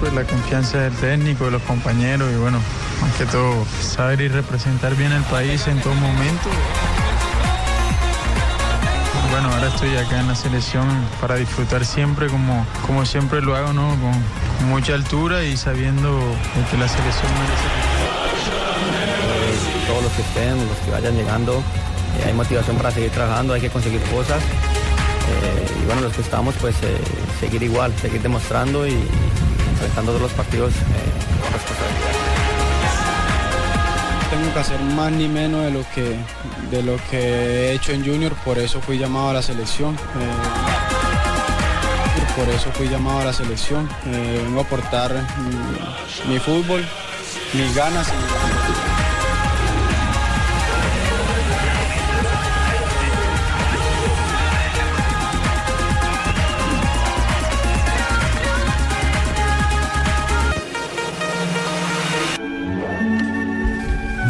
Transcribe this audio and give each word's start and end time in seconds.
siempre 0.00 0.22
la 0.24 0.26
confianza 0.26 0.78
del 0.78 0.94
técnico, 0.94 1.44
de 1.44 1.50
los 1.50 1.62
compañeros 1.62 2.30
y 2.32 2.36
bueno, 2.36 2.58
más 3.02 3.12
que 3.16 3.26
todo, 3.26 3.66
saber 3.82 4.22
y 4.22 4.28
representar 4.28 4.94
bien 4.94 5.12
el 5.12 5.22
país 5.24 5.66
en 5.66 5.78
todo 5.80 5.94
momento. 5.94 6.48
Bueno, 9.30 9.52
ahora 9.52 9.68
estoy 9.68 9.94
acá 9.96 10.20
en 10.20 10.28
la 10.28 10.34
selección 10.34 10.86
para 11.20 11.36
disfrutar 11.36 11.84
siempre 11.84 12.28
como, 12.28 12.66
como 12.86 13.04
siempre 13.04 13.42
lo 13.42 13.54
hago, 13.56 13.72
¿no? 13.74 13.90
Con 13.90 14.68
mucha 14.70 14.94
altura 14.94 15.44
y 15.44 15.56
sabiendo 15.56 16.18
que 16.70 16.78
la 16.78 16.88
selección 16.88 17.32
merece. 17.34 17.68
Eh, 19.28 19.86
todos 19.86 20.02
los 20.04 20.12
que 20.12 20.22
estén, 20.22 20.56
los 20.66 20.78
que 20.78 20.90
vayan 20.92 21.14
llegando, 21.14 21.62
eh, 22.18 22.28
hay 22.28 22.32
motivación 22.32 22.76
para 22.76 22.90
seguir 22.90 23.10
trabajando, 23.10 23.52
hay 23.52 23.60
que 23.60 23.70
conseguir 23.70 24.00
cosas. 24.02 24.42
Eh, 24.42 25.66
y 25.82 25.86
bueno, 25.86 26.00
los 26.02 26.12
que 26.14 26.22
estamos, 26.22 26.54
pues 26.60 26.74
seguir 27.38 27.62
igual, 27.62 27.92
seguir 28.00 28.22
demostrando 28.22 28.86
y, 28.86 28.96
enfrentando 29.80 30.12
todos 30.12 30.22
los 30.22 30.32
partidos 30.32 30.74
con 31.42 31.52
responsabilidad 31.52 32.30
tengo 34.30 34.52
que 34.52 34.60
hacer 34.60 34.80
más 34.80 35.10
ni 35.10 35.26
menos 35.28 35.64
de 35.64 35.70
lo 35.72 35.84
que, 35.92 36.16
de 36.70 36.82
lo 36.82 36.96
que 37.10 37.18
he 37.18 37.72
hecho 37.72 37.92
en 37.92 38.04
Junior, 38.04 38.32
por 38.44 38.58
eso 38.58 38.80
fui 38.80 38.96
llamado 38.96 39.30
a 39.30 39.34
la 39.34 39.42
selección. 39.42 39.96
Eh, 39.96 40.30
por 42.36 42.48
eso 42.48 42.70
fui 42.72 42.88
llamado 42.88 43.20
a 43.20 43.24
la 43.24 43.32
selección. 43.32 43.88
Eh, 44.06 44.40
vengo 44.44 44.60
a 44.60 44.62
aportar 44.62 45.12
mi, 46.26 46.32
mi 46.32 46.38
fútbol, 46.38 46.86
mis 47.54 47.74
ganas. 47.74 48.06
Y... 48.08 49.19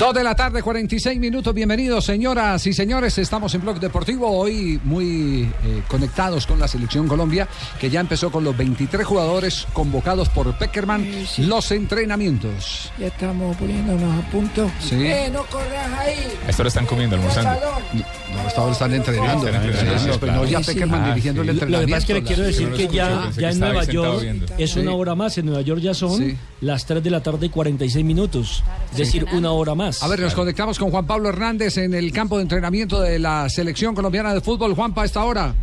Dos 0.00 0.14
de 0.14 0.24
la 0.24 0.34
tarde, 0.34 0.62
46 0.62 1.20
minutos. 1.20 1.52
Bienvenidos, 1.52 2.06
señoras 2.06 2.66
y 2.66 2.72
señores. 2.72 3.18
Estamos 3.18 3.54
en 3.54 3.60
Blog 3.60 3.78
Deportivo. 3.80 4.30
Hoy 4.30 4.80
muy 4.82 5.42
eh, 5.62 5.82
conectados 5.88 6.46
con 6.46 6.58
la 6.58 6.66
Selección 6.68 7.06
Colombia, 7.06 7.46
que 7.78 7.90
ya 7.90 8.00
empezó 8.00 8.32
con 8.32 8.42
los 8.42 8.56
23 8.56 9.06
jugadores 9.06 9.66
convocados 9.74 10.30
por 10.30 10.56
Peckerman. 10.56 11.06
Los 11.40 11.70
entrenamientos. 11.72 12.90
Ya 12.98 13.08
estamos 13.08 13.54
poniéndonos 13.58 14.24
a 14.24 14.30
punto. 14.30 14.70
Sí. 14.80 14.94
Eh, 15.04 15.28
no 15.30 15.44
corras 15.44 15.92
ahí. 15.98 16.32
Esto 16.48 16.62
lo 16.62 16.68
están 16.68 16.86
comiendo, 16.86 17.16
almorzando. 17.16 17.60
No, 17.92 18.48
están, 18.48 18.70
están 18.70 18.94
entrenando. 18.94 19.40
Sí, 19.42 19.46
están 19.48 19.64
entrenando, 19.66 20.12
Sí, 20.14 20.18
pero 20.18 20.32
no, 20.32 20.44
ya 20.46 20.62
sí. 20.62 20.72
Peckerman 20.72 21.02
Ah, 21.04 21.08
dirigiendo 21.08 21.42
sí. 21.42 21.48
el 21.50 21.56
Lo- 21.56 21.62
entrenamiento. 21.62 21.80
lo 21.82 21.86
que 21.86 21.92
pasa 21.92 21.98
es 21.98 22.06
que 22.06 22.14
le 22.14 22.22
quiero 22.22 22.42
decir 22.44 22.70
que 22.88 22.88
ya, 22.96 23.30
ya 23.36 23.48
que 23.48 23.52
en 23.54 23.60
Nueva 23.60 23.84
York 23.84 24.22
viendo. 24.22 24.46
es 24.56 24.76
una 24.76 24.92
hora 24.94 25.14
más. 25.14 25.36
En 25.36 25.44
Nueva 25.44 25.60
York 25.60 25.82
ya 25.82 25.92
son 25.92 26.16
Sí. 26.16 26.36
las 26.62 26.86
3 26.86 27.02
de 27.04 27.10
la 27.10 27.22
tarde 27.22 27.44
y 27.46 27.48
46 27.50 28.02
minutos. 28.02 28.62
Es 28.92 28.96
decir, 28.96 29.26
una 29.34 29.50
hora 29.50 29.74
más. 29.74 29.89
A 30.00 30.08
ver, 30.08 30.20
nos 30.20 30.34
conectamos 30.34 30.78
con 30.78 30.91
Juan 30.91 31.06
Pablo 31.06 31.28
Hernández 31.28 31.77
en 31.78 31.94
el 31.94 32.12
campo 32.12 32.36
de 32.36 32.42
entrenamiento 32.42 33.00
de 33.00 33.19
la 33.19 33.48
Selección 33.48 33.94
Colombiana 33.94 34.33
de 34.33 34.41
Fútbol. 34.41 34.74
Juanpa, 34.74 35.02
a 35.02 35.05
esta 35.05 35.24
hora. 35.24 35.55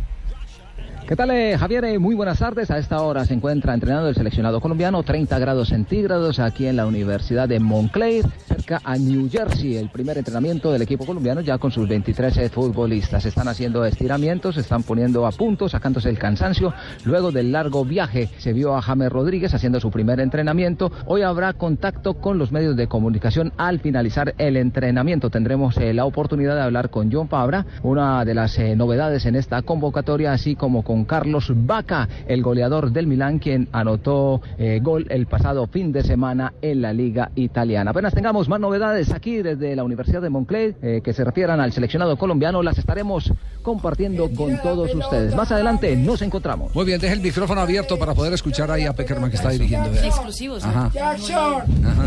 ¿Qué 1.08 1.16
tal, 1.16 1.30
eh, 1.30 1.56
Javier? 1.56 1.86
Eh, 1.86 1.98
muy 1.98 2.14
buenas 2.14 2.38
tardes. 2.38 2.70
A 2.70 2.76
esta 2.76 3.00
hora 3.00 3.24
se 3.24 3.32
encuentra 3.32 3.72
entrenando 3.72 4.10
el 4.10 4.14
seleccionado 4.14 4.60
colombiano, 4.60 5.02
30 5.02 5.38
grados 5.38 5.68
centígrados 5.68 6.38
aquí 6.38 6.66
en 6.66 6.76
la 6.76 6.84
Universidad 6.84 7.48
de 7.48 7.58
Montclair, 7.60 8.26
cerca 8.46 8.82
a 8.84 8.98
New 8.98 9.30
Jersey. 9.30 9.78
El 9.78 9.88
primer 9.88 10.18
entrenamiento 10.18 10.70
del 10.70 10.82
equipo 10.82 11.06
colombiano 11.06 11.40
ya 11.40 11.56
con 11.56 11.70
sus 11.70 11.88
23 11.88 12.36
eh, 12.36 12.48
futbolistas. 12.50 13.24
Están 13.24 13.48
haciendo 13.48 13.86
estiramientos, 13.86 14.58
están 14.58 14.82
poniendo 14.82 15.26
a 15.26 15.32
punto, 15.32 15.66
sacándose 15.66 16.10
el 16.10 16.18
cansancio. 16.18 16.74
Luego 17.06 17.32
del 17.32 17.52
largo 17.52 17.86
viaje 17.86 18.28
se 18.36 18.52
vio 18.52 18.76
a 18.76 18.82
James 18.82 19.08
Rodríguez 19.08 19.54
haciendo 19.54 19.80
su 19.80 19.90
primer 19.90 20.20
entrenamiento. 20.20 20.92
Hoy 21.06 21.22
habrá 21.22 21.54
contacto 21.54 22.20
con 22.20 22.36
los 22.36 22.52
medios 22.52 22.76
de 22.76 22.86
comunicación 22.86 23.54
al 23.56 23.80
finalizar 23.80 24.34
el 24.36 24.58
entrenamiento. 24.58 25.30
Tendremos 25.30 25.74
la 25.78 26.04
oportunidad 26.04 26.54
de 26.54 26.60
hablar 26.60 26.90
con 26.90 27.10
John 27.10 27.30
Fabra, 27.30 27.64
una 27.82 28.26
de 28.26 28.34
las 28.34 28.58
novedades 28.76 29.24
en 29.24 29.36
esta 29.36 29.62
convocatoria, 29.62 30.34
así 30.34 30.54
como 30.54 30.84
con 30.84 30.97
Carlos 31.04 31.52
Vaca, 31.54 32.08
el 32.26 32.42
goleador 32.42 32.92
del 32.92 33.06
Milán, 33.06 33.38
quien 33.38 33.68
anotó 33.72 34.40
eh, 34.58 34.80
gol 34.82 35.06
el 35.10 35.26
pasado 35.26 35.66
fin 35.66 35.92
de 35.92 36.02
semana 36.02 36.52
en 36.62 36.82
la 36.82 36.92
Liga 36.92 37.30
Italiana. 37.34 37.90
Apenas 37.90 38.14
tengamos 38.14 38.48
más 38.48 38.60
novedades 38.60 39.12
aquí 39.12 39.42
desde 39.42 39.74
la 39.76 39.84
Universidad 39.84 40.22
de 40.22 40.30
Montclair 40.30 40.76
eh, 40.82 41.00
que 41.02 41.12
se 41.12 41.24
refieran 41.24 41.60
al 41.60 41.72
seleccionado 41.72 42.16
colombiano, 42.16 42.62
las 42.62 42.78
estaremos 42.78 43.32
compartiendo 43.62 44.30
con 44.30 44.56
todos 44.62 44.94
ustedes. 44.94 45.34
Más 45.34 45.50
adelante 45.52 45.94
nos 45.96 46.22
encontramos. 46.22 46.74
Muy 46.74 46.84
bien, 46.84 47.00
deje 47.00 47.14
el 47.14 47.20
micrófono 47.20 47.60
abierto 47.60 47.98
para 47.98 48.14
poder 48.14 48.32
escuchar 48.32 48.70
ahí 48.70 48.84
a 48.84 48.92
Peckerman 48.92 49.30
que 49.30 49.36
está 49.36 49.50
dirigiendo. 49.50 49.90
vea. 49.90 50.06
Exclusivos. 50.06 50.64
Ajá. 50.64 50.90
Jackson, 50.92 51.62
Ajá. 51.84 52.06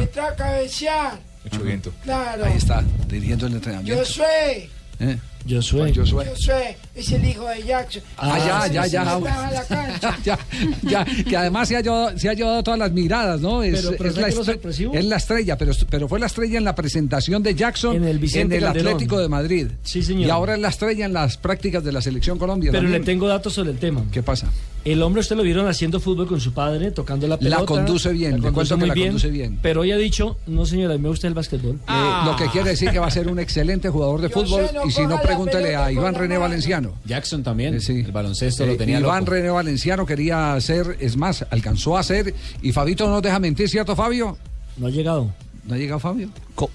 Mucho 1.44 1.63
viento. 1.63 1.91
Claro. 2.03 2.46
Ahí 2.46 2.58
está, 2.58 2.84
dirigiendo 3.08 3.47
el 3.47 3.53
entrenamiento. 3.53 4.02
Josué, 4.03 4.69
¿Eh? 5.00 5.18
Josué. 5.50 5.94
Josué. 5.96 6.25
Josué, 6.29 6.78
es 6.96 7.12
el 7.12 7.25
hijo 7.25 7.47
de 7.47 7.63
Jackson. 7.63 8.02
Ah, 8.18 8.68
ya, 8.68 8.85
ya, 8.85 8.88
ya. 8.88 9.03
La 9.19 9.63
cancha. 9.68 10.18
ya, 10.24 10.40
ya, 10.84 11.06
que 11.28 11.38
además 11.38 11.68
se 11.68 11.78
ha, 11.78 11.81
llevado, 11.81 12.18
se 12.18 12.29
ha 12.29 12.34
llevado 12.34 12.63
todas 12.63 12.79
las 12.79 12.91
miradas, 12.91 13.41
¿no? 13.41 13.63
Es, 13.63 13.81
Pero- 13.81 13.97
pero 13.97 14.09
es 14.09 14.16
¿sabe 14.16 14.22
la 14.22 14.29
es 14.29 14.35
lo 14.35 14.41
estre- 14.44 14.53
sorpresivo? 14.53 14.94
es 14.94 15.06
la 15.06 15.16
estrella, 15.18 15.57
pero, 15.57 15.72
pero 15.90 16.07
fue 16.07 16.19
la 16.19 16.25
estrella 16.28 16.57
en 16.57 16.63
la 16.63 16.75
presentación 16.75 17.44
de 17.44 17.56
Jackson 17.56 17.96
En 17.96 18.03
el. 18.52 18.66
Atlético 18.66 19.19
de 19.19 19.28
Madrid. 19.29 19.68
Sí, 19.84 20.03
señor. 20.03 20.28
Y 20.28 20.29
ahora 20.29 20.53
es 20.56 20.59
la 20.59 20.69
estrella 20.69 21.06
en 21.06 21.13
las 21.13 21.38
prácticas 21.38 21.84
de 21.84 21.91
la 21.91 22.02
selección 22.02 22.38
Colombia. 22.38 22.72
Pero 22.72 22.84
también. 22.84 23.02
le 23.02 23.06
tengo 23.06 23.28
datos 23.28 23.53
sobre 23.53 23.72
el 23.72 23.78
tema. 23.78 24.03
¿Qué 24.12 24.22
pasa? 24.23 24.47
El 24.84 25.02
hombre 25.03 25.19
usted 25.22 25.35
lo 25.35 25.44
vieron 25.44 25.68
haciendo 25.68 26.00
fútbol 26.00 26.28
con 26.28 26.41
su 26.41 26.53
padre, 26.53 26.90
tocando 26.91 27.28
la 27.28 27.35
La 27.35 27.40
pelota. 27.40 27.66
conduce 27.66 28.12
bien, 28.12 28.31
le 28.35 28.38
conduce 28.41 28.53
cuento 28.53 28.75
que 28.75 28.79
muy 28.79 28.88
la 28.88 28.94
bien, 28.96 29.08
conduce 29.09 29.29
bien. 29.29 29.59
Pero 29.62 29.81
hoy 29.81 29.91
ha 29.91 29.97
dicho, 29.97 30.38
no 30.47 30.66
señora, 30.66 30.96
a 30.96 30.97
mí 30.97 31.03
me 31.03 31.09
gusta 31.09 31.28
el 31.28 31.35
básquetbol. 31.35 31.75
Eh, 31.88 32.12
lo 32.25 32.35
que 32.35 32.46
quiere 32.47 32.72
decir 32.72 32.90
que 32.90 32.97
va 32.97 33.06
a 33.08 33.12
ser 33.12 33.28
un 33.28 33.38
excelente 33.40 33.90
jugador 33.90 34.22
de 34.22 34.29
fútbol 34.29 34.66
sé, 34.68 34.73
no 34.73 34.85
y 34.88 34.91
si 34.91 35.03
no 35.03 35.09
la 35.09 35.22
pregúntele 35.36 35.75
a 35.75 35.92
Iván 35.92 36.16
René. 36.16 36.38
Valenciano. 36.38 36.94
Jackson 37.06 37.44
también. 37.44 37.75
Eh, 37.75 37.80
sí. 37.80 38.00
El 38.06 38.12
baloncesto 38.12 38.64
Eh, 38.64 38.68
lo 38.68 38.78
tenía 38.78 39.00
Iván 39.00 39.22
loco. 39.22 39.31
René 39.31 39.50
Valenciano 39.50 40.06
quería 40.06 40.53
hacer, 40.53 40.97
es 41.00 41.18
más, 41.18 41.46
alcanzó 41.50 41.97
a 41.97 42.02
hacer 42.02 42.34
y 42.62 42.72
Fabito 42.72 43.06
no 43.06 43.14
nos 43.14 43.22
deja 43.22 43.40
mentir, 43.40 43.70
¿cierto 43.70 43.96
Fabio? 43.96 44.38
No 44.78 44.88
ha 44.88 44.90
llegado. 44.90 45.30
¿No 45.66 45.75
ha 45.75 45.78
llegado 45.78 46.00
Fabio? 46.00 46.30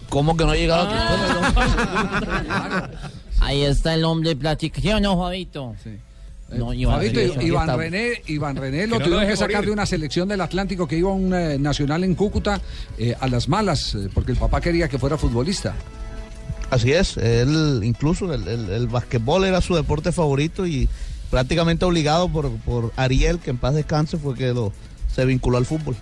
¿Cómo 0.08 0.36
que 0.36 0.44
no 0.44 0.50
ha 0.50 0.56
llegado? 0.56 0.88
Claro. 0.88 2.88
Ahí 3.40 3.62
está 3.62 3.94
el 3.94 4.04
hombre 4.04 4.36
platica. 4.36 4.80
¿Sí 4.80 4.90
o 4.90 5.00
no, 5.00 5.18
Fabito? 5.18 5.74
No, 6.50 6.72
Iván 6.72 6.96
Fabito, 6.98 7.18
René, 7.18 7.44
Iván 7.44 7.62
está. 7.62 7.76
René, 7.76 8.22
Iván 8.28 8.56
René 8.56 8.86
lo 8.86 8.98
tuvieron 8.98 9.20
deje 9.20 9.32
que 9.32 9.36
sacar 9.36 9.56
morir. 9.56 9.66
de 9.66 9.72
una 9.72 9.86
selección 9.86 10.28
del 10.28 10.40
Atlántico 10.40 10.86
que 10.86 10.96
iba 10.96 11.10
a 11.10 11.12
un 11.12 11.34
eh, 11.34 11.58
nacional 11.58 12.04
en 12.04 12.14
Cúcuta 12.14 12.60
eh, 12.98 13.16
a 13.18 13.26
las 13.26 13.48
malas, 13.48 13.96
eh, 13.96 14.08
porque 14.14 14.30
el 14.30 14.38
papá 14.38 14.60
quería 14.60 14.88
que 14.88 14.96
fuera 14.98 15.18
futbolista. 15.18 15.74
Así 16.70 16.92
es, 16.92 17.16
él 17.16 17.80
incluso 17.84 18.32
el, 18.32 18.48
el, 18.48 18.86
basquetbol 18.88 19.44
era 19.44 19.60
su 19.60 19.76
deporte 19.76 20.10
favorito 20.10 20.66
y 20.66 20.88
prácticamente 21.30 21.84
obligado 21.84 22.28
por, 22.28 22.50
por 22.58 22.92
Ariel, 22.96 23.38
que 23.38 23.50
en 23.50 23.58
paz 23.58 23.74
descanse, 23.74 24.16
fue 24.16 24.34
que 24.34 24.52
lo, 24.52 24.72
se 25.14 25.24
vinculó 25.24 25.58
al 25.58 25.66
fútbol. 25.66 25.96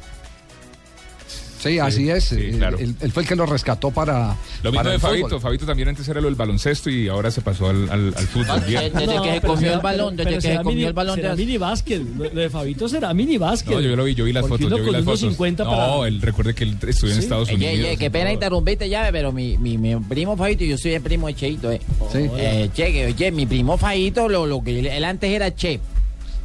Sí, 1.64 1.78
así 1.78 2.10
es. 2.10 2.24
sí, 2.24 2.36
eh, 2.38 2.54
claro. 2.56 2.78
Él, 2.78 2.94
él 3.00 3.10
fue 3.12 3.22
el 3.22 3.28
que 3.28 3.36
lo 3.36 3.46
rescató 3.46 3.90
para. 3.90 4.36
Lo 4.62 4.70
mismo 4.70 4.76
para 4.78 4.90
de 4.90 4.94
el 4.96 5.00
Fabito. 5.00 5.26
fútbol. 5.28 5.40
Fabito 5.40 5.66
también 5.66 5.88
antes 5.88 6.06
era 6.08 6.20
lo 6.20 6.26
del 6.26 6.34
baloncesto 6.36 6.90
y 6.90 7.08
ahora 7.08 7.30
se 7.30 7.40
pasó 7.40 7.68
al, 7.70 7.88
al, 7.90 8.14
al 8.16 8.26
fútbol. 8.26 8.60
Bien. 8.66 8.92
Desde 8.94 9.20
que 9.22 9.32
se 9.34 9.40
comió 9.40 9.72
el 9.74 9.80
balón, 9.80 10.16
desde 10.16 10.34
que 10.34 10.40
se 10.40 10.56
comió 10.56 10.72
mini- 10.72 10.84
el 10.86 10.92
balón 10.92 11.14
será 11.16 11.30
de 11.34 11.44
mini 11.44 11.58
básquet. 11.58 12.02
Lo 12.16 12.28
de 12.30 12.50
Fabito 12.50 12.88
será 12.88 13.12
mini 13.14 13.38
básquet. 13.38 13.72
No, 13.74 13.80
yo 13.80 13.96
lo 13.96 14.04
vi, 14.04 14.14
yo 14.14 14.24
vi 14.24 14.32
las 14.32 14.46
fotos, 14.46 14.68
yo 14.70 14.76
vi 14.84 14.90
las 14.90 15.04
fotos. 15.04 15.38
1.50 15.38 15.64
No, 15.64 16.04
él 16.06 16.20
recuerde 16.20 16.54
que 16.54 16.64
él 16.64 16.76
estudió 16.86 17.14
en. 17.14 17.20
Estados 17.20 17.50
Unidos. 17.50 17.72
oye, 17.74 17.96
qué 17.96 18.10
pena 18.10 18.32
interrumpirte 18.32 18.88
ya, 18.88 19.08
pero 19.10 19.32
mi, 19.32 19.56
mi, 19.58 19.78
mi 19.78 19.96
primo 19.96 20.36
Fabito, 20.36 20.64
yo 20.64 20.76
soy 20.76 20.92
el 20.92 21.00
primo 21.02 21.26
de 21.28 21.34
Cheito, 21.34 21.72
eh. 21.72 21.80
Sí. 22.12 22.28
Eh, 22.36 22.68
che, 22.74 22.92
que, 22.92 23.06
oye, 23.06 23.32
mi 23.32 23.46
primo 23.46 23.78
Fabito, 23.78 24.28
lo, 24.28 24.46
lo 24.46 24.62
que 24.62 24.78
él, 24.78 24.86
él 24.86 25.04
antes 25.04 25.30
era 25.30 25.54
chef. 25.54 25.80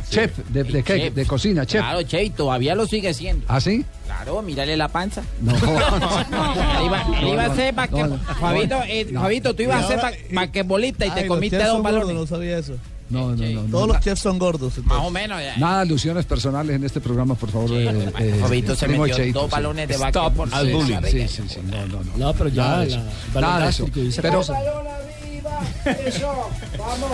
Chef, 0.10 0.38
de, 0.50 0.64
de? 0.64 0.84
Chef. 0.84 1.14
De 1.14 1.26
cocina, 1.26 1.66
chef. 1.66 1.82
Claro, 1.82 2.02
che, 2.04 2.24
y 2.24 2.30
todavía 2.32 2.76
lo 2.76 2.86
sigue 2.88 3.14
siendo. 3.14 3.46
¿Ah, 3.48 3.62
sí? 3.62 3.86
Claro, 4.06 4.42
mírale 4.42 4.76
la 4.76 4.88
panza. 4.88 5.22
No, 5.42 5.52
Él 5.56 5.60
iba, 6.86 7.06
él 7.22 7.28
iba 7.28 7.46
a 7.46 7.56
ser 7.56 7.74
no, 7.92 8.08
no. 8.08 8.18
Fabito, 8.40 8.82
eh, 8.88 9.08
Fabito, 9.14 9.54
tú 9.56 9.64
ibas 9.64 9.86
a 9.86 9.88
ser 9.88 9.98
ba- 10.02 10.12
basquetbolista 10.32 11.06
y 11.06 11.12
te 11.12 11.28
comiste 11.28 11.64
dos 11.64 11.82
balones. 11.84 12.16
no 12.16 12.26
sabía 12.26 12.58
eso. 12.58 12.74
no, 13.10 13.36
no, 13.36 13.46
no, 13.46 13.64
no. 13.64 13.70
Todos 13.72 13.88
los 13.90 14.00
chefs 14.02 14.22
son 14.22 14.38
gordos. 14.40 14.74
Más 14.78 14.84
entonces. 14.84 15.08
o 15.08 15.12
menos. 15.12 15.42
ya. 15.42 15.58
Nada 15.58 15.82
alusiones 15.82 16.26
personales 16.26 16.76
en 16.76 16.84
este 16.84 17.00
programa, 17.02 17.36
por 17.36 17.50
favor. 17.52 17.70
eh, 17.74 18.12
eh, 18.20 18.38
Fabito 18.42 18.76
se 18.76 18.88
metió 18.88 19.16
Cheito, 19.16 19.40
dos 19.42 19.50
sí. 19.50 19.56
balones 19.56 19.88
de 19.88 19.94
Stop 19.96 20.14
basquetbol. 20.14 20.50
al 20.54 20.66
Sí, 20.68 20.74
bullying. 20.74 20.98
Sí, 21.06 21.12
que- 21.18 21.28
sí, 21.28 21.44
sí. 21.48 21.60
No, 21.66 21.86
no, 21.88 22.04
no. 22.04 22.18
No, 22.18 22.34
pero 22.34 22.50
ya. 22.50 22.64
Nada 22.64 22.80
de 22.82 22.88
eso. 22.88 23.00
Nada 23.36 23.64
de 23.64 23.70
eso. 23.70 23.86
Pero-. 24.22 24.44
Balón 24.44 24.88
arriba. 24.88 25.60
Eso. 26.06 26.50
Vamos. 26.78 27.10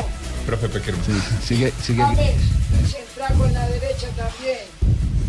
Profe 0.45 0.69
Peckerman. 0.69 1.03
Sigue, 1.43 1.73
sigue. 1.81 2.03
James, 2.03 2.35
centra 2.87 3.27
con 3.37 3.51
la 3.53 3.67
derecha 3.67 4.07
también. 4.15 4.59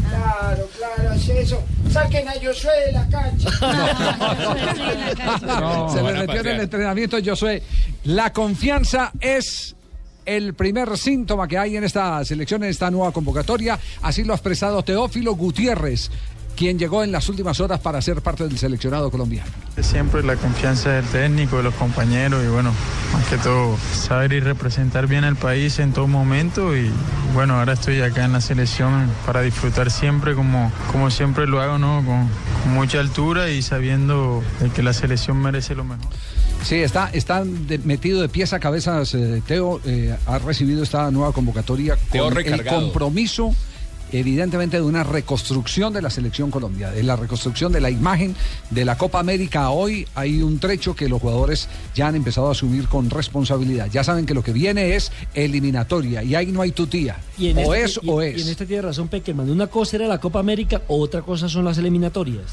Claro, 0.09 0.69
claro, 0.77 1.11
hace 1.11 1.41
eso. 1.41 1.61
Saquen 1.91 2.29
a 2.29 2.33
Josué 2.33 2.73
de 2.87 2.93
la 2.93 3.09
cancha. 3.09 3.51
Se 5.93 6.03
le 6.03 6.13
metió 6.13 6.41
en 6.41 6.47
el 6.47 6.61
entrenamiento, 6.61 7.17
Josué. 7.25 7.63
La 8.05 8.33
confianza 8.33 9.11
es 9.21 9.75
el 10.27 10.55
primer 10.55 10.99
síntoma 10.99 11.49
que 11.49 11.57
hay 11.57 11.77
en 11.77 11.85
esta 11.85 12.23
selección, 12.25 12.65
en 12.65 12.71
esta 12.71 12.91
nueva 12.91 13.13
convocatoria. 13.13 13.79
Así 14.03 14.25
lo 14.25 14.33
ha 14.33 14.37
expresado 14.37 14.83
Teófilo 14.83 15.35
Gutiérrez, 15.35 16.11
quien 16.57 16.79
llegó 16.79 17.05
en 17.05 17.13
las 17.13 17.29
últimas 17.29 17.61
horas 17.61 17.79
para 17.81 18.01
ser 18.03 18.23
parte 18.23 18.45
del 18.49 18.59
seleccionado 18.59 19.11
colombiano. 19.11 19.51
Siempre 19.81 20.23
la 20.23 20.37
confianza 20.37 20.91
del 20.91 21.05
técnico, 21.05 21.59
de 21.59 21.63
los 21.65 21.75
compañeros 21.75 22.43
y 22.45 22.49
bueno, 22.49 22.73
más 23.13 23.25
que 23.27 23.37
todo 23.39 23.77
saber 23.93 24.33
y 24.33 24.41
representar 24.41 25.07
bien 25.07 25.25
al 25.25 25.37
país 25.37 25.79
en 25.79 25.93
todo 25.93 26.07
momento 26.07 26.75
y 26.77 26.91
bueno, 27.35 27.59
ahora 27.59 27.75
estoy 27.75 28.01
acá 28.01 28.25
en 28.25 28.33
la 28.33 28.41
selección 28.41 29.11
para 29.27 29.43
disfrutar 29.43 29.91
siempre 29.91 30.35
como, 30.35 30.73
como 30.91 31.11
siempre 31.11 31.47
lo 31.47 31.61
hago, 31.61 31.79
¿no? 31.79 32.03
Con, 32.05 32.29
con 32.63 32.73
mucha 32.75 33.01
altura 33.01 33.51
y 33.51 33.61
sabiendo 33.61 34.43
de 34.61 34.71
que 34.71 34.83
la 34.83 34.95
selección 34.95 35.37
merece 35.37 35.75
lo 35.75 35.85
mejor. 35.85 36.07
Sí, 36.65 36.77
está, 36.77 37.11
está 37.13 37.45
de- 37.45 37.79
metido 37.79 38.21
de 38.23 38.29
pies 38.31 38.53
a 38.55 38.59
cabezas. 38.59 39.15
eh, 39.15 39.43
Teo 39.47 39.81
eh, 39.85 40.17
ha 40.27 40.39
recibido 40.39 40.83
esta 40.83 41.11
nueva 41.11 41.33
convocatoria 41.33 41.97
Teo 42.11 42.31
con 42.31 42.39
el 42.39 42.65
compromiso, 42.65 43.55
evidentemente, 44.17 44.77
de 44.79 44.83
una 44.83 45.05
reconstrucción 45.05 45.93
de 45.93 46.03
la 46.03 46.11
selección 46.11 46.51
Colombia, 46.51 46.91
de 46.91 47.03
la 47.03 47.17
reconstrucción 47.17 47.73
de 47.73 47.81
la 47.81 47.91
imagen 47.91 48.35
de 48.71 48.85
la 48.85 48.97
Copa 48.99 49.21
América. 49.21 49.65
a 49.65 49.71
Hoy 49.71 50.07
hay 50.15 50.43
un 50.43 50.59
trecho 50.59 50.95
que 50.97 51.09
los 51.09 51.21
jugadores 51.21 51.69
ya 51.95 52.09
han 52.09 52.15
empezado 52.17 52.49
a 52.49 52.53
asumir 52.53 52.89
con 52.89 53.11
responsabilidad. 53.11 53.89
Ya 53.93 54.03
saben 54.05 54.27
que 54.27 54.35
lo 54.35 54.43
que 54.43 54.53
viene 54.53 54.97
es 54.97 55.13
eliminatoria 55.35 56.23
y 56.23 56.35
ahí 56.35 56.47
no 56.47 56.63
hay 56.63 56.73
tutía. 56.73 57.17
Y 57.39 57.49
en 57.49 57.59
o 57.59 57.75
es 57.75 57.99
y- 58.03 58.09
o 58.11 58.23
y 58.23 58.29
es. 58.29 58.43
en 58.43 58.49
esta 58.49 58.67
tiene 58.67 58.83
razón 58.83 59.09
Peckerman. 59.09 59.49
Una 59.51 59.67
cosa 59.69 59.97
era 59.97 60.07
la 60.09 60.19
Copa 60.21 60.41
América, 60.41 60.83
otra 60.89 61.23
cosa 61.23 61.49
son 61.49 61.65
las 61.65 61.79
eliminatorias. 61.79 62.45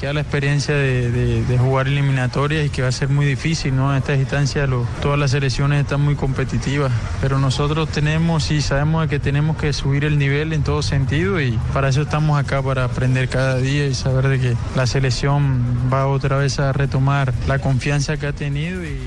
Queda 0.00 0.14
la 0.14 0.22
experiencia 0.22 0.74
de, 0.74 1.10
de- 1.10 1.44
de 1.44 1.58
jugar 1.58 1.86
eliminatorias 1.86 2.64
y 2.66 2.70
que 2.70 2.80
va 2.80 2.88
a 2.88 2.92
ser 2.92 3.10
muy 3.10 3.26
difícil, 3.26 3.76
¿no? 3.76 3.90
En 3.92 3.98
estas 3.98 4.18
instancias 4.18 4.66
lo- 4.66 4.86
todas 5.02 5.18
las 5.18 5.30
selecciones 5.32 5.82
están 5.82 6.00
muy 6.00 6.14
competitivas, 6.14 6.90
pero 7.20 7.38
nosotros 7.38 7.86
tenemos 7.90 8.50
y 8.50 8.62
sabemos 8.62 9.06
que 9.08 9.18
tenemos 9.18 9.58
que 9.58 9.74
subir 9.74 10.06
el 10.06 10.18
nivel 10.18 10.54
en 10.54 10.62
todo 10.62 10.80
sentido 10.80 11.38
y 11.38 11.58
para 11.74 11.90
eso 11.90 12.00
estamos 12.02 12.38
acá, 12.40 12.62
para 12.62 12.84
aprender 12.84 13.28
cada 13.28 13.56
día 13.58 13.86
y 13.86 13.94
saber 13.94 14.28
de 14.28 14.40
que 14.40 14.56
la 14.74 14.86
selección 14.86 15.62
va 15.92 16.06
otra 16.06 16.38
vez 16.38 16.58
a 16.60 16.72
retomar 16.72 17.34
la 17.46 17.58
confianza 17.58 18.16
que 18.16 18.26
ha 18.26 18.32
tenido 18.32 18.82
y 18.82 18.98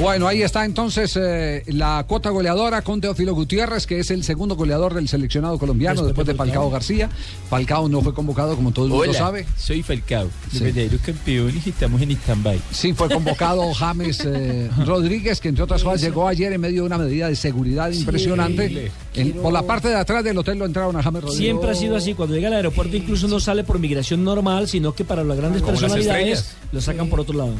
Bueno, 0.00 0.26
ahí 0.26 0.42
está 0.42 0.64
entonces 0.64 1.16
eh, 1.20 1.62
la 1.66 2.04
cuota 2.08 2.30
goleadora 2.30 2.82
con 2.82 3.00
Teófilo 3.00 3.34
Gutiérrez, 3.34 3.86
que 3.86 4.00
es 4.00 4.10
el 4.10 4.24
segundo 4.24 4.56
goleador 4.56 4.94
del 4.94 5.08
seleccionado 5.08 5.58
colombiano 5.58 6.02
después, 6.04 6.26
de 6.26 6.34
Falcao 6.34 6.70
García. 6.70 7.08
Falcao 7.50 7.88
no 7.88 8.00
fue 8.00 8.14
convocado, 8.14 8.56
como 8.56 8.72
todo 8.72 8.86
el 8.86 8.90
mundo 8.92 9.04
Hola, 9.10 9.18
sabe. 9.18 9.46
soy 9.56 9.82
Falcao, 9.82 10.03
los 10.10 10.28
Sí. 10.52 10.58
verdaderos 10.64 11.00
campeones 11.00 11.66
y 11.66 11.70
estamos 11.70 12.00
en 12.02 12.10
stand-by. 12.12 12.60
Sí, 12.70 12.92
fue 12.92 13.08
convocado 13.08 13.72
James 13.74 14.20
eh, 14.24 14.70
Rodríguez, 14.84 15.40
que 15.40 15.48
entre 15.48 15.64
otras 15.64 15.82
cosas 15.82 16.00
llegó 16.00 16.28
ayer 16.28 16.52
en 16.52 16.60
medio 16.60 16.82
de 16.82 16.86
una 16.86 16.98
medida 16.98 17.28
de 17.28 17.36
seguridad 17.36 17.90
impresionante. 17.90 18.90
En- 19.14 19.32
por 19.32 19.52
la 19.52 19.62
parte 19.62 19.88
de 19.88 19.96
atrás 19.96 20.22
del 20.24 20.36
hotel 20.38 20.58
lo 20.58 20.66
entraron 20.66 20.96
a 20.96 21.02
James 21.02 21.22
Rodríguez. 21.22 21.44
Siempre 21.44 21.70
ha 21.70 21.74
sido 21.74 21.96
así. 21.96 22.14
Cuando 22.14 22.34
llega 22.34 22.48
al 22.48 22.54
aeropuerto 22.54 22.96
incluso 22.96 23.28
no 23.28 23.40
sale 23.40 23.64
por 23.64 23.78
migración 23.78 24.22
normal, 24.24 24.68
sino 24.68 24.94
que 24.94 25.04
para 25.04 25.24
las 25.24 25.36
grandes 25.36 25.62
Como 25.62 25.78
personalidades 25.78 26.54
lo 26.72 26.80
sacan 26.80 27.08
por 27.08 27.20
otro 27.20 27.36
lado. 27.38 27.54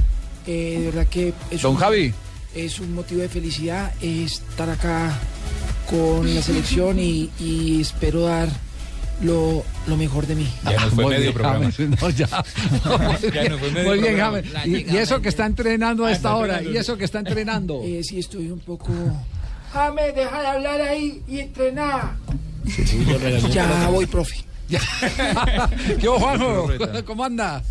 Eh, 0.47 0.77
de 0.81 0.87
verdad 0.87 1.07
que 1.07 1.33
es 1.51 1.63
Don 1.63 1.73
un, 1.73 1.79
Javi. 1.79 2.13
es 2.55 2.79
un 2.81 2.95
motivo 2.95 3.23
de 3.23 3.29
felicidad 3.29 3.93
estar 4.03 4.69
acá 4.69 5.19
con 5.91 6.35
la 6.35 6.43
selección 6.43 6.99
y, 6.99 7.31
y 7.41 7.81
espero 7.81 8.23
dar 8.23 8.49
lo, 9.25 9.65
lo 9.87 9.97
mejor 9.97 10.27
de 10.27 10.35
mí. 10.37 10.49
Ya 10.65 10.73
nos 10.73 10.91
fue 10.95 11.05
Muy 11.05 11.15
medio 11.15 11.21
bien, 11.23 11.35
programa. 11.35 11.71
James, 11.73 12.01
no, 12.03 12.11
ya. 12.11 12.27
Fue 13.59 13.71
medio 13.71 13.89
Muy 13.89 13.99
bien. 14.01 14.17
James. 14.19 14.45
Y, 14.65 14.93
y 14.93 14.97
eso 14.99 15.21
que 15.21 15.29
está 15.29 15.47
entrenando 15.47 16.05
a 16.05 16.09
Ah, 16.09 16.13
esta 16.13 16.37
hora, 16.37 16.63
y 16.63 16.77
eso 16.77 16.97
que 16.97 17.05
está 17.05 17.19
entrenando. 17.21 17.81
Eh, 17.83 18.03
sí, 18.05 18.19
estoy 18.19 18.51
un 18.51 18.61
poco... 18.61 18.93
James, 19.73 20.15
deja 20.15 20.41
de 20.41 20.47
hablar 20.47 20.81
ahí 20.81 21.23
y 21.27 21.41
entrenar. 21.41 22.15
Ya 23.51 23.89
voy, 23.91 24.07
profe. 24.07 24.45
¿Qué 26.01 26.07
Juanjo? 26.09 26.69
¿Cómo 27.05 27.25
anda? 27.25 27.63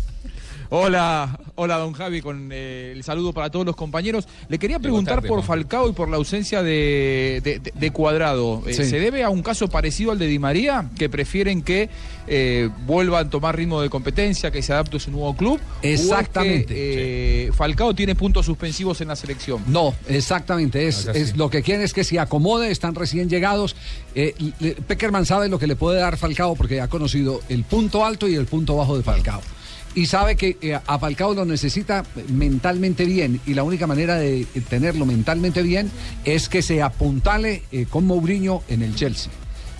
Hola, 0.70 1.38
hola 1.54 1.76
don 1.78 1.92
Javi, 1.92 2.20
con 2.20 2.48
eh, 2.52 2.92
el 2.94 3.04
saludo 3.04 3.32
para 3.32 3.50
todos 3.50 3.66
los 3.66 3.76
compañeros. 3.76 4.26
Le 4.48 4.58
quería 4.58 4.78
preguntar 4.78 5.16
tarde, 5.16 5.28
por. 5.28 5.42
Falcao 5.44 5.88
y 5.88 5.92
por 5.92 6.08
la 6.08 6.16
ausencia 6.16 6.62
de, 6.62 7.40
de- 7.44 7.58
de- 7.60 7.72
de 7.74 7.90
Cuadrado. 7.90 8.62
Eh. 8.66 8.74
¿Se 8.74 8.98
debe 8.98 9.22
a 9.22 9.30
un 9.30 9.42
caso 9.42 9.68
parecido 9.68 10.10
al 10.12 10.18
de 10.18 10.26
Di 10.26 10.38
María, 10.38 10.90
que 10.98 11.08
prefieren 11.08 11.62
que 11.62 11.88
eh, 12.26 12.70
vuelvan 12.86 13.26
a 13.26 13.30
tomar 13.30 13.56
ritmo 13.56 13.80
de 13.82 13.90
competencia, 13.90 14.50
que 14.50 14.62
se 14.62 14.72
adapte 14.72 14.96
a 14.96 15.00
su 15.00 15.10
nuevo 15.10 15.36
club? 15.36 15.60
¿O 15.60 15.76
es 15.82 15.82
que, 15.82 15.92
Exactamente. 15.92 17.50
Falcao 17.54 17.94
tiene 17.94 18.14
puntos 18.14 18.46
suspensivos 18.46 19.00
en 19.00 19.08
la 19.08 19.16
selección. 19.16 19.62
No, 19.66 19.94
exactamente. 20.08 20.88
Es, 20.88 21.06
es 21.06 21.36
lo 21.36 21.50
que 21.50 21.62
quieren 21.62 21.84
es 21.84 21.92
que 21.92 22.04
se 22.04 22.18
acomode, 22.18 22.70
están 22.70 22.94
recién 22.94 23.28
llegados. 23.28 23.76
Le- 24.14 24.72
Peckerman 24.86 25.26
sabe 25.26 25.48
lo 25.48 25.58
que 25.58 25.66
le 25.66 25.76
puede 25.76 26.00
dar 26.00 26.16
Falcao 26.16 26.54
porque 26.56 26.80
ha 26.80 26.88
conocido 26.88 27.40
el 27.48 27.64
punto 27.64 28.04
alto 28.04 28.26
y 28.28 28.34
el 28.34 28.46
punto 28.46 28.76
bajo 28.76 28.96
de 28.96 29.02
Falcao. 29.02 29.40
Y 29.94 30.06
sabe 30.06 30.34
que 30.36 30.56
eh, 30.60 30.74
a 30.86 30.98
Falcao 30.98 31.34
lo 31.34 31.44
necesita 31.44 32.02
mentalmente 32.28 33.04
bien. 33.04 33.40
Y 33.46 33.54
la 33.54 33.62
única 33.62 33.86
manera 33.86 34.16
de 34.16 34.44
tenerlo 34.68 35.06
mentalmente 35.06 35.62
bien 35.62 35.90
es 36.24 36.48
que 36.48 36.62
se 36.62 36.82
apuntale 36.82 37.62
eh, 37.70 37.86
con 37.88 38.04
Mourinho 38.06 38.62
en 38.68 38.82
el 38.82 38.94
Chelsea. 38.94 39.30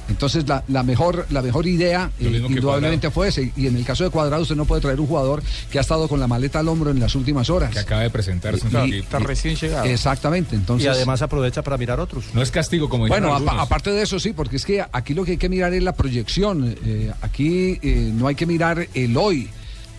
Entonces 0.06 0.46
la, 0.46 0.62
la 0.68 0.82
mejor 0.82 1.26
la 1.30 1.40
mejor 1.40 1.66
idea 1.66 2.10
eh, 2.20 2.42
indudablemente 2.46 3.10
fue 3.10 3.28
ese. 3.28 3.52
Y 3.56 3.66
en 3.66 3.76
el 3.76 3.84
caso 3.86 4.04
de 4.04 4.10
Cuadrado 4.10 4.42
usted 4.42 4.54
no 4.54 4.66
puede 4.66 4.82
traer 4.82 5.00
un 5.00 5.06
jugador 5.06 5.42
que 5.70 5.78
ha 5.78 5.80
estado 5.80 6.08
con 6.08 6.20
la 6.20 6.26
maleta 6.28 6.58
al 6.58 6.68
hombro 6.68 6.90
en 6.90 7.00
las 7.00 7.14
últimas 7.14 7.48
horas. 7.48 7.70
Que 7.70 7.78
acaba 7.78 8.02
de 8.02 8.10
presentarse 8.10 8.66
Y- 8.68 8.70
poquito. 8.70 8.96
Está 8.98 9.18
recién 9.20 9.56
llegado. 9.56 9.86
Exactamente. 9.86 10.56
Entonces, 10.56 10.84
y 10.86 10.88
además 10.90 11.22
aprovecha 11.22 11.62
para 11.62 11.78
mirar 11.78 12.00
otros. 12.00 12.26
No 12.34 12.42
es 12.42 12.50
castigo 12.50 12.88
como 12.90 13.08
bueno, 13.08 13.34
aparte 13.34 13.90
de 13.92 14.02
eso 14.02 14.20
sí, 14.20 14.32
porque 14.34 14.56
es 14.56 14.66
que 14.66 14.84
aquí 14.92 15.14
lo 15.14 15.24
que 15.24 15.32
hay 15.32 15.38
que 15.38 15.48
mirar 15.48 15.72
es 15.72 15.82
la 15.82 15.92
proyección. 15.94 16.76
eh, 16.84 17.10
aquí 17.22 17.78
eh, 17.82 18.12
no 18.14 18.26
hay 18.28 18.34
que 18.34 18.44
mirar 18.46 18.86
el 18.94 19.16
hoy. 19.16 19.48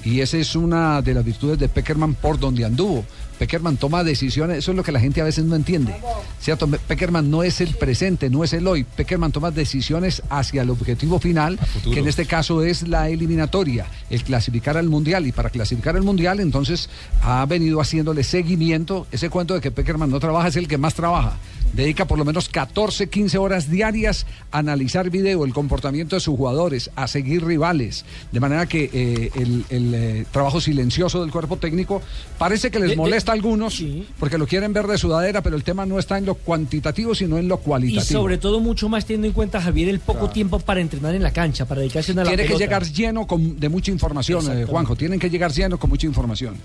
Y 0.05 0.21
esa 0.21 0.37
es 0.37 0.55
una 0.55 1.01
de 1.01 1.13
las 1.15 1.25
virtudes 1.25 1.57
de 1.59 1.67
Peckerman 1.67 2.13
por 2.13 2.39
donde 2.39 2.63
anduvo. 2.63 3.03
Peckerman 3.39 3.75
toma 3.75 4.03
decisiones, 4.03 4.59
eso 4.59 4.71
es 4.71 4.77
lo 4.77 4.83
que 4.83 4.93
la 4.93 4.99
gente 4.99 5.19
a 5.19 5.25
veces 5.25 5.43
no 5.43 5.55
entiende. 5.57 5.93
¿Cierto? 6.39 6.67
Pe- 6.67 6.77
Peckerman 6.79 7.29
no 7.29 7.43
es 7.43 7.59
el 7.59 7.75
presente, 7.75 8.29
no 8.29 8.43
es 8.45 8.53
el 8.53 8.65
hoy. 8.67 8.83
Peckerman 8.85 9.31
toma 9.33 9.51
decisiones 9.51 10.21
hacia 10.29 10.61
el 10.61 10.69
objetivo 10.69 11.19
final, 11.19 11.59
que 11.91 11.99
en 11.99 12.07
este 12.07 12.25
caso 12.25 12.61
es 12.63 12.87
la 12.87 13.09
eliminatoria, 13.09 13.87
el 14.09 14.23
clasificar 14.23 14.77
al 14.77 14.87
mundial. 14.87 15.27
Y 15.27 15.31
para 15.33 15.49
clasificar 15.49 15.95
al 15.97 16.03
mundial, 16.03 16.39
entonces 16.39 16.87
ha 17.23 17.45
venido 17.45 17.81
haciéndole 17.81 18.23
seguimiento. 18.23 19.07
Ese 19.11 19.29
cuento 19.29 19.53
de 19.55 19.59
que 19.61 19.71
Peckerman 19.71 20.09
no 20.11 20.19
trabaja 20.21 20.47
es 20.47 20.55
el 20.55 20.67
que 20.69 20.77
más 20.77 20.93
trabaja. 20.93 21.35
Dedica 21.75 22.05
por 22.05 22.17
lo 22.17 22.23
menos 22.23 22.47
14, 22.47 23.09
15 23.09 23.37
horas 23.37 23.69
diarias 23.69 24.25
a 24.51 24.59
analizar 24.59 25.09
video, 25.09 25.43
el 25.43 25.53
comportamiento 25.53 26.15
de 26.15 26.21
sus 26.21 26.35
jugadores, 26.37 26.89
a 26.95 27.07
seguir 27.07 27.43
rivales. 27.45 28.05
De 28.31 28.39
manera 28.39 28.65
que 28.65 28.89
eh, 28.93 29.29
el, 29.35 29.65
el, 29.69 29.93
eh, 29.93 30.25
trabajo 30.31 30.61
silencioso 30.61 31.21
del 31.21 31.31
cuerpo 31.31 31.57
técnico 31.57 32.01
parece 32.37 32.71
que 32.71 32.79
les 32.79 32.91
de- 32.91 32.95
molesta 32.95 33.31
a 33.31 33.35
algunos 33.35 33.83
porque 34.19 34.37
lo 34.37 34.47
quieren 34.47 34.71
ver 34.71 34.87
de 34.87 34.97
sudadera, 34.97 35.41
pero 35.41 35.57
el 35.57 35.63
tema 35.63 35.85
no 35.85 35.99
está 35.99 36.17
en 36.17 36.25
lo 36.25 36.35
cuantitativo, 36.35 37.13
sino 37.13 37.37
en 37.37 37.47
lo 37.49 37.55
Y 37.55 37.57
cualitativo. 37.59 38.21
sobre 38.21 38.37
todo 38.37 38.59
mucho 38.61 38.87
más 38.87 39.05
teniendo 39.05 39.27
en 39.27 39.33
cuenta, 39.33 39.59
Javier, 39.61 39.89
el 39.89 39.99
poco 39.99 40.29
tiempo 40.29 40.59
para 40.59 40.79
entrenar 40.79 41.13
en 41.13 41.23
la 41.23 41.31
cancha, 41.33 41.65
para 41.65 41.81
dedicarse 41.81 42.13
a 42.13 42.15
la 42.15 42.23
Tiene 42.23 42.45
que 42.45 42.55
llegar 42.55 42.83
lleno 42.85 43.27
con- 43.27 43.59
de 43.59 43.67
mucha 43.67 43.91
información, 43.91 44.45
eh. 44.61 44.65
Juanjo. 44.65 44.95
Tienen 44.95 45.19
que 45.19 45.29
llegar 45.29 45.51
lleno 45.51 45.77
con 45.77 45.89
mucha 45.89 46.07
información. 46.07 46.55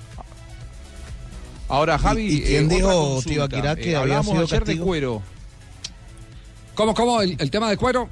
Ahora, 1.71 1.99
Javi, 1.99 2.23
¿Y- 2.27 2.35
y 2.37 2.41
quién 2.43 2.65
otra 2.67 2.77
dijo. 2.77 3.21
Tibaquirá, 3.25 3.77
que 3.77 3.83
Eh, 3.93 3.97
había 3.97 4.01
hablábamos 4.19 4.33
sido 4.33 4.43
ayer 4.43 4.65
de 4.65 4.79
cuero. 4.79 5.23
¿Cómo, 6.75 6.95
cómo? 6.95 7.23
¿El, 7.23 7.37
el 7.39 7.51
tema 7.51 7.71
de 7.71 7.77
cuero? 7.77 8.09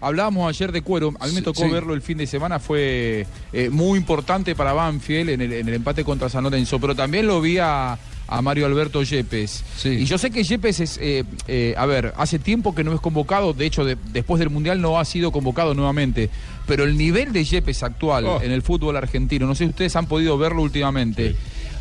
Hablábamos 0.00 0.48
ayer 0.48 0.72
de 0.72 0.80
cuero, 0.80 1.12
a 1.20 1.26
mí 1.26 1.34
me 1.34 1.42
tocó 1.42 1.62
sí. 1.64 1.68
verlo 1.68 1.92
el 1.92 2.00
fin 2.00 2.16
de 2.16 2.26
semana, 2.26 2.58
fue 2.58 3.26
eh, 3.52 3.68
muy 3.68 3.98
importante 3.98 4.54
para 4.54 4.72
Banfield 4.72 5.28
en 5.28 5.40
el, 5.42 5.52
en 5.52 5.68
el 5.68 5.74
empate 5.74 6.04
contra 6.04 6.30
San 6.30 6.42
Lorenzo, 6.44 6.80
pero 6.80 6.94
también 6.96 7.26
lo 7.26 7.38
vi 7.42 7.58
a, 7.58 7.98
a 8.30 8.40
Mario 8.42 8.64
Alberto 8.66 9.02
Yepes. 9.02 9.64
Y 9.84 10.04
yo 10.04 10.16
sé 10.16 10.30
que 10.30 10.44
Yepes 10.44 10.80
es, 10.80 10.98
eh, 11.02 11.24
eh, 11.48 11.74
a 11.76 11.84
ver, 11.84 12.14
hace 12.16 12.38
tiempo 12.38 12.74
que 12.74 12.84
no 12.84 12.94
es 12.94 13.00
convocado, 13.00 13.52
de 13.52 13.66
hecho 13.66 13.84
de- 13.84 13.96
después 14.12 14.38
del 14.38 14.48
Mundial 14.50 14.80
no 14.80 14.98
ha 15.00 15.04
sido 15.04 15.32
convocado 15.32 15.74
nuevamente, 15.74 16.30
pero 16.66 16.84
el 16.84 16.96
nivel 16.96 17.32
de 17.32 17.44
Yepes 17.44 17.82
actual 17.82 18.24
Oh. 18.26 18.40
en 18.40 18.52
el 18.52 18.62
fútbol 18.62 18.96
argentino, 18.96 19.46
no 19.46 19.54
sé 19.54 19.64
si 19.64 19.70
ustedes 19.70 19.96
han 19.96 20.06
podido 20.06 20.38
verlo 20.38 20.62
últimamente. 20.62 21.34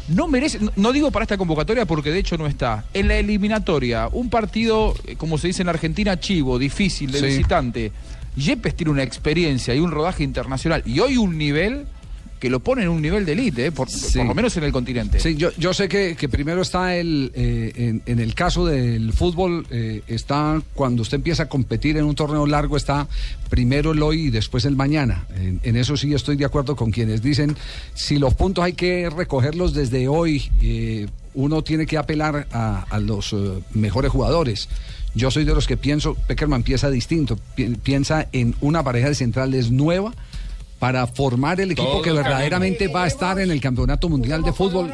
No 0.07 0.27
merece, 0.27 0.59
no- 0.75 0.91
digo 0.91 1.11
para 1.11 1.21
esta 1.23 1.37
convocatoria 1.37 1.85
porque 1.85 2.09
de 2.11 2.17
hecho 2.17 2.35
no 2.35 2.47
está. 2.47 2.85
En 2.95 3.07
la 3.07 3.17
eliminatoria, 3.17 4.09
un 4.11 4.31
partido, 4.31 4.95
eh, 5.05 5.15
como 5.15 5.37
se 5.37 5.47
dice 5.47 5.61
en 5.61 5.69
Argentina, 5.69 6.19
chivo, 6.19 6.57
difícil, 6.57 7.11
de 7.11 7.19
Sí. 7.19 7.25
visitante. 7.27 7.91
Yepes 8.35 8.75
tiene 8.75 8.91
una 8.91 9.03
experiencia 9.03 9.75
y 9.75 9.79
un 9.79 9.91
rodaje 9.91 10.23
internacional 10.23 10.81
y 10.85 10.99
hoy 10.99 11.17
un 11.17 11.37
nivel 11.37 11.85
que 12.39 12.49
lo 12.49 12.61
pone 12.61 12.83
en 12.83 12.89
un 12.89 13.01
nivel 13.01 13.25
de 13.25 13.33
élite, 13.33 13.65
eh, 13.65 13.71
por, 13.71 13.87
por 13.89 14.25
lo 14.25 14.33
menos 14.33 14.55
en 14.57 14.63
el 14.63 14.71
continente. 14.71 15.19
Sí, 15.19 15.35
yo, 15.35 15.49
yo 15.57 15.73
sé 15.73 15.89
que, 15.89 16.15
que 16.15 16.29
primero 16.29 16.61
está 16.61 16.95
el, 16.95 17.31
eh, 17.35 17.73
en, 17.75 18.01
en 18.05 18.19
el 18.19 18.33
caso 18.33 18.65
del 18.65 19.11
fútbol, 19.11 19.67
eh, 19.69 20.01
está 20.07 20.61
cuando 20.73 21.01
usted 21.01 21.15
empieza 21.15 21.43
a 21.43 21.49
competir 21.49 21.97
en 21.97 22.05
un 22.05 22.15
torneo 22.15 22.45
largo, 22.47 22.77
está 22.77 23.07
primero 23.49 23.91
el 23.91 24.01
hoy 24.01 24.27
y 24.27 24.29
después 24.29 24.63
el 24.65 24.75
mañana. 24.75 25.25
En, 25.35 25.59
en 25.63 25.75
eso 25.75 25.97
sí 25.97 26.13
estoy 26.13 26.37
de 26.37 26.45
acuerdo 26.45 26.75
con 26.75 26.91
quienes 26.91 27.21
dicen, 27.21 27.57
si 27.93 28.17
los 28.19 28.33
puntos 28.35 28.63
hay 28.63 28.73
que 28.73 29.09
recogerlos 29.09 29.73
desde 29.73 30.07
hoy, 30.07 30.49
eh, 30.61 31.07
uno 31.33 31.61
tiene 31.61 31.85
que 31.85 31.97
apelar 31.97 32.47
a, 32.51 32.85
a 32.89 32.99
los 32.99 33.35
mejores 33.73 34.11
jugadores. 34.11 34.69
Yo 35.15 35.31
soy 35.31 35.43
de 35.43 35.53
los 35.55 35.67
que 35.67 35.75
pienso, 35.75 36.15
Peckerman 36.27 36.63
piensa 36.63 36.89
distinto, 36.89 37.37
pi- 37.55 37.75
piensa 37.81 38.27
en 38.31 38.55
una 38.61 38.83
pareja 38.83 39.09
de 39.09 39.15
centrales 39.15 39.71
nueva 39.71 40.13
para 40.79 41.05
formar 41.05 41.59
el 41.59 41.71
equipo 41.71 41.89
Todo 41.89 42.01
que 42.01 42.11
verdaderamente 42.11 42.87
va 42.87 43.03
a 43.03 43.07
estar 43.07 43.39
en 43.39 43.51
el 43.51 43.61
Campeonato 43.61 44.09
Mundial 44.09 44.41
de 44.41 44.53
Fútbol 44.53 44.91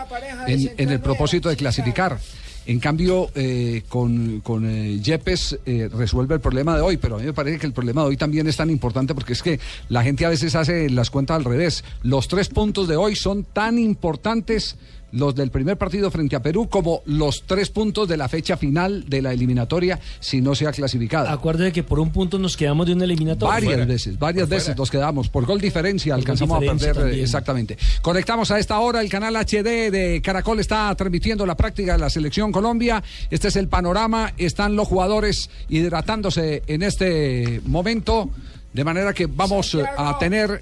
en, 0.47 0.71
en 0.77 0.89
el 0.89 0.99
propósito 0.99 1.47
de 1.49 1.55
clasificar. 1.55 2.19
En 2.67 2.79
cambio, 2.79 3.29
eh, 3.35 3.83
con, 3.87 4.41
con 4.41 4.67
eh, 4.67 4.99
Yepes 4.99 5.59
eh, 5.67 5.87
resuelve 5.93 6.33
el 6.33 6.41
problema 6.41 6.75
de 6.75 6.81
hoy, 6.81 6.97
pero 6.97 7.15
a 7.15 7.19
mí 7.19 7.25
me 7.25 7.33
parece 7.33 7.59
que 7.59 7.67
el 7.67 7.73
problema 7.73 8.01
de 8.01 8.07
hoy 8.07 8.17
también 8.17 8.47
es 8.47 8.57
tan 8.57 8.71
importante 8.71 9.13
porque 9.13 9.33
es 9.33 9.43
que 9.43 9.59
la 9.89 10.01
gente 10.01 10.25
a 10.25 10.29
veces 10.29 10.55
hace 10.55 10.89
las 10.89 11.11
cuentas 11.11 11.37
al 11.37 11.43
revés. 11.43 11.83
Los 12.01 12.27
tres 12.27 12.49
puntos 12.49 12.87
de 12.87 12.95
hoy 12.95 13.15
son 13.15 13.43
tan 13.43 13.77
importantes 13.77 14.77
los 15.11 15.33
del 15.35 15.49
primer 15.51 15.77
partido 15.77 16.11
frente 16.11 16.35
a 16.35 16.41
Perú 16.41 16.67
como 16.69 17.01
los 17.05 17.43
tres 17.45 17.69
puntos 17.69 18.07
de 18.07 18.17
la 18.17 18.27
fecha 18.27 18.57
final 18.57 19.05
de 19.07 19.21
la 19.21 19.31
eliminatoria 19.33 19.99
si 20.19 20.41
no 20.41 20.55
se 20.55 20.67
ha 20.67 20.71
clasificado. 20.71 21.29
Acuérdate 21.29 21.71
que 21.71 21.83
por 21.83 21.99
un 21.99 22.11
punto 22.11 22.37
nos 22.37 22.57
quedamos 22.57 22.85
de 22.87 22.93
una 22.93 23.05
eliminatoria. 23.05 23.53
Varias 23.53 23.73
Fuera. 23.73 23.85
veces, 23.85 24.19
varias 24.19 24.49
veces 24.49 24.65
fuera. 24.65 24.77
nos 24.79 24.91
quedamos. 24.91 25.29
Por 25.29 25.45
gol 25.45 25.61
diferencia 25.61 26.13
Por 26.13 26.17
gol 26.17 26.21
alcanzamos 26.21 26.59
diferencia 26.59 26.89
a 26.89 26.93
perder 26.93 27.03
también. 27.05 27.23
exactamente. 27.23 27.77
Conectamos 28.01 28.51
a 28.51 28.59
esta 28.59 28.79
hora 28.79 29.01
el 29.01 29.09
canal 29.09 29.35
HD 29.35 29.89
de 29.91 30.21
Caracol 30.23 30.59
está 30.59 30.93
transmitiendo 30.95 31.45
la 31.45 31.55
práctica 31.55 31.93
de 31.93 31.99
la 31.99 32.09
selección 32.09 32.51
Colombia. 32.51 33.03
Este 33.29 33.47
es 33.47 33.55
el 33.55 33.67
panorama. 33.67 34.33
Están 34.37 34.75
los 34.75 34.87
jugadores 34.87 35.49
hidratándose 35.69 36.63
en 36.67 36.83
este 36.83 37.61
momento. 37.65 38.29
De 38.75 38.83
manera 38.83 39.13
que 39.13 39.25
vamos 39.25 39.73
eh, 39.73 39.85
a 39.97 40.17
tener 40.19 40.61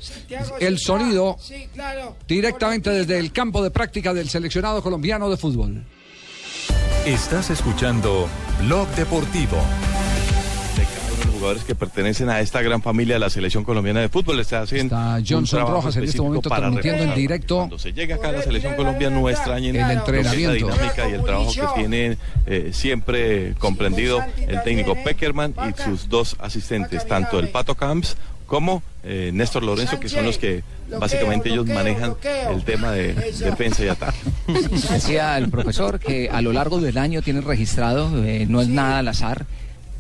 el 0.60 0.78
sonido 0.78 1.36
Sí, 1.42 1.68
claro. 1.74 2.16
directamente 2.28 2.92
desde 2.92 3.18
el 3.18 3.32
campo 3.32 3.64
de 3.64 3.72
práctica 3.72 4.14
del 4.14 4.30
seleccionado 4.30 4.84
colombiano 4.84 5.32
de 5.32 5.36
fútbol. 5.36 5.84
Estás 7.08 7.50
escuchando 7.50 8.30
Blog 8.62 8.88
Deportivo. 8.90 9.58
Jugadores 11.44 11.66
que 11.66 11.76
pertenecen 11.76 12.30
a 12.30 12.40
esta 12.40 12.62
gran 12.62 12.82
familia 12.82 13.16
de 13.16 13.20
la 13.20 13.30
selección 13.30 13.66
colombiana 13.66 14.00
de 14.00 14.08
fútbol. 14.08 14.40
Está 14.40 14.62
haciendo 14.62 14.96
Está 14.96 15.16
un 15.18 15.26
Johnson 15.26 15.58
trabajo 15.58 15.76
Rojas 15.76 15.98
en 15.98 16.04
este 16.06 16.22
momento 16.22 16.50
para 16.50 16.62
transmitiendo 16.62 17.04
en 17.04 17.16
directo 17.16 17.58
Cuando 17.58 17.80
se 17.80 17.92
llega 17.92 18.16
acá 18.16 18.30
a 18.30 18.32
la 18.32 18.42
selección 18.42 18.76
colombiana 18.76 19.20
no 19.20 19.30
extrañen 19.30 19.76
El 19.76 19.92
entrenamiento. 19.92 20.68
la 20.70 20.74
dinámica 20.76 21.10
y 21.10 21.14
el 21.14 21.24
trabajo 21.24 21.52
que 21.52 21.68
tienen 21.76 22.18
eh, 22.46 22.70
siempre 22.72 23.56
comprendido 23.60 24.24
el 24.48 24.64
técnico 24.64 24.96
Peckerman 25.04 25.54
y 25.70 25.82
sus 25.84 26.08
dos 26.08 26.38
asistentes, 26.40 27.06
tanto 27.06 27.40
el 27.40 27.50
Pato 27.50 27.76
Camps 27.76 28.16
como 28.48 28.84
eh, 29.04 29.32
Néstor 29.34 29.64
Lorenzo, 29.64 30.00
que 30.00 30.08
son 30.08 30.26
los 30.26 30.38
que 30.38 30.64
básicamente 31.00 31.50
ellos 31.50 31.66
manejan 31.66 32.16
el 32.52 32.64
tema 32.64 32.92
de 32.92 33.14
defensa 33.14 33.84
y 33.84 33.90
ataque. 33.90 34.18
Decía 34.48 35.38
el 35.38 35.50
profesor 35.50 36.00
que 36.00 36.30
a 36.30 36.42
lo 36.42 36.54
largo 36.54 36.80
del 36.80 36.98
año 36.98 37.22
tienen 37.22 37.44
registrado, 37.44 38.24
eh, 38.24 38.46
no 38.48 38.62
es 38.62 38.68
nada 38.68 39.00
al 39.00 39.08
azar, 39.08 39.46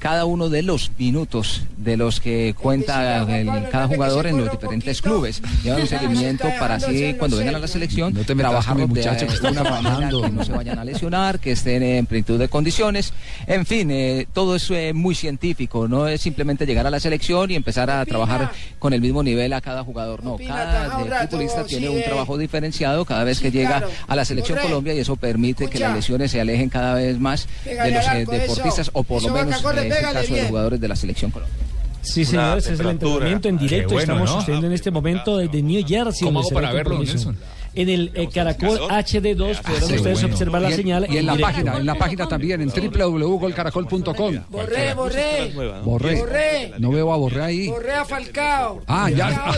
cada 0.03 0.25
uno 0.25 0.50
de 0.50 0.63
los 0.63 0.91
minutos 0.98 1.62
de 1.77 1.95
los 1.95 2.19
que 2.19 2.53
cuenta 2.60 3.24
el- 3.39 3.69
cada 3.69 3.88
jugador 3.88 4.27
en 4.27 4.38
los 4.38 4.51
diferentes 4.51 5.01
clubes. 5.01 5.41
Llevan 5.63 5.79
un 5.83 5.88
seguimiento 5.98 6.50
para 6.60 6.75
así 6.75 7.15
cuando 7.17 7.38
vengan 7.38 7.55
a 7.55 7.60
la 7.60 7.67
selección 7.69 8.13
te 8.13 8.36
metas 8.36 8.51
trabajar 8.51 8.75
de 8.75 8.86
muchacho 8.86 9.25
que 9.27 9.33
está 9.33 9.50
una 9.50 9.63
manera 9.63 9.81
trabajando. 9.81 10.22
que 10.24 10.29
no 10.29 10.43
se 10.43 10.51
vayan 10.51 10.77
a 10.77 10.83
lesionar, 10.83 11.39
que 11.39 11.53
estén 11.53 11.83
en 11.83 12.05
plenitud 12.05 12.38
de 12.38 12.50
condiciones. 12.50 13.13
En 13.48 13.65
fin, 13.65 13.91
eh, 13.91 14.27
todo 14.33 14.57
es 14.57 14.69
eh, 14.72 14.91
muy 14.91 15.15
científico, 15.15 15.88
no 15.88 16.10
es 16.10 16.19
simplemente 16.19 16.65
llegar 16.65 16.86
a 16.86 16.89
la 16.89 17.00
selección 17.00 17.50
y 17.51 17.55
empezar 17.55 17.89
a 17.89 18.05
trabajar 18.05 18.51
con 18.79 18.91
el 18.91 19.00
mismo 19.00 19.24
nivel 19.24 19.53
a 19.53 19.62
cada 19.62 19.86
jugador. 19.86 20.22
No, 20.22 20.36
cada 20.36 21.27
futbolista 21.27 21.63
tiene 21.63 21.88
un 21.88 22.00
eh. 22.00 22.03
trabajo 22.03 22.38
diferenciado 22.38 23.05
cada 23.05 23.24
vez 23.24 23.39
que 23.39 23.51
llega 23.51 23.88
a 24.05 24.15
la 24.17 24.25
selección. 24.25 24.60
Colombia 24.60 24.93
y 24.93 25.00
eso 25.00 25.15
permite 25.15 25.69
que 25.69 25.79
las 25.79 25.95
lesiones 25.95 26.31
se 26.31 26.41
alejen 26.41 26.67
cada 26.67 26.95
vez 26.95 27.17
más 27.19 27.48
de 27.63 27.91
los 27.91 28.05
eh, 28.07 28.25
deportistas 28.29 28.91
o 28.93 29.03
por 29.03 29.24
lo 29.24 29.33
menos 29.33 29.63
eh, 29.63 29.92
es 29.93 30.00
el 30.00 30.05
pégale 30.07 30.19
caso 30.21 30.33
de 30.33 30.39
los 30.41 30.50
jugadores 30.50 30.81
de 30.81 30.88
la 30.88 30.95
selección 30.95 31.31
Colombia. 31.31 31.57
Sí, 32.01 32.21
Una 32.21 32.29
señores, 32.29 32.67
es 32.67 32.79
el 32.79 32.85
entrenamiento 32.89 33.47
en 33.47 33.57
Qué 33.57 33.63
directo. 33.63 33.93
bueno, 33.93 34.13
Estamos 34.13 34.29
¿no? 34.29 34.39
sucediendo 34.39 34.67
en 34.67 34.73
este 34.73 34.91
momento 34.91 35.38
desde 35.38 35.62
New 35.62 35.83
Jersey. 35.88 36.25
¿Cómo 36.25 36.39
hago 36.41 36.50
para 36.50 36.71
verlo. 36.73 37.00
Nelson? 37.00 37.38
En 37.75 37.89
el 37.89 38.12
eh, 38.13 38.30
Caracol 38.32 38.77
HD2 38.82 39.36
podrán 39.62 39.65
Ah, 39.65 39.88
sí, 39.88 39.96
ustedes 39.96 40.22
bueno. 40.22 40.27
observar 40.27 40.62
la 40.62 40.70
Y 40.70 40.74
en- 40.74 40.77
señal. 40.77 41.08
Y 41.10 41.18
en 41.18 41.25
la 41.25 41.36
página, 41.38 41.77
en 41.77 41.86
la 41.88 41.96
página 41.96 42.27
también, 42.27 42.62
en 42.62 42.70
www.golcaracol.com. 42.70 44.36
Borré, 44.50 44.94
borré. 44.94 45.51
Borré. 45.84 46.15
Borré. 46.20 46.72
No 46.77 46.92
veo 46.92 47.12
a 47.12 47.18
Borré 47.18 47.42
ahí. 47.44 47.68
Borré 47.68 47.94
a 47.94 48.06
Falcao. 48.06 48.82
Ah, 48.88 49.10
ya. 49.10 49.30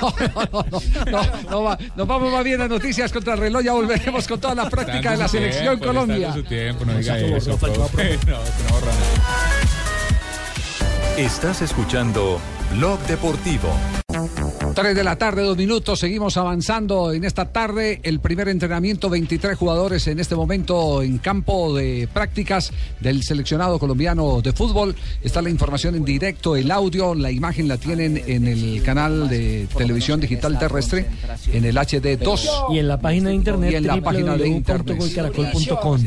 No, 0.00 0.14
no, 0.52 0.64
no, 0.70 0.80
no, 1.10 1.22
no 1.50 1.62
va- 1.62 1.78
nos 1.94 2.06
vamos 2.06 2.32
más 2.32 2.44
bien 2.44 2.60
a 2.60 2.68
noticias 2.68 3.12
contra 3.12 3.34
el 3.34 3.40
reloj. 3.40 3.62
Ya 3.62 3.72
volveremos 3.72 4.26
con 4.26 4.40
toda 4.40 4.54
la 4.54 4.68
práctica 4.68 5.12
de 5.12 5.16
la 5.16 5.28
selección 5.28 5.78
tiempo, 5.78 5.86
Colombia. 5.86 6.28
dando 6.28 6.42
su 6.42 6.48
tiempo, 6.48 6.84
no 6.84 6.98
diga 6.98 7.18
eso. 7.18 7.56
Estás 11.16 11.62
escuchando 11.62 12.38
Blog 12.74 13.00
Deportivo. 13.06 13.68
3 14.74 14.94
de 14.94 15.04
la 15.04 15.16
tarde, 15.16 15.42
dos 15.42 15.56
minutos. 15.56 15.98
Seguimos 15.98 16.36
avanzando 16.36 17.12
en 17.12 17.24
esta 17.24 17.46
tarde. 17.46 18.00
El 18.02 18.20
primer 18.20 18.48
entrenamiento, 18.48 19.08
23 19.08 19.56
jugadores 19.56 20.06
en 20.06 20.20
este 20.20 20.36
momento 20.36 21.02
en 21.02 21.16
campo 21.16 21.74
de 21.74 22.06
prácticas 22.12 22.72
del 23.00 23.22
seleccionado 23.22 23.78
colombiano 23.78 24.42
de 24.42 24.52
fútbol. 24.52 24.94
Está 25.22 25.40
la 25.40 25.48
información 25.48 25.94
en 25.94 26.04
directo, 26.04 26.56
el 26.56 26.70
audio, 26.70 27.14
la 27.14 27.30
imagen 27.30 27.68
la 27.68 27.78
tienen 27.78 28.22
en 28.26 28.46
el 28.46 28.82
canal 28.82 29.30
de 29.30 29.66
televisión 29.76 30.20
digital 30.20 30.58
terrestre, 30.58 31.06
en 31.52 31.64
el 31.64 31.76
HD2. 31.76 32.74
Y 32.74 32.78
en 32.78 32.88
la 32.88 33.00
página 33.00 33.30
de 33.30 33.34
internet. 33.34 33.72
Y 33.72 33.74
en 33.76 33.86
la 33.86 34.00
página 34.02 34.36
de 34.36 34.48
internet. 34.48 34.98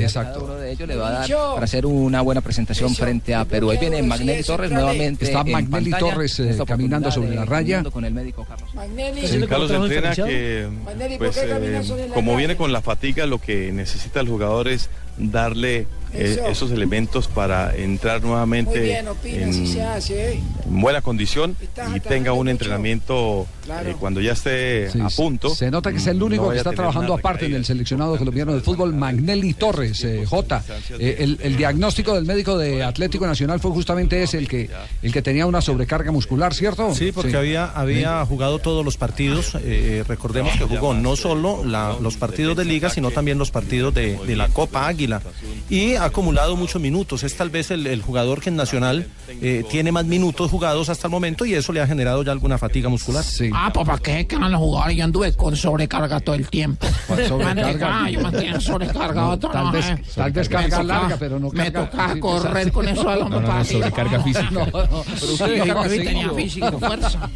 Exacto. 0.03 0.58
De 0.69 0.75
ellos 0.75 0.88
le 0.88 0.95
va 0.97 1.07
a 1.07 1.11
dar 1.11 1.29
para 1.29 1.63
hacer 1.63 1.88
una 1.88 2.21
buena 2.21 2.41
presentación 2.41 2.93
frente 2.93 3.33
a 3.33 3.43
Perú. 3.43 3.71
Ahí 3.71 3.79
viene 3.79 4.03
Magnelli 4.03 4.43
Torres 4.43 4.69
nuevamente. 4.69 5.25
Está 5.25 5.43
Magnelli. 5.43 5.89
Torres, 5.97 6.39
eh, 6.39 6.55
caminando 6.67 7.11
sobre 7.11 7.33
la 7.33 7.43
raya. 7.43 7.83
Con 7.83 8.05
el 8.05 8.13
médico 8.13 8.45
Carlos. 8.47 8.75
Magnelli. 8.75 9.27
Sí, 9.27 9.39
Carlos 9.49 9.71
entrena 9.71 10.13
que, 10.13 10.69
Magnelli, 10.85 11.17
¿por 11.17 11.27
pues, 11.27 11.38
qué 11.38 11.45
eh, 11.47 11.49
caminas 11.49 11.88
sobre 11.88 12.07
la 12.07 12.13
como 12.13 12.35
viene 12.35 12.55
con 12.55 12.71
la 12.71 12.83
fatiga, 12.83 13.25
lo 13.25 13.41
que 13.41 13.71
necesita 13.71 14.19
el 14.19 14.27
jugador 14.27 14.67
es 14.67 14.91
darle 15.17 15.88
eh, 16.13 16.38
Eso. 16.38 16.47
esos 16.47 16.71
elementos 16.71 17.27
para 17.27 17.75
entrar 17.75 18.21
nuevamente 18.21 18.69
Muy 18.69 18.79
bien, 18.79 19.07
opina, 19.07 19.41
en, 19.45 19.53
si 19.53 19.67
se 19.67 19.81
hace, 19.81 20.33
¿eh? 20.33 20.39
Buena 20.69 21.01
condición 21.01 21.55
y 21.95 21.99
tenga 21.99 22.33
un 22.33 22.47
entrenamiento 22.49 23.47
Claro. 23.65 23.89
eh, 23.91 23.95
cuando 23.99 24.19
ya 24.21 24.31
esté 24.33 24.89
Sí, 24.89 24.99
a 24.99 25.09
punto. 25.09 25.53
Se 25.53 25.69
nota 25.69 25.91
que 25.91 25.97
es 25.97 26.07
el 26.07 26.21
único 26.23 26.45
no 26.45 26.51
que 26.51 26.57
está 26.57 26.71
trabajando 26.71 27.13
aparte 27.13 27.45
en 27.45 27.53
el 27.53 27.65
seleccionado 27.65 28.17
colombiano 28.17 28.53
de 28.55 28.61
fútbol, 28.61 28.93
Magnelli 28.95 29.53
Torres, 29.53 30.03
eh, 30.03 30.25
J. 30.25 30.63
Eh, 30.99 31.17
el, 31.19 31.38
el 31.41 31.55
diagnóstico 31.57 32.15
del 32.15 32.25
médico 32.25 32.57
de 32.57 32.83
Atlético 32.83 33.27
Nacional 33.27 33.59
fue 33.59 33.71
justamente 33.71 34.23
ese, 34.23 34.38
el 34.39 34.47
que, 34.47 34.69
el 35.03 35.11
que 35.13 35.21
tenía 35.21 35.45
una 35.45 35.61
sobrecarga 35.61 36.11
muscular, 36.11 36.53
¿cierto? 36.53 36.95
Sí, 36.95 37.11
porque 37.11 37.38
había, 37.38 37.65
había 37.65 38.25
jugado 38.25 38.57
todos 38.59 38.83
los 38.83 38.97
partidos. 38.97 39.55
eh, 39.61 40.03
recordemos 40.07 40.53
que 40.57 40.63
jugó 40.63 40.93
no 40.95 41.15
solo 41.15 41.63
la- 41.63 41.95
los 42.01 42.17
partidos 42.17 42.57
de 42.57 42.65
liga, 42.65 42.89
sino 42.89 43.11
también 43.11 43.38
los 43.38 43.51
partidos 43.51 43.93
de, 43.93 44.17
de 44.25 44.35
la 44.35 44.47
Copa 44.49 44.88
Águila. 44.88 45.21
Y 45.69 45.93
ha 45.95 46.05
acumulado 46.05 46.55
muchos 46.55 46.81
minutos. 46.81 47.23
Es 47.23 47.35
tal 47.35 47.49
vez 47.51 47.69
el, 47.71 47.85
el 47.85 48.01
jugador 48.01 48.41
que 48.41 48.49
en 48.49 48.55
Nacional 48.55 49.07
eh, 49.41 49.63
tiene 49.69 49.91
más 49.91 50.05
minutos 50.05 50.49
jugados 50.59 50.89
hasta 50.89 51.07
el 51.07 51.11
momento 51.11 51.45
y 51.45 51.53
eso 51.53 51.71
le 51.71 51.79
ha 51.79 51.87
generado 51.87 52.21
ya 52.21 52.33
alguna 52.33 52.57
fatiga 52.57 52.89
muscular. 52.89 53.23
Ah, 53.53 53.71
pues 53.73 53.85
para 53.87 53.97
qué 53.99 54.27
quedan 54.27 54.51
los 54.51 54.59
jugadores. 54.59 54.97
Yo 54.97 55.03
anduve 55.05 55.33
con 55.33 55.55
sobrecarga 55.55 56.19
todo 56.19 56.35
el 56.35 56.49
tiempo. 56.49 56.85
sobrecarga? 57.29 58.03
Ah, 58.03 58.09
yo 58.09 58.19
mantenía 58.19 58.59
sobrecargado. 58.59 59.29
No, 59.29 59.39
tal 59.39 59.71
vez- 59.71 59.85
tal 60.15 60.31
vez 60.33 60.49
Me 60.49 60.55
carga 60.55 60.69
tocaba- 60.69 60.83
larga, 60.83 61.17
pero 61.17 61.39
no 61.39 61.49
Me 61.51 61.71
tocaba 61.71 62.13
sí, 62.13 62.19
correr 62.19 62.71
con 62.73 62.87
eso 62.89 63.09
al 63.09 63.21
hombro 63.21 63.39
No, 63.39 63.53
no, 63.57 63.63
sobrecarga 63.63 64.19
física. 64.21 64.49
No, 64.51 64.65
no, 64.65 64.71
pero 64.73 65.03
usted 65.05 65.63
Sí, 65.63 65.67
yo 65.69 66.03
tenía 66.03 66.29
físico, 66.31 66.77
fuerza. 66.79 67.29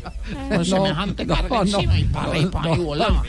Con 0.50 0.58
No, 0.58 0.66
semejante 0.66 1.26
no, 1.26 1.34
carga 1.36 1.50
no, 1.50 1.62
encima 1.64 2.00
y 2.00 2.04
para 2.04 2.38
y 2.38 2.46
para 2.48 2.72
ahí 2.74 2.78
no, 2.78 2.84
volaba. 2.84 3.24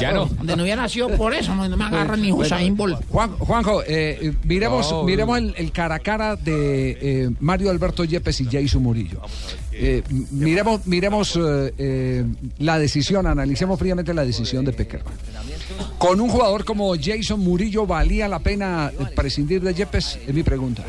Ya 0.00 0.12
no. 0.12 0.26
Donde 0.26 0.56
no 0.56 0.62
hubiera 0.62 0.88
sido 0.88 1.08
por 1.16 1.34
eso, 1.34 1.52
no 1.56 1.76
me 1.76 1.84
agarran 1.84 2.22
ni 2.22 2.30
Usain 2.32 2.76
Bolt. 2.76 3.00
Juan- 3.08 3.32
Juanjo, 3.36 3.82
eh, 3.84 4.32
miremos, 4.44 4.94
miremos 5.04 5.38
el, 5.38 5.54
el 5.56 5.72
cara 5.72 5.96
a 5.96 5.98
cara 5.98 6.36
de 6.36 6.98
eh, 7.00 7.30
Mario 7.40 7.70
Alberto 7.70 8.04
Yepes 8.04 8.40
y 8.42 8.44
Jason 8.50 8.82
Murillo. 8.82 9.22
Eh, 9.72 10.02
miremos 10.30 10.86
miremos 10.86 11.36
eh, 11.36 11.74
eh, 11.78 12.24
la 12.58 12.78
decisión, 12.78 13.26
analicemos 13.26 13.78
fríamente 13.78 14.14
la 14.14 14.24
decisión 14.24 14.64
de 14.64 14.72
Peckerman. 14.72 15.14
Con 15.98 16.20
un 16.20 16.28
jugador 16.28 16.64
como 16.64 16.94
Jason 17.00 17.40
Murillo, 17.40 17.86
¿valía 17.86 18.28
la 18.28 18.38
pena 18.38 18.92
prescindir 19.14 19.62
de 19.62 19.74
Yepes? 19.74 20.18
Es 20.26 20.34
mi 20.34 20.42
pregunta. 20.42 20.84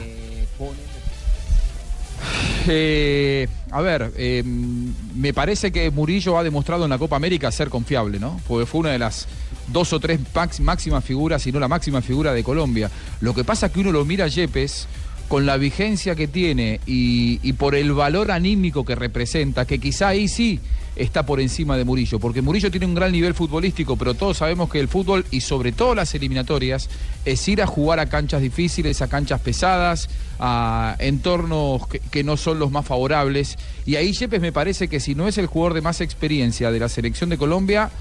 Eh, 2.68 3.48
a 3.72 3.82
ver, 3.82 4.12
eh, 4.18 4.44
me 4.44 5.34
parece 5.34 5.72
que 5.72 5.92
Murillo 5.92 6.38
ha 6.38 6.44
demostrado 6.44 6.86
en 6.86 6.90
la 6.90 6.98
Copa 6.98 7.16
América 7.16 7.52
ser 7.52 7.70
confiable, 7.70 8.20
¿no? 8.20 8.40
Porque 8.48 8.66
fue 8.66 8.82
una 8.82 8.92
de 8.92 9.00
las 9.00 9.28
dos 9.68 9.94
o 9.94 10.00
tres 10.00 10.20
máximas 10.60 11.04
figuras, 11.04 11.42
si 11.42 11.52
no 11.52 11.60
la 11.60 11.68
máxima 11.68 12.02
figura 12.02 12.34
de 12.34 12.44
Colombia. 12.44 12.90
Lo 13.22 13.34
que 13.34 13.44
pasa 13.44 13.68
es 13.68 13.72
que 13.72 13.80
uno 13.80 13.92
lo 13.92 14.06
mira 14.06 14.26
a 14.26 14.28
Yepes 14.28 14.88
con 15.28 15.46
la 15.46 15.58
vigencia 15.58 16.16
que 16.16 16.28
tiene 16.28 16.80
y, 16.86 17.54
por 17.54 17.76
el 17.76 17.94
valor 17.94 18.32
anímico 18.32 18.86
que 18.86 18.96
representa, 18.96 19.66
que 19.66 19.80
quizá 19.80 20.10
ahí 20.10 20.28
sí 20.28 20.60
está 20.96 21.26
por 21.26 21.42
encima 21.42 21.76
de 21.76 21.84
Murillo, 21.84 22.20
porque 22.20 22.42
Murillo 22.42 22.72
tiene 22.72 22.86
un 22.86 22.96
gran 22.96 23.12
nivel 23.12 23.34
futbolístico, 23.34 23.98
pero 23.98 24.14
todos 24.14 24.38
sabemos 24.38 24.70
que 24.70 24.80
el 24.80 24.88
fútbol 24.88 25.26
y 25.30 25.42
sobre 25.42 25.74
todo 25.74 25.94
las 25.94 26.16
eliminatorias 26.16 26.90
es 27.26 27.46
ir 27.50 27.62
a 27.62 27.68
jugar 27.68 28.00
a 28.00 28.06
canchas 28.06 28.42
difíciles, 28.42 29.02
a 29.02 29.10
canchas 29.10 29.42
pesadas, 29.42 30.08
a 30.40 30.96
entornos 31.00 31.88
que, 31.88 32.00
que 32.00 32.24
no 32.24 32.38
son 32.38 32.60
los 32.60 32.72
más 32.72 32.86
favorables. 32.86 33.58
Y 33.86 33.98
ahí 33.98 34.14
Yepes 34.14 34.40
me 34.40 34.54
parece 34.54 34.88
que 34.88 35.02
si 35.02 35.16
no 35.16 35.28
es 35.28 35.38
el 35.38 35.48
jugador 35.48 35.74
de 35.74 35.82
más 35.82 36.00
experiencia 36.00 36.72
de 36.72 36.80
la 36.80 36.88
selección 36.88 37.30
de 37.30 37.38
Colombia, 37.38 37.92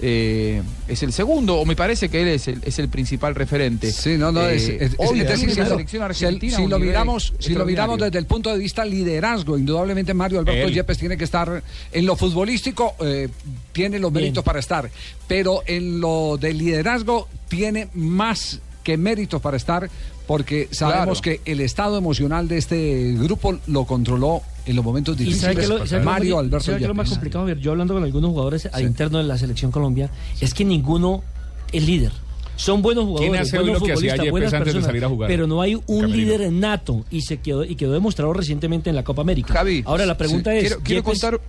eh, 0.00 0.62
es 0.88 1.02
el 1.02 1.12
segundo, 1.12 1.56
o 1.56 1.64
me 1.64 1.76
parece 1.76 2.08
que 2.08 2.22
él 2.22 2.28
es 2.28 2.48
el, 2.48 2.60
es 2.64 2.78
el 2.78 2.88
principal 2.88 3.34
referente. 3.34 3.92
Sí, 3.92 4.16
no, 4.18 4.32
no, 4.32 4.46
es, 4.48 4.68
Eh, 4.68 4.78
es- 4.80 4.92
es- 4.98 5.26
decir, 5.28 5.50
si 5.52 5.60
lo- 5.60 5.66
selección 5.68 6.02
argentina 6.02 6.56
si 6.56 6.66
miramos, 6.66 7.32
si 7.38 7.54
lo 7.54 7.64
miramos 7.64 7.98
desde 8.00 8.18
el 8.18 8.26
punto 8.26 8.50
de 8.52 8.58
vista 8.58 8.84
liderazgo, 8.84 9.56
indudablemente 9.56 10.12
Mario 10.14 10.40
Alberto 10.40 10.66
Él. 10.68 10.74
Yepes 10.74 10.98
tiene 10.98 11.16
que 11.16 11.24
estar 11.24 11.62
en 11.92 12.06
lo 12.06 12.16
futbolístico, 12.16 12.94
eh, 13.00 13.28
tiene 13.72 13.98
los 13.98 14.12
Bien. 14.12 14.24
méritos 14.24 14.44
para 14.44 14.58
estar, 14.60 14.90
pero 15.28 15.62
en 15.66 16.00
lo 16.00 16.36
de 16.40 16.52
liderazgo 16.54 17.28
tiene 17.48 17.88
más 17.94 18.60
que 18.82 18.96
méritos 18.96 19.40
para 19.40 19.56
estar, 19.56 19.88
porque 20.26 20.68
sabemos 20.72 21.20
Claro. 21.20 21.38
que 21.44 21.50
el 21.52 21.60
estado 21.60 21.96
emocional 21.98 22.48
de 22.48 22.58
este 22.58 23.12
grupo 23.18 23.58
lo 23.66 23.84
controló 23.84 24.42
en 24.66 24.76
los 24.76 24.84
momentos 24.84 25.20
¿Y 25.20 25.32
sabe 25.34 25.54
difíciles. 25.56 25.90
lo- 25.92 26.00
Mario 26.04 26.38
Alberto 26.38 26.64
sabe 26.66 26.78
qué 26.78 26.88
lo 26.88 26.94
más 26.94 27.10
complicado? 27.10 27.48
Yo 27.54 27.72
hablando 27.72 27.94
con 27.94 28.02
algunos 28.04 28.30
jugadores 28.30 28.66
al 28.72 28.82
interno 28.82 29.18
de 29.18 29.24
la 29.24 29.36
selección 29.38 29.70
Colombia, 29.70 30.10
es 30.40 30.54
que 30.54 30.64
ninguno 30.64 31.22
es 31.72 31.84
líder. 31.84 32.12
Son 32.56 32.82
buenos 32.82 33.04
¿Quién 33.04 33.16
jugadores, 33.32 33.50
buenos 33.52 33.74
que 33.74 33.78
futbolistas, 33.94 34.18
Yepes 34.18 34.30
buenas 34.30 34.52
antes 34.54 34.66
de 34.66 34.72
personas, 34.74 34.86
salir 34.86 35.04
a 35.04 35.08
jugar? 35.08 35.28
pero 35.28 35.46
no 35.48 35.60
hay 35.60 35.76
un 35.86 36.10
líder 36.12 36.52
nato 36.52 37.04
y 37.10 37.22
se 37.22 37.38
quedó 37.38 37.64
y 37.64 37.74
quedó 37.74 37.92
demostrado 37.92 38.32
recientemente 38.32 38.90
en 38.90 38.96
la 38.96 39.02
Copa 39.02 39.22
América. 39.22 39.52
Javi, 39.54 39.82
Ahora 39.84 40.06
la 40.06 40.16
pregunta 40.16 40.52
sí, 40.52 40.58
es, 40.66 40.76
quiero- 40.84 41.02
contar- 41.02 41.40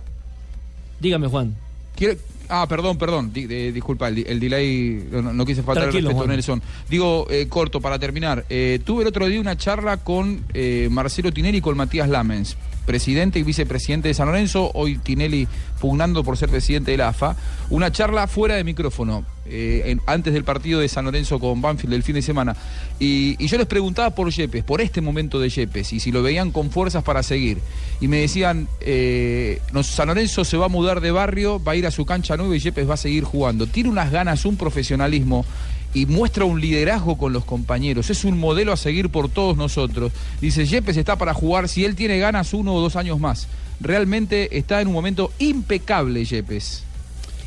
Dígame, 1.00 1.28
Juan. 1.28 1.54
Quiero- 1.94 2.16
Ah, 2.48 2.66
perdón, 2.68 2.96
perdón. 2.96 3.32
Di- 3.32 3.46
eh, 3.50 3.72
disculpa, 3.72 4.06
el, 4.08 4.24
el 4.26 4.38
delay, 4.38 5.04
no, 5.10 5.32
no 5.32 5.44
quise 5.44 5.62
faltar 5.64 5.84
el 5.84 5.90
Tranquilo, 5.90 6.08
respeto, 6.10 6.16
Juan. 6.26 6.30
Nelson. 6.36 6.62
Digo, 6.88 7.26
eh, 7.28 7.48
corto, 7.48 7.80
para 7.80 7.98
terminar. 7.98 8.44
Eh, 8.48 8.78
tuve 8.84 9.02
el 9.02 9.08
otro 9.08 9.26
día 9.26 9.40
una 9.40 9.56
charla 9.56 9.96
con 9.96 10.44
eh, 10.54 10.86
Marcelo 10.90 11.32
Tinelli 11.32 11.58
y 11.58 11.60
con 11.60 11.76
Matías 11.76 12.08
Lamens, 12.08 12.56
presidente 12.86 13.38
y 13.38 13.42
vicepresidente 13.42 14.08
de 14.08 14.14
San 14.14 14.26
Lorenzo, 14.26 14.70
hoy 14.74 14.96
Tinelli 14.98 15.46
pugnando 15.80 16.24
por 16.24 16.36
ser 16.38 16.48
presidente 16.48 16.92
de 16.92 16.96
la 16.96 17.08
AFA. 17.08 17.36
Una 17.68 17.92
charla 17.92 18.26
fuera 18.26 18.54
de 18.54 18.64
micrófono, 18.64 19.24
eh, 19.44 19.98
antes 20.06 20.32
del 20.32 20.44
partido 20.44 20.80
de 20.80 20.88
San 20.88 21.04
Lorenzo 21.04 21.38
con 21.38 21.60
Banfield 21.60 21.92
del 21.92 22.02
fin 22.02 22.14
de 22.14 22.22
semana. 22.22 22.56
Y, 22.98 23.44
yo 23.46 23.58
les 23.58 23.66
preguntaba 23.66 24.10
por 24.10 24.30
Yepes, 24.30 24.64
por 24.64 24.80
este 24.80 25.00
momento 25.00 25.38
de 25.38 25.50
Yepes, 25.50 25.92
y 25.92 26.00
si 26.00 26.12
lo 26.12 26.22
veían 26.22 26.50
con 26.52 26.70
fuerzas 26.70 27.04
para 27.04 27.22
seguir. 27.22 27.58
Y 28.00 28.08
me 28.08 28.18
decían, 28.18 28.68
eh, 28.80 29.60
San 29.82 30.08
Lorenzo 30.08 30.44
se 30.44 30.56
va 30.56 30.66
a 30.66 30.68
mudar 30.68 31.00
de 31.00 31.10
barrio, 31.10 31.62
va 31.62 31.72
a 31.72 31.76
ir 31.76 31.86
a 31.86 31.90
su 31.90 32.06
cancha 32.06 32.36
nueva 32.36 32.56
y 32.56 32.60
Yepes 32.60 32.88
va 32.88 32.94
a 32.94 32.98
seguir 32.98 33.24
jugando. 33.24 33.66
Tiene 33.66 33.90
unas 33.90 34.10
ganas, 34.10 34.44
un 34.44 34.56
profesionalismo 34.56 35.44
y 35.96 36.04
muestra 36.04 36.44
un 36.44 36.60
liderazgo 36.60 37.16
con 37.16 37.32
los 37.32 37.46
compañeros. 37.46 38.10
Es 38.10 38.24
un 38.24 38.38
modelo 38.38 38.70
a 38.70 38.76
seguir 38.76 39.08
por 39.08 39.30
todos 39.30 39.56
nosotros. 39.56 40.12
Dice, 40.42 40.66
Yepes 40.66 40.98
está 40.98 41.16
para 41.16 41.32
jugar, 41.32 41.70
si 41.70 41.86
él 41.86 41.96
tiene 41.96 42.18
ganas, 42.18 42.52
uno 42.52 42.74
o 42.74 42.82
dos 42.82 42.96
años 42.96 43.18
más. 43.18 43.48
Realmente 43.80 44.58
está 44.58 44.82
en 44.82 44.88
un 44.88 44.92
momento 44.92 45.32
impecable 45.38 46.22
Yepes. 46.22 46.82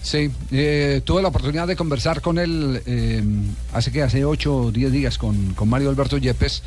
Sí, 0.02 0.32
eh, 0.52 1.02
tuve 1.04 1.22
la 1.22 1.28
oportunidad 1.28 1.68
de 1.68 1.76
conversar 1.76 2.22
con 2.22 2.40
él 2.40 2.82
eh, 2.88 3.24
hace 3.72 3.92
que 3.92 4.02
hace 4.02 4.26
8 4.26 4.56
o 4.56 4.72
10 4.72 4.92
días 4.94 5.20
con, 5.20 5.54
con 5.54 5.70
Mario 5.70 5.90
Alberto 5.90 6.18
Yepes. 6.18 6.64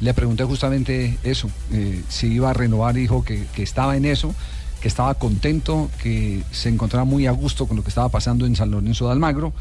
Le 0.00 0.14
pregunté 0.14 0.44
justamente 0.44 1.18
eso, 1.22 1.50
eh, 1.70 2.02
si 2.08 2.28
iba 2.28 2.48
a 2.48 2.54
renovar, 2.54 2.94
dijo 2.94 3.22
que, 3.24 3.44
que 3.54 3.62
estaba 3.62 3.94
en 3.98 4.06
eso, 4.06 4.34
que 4.80 4.88
estaba 4.88 5.12
contento, 5.14 5.90
que 6.02 6.42
se 6.50 6.70
encontraba 6.70 7.04
muy 7.04 7.26
a 7.26 7.32
gusto 7.32 7.66
con 7.66 7.76
lo 7.76 7.82
que 7.82 7.90
estaba 7.90 8.08
pasando 8.08 8.46
en 8.46 8.56
San 8.56 8.70
Lorenzo 8.70 9.04
de 9.04 9.12
Almagro, 9.12 9.52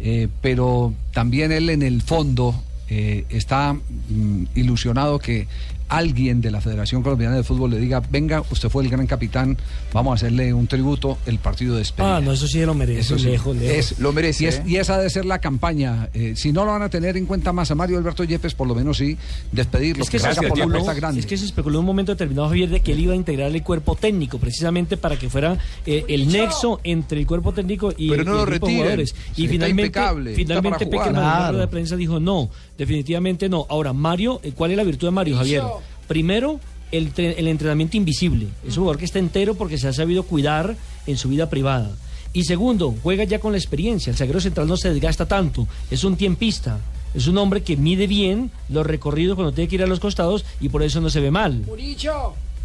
eh, 0.00 0.28
pero 0.40 0.92
también 1.12 1.52
él 1.52 1.70
en 1.70 1.82
el 1.82 2.02
fondo 2.02 2.54
eh, 2.88 3.24
está 3.28 3.74
mm, 3.74 4.44
ilusionado 4.54 5.18
que 5.18 5.46
alguien 5.88 6.40
de 6.40 6.50
la 6.50 6.60
Federación 6.60 7.02
Colombiana 7.02 7.36
de 7.36 7.42
Fútbol 7.44 7.70
le 7.70 7.78
diga, 7.78 8.02
venga, 8.10 8.42
usted 8.50 8.68
fue 8.68 8.84
el 8.84 8.90
gran 8.90 9.06
capitán, 9.06 9.56
vamos 9.92 10.12
a 10.12 10.14
hacerle 10.16 10.52
un 10.54 10.66
tributo, 10.66 11.18
el 11.26 11.38
partido 11.38 11.74
de 11.74 11.80
despedida. 11.80 12.16
Ah, 12.16 12.20
no, 12.20 12.32
eso 12.32 12.46
sí 12.46 12.60
lo 12.64 12.74
merece. 12.74 13.00
Eso 13.00 13.18
sí, 13.18 13.26
lejos, 13.26 13.56
lejos. 13.56 13.92
es- 13.92 13.98
Lo 13.98 14.12
merece, 14.12 14.44
Y, 14.44 14.46
es- 14.48 14.56
¿eh? 14.58 14.62
y 14.66 14.76
esa 14.76 14.96
debe 14.98 15.10
ser 15.10 15.24
la 15.24 15.38
campaña. 15.40 16.08
Eh, 16.14 16.34
si 16.36 16.52
no 16.52 16.64
lo 16.64 16.72
van 16.72 16.82
a 16.82 16.88
tener 16.88 17.16
en 17.16 17.26
cuenta 17.26 17.52
más 17.52 17.70
a 17.70 17.74
Mario 17.74 17.98
Alberto 17.98 18.24
Yepes, 18.24 18.54
por 18.54 18.66
lo 18.66 18.74
menos 18.74 18.96
sí, 18.98 19.16
despedirlo, 19.52 20.02
Es 20.02 20.10
que, 20.10 20.18
que 20.18 20.22
se 20.22 20.24
salga 20.34 20.48
por 20.48 20.58
la 20.58 20.64
especuló, 20.78 21.10
es 21.18 21.26
que 21.26 21.36
se 21.36 21.44
especuló 21.46 21.76
en 21.78 21.80
un 21.80 21.86
momento 21.86 22.12
determinado, 22.12 22.48
Javier, 22.48 22.68
de 22.68 22.80
que 22.80 22.92
él 22.92 23.00
iba 23.00 23.12
a 23.12 23.16
integrar 23.16 23.50
el 23.50 23.62
cuerpo 23.62 23.96
técnico, 23.96 24.38
precisamente 24.38 24.96
para 24.96 25.16
que 25.18 25.28
fuera 25.30 25.58
eh, 25.86 26.04
el 26.08 26.28
nexo 26.30 26.80
entre 26.84 27.20
el 27.20 27.26
cuerpo 27.26 27.52
técnico 27.52 27.92
y, 27.96 28.10
Pero 28.10 28.24
no 28.24 28.30
el 28.40 28.46
grupo 28.46 28.50
de 28.50 28.50
retiren. 28.58 28.76
jugadores. 28.76 29.14
Y 29.36 29.42
está 29.44 29.52
finalmente, 29.52 29.82
impecable, 29.82 30.34
finalmente. 30.34 30.86
Peckerman 30.86 31.48
en 31.50 31.56
la 31.56 31.60
de 31.60 31.68
prensa 31.68 31.96
dijo 31.96 32.20
no, 32.20 32.50
definitivamente 32.76 33.48
no. 33.48 33.66
Ahora, 33.68 33.92
Mario, 33.92 34.40
¿cuál 34.54 34.70
es 34.72 34.76
la 34.76 34.84
virtud 34.84 35.06
de 35.08 35.10
Mario, 35.10 35.36
Javier? 35.36 35.62
Primero, 36.08 36.58
el, 36.90 37.14
tre- 37.14 37.34
el 37.36 37.46
entrenamiento 37.46 37.96
invisible. 37.96 38.48
Es 38.66 38.76
un 38.76 38.82
jugador 38.84 38.98
que 38.98 39.04
está 39.04 39.18
entero 39.20 39.54
porque 39.54 39.78
se 39.78 39.86
ha 39.88 39.92
sabido 39.92 40.24
cuidar 40.24 40.76
en 41.06 41.16
su 41.16 41.28
vida 41.28 41.48
privada. 41.48 41.90
Y 42.32 42.44
segundo, 42.44 42.94
juega 43.02 43.24
ya 43.24 43.38
con 43.38 43.52
la 43.52 43.58
experiencia. 43.58 44.10
El 44.10 44.16
zaguero 44.16 44.40
central 44.40 44.66
no 44.66 44.76
se 44.76 44.92
desgasta 44.92 45.26
tanto. 45.26 45.66
Es 45.90 46.02
un 46.04 46.16
tiempista. 46.16 46.78
Es 47.14 47.26
un 47.26 47.38
hombre 47.38 47.62
que 47.62 47.76
mide 47.76 48.06
bien 48.06 48.50
los 48.68 48.86
recorridos 48.86 49.34
cuando 49.34 49.52
tiene 49.52 49.68
que 49.68 49.76
ir 49.76 49.82
a 49.82 49.86
los 49.86 49.98
costados 50.00 50.44
y 50.60 50.68
por 50.68 50.82
eso 50.82 51.00
no 51.00 51.08
se 51.08 51.20
ve 51.20 51.30
mal. 51.30 51.62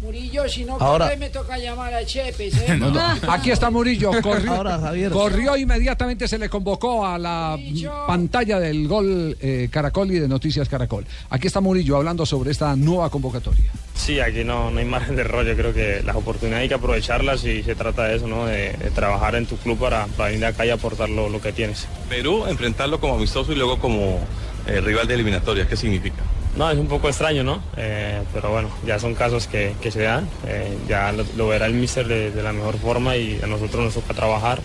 Murillo, 0.02 0.46
si 0.48 0.64
no 0.64 0.76
Ahora- 0.78 1.06
corre 1.06 1.16
me 1.16 1.30
toca 1.30 1.56
llamar 1.58 1.94
a 1.94 2.04
Chepes, 2.04 2.54
¿eh? 2.58 2.76
No, 2.78 2.90
no. 2.90 3.00
Aquí 3.32 3.50
está 3.50 3.70
Murillo, 3.70 4.10
corrió, 4.22 4.52
Ahora, 4.52 4.78
Javier. 4.78 5.10
corrió 5.10 5.56
inmediatamente, 5.56 6.28
se 6.28 6.38
le 6.38 6.48
convocó 6.48 7.06
a 7.06 7.18
la 7.18 7.58
pantalla 8.06 8.58
del 8.60 8.86
gol 8.86 9.36
eh, 9.40 9.68
Caracol 9.70 10.10
y 10.12 10.18
de 10.18 10.28
Noticias 10.28 10.68
Caracol. 10.68 11.06
Aquí 11.30 11.46
está 11.46 11.60
Murillo 11.60 11.96
hablando 11.96 12.26
sobre 12.26 12.50
esta 12.50 12.76
nueva 12.76 13.08
convocatoria. 13.10 13.70
Sí, 13.94 14.20
aquí 14.20 14.44
no, 14.44 14.70
no 14.70 14.78
hay 14.78 14.84
margen 14.84 15.16
de 15.16 15.22
error. 15.22 15.44
Yo 15.46 15.54
creo 15.56 15.72
que 15.72 16.02
las 16.04 16.16
oportunidades 16.16 16.62
hay 16.64 16.68
que 16.68 16.74
aprovecharlas 16.74 17.44
y 17.44 17.62
se 17.62 17.74
trata 17.74 18.04
de 18.04 18.16
eso, 18.16 18.26
¿no? 18.26 18.44
De, 18.46 18.72
de 18.72 18.90
trabajar 18.90 19.34
en 19.36 19.46
tu 19.46 19.56
club 19.56 19.78
para, 19.78 20.06
para 20.08 20.30
venir 20.30 20.44
acá 20.44 20.66
y 20.66 20.70
aportar 20.70 21.08
lo, 21.08 21.28
lo 21.30 21.40
que 21.40 21.52
tienes. 21.52 21.86
Perú, 22.08 22.44
enfrentarlo 22.46 23.00
como 23.00 23.14
amistoso 23.14 23.52
y 23.52 23.56
luego 23.56 23.78
como 23.78 24.18
eh, 24.66 24.80
rival 24.80 25.06
de 25.06 25.14
eliminatorias, 25.14 25.68
¿qué 25.68 25.76
significa? 25.76 26.22
No, 26.56 26.70
es 26.70 26.78
un 26.78 26.86
poco 26.86 27.08
extraño, 27.08 27.42
¿no? 27.42 27.62
Eh, 27.76 28.22
pero 28.32 28.50
bueno, 28.50 28.70
ya 28.86 28.98
son 28.98 29.14
casos 29.14 29.46
que, 29.48 29.74
que 29.80 29.90
se 29.90 30.02
dan. 30.02 30.28
Eh, 30.46 30.76
ya 30.88 31.10
lo, 31.12 31.24
lo 31.36 31.48
verá 31.48 31.66
el 31.66 31.74
míster 31.74 32.06
de, 32.06 32.30
de 32.30 32.42
la 32.42 32.52
mejor 32.52 32.78
forma 32.78 33.16
y 33.16 33.40
a 33.42 33.46
nosotros 33.46 33.84
nos 33.84 33.94
toca 33.94 34.14
trabajar, 34.14 34.60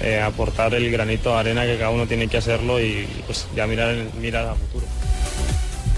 eh, 0.00 0.20
aportar 0.20 0.74
el 0.74 0.90
granito 0.90 1.30
de 1.30 1.36
arena 1.36 1.64
que 1.64 1.78
cada 1.78 1.90
uno 1.90 2.06
tiene 2.06 2.28
que 2.28 2.36
hacerlo 2.36 2.80
y 2.80 3.06
pues 3.26 3.46
ya 3.56 3.66
mirar, 3.66 3.94
mirar 4.20 4.46
a 4.48 4.54
futuro. 4.54 4.86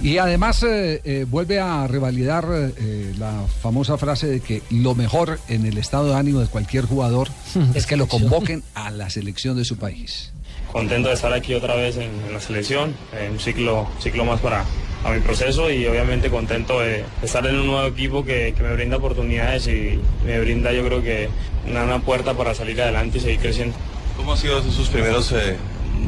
Y 0.04 0.18
además 0.18 0.62
eh, 0.62 1.00
eh, 1.04 1.24
vuelve 1.26 1.58
a 1.60 1.86
revalidar 1.86 2.44
eh, 2.52 3.14
la 3.16 3.42
famosa 3.62 3.96
frase 3.96 4.26
de 4.26 4.40
que 4.40 4.62
lo 4.70 4.94
mejor 4.94 5.40
en 5.48 5.64
el 5.64 5.78
estado 5.78 6.10
de 6.10 6.14
ánimo 6.16 6.40
de 6.40 6.46
cualquier 6.46 6.84
jugador 6.84 7.30
es 7.74 7.86
que 7.86 7.96
lo 7.96 8.06
convoquen 8.06 8.62
a 8.74 8.90
la 8.90 9.08
selección 9.08 9.56
de 9.56 9.64
su 9.64 9.78
país. 9.78 10.30
Contento 10.74 11.08
de 11.08 11.14
estar 11.14 11.32
aquí 11.32 11.54
otra 11.54 11.76
vez 11.76 11.96
en, 11.98 12.10
en 12.26 12.32
la 12.32 12.40
selección, 12.40 12.96
en 13.16 13.30
un 13.30 13.38
ciclo, 13.38 13.86
ciclo 14.00 14.24
más 14.24 14.40
para, 14.40 14.64
a 15.04 15.10
mi 15.12 15.20
proceso 15.20 15.70
y 15.70 15.86
obviamente 15.86 16.30
contento 16.30 16.80
de 16.80 17.04
estar 17.22 17.46
en 17.46 17.54
un 17.60 17.68
nuevo 17.68 17.86
equipo 17.86 18.24
que, 18.24 18.54
que 18.56 18.62
me 18.64 18.72
brinda 18.72 18.96
oportunidades 18.96 19.68
y 19.68 20.00
me 20.26 20.40
brinda 20.40 20.72
yo 20.72 20.84
creo 20.84 21.00
que 21.00 21.28
una, 21.70 21.84
una 21.84 22.00
puerta 22.00 22.34
para 22.34 22.56
salir 22.56 22.82
adelante 22.82 23.18
y 23.18 23.20
seguir 23.20 23.38
creciendo. 23.38 23.76
¿Cómo 24.16 24.32
han 24.32 24.38
sido 24.38 24.60
sus 24.62 24.88
primeros, 24.88 25.30
eh, 25.30 25.56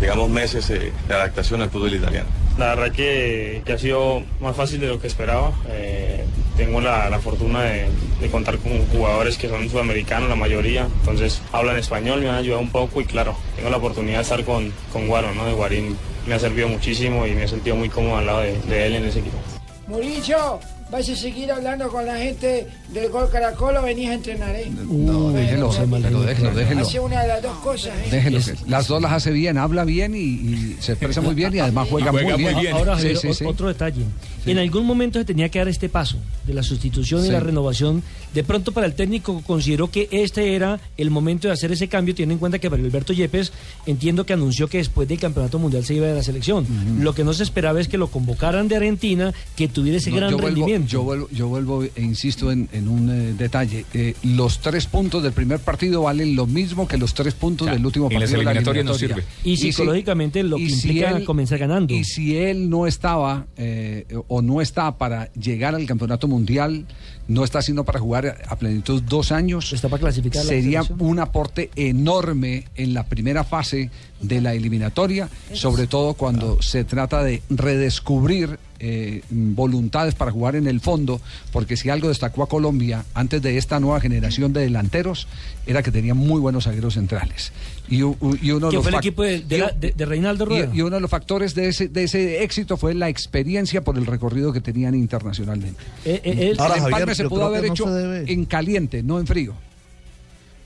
digamos, 0.01 0.29
meses 0.31 0.69
eh, 0.71 0.91
de 1.07 1.15
adaptación 1.15 1.63
al 1.63 1.71
fútbol 1.71 1.95
italiano? 1.95 2.27
La 2.59 2.75
verdad 2.75 2.91
que, 2.91 3.63
que 3.65 3.73
ha 3.73 3.79
sido 3.79 4.25
más 4.41 4.57
fácil 4.57 4.81
de 4.81 4.89
lo 4.89 5.01
que 5.01 5.07
esperaba. 5.07 5.53
Eh, 5.69 6.25
tengo 6.57 6.81
la, 6.81 7.11
la 7.11 7.19
fortuna 7.19 7.63
de, 7.63 7.89
de 8.21 8.31
contar 8.31 8.59
con 8.59 8.87
jugadores 8.89 9.37
que 9.39 9.49
son 9.49 9.69
sudamericanos, 9.69 10.29
la 10.29 10.37
mayoría. 10.37 10.89
Entonces 11.01 11.43
hablan 11.53 11.77
español, 11.77 12.21
me 12.21 12.29
han 12.29 12.37
ayudado 12.37 12.63
un 12.63 12.71
poco 12.71 13.01
y 13.01 13.05
claro, 13.05 13.37
tengo 13.57 13.71
la 13.71 13.77
oportunidad 13.77 14.19
de 14.19 14.23
estar 14.23 14.45
con, 14.45 14.73
con 14.93 15.07
Guaro, 15.07 15.35
¿no? 15.35 15.47
De 15.47 15.53
Guarín 15.53 15.97
me 16.27 16.35
ha 16.35 16.39
servido 16.39 16.69
muchísimo 16.69 17.27
y 17.27 17.33
me 17.33 17.45
he 17.45 17.49
sentido 17.49 17.77
muy 17.77 17.89
cómodo 17.89 18.17
al 18.17 18.27
lado 18.27 18.41
de, 18.41 18.87
él 18.87 18.95
en 18.97 19.05
ese 19.05 19.21
equipo. 19.21 19.39
Murillo, 19.87 20.59
¿vas 20.91 21.09
a 21.09 21.17
seguir 21.17 21.51
hablando 21.51 21.89
con 21.89 22.07
la 22.07 22.17
gente 22.17 22.67
del 22.93 23.11
Gol 23.11 23.29
Caracol 23.31 23.77
o 23.77 23.83
venís 23.83 24.09
a 24.09 24.15
entrenar, 24.15 24.55
eh? 24.55 24.71
No, 24.89 25.31
déjelo, 25.33 25.71
pero 26.03 26.23
déjelo, 26.23 26.55
déjelo. 26.55 26.81
Hace 26.83 27.01
una 27.01 27.23
de 27.23 27.29
las 27.29 27.43
dos 27.43 27.57
cosas, 27.59 27.93
¿eh? 28.07 28.09
Déjelo, 28.11 28.39
que 28.39 28.55
las 28.71 28.87
dos 28.89 29.03
las 29.03 29.13
hace 29.13 29.31
bien, 29.33 29.59
habla 29.59 29.85
bien 29.85 30.15
y, 30.15 30.19
y 30.19 30.77
se 30.81 30.93
expresa 30.93 31.21
muy 31.21 31.35
bien 31.35 31.55
y 31.55 31.59
además 31.59 31.89
juega, 31.91 32.11
Juega 32.13 32.37
muy 32.37 32.55
bien. 32.55 32.73
Ahora, 32.75 32.95
Sí, 32.97 33.03
Javier, 33.03 33.17
sí, 33.19 33.29
o- 33.29 33.35
sí. 33.35 33.45
otro 33.45 33.69
detalle. 33.69 34.03
En 34.47 34.59
algún 34.59 34.87
momento 34.87 35.19
se 35.19 35.25
tenía 35.25 35.49
que 35.49 35.59
dar 35.59 35.67
este 35.69 35.89
paso 35.89 36.19
de 36.47 36.55
la 36.55 36.63
sustitución 36.63 37.25
y 37.27 37.31
la 37.31 37.41
renovación. 37.41 38.03
De 38.33 38.45
pronto 38.45 38.71
para 38.71 38.87
el 38.87 38.95
técnico 38.95 39.43
consideró 39.45 39.91
que 39.91 40.09
este 40.13 40.55
era 40.55 40.79
el 40.97 41.11
momento 41.11 41.49
de 41.49 41.55
hacer 41.55 41.73
ese 41.73 41.89
cambio, 41.89 42.15
teniendo 42.15 42.35
en 42.35 42.39
cuenta 42.39 42.59
que 42.61 42.71
para 42.71 42.81
Alberto 42.83 43.13
Yepes 43.13 43.53
entiendo 43.87 44.25
que 44.25 44.35
anunció 44.35 44.69
que 44.69 44.79
después 44.79 45.09
del 45.09 45.19
Campeonato 45.19 45.59
Mundial 45.59 45.85
se 45.85 45.95
iba 45.95 46.07
de 46.07 46.15
la 46.15 46.23
selección. 46.23 46.65
Lo 47.01 47.13
que 47.15 47.25
no 47.25 47.33
se 47.33 47.43
esperaba 47.43 47.81
es 47.81 47.89
que 47.89 47.99
lo 47.99 48.07
convocaran 48.09 48.69
de 48.69 48.77
Argentina, 48.77 49.33
que 49.57 49.67
tuviera 49.67 49.99
ese 49.99 50.11
No, 50.11 50.17
gran 50.17 50.31
yo, 50.31 50.39
yo, 50.87 51.03
vuelvo, 51.03 51.29
yo 51.31 51.49
vuelvo 51.49 51.83
e 51.85 51.91
insisto 51.97 52.51
en, 52.53 52.69
en 52.73 52.89
un 52.89 53.11
eh, 53.11 53.33
detalle. 53.33 53.85
Eh, 53.95 54.15
los 54.23 54.59
tres 54.61 54.87
puntos 54.87 55.23
del 55.23 55.33
primer 55.33 55.59
partido 55.61 56.03
valen 56.03 56.37
lo 56.37 56.47
mismo 56.47 56.87
que 56.87 56.99
los 56.99 57.15
tres 57.15 57.35
puntos 57.35 57.69
del 57.71 57.85
último 57.87 58.07
en 58.11 58.19
partido. 58.19 58.39
de 58.39 58.45
la 58.45 58.51
eliminatorias 58.53 58.85
no 58.85 58.93
eliminatoria. 58.95 59.25
sirve. 59.35 59.51
Y 59.51 59.57
si- 59.57 59.73
psicológicamente 59.73 60.43
lo 60.43 60.57
que 60.57 60.63
y 60.65 60.71
si 60.71 60.89
implica 60.89 61.11
él- 61.11 61.25
comenzar 61.25 61.59
ganando. 61.59 61.95
Y 61.95 62.05
si 62.05 62.37
él 62.37 62.69
no 62.69 62.87
estaba 62.87 63.47
eh, 63.57 64.07
o 64.29 64.43
no 64.43 64.61
está 64.61 64.99
para 64.99 65.33
llegar 65.35 65.75
al 65.75 65.87
campeonato 65.87 66.29
mundial, 66.29 66.87
no 67.29 67.43
está 67.45 67.61
sino 67.63 67.85
para 67.85 67.99
jugar 67.99 68.39
a 68.49 68.57
plenitud 68.57 69.03
dos 69.03 69.33
años, 69.33 69.73
está 69.73 69.89
para 69.89 70.01
clasificar 70.03 70.45
sería 70.45 70.83
un 70.99 71.19
aporte 71.19 71.71
enorme 71.75 72.65
en 72.77 72.95
la 72.95 73.05
primera 73.07 73.43
fase 73.45 73.91
de 74.21 74.41
la 74.41 74.55
eliminatoria, 74.55 75.29
sobre 75.53 75.87
todo 75.87 76.15
cuando 76.15 76.63
se 76.63 76.85
trata 76.85 77.23
de 77.25 77.43
redescubrir 77.87 78.59
eh, 78.79 79.23
voluntades 79.31 80.15
para 80.15 80.31
jugar 80.31 80.57
en 80.57 80.67
el 80.67 80.81
fondo, 80.81 81.21
porque 81.53 81.77
si 81.77 81.89
algo 81.91 82.09
destacó 82.09 82.43
a 82.43 82.49
Colombia 82.49 83.05
antes 83.15 83.41
de 83.43 83.57
esta 83.59 83.81
nueva 83.81 84.01
generación 84.01 84.53
de 84.53 84.61
delanteros, 84.63 85.27
era 85.67 85.83
que 85.83 85.91
tenía 85.91 86.15
muy 86.15 86.41
buenos 86.41 86.65
zagueros 86.65 86.95
centrales. 86.95 87.53
Y, 87.89 88.03
uno 88.03 88.17
de 88.21 88.49
Que 88.71 88.77
los 88.77 88.83
fue 88.83 88.91
el 88.93 88.99
equipo 88.99 89.23
de, 89.23 89.41
de 89.41 89.59
la- 89.59 89.71
de- 89.71 89.93
de 89.93 90.05
Reinaldo 90.07 90.45
Rueda. 90.47 90.71
y, 90.73 90.79
y 90.79 90.83
uno 90.83 90.97
de 90.97 91.01
los 91.01 91.11
factores 91.11 91.55
de 91.55 91.69
ese, 91.69 91.89
de 91.89 92.05
ese 92.05 92.43
éxito 92.43 92.77
fue 92.77 92.95
la 92.95 93.09
experiencia 93.09 93.83
por 93.83 93.97
el 93.97 94.07
recorrido 94.07 94.53
que 94.53 94.61
tenían 94.61 94.95
internacionalmente. 94.95 95.81
Eh, 96.05 96.21
eh, 96.25 96.49
el 96.53 96.61
Ahora, 96.61 96.81
Javier, 96.81 97.15
se 97.17 97.23
yo 97.25 97.29
pudo 97.29 97.41
creo 97.41 97.51
que 97.53 97.59
haber 97.59 97.69
no 97.69 97.75
hecho 97.75 97.85
se 97.85 97.91
debe- 97.91 98.33
en 98.33 98.45
caliente, 98.45 99.03
no 99.03 99.19
en 99.21 99.27
frío. 99.27 99.55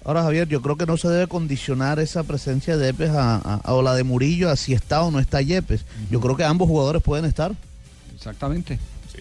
Ahora, 0.03 0.23
Javier, 0.23 0.49
yo 0.49 0.63
creo 0.63 0.77
que 0.77 0.87
no 0.87 0.97
se 0.97 1.09
debe 1.09 1.27
condicionar 1.27 1.99
esa 1.99 2.23
presencia 2.23 2.77
de 2.79 2.87
Yepes 2.87 3.11
a, 3.11 3.37
a- 3.37 3.61
a- 3.63 3.75
o 3.75 3.83
la 3.83 3.95
de 3.95 4.03
Murillo 4.03 4.49
a 4.49 4.57
si 4.57 4.73
está 4.73 5.03
o 5.03 5.11
no 5.11 5.21
está 5.21 5.43
Yepes. 5.43 5.85
Yo 6.11 6.21
creo 6.21 6.37
que 6.37 6.45
ambos 6.45 6.69
jugadores 6.69 7.03
pueden 7.03 7.27
estar. 7.27 7.53
Exactamente. 8.21 8.79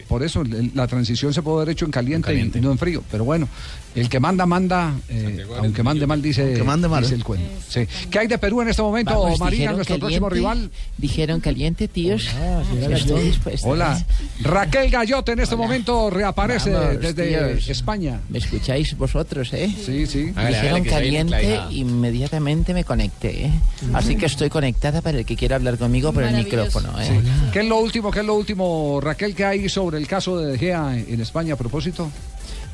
Por 0.08 0.22
eso 0.24 0.42
el- 0.42 0.72
la 0.76 0.88
transición 0.88 1.34
se 1.34 1.42
puede 1.42 1.58
haber 1.64 1.70
hecho 1.70 1.86
en 1.86 1.92
caliente, 1.92 2.28
y 2.60 2.62
no 2.62 2.72
en 2.72 2.78
frío. 2.78 3.02
Pero 3.10 3.24
bueno, 3.24 3.48
el 3.96 4.10
que 4.10 4.20
manda, 4.20 4.46
manda, 4.46 4.94
eh, 5.10 5.46
aunque 5.58 5.84
mande 5.84 6.06
mal, 6.06 6.22
dice, 6.22 6.62
mande 6.64 6.88
mal, 6.88 7.02
dice 7.02 7.16
¿eh? 7.16 7.18
el 7.18 7.24
cuento. 7.24 7.50
Sí. 7.68 7.88
¿Qué 8.10 8.20
hay 8.20 8.28
de 8.28 8.38
Perú 8.38 8.62
en 8.62 8.70
este 8.70 8.82
momento, 8.82 9.22
Vamos, 9.22 9.40
Marina, 9.40 9.50
dijeron 9.52 9.76
nuestro 9.78 10.00
próximo 10.00 10.30
caliente, 10.30 10.54
rival? 10.54 10.72
Dijeron 10.98 11.40
caliente, 11.40 11.88
tíos. 11.88 12.30
dispuesta. 13.24 13.68
Hola, 13.68 14.06
Raquel 14.42 14.90
Gallote 14.90 15.32
en 15.32 15.40
este 15.40 15.56
momento 15.56 16.10
reaparece 16.10 16.72
Vamos, 16.72 17.02
desde 17.02 17.28
tíos. 17.28 17.70
España. 17.70 18.22
¿Me 18.30 18.38
escucháis 18.38 18.96
vosotros, 18.98 19.52
eh? 19.54 19.74
Sí, 19.86 20.06
sí. 20.06 20.32
Dijeron 20.32 20.84
caliente, 20.84 21.60
inmediatamente 21.72 22.74
me 22.74 22.84
conecté. 22.84 23.46
¿eh? 23.46 23.52
Así 23.94 24.16
que 24.16 24.28
estoy 24.28 24.50
conectada 24.50 25.02
para 25.02 25.20
el 25.20 25.26
que 25.26 25.36
quiera 25.36 25.56
hablar 25.56 25.78
conmigo 25.78 26.14
por 26.14 26.24
el 26.24 26.36
micrófono. 26.36 27.00
¿eh? 27.02 27.08
Sí. 27.08 27.30
¿Qué 27.52 27.60
es 27.62 27.66
lo 27.66 27.78
último, 27.80 28.12
qué 28.12 28.20
es 28.20 28.26
lo 28.26 28.36
último, 28.36 29.00
Raquel, 29.02 29.34
que 29.34 29.46
hay 29.46 29.70
sobre 29.70 29.98
el 29.98 30.08
caso 30.08 30.38
de 30.38 30.52
De 30.52 30.58
Gea 30.58 30.96
en 30.96 31.20
España 31.22 31.56
a 31.56 31.58
propósito? 31.58 32.10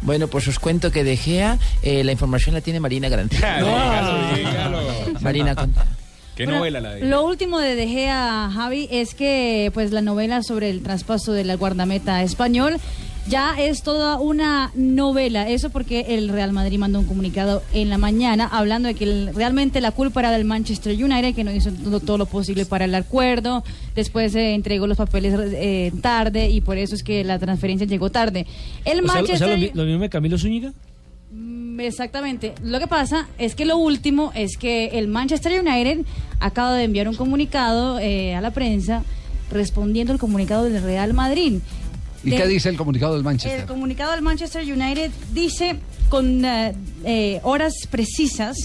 Bueno, 0.01 0.27
pues 0.27 0.47
os 0.47 0.59
cuento 0.59 0.91
que 0.91 1.03
De 1.03 1.17
Gea, 1.17 1.57
eh, 1.81 2.03
la 2.03 2.11
información 2.11 2.53
la 2.55 2.61
tiene 2.61 2.79
Marina. 2.79 3.09
Dígalo, 3.09 4.35
dígalo. 4.35 4.79
Marina, 5.21 5.55
cuenta. 5.55 5.85
¿Qué 6.35 6.43
Bueno, 6.45 6.59
novela 6.59 6.81
la 6.81 6.91
de 6.91 7.05
Lo 7.05 7.23
último 7.23 7.59
de 7.59 7.75
De 7.75 7.87
Gea, 7.87 8.51
Javi, 8.53 8.89
es 8.91 9.15
que 9.15 9.71
pues 9.73 9.91
la 9.91 10.01
novela 10.01 10.43
sobre 10.43 10.69
el 10.69 10.83
traspaso 10.83 11.31
de 11.31 11.45
la 11.45 11.55
guardameta 11.55 12.21
español 12.23 12.75
ya 13.27 13.55
es 13.59 13.81
toda 13.81 14.19
una 14.19 14.71
novela. 14.75 15.49
Eso 15.49 15.69
porque 15.69 16.05
el 16.09 16.29
Real 16.29 16.51
Madrid 16.53 16.77
mandó 16.77 16.99
un 16.99 17.05
comunicado 17.05 17.63
en 17.73 17.89
la 17.89 17.97
mañana 17.97 18.47
hablando 18.51 18.87
de 18.87 18.93
que 18.93 19.03
el- 19.05 19.33
realmente 19.33 19.81
la 19.81 19.91
culpa 19.91 20.19
era 20.21 20.31
del 20.31 20.45
Manchester 20.45 20.93
United, 21.01 21.33
que 21.33 21.43
no 21.43 21.51
hizo 21.51 21.71
todo, 22.01 22.17
lo 22.17 22.25
posible 22.27 22.65
para 22.65 22.85
el 22.85 22.93
acuerdo. 22.95 23.63
Después 23.95 24.31
se 24.33 24.53
entregó 24.53 24.85
los 24.87 24.97
papeles 24.97 25.33
eh, 25.53 25.91
tarde 26.01 26.49
y 26.49 26.61
por 26.61 26.77
eso 26.77 26.93
es 26.95 27.03
que 27.03 27.23
la 27.23 27.39
transferencia 27.39 27.87
llegó 27.87 28.09
tarde. 28.11 28.45
El 28.85 28.99
O 28.99 29.07
sea, 29.07 29.21
o 29.21 29.25
sea, 29.25 29.37
Manchester 29.47 29.71
lo, 29.75 29.83
lo 29.83 29.89
mismo 29.89 30.01
de 30.03 30.09
Camilo 30.09 30.37
Zúñiga. 30.37 30.73
Mm, 31.31 31.79
Exactamente. 31.79 32.53
Lo 32.63 32.79
que 32.79 32.87
pasa 32.87 33.27
es 33.37 33.55
que 33.55 33.65
lo 33.65 33.77
último 33.77 34.31
es 34.35 34.55
que 34.57 34.87
el 34.99 35.07
Manchester 35.07 35.59
United 35.59 36.05
acaba 36.39 36.73
de 36.75 36.83
enviar 36.85 37.07
un 37.09 37.15
comunicado 37.15 37.99
eh, 37.99 38.33
a 38.35 38.41
la 38.41 38.51
prensa 38.51 39.03
respondiendo 39.51 40.11
al 40.13 40.19
comunicado 40.19 40.63
del 40.65 40.81
Real 40.81 41.13
Madrid. 41.13 41.59
¿Y 42.25 42.31
De- 42.31 42.37
qué 42.37 42.47
dice 42.47 42.69
el 42.69 42.75
comunicado 42.77 43.13
del 43.13 43.23
Manchester? 43.23 43.61
El 43.61 43.65
comunicado 43.67 44.11
del 44.11 44.21
Manchester 44.21 44.63
United 44.63 45.11
dice 45.31 45.77
con 46.09 46.43
eh, 46.43 46.73
eh, 47.05 47.39
horas 47.43 47.73
precisas 47.89 48.57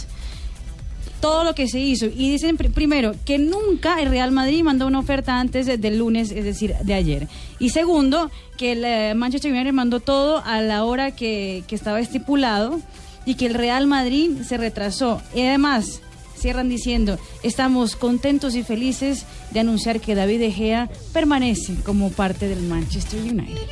todo 1.21 1.45
lo 1.45 1.55
que 1.55 1.69
se 1.69 1.79
hizo 1.79 2.07
y 2.07 2.31
dicen 2.31 2.57
pr- 2.57 2.73
primero 2.73 3.15
que 3.27 3.39
nunca 3.39 4.01
el 4.01 4.09
Real 4.09 4.33
Madrid 4.33 4.63
mandó 4.63 4.87
una 4.87 4.99
oferta 5.01 5.39
antes 5.39 5.67
de- 5.67 5.77
del 5.77 5.99
lunes, 5.99 6.31
es 6.31 6.45
decir, 6.45 6.75
de 6.83 6.95
ayer. 6.95 7.29
Y 7.59 7.69
segundo, 7.71 8.31
que 8.57 8.73
el 8.73 8.85
eh, 8.85 9.15
Manchester 9.15 9.53
United 9.53 9.73
mandó 9.73 10.01
todo 10.01 10.43
a 10.45 10.63
la 10.63 10.85
hora 10.85 11.11
que, 11.15 11.63
que 11.67 11.75
estaba 11.75 12.01
estipulado 12.01 12.81
y 13.27 13.35
que 13.35 13.45
el 13.47 13.55
Real 13.55 13.87
Madrid 13.87 14.31
se 14.47 14.57
retrasó. 14.57 15.21
Y 15.35 15.43
además, 15.43 16.01
cierran 16.41 16.69
diciendo, 16.69 17.19
estamos 17.43 17.97
contentos 17.97 18.55
y 18.55 18.63
felices 18.63 19.27
de 19.51 19.61
anunciar 19.61 20.01
que 20.01 20.15
David 20.15 20.41
De 20.41 20.53
Gea 20.53 20.91
permanece 21.13 21.75
como 21.85 22.11
parte 22.11 22.49
del 22.49 22.63
Manchester 22.63 23.21
United. 23.21 23.69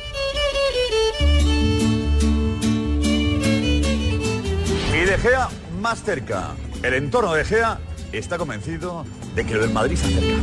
Y 4.93 5.05
De 5.05 5.17
Gea 5.17 5.49
más 5.79 6.03
cerca. 6.03 6.55
El 6.83 6.93
entorno 6.93 7.33
de 7.33 7.43
Gea 7.43 7.79
está 8.11 8.37
convencido 8.37 9.05
de 9.35 9.45
que 9.45 9.53
lo 9.55 9.61
del 9.61 9.71
Madrid 9.71 9.97
se 9.97 10.05
acerca. 10.05 10.41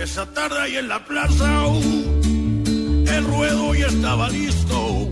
Esa 0.00 0.26
tarde 0.32 0.58
ahí 0.60 0.76
en 0.76 0.88
la 0.88 1.04
plaza, 1.04 1.66
uh, 1.66 1.82
el 3.06 3.24
ruedo 3.24 3.74
ya 3.74 3.86
estaba 3.86 4.30
listo. 4.30 5.08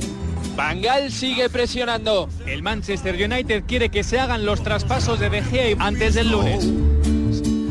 Bangal 0.59 1.13
sigue 1.13 1.49
presionando. 1.49 2.29
El 2.45 2.65
Manchester 2.65 3.15
United 3.15 3.63
quiere 3.69 3.91
que 3.91 4.03
se 4.03 4.19
hagan 4.19 4.45
los 4.45 4.61
traspasos 4.61 5.21
de 5.21 5.31
De 5.31 5.41
Gea 5.41 5.77
antes 5.79 6.15
del 6.15 6.33
lunes. 6.33 6.67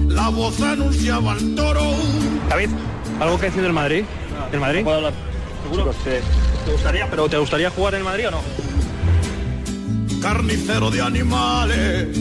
La 0.07 0.29
voz 0.29 0.61
anunciaba 0.61 1.33
al 1.33 1.53
toro. 1.53 1.81
David, 2.47 2.69
¿algo 3.19 3.37
que 3.37 3.47
decir 3.47 3.61
del 3.61 3.73
Madrid? 3.73 4.05
¿Del 4.51 4.61
Madrid? 4.61 4.83
¿Puedo 4.85 4.95
hablar? 4.95 5.13
¿Seguro? 5.63 5.93
¿Te, 6.01 6.21
te 6.63 6.71
gustaría, 6.71 7.09
pero 7.09 7.27
¿te 7.27 7.37
gustaría 7.37 7.69
jugar 7.71 7.95
en 7.95 7.99
el 7.99 8.05
Madrid 8.05 8.29
o 8.29 8.31
no? 8.31 8.41
Carnicero 10.21 10.89
de 10.89 11.01
animales, 11.01 12.17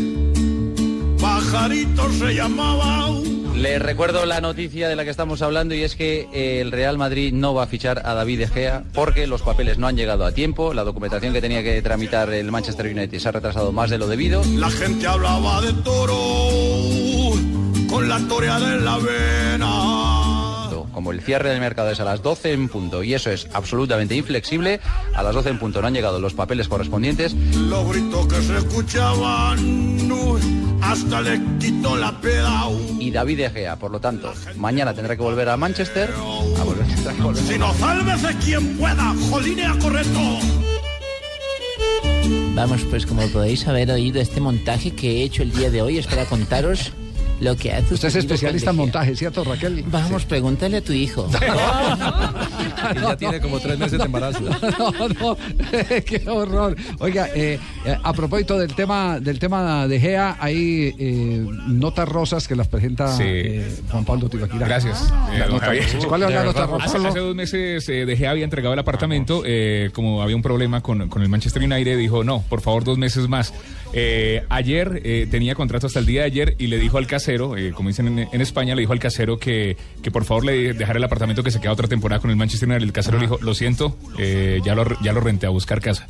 pajarito 1.20 2.10
se 2.10 2.34
llamaba. 2.34 3.12
Les 3.56 3.80
recuerdo 3.80 4.26
la 4.26 4.42
noticia 4.42 4.86
de 4.86 4.96
la 4.96 5.04
que 5.04 5.10
estamos 5.10 5.40
hablando 5.40 5.74
y 5.74 5.82
es 5.82 5.96
que 5.96 6.28
eh, 6.32 6.60
el 6.60 6.72
Real 6.72 6.98
Madrid 6.98 7.32
no 7.32 7.54
va 7.54 7.62
a 7.62 7.66
fichar 7.66 8.02
a 8.04 8.12
David 8.12 8.40
De 8.40 8.48
Gea 8.48 8.84
porque 8.92 9.26
los 9.26 9.40
papeles 9.40 9.78
no 9.78 9.86
han 9.86 9.96
llegado 9.96 10.26
a 10.26 10.32
tiempo, 10.32 10.74
la 10.74 10.84
documentación 10.84 11.32
que 11.32 11.40
tenía 11.40 11.62
que 11.62 11.80
tramitar 11.80 12.30
el 12.34 12.52
Manchester 12.52 12.86
United 12.86 13.18
se 13.18 13.28
ha 13.28 13.32
retrasado 13.32 13.72
más 13.72 13.88
de 13.88 13.96
lo 13.96 14.08
debido. 14.08 14.42
La 14.56 14.70
gente 14.70 15.06
hablaba 15.06 15.62
de 15.62 15.72
toro 15.82 16.16
con 17.88 18.08
la 18.08 18.18
toreada 18.28 18.74
en 18.74 18.84
la 18.84 18.98
vena. 18.98 20.15
Como 20.96 21.12
el 21.12 21.20
cierre 21.20 21.50
del 21.50 21.60
mercado 21.60 21.90
es 21.90 22.00
a 22.00 22.06
las 22.06 22.22
12 22.22 22.52
en 22.52 22.70
punto 22.70 23.02
y 23.02 23.12
eso 23.12 23.30
es 23.30 23.48
absolutamente 23.52 24.16
inflexible, 24.16 24.80
a 25.14 25.22
las 25.22 25.34
12 25.34 25.50
en 25.50 25.58
punto 25.58 25.82
no 25.82 25.88
han 25.88 25.92
llegado 25.92 26.18
los 26.18 26.32
papeles 26.32 26.68
correspondientes. 26.68 27.34
Los 27.34 27.86
gritos 27.90 28.26
que 28.26 28.40
se 28.40 28.56
escuchaban, 28.56 29.58
hasta 30.80 31.20
le 31.20 31.38
quitó 31.58 31.96
la 31.96 32.18
peda. 32.18 32.70
Y 32.98 33.10
David 33.10 33.36
De 33.36 33.50
Gea, 33.50 33.76
por 33.76 33.90
lo 33.90 34.00
tanto, 34.00 34.32
mañana 34.56 34.94
tendrá 34.94 35.14
que 35.14 35.22
volver 35.22 35.50
a 35.50 35.58
Manchester. 35.58 36.14
A 36.58 36.64
volver, 36.64 36.86
tendrá 36.86 37.12
que 37.12 37.20
volver. 37.20 37.42
Si 37.42 37.58
no, 37.58 37.74
sálvese 37.74 38.34
quien 38.42 38.78
pueda, 38.78 39.14
jolinea 39.28 39.76
correcto. 39.78 40.20
Vamos, 42.54 42.80
pues 42.88 43.04
como 43.04 43.28
podéis 43.28 43.68
haber 43.68 43.90
oído 43.90 44.18
este 44.18 44.40
montaje 44.40 44.92
que 44.92 45.18
he 45.18 45.22
hecho 45.24 45.42
el 45.42 45.52
día 45.52 45.68
de 45.68 45.82
hoy 45.82 45.98
es 45.98 46.06
para 46.06 46.24
contaros 46.24 46.90
lo 47.40 47.56
que 47.56 47.72
hace 47.72 47.94
Usted 47.94 48.08
es 48.08 48.16
especialista 48.16 48.70
en 48.70 48.76
montaje, 48.76 49.14
¿cierto, 49.16 49.44
Raquel? 49.44 49.84
Vamos, 49.88 50.24
pregúntale 50.24 50.78
a 50.78 50.80
tu 50.80 50.92
hijo. 50.92 51.28
ya 52.94 53.16
tiene 53.16 53.40
como 53.40 53.58
tres 53.60 53.78
meses 53.78 53.98
de 53.98 54.04
embarazo. 54.04 54.40
No, 54.78 55.08
no, 55.08 55.36
qué 56.04 56.22
horror. 56.28 56.76
Oiga, 56.98 57.28
eh, 57.34 57.58
a 58.02 58.12
propósito 58.12 58.58
del 58.58 58.74
tema 58.74 59.20
del 59.20 59.38
tema 59.38 59.86
de 59.88 60.00
Gea, 60.00 60.36
hay 60.40 60.94
eh, 60.98 61.46
notas 61.66 62.08
rosas 62.08 62.46
que 62.46 62.54
las 62.56 62.68
presenta 62.68 63.16
Sí. 63.16 63.22
eh, 63.26 63.76
Juan 63.90 64.04
Pablo 64.04 64.28
Tibaquira. 64.28 64.66
Gracias. 64.66 65.12
Las 65.38 65.48
eh. 65.72 65.98
¿Cuál 66.06 66.24
es 66.24 66.30
la 66.30 66.44
nota 66.44 66.66
rosa? 66.66 66.84
Hace, 66.86 66.98
hace 67.06 67.18
dos 67.20 67.34
meses 67.34 67.88
eh, 67.88 68.04
De 68.06 68.16
Gea 68.16 68.30
había 68.30 68.44
entregado 68.44 68.74
el 68.74 68.80
apartamento, 68.80 69.42
eh, 69.46 69.90
como 69.92 70.22
había 70.22 70.36
un 70.36 70.42
problema 70.42 70.82
con, 70.82 71.08
con 71.08 71.22
el 71.22 71.28
Manchester 71.28 71.62
United, 71.62 71.96
dijo, 71.98 72.24
no, 72.24 72.42
por 72.48 72.60
favor, 72.60 72.84
dos 72.84 72.98
meses 72.98 73.28
más. 73.28 73.52
Eh, 73.92 74.44
ayer 74.48 75.00
eh, 75.04 75.26
tenía 75.30 75.54
contrato 75.54 75.86
hasta 75.86 75.98
el 76.00 76.06
día 76.06 76.22
de 76.22 76.26
ayer 76.26 76.54
y 76.58 76.66
le 76.66 76.78
dijo 76.78 76.98
al 76.98 77.06
casero 77.06 77.56
eh, 77.56 77.72
como 77.72 77.88
dicen 77.88 78.06
en, 78.18 78.28
en 78.30 78.40
España, 78.40 78.74
le 78.74 78.80
dijo 78.82 78.92
al 78.92 78.98
casero 78.98 79.38
que, 79.38 79.76
que 80.02 80.10
por 80.10 80.24
favor 80.24 80.44
le 80.44 80.74
dejara 80.74 80.98
el 80.98 81.04
apartamento 81.04 81.42
que 81.42 81.50
se 81.50 81.60
queda 81.60 81.72
otra 81.72 81.88
temporada 81.88 82.20
con 82.20 82.30
el 82.30 82.36
Manchester 82.36 82.68
United. 82.68 82.84
El 82.84 82.92
casero 82.92 83.18
le 83.18 83.24
dijo, 83.24 83.38
lo 83.40 83.54
siento, 83.54 83.96
eh, 84.18 84.60
ya, 84.64 84.74
lo, 84.74 84.84
ya 85.02 85.12
lo 85.12 85.20
renté 85.20 85.46
a 85.46 85.50
buscar 85.50 85.80
casa. 85.80 86.06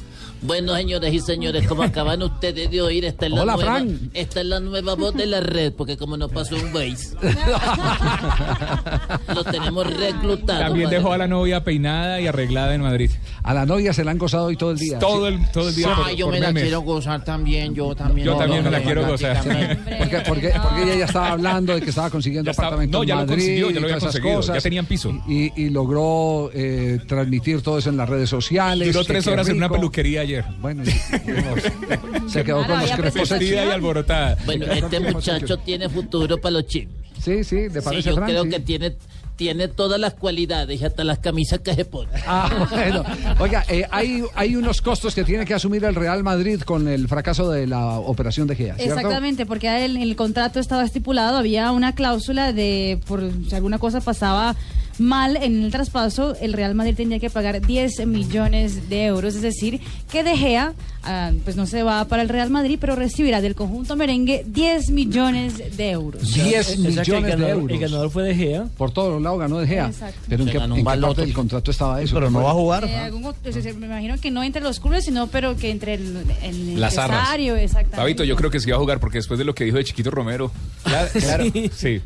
Bueno, 0.46 0.74
señores 0.76 1.12
y 1.12 1.20
señores, 1.20 1.66
como 1.66 1.82
acaban 1.82 2.22
ustedes 2.22 2.70
de 2.70 2.80
oír, 2.80 3.04
esta 3.04 3.26
es 3.26 3.32
la, 3.32 3.42
Hola, 3.42 3.54
nueva, 3.56 3.70
Fran. 3.72 4.11
esta 4.14 4.40
es 4.40 4.46
la 4.46 4.61
nueva 4.61 4.94
voz 4.94 5.14
de 5.14 5.26
la 5.26 5.40
red, 5.40 5.72
porque 5.72 5.96
como 5.96 6.16
nos 6.16 6.30
pasó 6.30 6.54
un 6.56 6.72
Waze, 6.74 7.16
lo 9.35 9.44
tenemos 9.44 9.87
reclutado. 9.96 10.61
También 10.61 10.90
dejó 10.90 11.12
a 11.12 11.18
la 11.18 11.26
novia 11.26 11.64
peinada 11.64 12.20
y 12.20 12.26
arreglada 12.26 12.74
en 12.74 12.82
Madrid. 12.82 13.11
A 13.42 13.54
la 13.54 13.66
novia 13.66 13.92
se 13.92 14.04
la 14.04 14.11
han 14.11 14.18
gozado 14.18 14.46
hoy 14.46 14.56
todo 14.56 14.72
el 14.72 14.78
día. 14.78 14.98
Todo 14.98 15.28
el, 15.28 15.38
todo 15.52 15.68
el 15.68 15.74
día. 15.74 15.94
por- 15.94 16.06
Ay, 16.06 16.16
yo 16.16 16.26
por 16.26 16.35
me 16.35 16.40
la 16.40 16.52
quiero 16.52 16.80
gozar 16.82 17.24
también, 17.24 17.74
yo 17.74 17.94
también. 17.94 18.26
Yo 18.26 18.37
también 18.37 18.64
me 18.64 18.70
la 18.70 18.80
quiero 18.80 19.06
gozar. 19.06 19.37
Porque, 19.98 20.20
porque, 20.26 20.52
porque 20.62 20.82
ella 20.85 20.94
ya 20.96 21.04
estaba 21.06 21.32
hablando 21.32 21.74
de 21.74 21.80
que 21.80 21.90
estaba 21.90 22.11
consiguiendo 22.11 22.46
Ya 22.46 22.50
estaba- 22.52 22.68
apartamento 22.68 22.98
no, 22.98 23.02
en 23.02 23.09
ya 23.09 23.14
lo 23.14 23.20
Madrid 23.22 23.35
consiguió, 23.37 23.70
ya 23.70 23.70
y 23.70 23.74
lo 23.80 23.87
había 23.87 23.98
conseguido, 23.98 24.40
ya 24.42 24.61
tenían 24.61 24.87
piso. 24.87 25.12
Y, 25.26 25.52
y 25.61 25.70
logró 25.70 26.50
eh, 26.54 27.00
transmitir 27.06 27.62
todo 27.62 27.78
eso 27.78 27.90
en 27.90 27.96
las 27.96 28.09
redes 28.09 28.28
sociales. 28.30 28.92
Duró 28.92 29.04
tres 29.04 29.26
horas 29.26 29.48
en 29.48 29.56
una 29.56 29.68
peluquería 29.68 30.20
ayer. 30.20 30.36
Bueno, 30.61 30.83
se 32.29 32.44
quedó 32.44 32.66
con 32.66 32.79
los 32.81 33.14
Vestida 33.14 33.64
y 33.66 33.70
alborotada. 33.70 34.37
Bueno, 34.44 34.66
este 34.66 35.01
muchacho 35.01 35.57
tiene 35.59 35.88
futuro 35.88 36.38
para 36.38 36.53
los 36.53 36.66
chicos. 36.66 36.94
Sí, 37.22 37.44
sí, 37.44 37.68
¿le 37.68 37.81
Sí, 37.81 37.81
parece, 37.85 38.11
yo 38.11 38.14
Fran? 38.16 38.29
creo 38.29 38.42
Sí. 38.44 38.51
que 38.51 38.61
tiene, 38.61 38.94
tiene 39.37 39.68
todas 39.68 39.99
las 39.99 40.14
cualidades 40.14 40.81
y 40.81 40.85
hasta 40.85 41.03
las 41.03 41.18
camisas 41.18 41.61
que 41.61 41.75
se 41.75 41.85
pone. 41.85 42.11
Ah, 42.27 42.68
bueno. 42.70 43.05
Oiga, 43.38 43.64
eh, 43.68 43.85
hay, 43.90 44.22
hay 44.35 44.55
unos 44.57 44.81
costos 44.83 45.14
que 45.14 45.25
tiene 45.25 45.44
que 45.44 45.55
asumir 45.55 45.85
el 45.85 45.94
Real 45.94 46.22
Madrid 46.22 46.61
con 46.61 46.87
el 46.88 47.09
fracaso 47.09 47.51
de 47.51 47.66
la 47.66 47.99
operación 47.99 48.46
de 48.46 48.57
Gea, 48.57 48.77
¿cierto? 48.77 48.94
Exactamente, 48.94 49.46
porque 49.46 49.85
el, 49.85 49.96
el 49.96 50.14
contrato 50.16 50.61
estaba 50.61 50.85
estipulado, 50.85 51.38
había 51.38 51.70
una 51.72 51.94
cláusula 51.94 52.53
de 52.53 53.01
por 53.07 53.29
si 53.49 53.55
alguna 53.55 53.79
cosa 53.79 54.01
pasaba 54.01 54.55
mal 54.98 55.37
en 55.37 55.62
el 55.64 55.70
traspaso, 55.70 56.35
el 56.40 56.52
Real 56.52 56.74
Madrid 56.74 56.94
tenía 56.96 57.18
que 57.18 57.30
pagar 57.30 57.61
10 57.61 58.06
millones 58.06 58.88
de 58.88 59.04
euros, 59.06 59.35
es 59.35 59.42
decir, 59.42 59.80
que 60.11 60.22
De 60.24 60.37
Gea 60.37 60.72
ah, 61.04 61.30
pues 61.44 61.56
no 61.56 61.66
se 61.66 61.82
va 61.82 62.04
para 62.06 62.22
el 62.22 62.28
Real 62.28 62.50
Madrid, 62.50 62.78
pero 62.80 62.96
recibirá 62.96 63.40
del 63.40 63.54
conjunto 63.54 63.94
merengue 63.96 64.44
10 64.46 64.90
millones 64.90 65.76
de 65.76 65.90
euros. 65.90 66.32
10 66.32 66.61
O 66.61 66.62
sea, 66.62 66.64
que 66.64 66.72
el 66.72 66.88
millones 66.88 67.06
de 67.06 67.32
ganador- 67.37 67.50
euros. 67.50 67.70
el 67.72 67.78
ganador 67.78 68.11
fue 68.11 68.22
De 68.24 68.35
Gea. 68.35 68.64
Por 68.76 68.90
todos 68.90 69.12
los 69.12 69.22
lados 69.22 69.38
ganó 69.38 69.59
De 69.59 69.66
Gea. 69.66 69.87
Exacto. 69.87 70.20
Pero 70.28 70.42
en 70.42 70.48
Se 70.48 70.52
qué, 70.52 70.59
ganó 70.59 70.66
en 70.66 70.72
un 70.72 70.78
qué 70.78 70.85
parte 70.85 71.00
baloto. 71.00 71.20
del 71.20 71.32
contrato 71.32 71.70
estaba 71.70 72.02
eso? 72.02 72.14
Pero 72.14 72.30
no 72.30 72.42
va 72.42 72.50
a 72.50 72.54
jugar. 72.54 72.85
Eh, 72.85 72.96
algún- 72.96 73.35
sea, 73.50 73.74
me 73.74 73.87
imagino 73.87 74.16
que 74.20 74.30
no 74.30 74.42
entre 74.42 74.62
los 74.62 74.80
clubes, 74.80 75.04
sino 75.04 75.26
pero 75.28 75.56
que 75.56 75.70
entre 75.70 75.94
el, 75.94 76.24
el 76.42 76.80
Las 76.80 76.96
empresario, 76.96 77.56
exactamente. 77.56 78.26
Yo 78.26 78.35
creo 78.37 78.50
que 78.50 78.61
sí 78.61 78.70
va 78.70 78.76
a 78.76 78.80
jugar 78.80 78.98
porque 79.00 79.18
después 79.18 79.38
de 79.38 79.44
lo 79.44 79.54
que 79.54 79.64
dijo 79.64 79.76
de 79.76 79.85
Chiquito 79.85 80.11
Romero. 80.11 80.50
Claro, 80.87 81.09
claro. 81.20 81.44
Sí. 81.74 82.00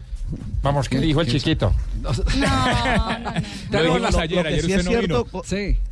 Vamos, 0.62 0.88
¿qué 0.88 0.98
dijo 1.00 1.20
el 1.22 1.26
chiquito? 1.28 1.72
Lo 2.02 3.82
dijimos 3.82 4.12
Lo- 4.12 4.18
ayer, 4.18 4.36
lo 4.38 4.42
que 4.42 4.48
ayer 4.48 4.64
sí 4.64 4.72
es 4.72 4.84
no 4.84 4.90
cierto, 4.90 5.26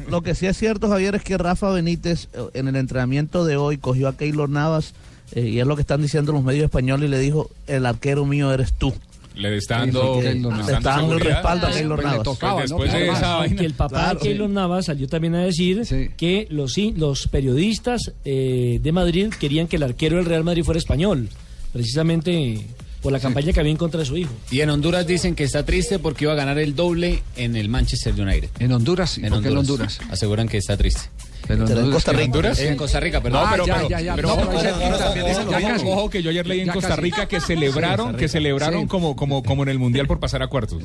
Lo 0.08 0.22
que 0.22 0.34
sí 0.34 0.46
es 0.46 0.56
cierto, 0.56 0.88
Javier, 0.88 1.14
es 1.14 1.22
que 1.22 1.38
Rafa 1.38 1.70
Benítez 1.70 2.28
eh, 2.34 2.38
en 2.54 2.68
el 2.68 2.76
entrenamiento 2.76 3.44
de 3.44 3.56
hoy 3.56 3.78
cogió 3.78 4.08
a 4.08 4.16
Keylor 4.16 4.48
Navas 4.48 4.94
eh, 5.32 5.46
y 5.48 5.60
es 5.60 5.66
lo 5.66 5.74
que 5.76 5.82
están 5.82 6.02
diciendo 6.02 6.32
los 6.32 6.42
medios 6.42 6.64
españoles 6.64 7.08
y 7.08 7.10
le 7.10 7.18
dijo, 7.18 7.50
el 7.66 7.86
arquero 7.86 8.24
mío 8.26 8.52
eres 8.52 8.72
tú. 8.74 8.92
Le 9.34 9.56
está 9.56 9.78
dando, 9.78 10.20
le 10.20 10.32
está 10.60 10.80
dando 10.80 11.14
el 11.14 11.20
respaldo 11.20 11.68
a 11.68 11.70
Keylor 11.70 11.94
Pues 11.96 12.04
le 12.06 12.10
Navas. 12.10 12.24
tocaba, 12.24 12.54
Pues 12.58 12.70
¿no? 12.72 12.78
después 12.78 12.92
de 12.92 13.08
esa 13.08 13.32
Aunque 13.34 13.48
vaina. 13.50 13.62
el 13.66 13.74
papá 13.74 13.88
Claro, 14.00 14.18
de 14.18 14.24
Keylor 14.28 14.50
Navas 14.50 14.84
salió 14.86 15.08
también 15.08 15.34
a 15.36 15.44
decir 15.44 15.82
que 16.16 16.48
los, 16.50 16.76
los 16.96 17.28
periodistas 17.28 18.12
eh, 18.24 18.80
de 18.82 18.92
Madrid 18.92 19.28
querían 19.38 19.68
que 19.68 19.76
el 19.76 19.84
arquero 19.84 20.16
del 20.16 20.24
Real 20.26 20.42
Madrid 20.42 20.64
fuera 20.64 20.78
español, 20.78 21.28
precisamente 21.72 22.66
por 23.02 23.12
la 23.12 23.20
campaña 23.20 23.52
que 23.52 23.60
había 23.60 23.72
en 23.72 23.78
contra 23.78 24.00
de 24.00 24.06
su 24.06 24.16
hijo. 24.16 24.32
Y 24.50 24.60
en 24.60 24.70
Honduras 24.70 25.06
dicen 25.06 25.34
que 25.34 25.44
está 25.44 25.64
triste 25.64 25.98
porque 25.98 26.24
iba 26.24 26.32
a 26.32 26.36
ganar 26.36 26.58
el 26.58 26.74
doble 26.74 27.22
en 27.36 27.56
el 27.56 27.68
Manchester 27.68 28.12
United. 28.12 28.50
¿En 28.58 28.72
Honduras? 28.72 29.18
¿Y 29.18 29.24
En 29.24 29.30
por 29.30 29.42
qué 29.42 29.48
en 29.48 29.56
Honduras. 29.56 30.00
Aseguran 30.10 30.48
que 30.48 30.58
está 30.58 30.76
triste. 30.76 31.02
Pero 31.48 31.66
en 31.66 31.78
en 31.86 31.90
Costa 31.90 32.12
Rica. 32.12 32.24
Honduras? 32.24 32.58
En 32.60 32.76
Costa 32.76 33.00
Rica, 33.00 33.20
perdón. 33.20 33.42
Ah, 33.44 33.48
pero, 33.52 33.66
ya, 33.66 33.74
pero, 33.76 33.88
ya, 33.88 34.00
ya, 34.00 34.14
pero 34.14 34.28
no, 34.28 34.34
ojo, 34.34 34.50
pero 34.50 35.90
ojo, 35.90 36.10
que 36.10 36.22
yo 36.22 36.30
ayer 36.30 36.46
leí 36.46 36.60
en 36.60 36.68
Costa. 36.68 36.94
Rica 36.96 37.26
que 37.26 37.40
celebraron, 37.40 38.16
que 38.16 38.28
celebraron 38.28 38.86
como, 38.86 39.16
como, 39.16 39.42
como 39.42 39.62
en 39.62 39.68
el 39.70 39.78
Mundial 39.78 40.06
por 40.06 40.20
pasar 40.20 40.42
a 40.42 40.48
cuartos. 40.48 40.82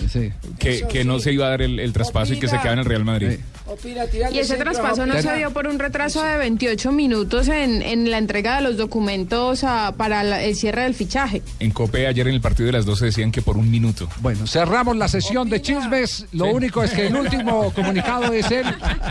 Que, 0.59 0.83
que 0.89 1.03
no 1.03 1.19
se 1.19 1.33
iba 1.33 1.47
a 1.47 1.49
dar 1.49 1.61
el, 1.61 1.79
el 1.79 1.93
traspaso 1.93 2.33
y 2.33 2.39
que 2.39 2.47
se 2.47 2.57
quedaba 2.57 2.73
en 2.73 2.79
el 2.79 2.85
Real 2.85 3.03
Madrid. 3.05 3.37
Y 4.31 4.39
ese 4.39 4.55
traspaso 4.55 5.05
no 5.05 5.21
se 5.21 5.35
dio 5.35 5.51
por 5.51 5.67
un 5.67 5.79
retraso 5.79 6.23
de 6.23 6.37
28 6.37 6.91
minutos 6.91 7.47
en, 7.47 7.81
en 7.81 8.09
la 8.11 8.17
entrega 8.17 8.57
de 8.57 8.61
los 8.61 8.77
documentos 8.77 9.63
ah, 9.63 9.93
para 9.97 10.23
la- 10.23 10.41
el 10.43 10.55
cierre 10.55 10.83
del 10.83 10.93
fichaje. 10.93 11.41
En 11.59 11.71
Cope 11.71 12.07
ayer 12.07 12.27
en 12.27 12.33
el 12.35 12.41
partido 12.41 12.67
de 12.67 12.73
las 12.73 12.85
12 12.85 13.05
decían 13.05 13.31
que 13.31 13.41
por 13.41 13.57
un 13.57 13.69
minuto. 13.69 14.07
Bueno, 14.21 14.47
cerramos 14.47 14.95
la 14.97 15.07
sesión 15.07 15.49
de 15.49 15.61
chismes. 15.61 16.25
Lo 16.31 16.45
único 16.47 16.83
es 16.83 16.91
que 16.91 17.07
el 17.07 17.15
último 17.15 17.71
comunicado 17.75 18.31
es 18.33 18.49
el 18.51 18.65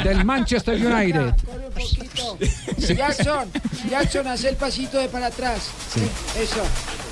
del 0.04 0.24
Manchester 0.24 0.74
United. 0.74 1.34
Jackson, 2.78 3.50
Jackson, 3.88 4.26
haz 4.26 4.44
el 4.44 4.56
pasito 4.56 4.98
de 4.98 5.08
para 5.08 5.26
atrás. 5.26 5.70
Eso. 6.38 6.62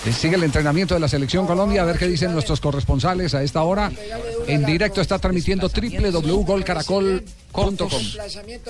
Eh, 0.07 0.13
Sigue 0.13 0.37
el 0.37 0.45
entrenamiento 0.45 0.95
de 0.95 1.01
la 1.01 1.09
Selección 1.09 1.47
Colombia, 1.47 1.83
a 1.83 1.85
ver 1.85 1.99
qué 1.99 2.09
dicen 2.09 2.33
nuestros 2.33 2.59
corresponsales 2.61 3.35
a 3.35 3.43
esta 3.43 3.63
hora. 3.65 3.93
En 4.47 4.65
directo 4.65 5.03
está 5.03 5.19
transmitiendo 5.19 5.69
www.golcaracol.com. 5.69 7.23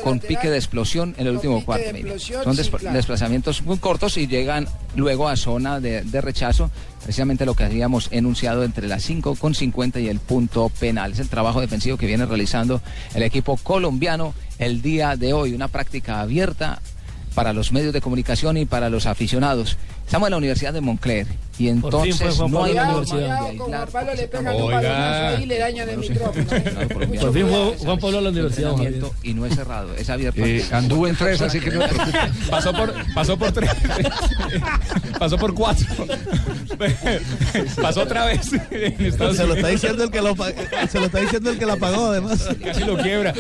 con 0.02 0.18
pique 0.18 0.50
de 0.50 0.56
explosión 0.56 1.14
en 1.18 1.28
el 1.28 1.34
último 1.34 1.64
cuarto. 1.64 1.90
Son 2.18 2.56
desplazamientos 2.56 3.62
muy 3.62 3.78
cortos 3.78 4.16
y 4.16 4.26
llegan 4.26 4.66
luego 4.96 5.28
a 5.28 5.36
zona 5.36 5.78
de, 5.78 6.02
de 6.02 6.20
rechazo, 6.20 6.68
precisamente 7.04 7.46
lo 7.46 7.54
que 7.54 7.62
habíamos 7.62 8.08
enunciado 8.10 8.64
entre 8.64 8.88
las 8.88 9.04
5 9.04 9.36
con 9.36 9.54
50 9.54 10.00
y 10.00 10.08
el 10.08 10.18
punto 10.18 10.68
penal. 10.80 11.12
Es 11.12 11.20
el 11.20 11.28
trabajo 11.28 11.60
defensivo 11.60 11.96
que 11.96 12.06
viene 12.06 12.26
realizando 12.26 12.82
el 13.14 13.22
equipo 13.22 13.56
colombiano 13.56 14.34
el 14.58 14.82
día 14.82 15.14
de 15.14 15.32
hoy, 15.32 15.54
una 15.54 15.68
práctica 15.68 16.20
abierta 16.20 16.82
para 17.34 17.52
los 17.52 17.72
medios 17.72 17.92
de 17.92 18.00
comunicación 18.00 18.56
y 18.56 18.66
para 18.66 18.90
los 18.90 19.06
aficionados. 19.06 19.76
Estamos 20.10 20.26
en 20.26 20.30
la 20.32 20.38
Universidad 20.38 20.72
de 20.72 20.80
Moncler 20.80 21.24
y 21.56 21.68
entonces 21.68 22.36
Juan 22.36 22.50
no 22.50 22.64
hay 22.64 22.74
la 22.74 22.88
universidad. 22.88 23.38
Juan 23.56 23.88
Pablo 23.92 24.14
le 24.16 24.26
pegan 24.26 24.56
un 24.56 25.42
y 25.42 25.46
le 25.46 25.58
dañan 25.58 25.88
el 25.88 25.98
micrófono. 25.98 26.46
Por 27.20 27.32
fin 27.32 27.46
fue 27.46 27.76
Juan 27.78 27.98
Pablo 28.00 28.18
a 28.18 28.20
la 28.22 28.30
universidad. 28.30 28.74
Y 29.22 29.34
no 29.34 29.46
es 29.46 29.54
cerrado, 29.54 29.94
es 29.94 30.10
abierto. 30.10 30.44
Eh, 30.44 30.64
anduvo 30.72 31.06
en 31.06 31.14
tres, 31.14 31.40
así 31.42 31.60
que 31.60 31.70
no 31.70 31.86
te 31.86 31.94
preocupes. 31.94 32.20
Pasó 32.50 32.72
por, 32.72 32.92
pasó 33.14 33.38
por 33.38 33.52
tres. 33.52 33.70
pasó 35.16 35.38
por 35.38 35.54
cuatro. 35.54 35.86
pasó 37.80 38.02
otra 38.02 38.24
vez. 38.24 38.50
Se 38.50 39.46
lo 39.46 39.54
está 39.54 39.68
diciendo 39.68 40.02
el 40.02 40.10
que 40.10 40.20
lo 40.22 40.34
se 40.90 40.98
lo 40.98 41.04
está 41.04 41.20
diciendo 41.20 41.50
el 41.50 41.58
que 41.58 41.66
la 41.66 41.76
pagó 41.76 42.06
además. 42.06 42.48
Casi 42.64 42.82
lo 42.82 42.96
quiebra. 42.96 43.32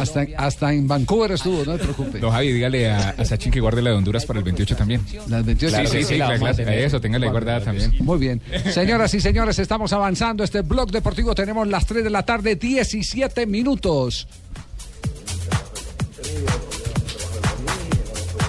Hasta, 0.00 0.26
hasta 0.36 0.72
en 0.72 0.86
Vancouver 0.86 1.32
estuvo, 1.32 1.64
no 1.64 1.76
te 1.76 1.84
preocupes. 1.84 2.20
Don 2.20 2.30
Javi, 2.30 2.52
dígale 2.52 2.90
a, 2.90 3.10
a 3.10 3.24
Sachin 3.24 3.52
que 3.52 3.60
guarde 3.60 3.82
la 3.82 3.90
de 3.90 3.96
Honduras 3.96 4.24
para 4.26 4.38
el 4.38 4.44
28 4.44 4.76
también. 4.76 5.02
Las 5.28 5.44
28 5.44 5.76
Sí, 5.76 5.86
sí, 5.86 6.04
sí, 6.04 6.16
la. 6.18 6.34
Eso, 6.34 7.00
téngale 7.00 7.26
ahí 7.26 7.32
guardada 7.32 7.60
también. 7.62 7.92
Muy 8.00 8.18
bien. 8.18 8.40
Señoras 8.72 9.12
y 9.14 9.20
señores, 9.20 9.58
estamos 9.58 9.92
avanzando. 9.92 10.44
Este 10.44 10.62
blog 10.62 10.90
deportivo 10.90 11.34
tenemos 11.34 11.66
las 11.68 11.86
3 11.86 12.04
de 12.04 12.10
la 12.10 12.24
tarde, 12.24 12.56
17 12.56 13.46
minutos. 13.46 14.26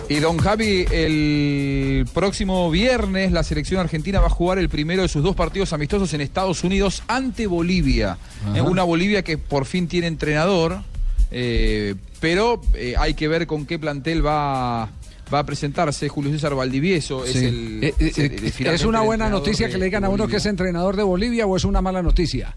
Y 0.10 0.16
don 0.16 0.40
Javi, 0.40 0.88
el 0.92 2.08
próximo 2.16 2.72
viernes 2.72 3.32
la 3.32 3.44
selección 3.44 3.80
argentina 3.80 4.20
va 4.20 4.26
a 4.26 4.32
jugar 4.32 4.58
el 4.58 4.68
primero 4.68 5.04
de 5.04 5.08
sus 5.08 5.22
dos 5.22 5.36
partidos 5.36 5.72
amistosos 5.72 6.12
en 6.16 6.22
Estados 6.22 6.64
Unidos 6.64 7.04
ante 7.08 7.46
Bolivia. 7.46 8.18
Ajá. 8.44 8.64
Una 8.64 8.82
Bolivia 8.82 9.22
que 9.22 9.38
por 9.38 9.66
fin 9.66 9.88
tiene 9.88 10.08
entrenador, 10.08 10.82
eh, 11.32 11.96
pero 12.20 12.62
eh, 12.74 12.96
hay 12.98 13.14
que 13.14 13.28
ver 13.28 13.48
con 13.48 13.66
qué 13.66 13.78
plantel 13.80 14.26
va, 14.26 14.90
va 15.34 15.40
a 15.40 15.46
presentarse. 15.46 16.10
Julio 16.10 16.32
César 16.32 16.56
Valdivieso 16.56 17.24
es 17.26 17.36
el... 17.36 17.84
Eh, 17.84 17.94
es 18.00 18.18
el- 18.18 18.26
el- 18.34 18.46
¿Es 18.46 18.54
finalmente 18.56 18.88
una 18.88 19.02
buena 19.02 19.30
noticia 19.30 19.70
que 19.70 19.78
le 19.78 19.86
digan 19.86 20.04
a 20.04 20.10
uno 20.10 20.18
Bolivia. 20.24 20.32
que 20.34 20.38
es 20.38 20.46
entrenador 20.46 20.96
de 20.96 21.04
Bolivia 21.04 21.46
o 21.46 21.56
es 21.56 21.64
una 21.66 21.82
mala 21.82 22.02
noticia? 22.02 22.56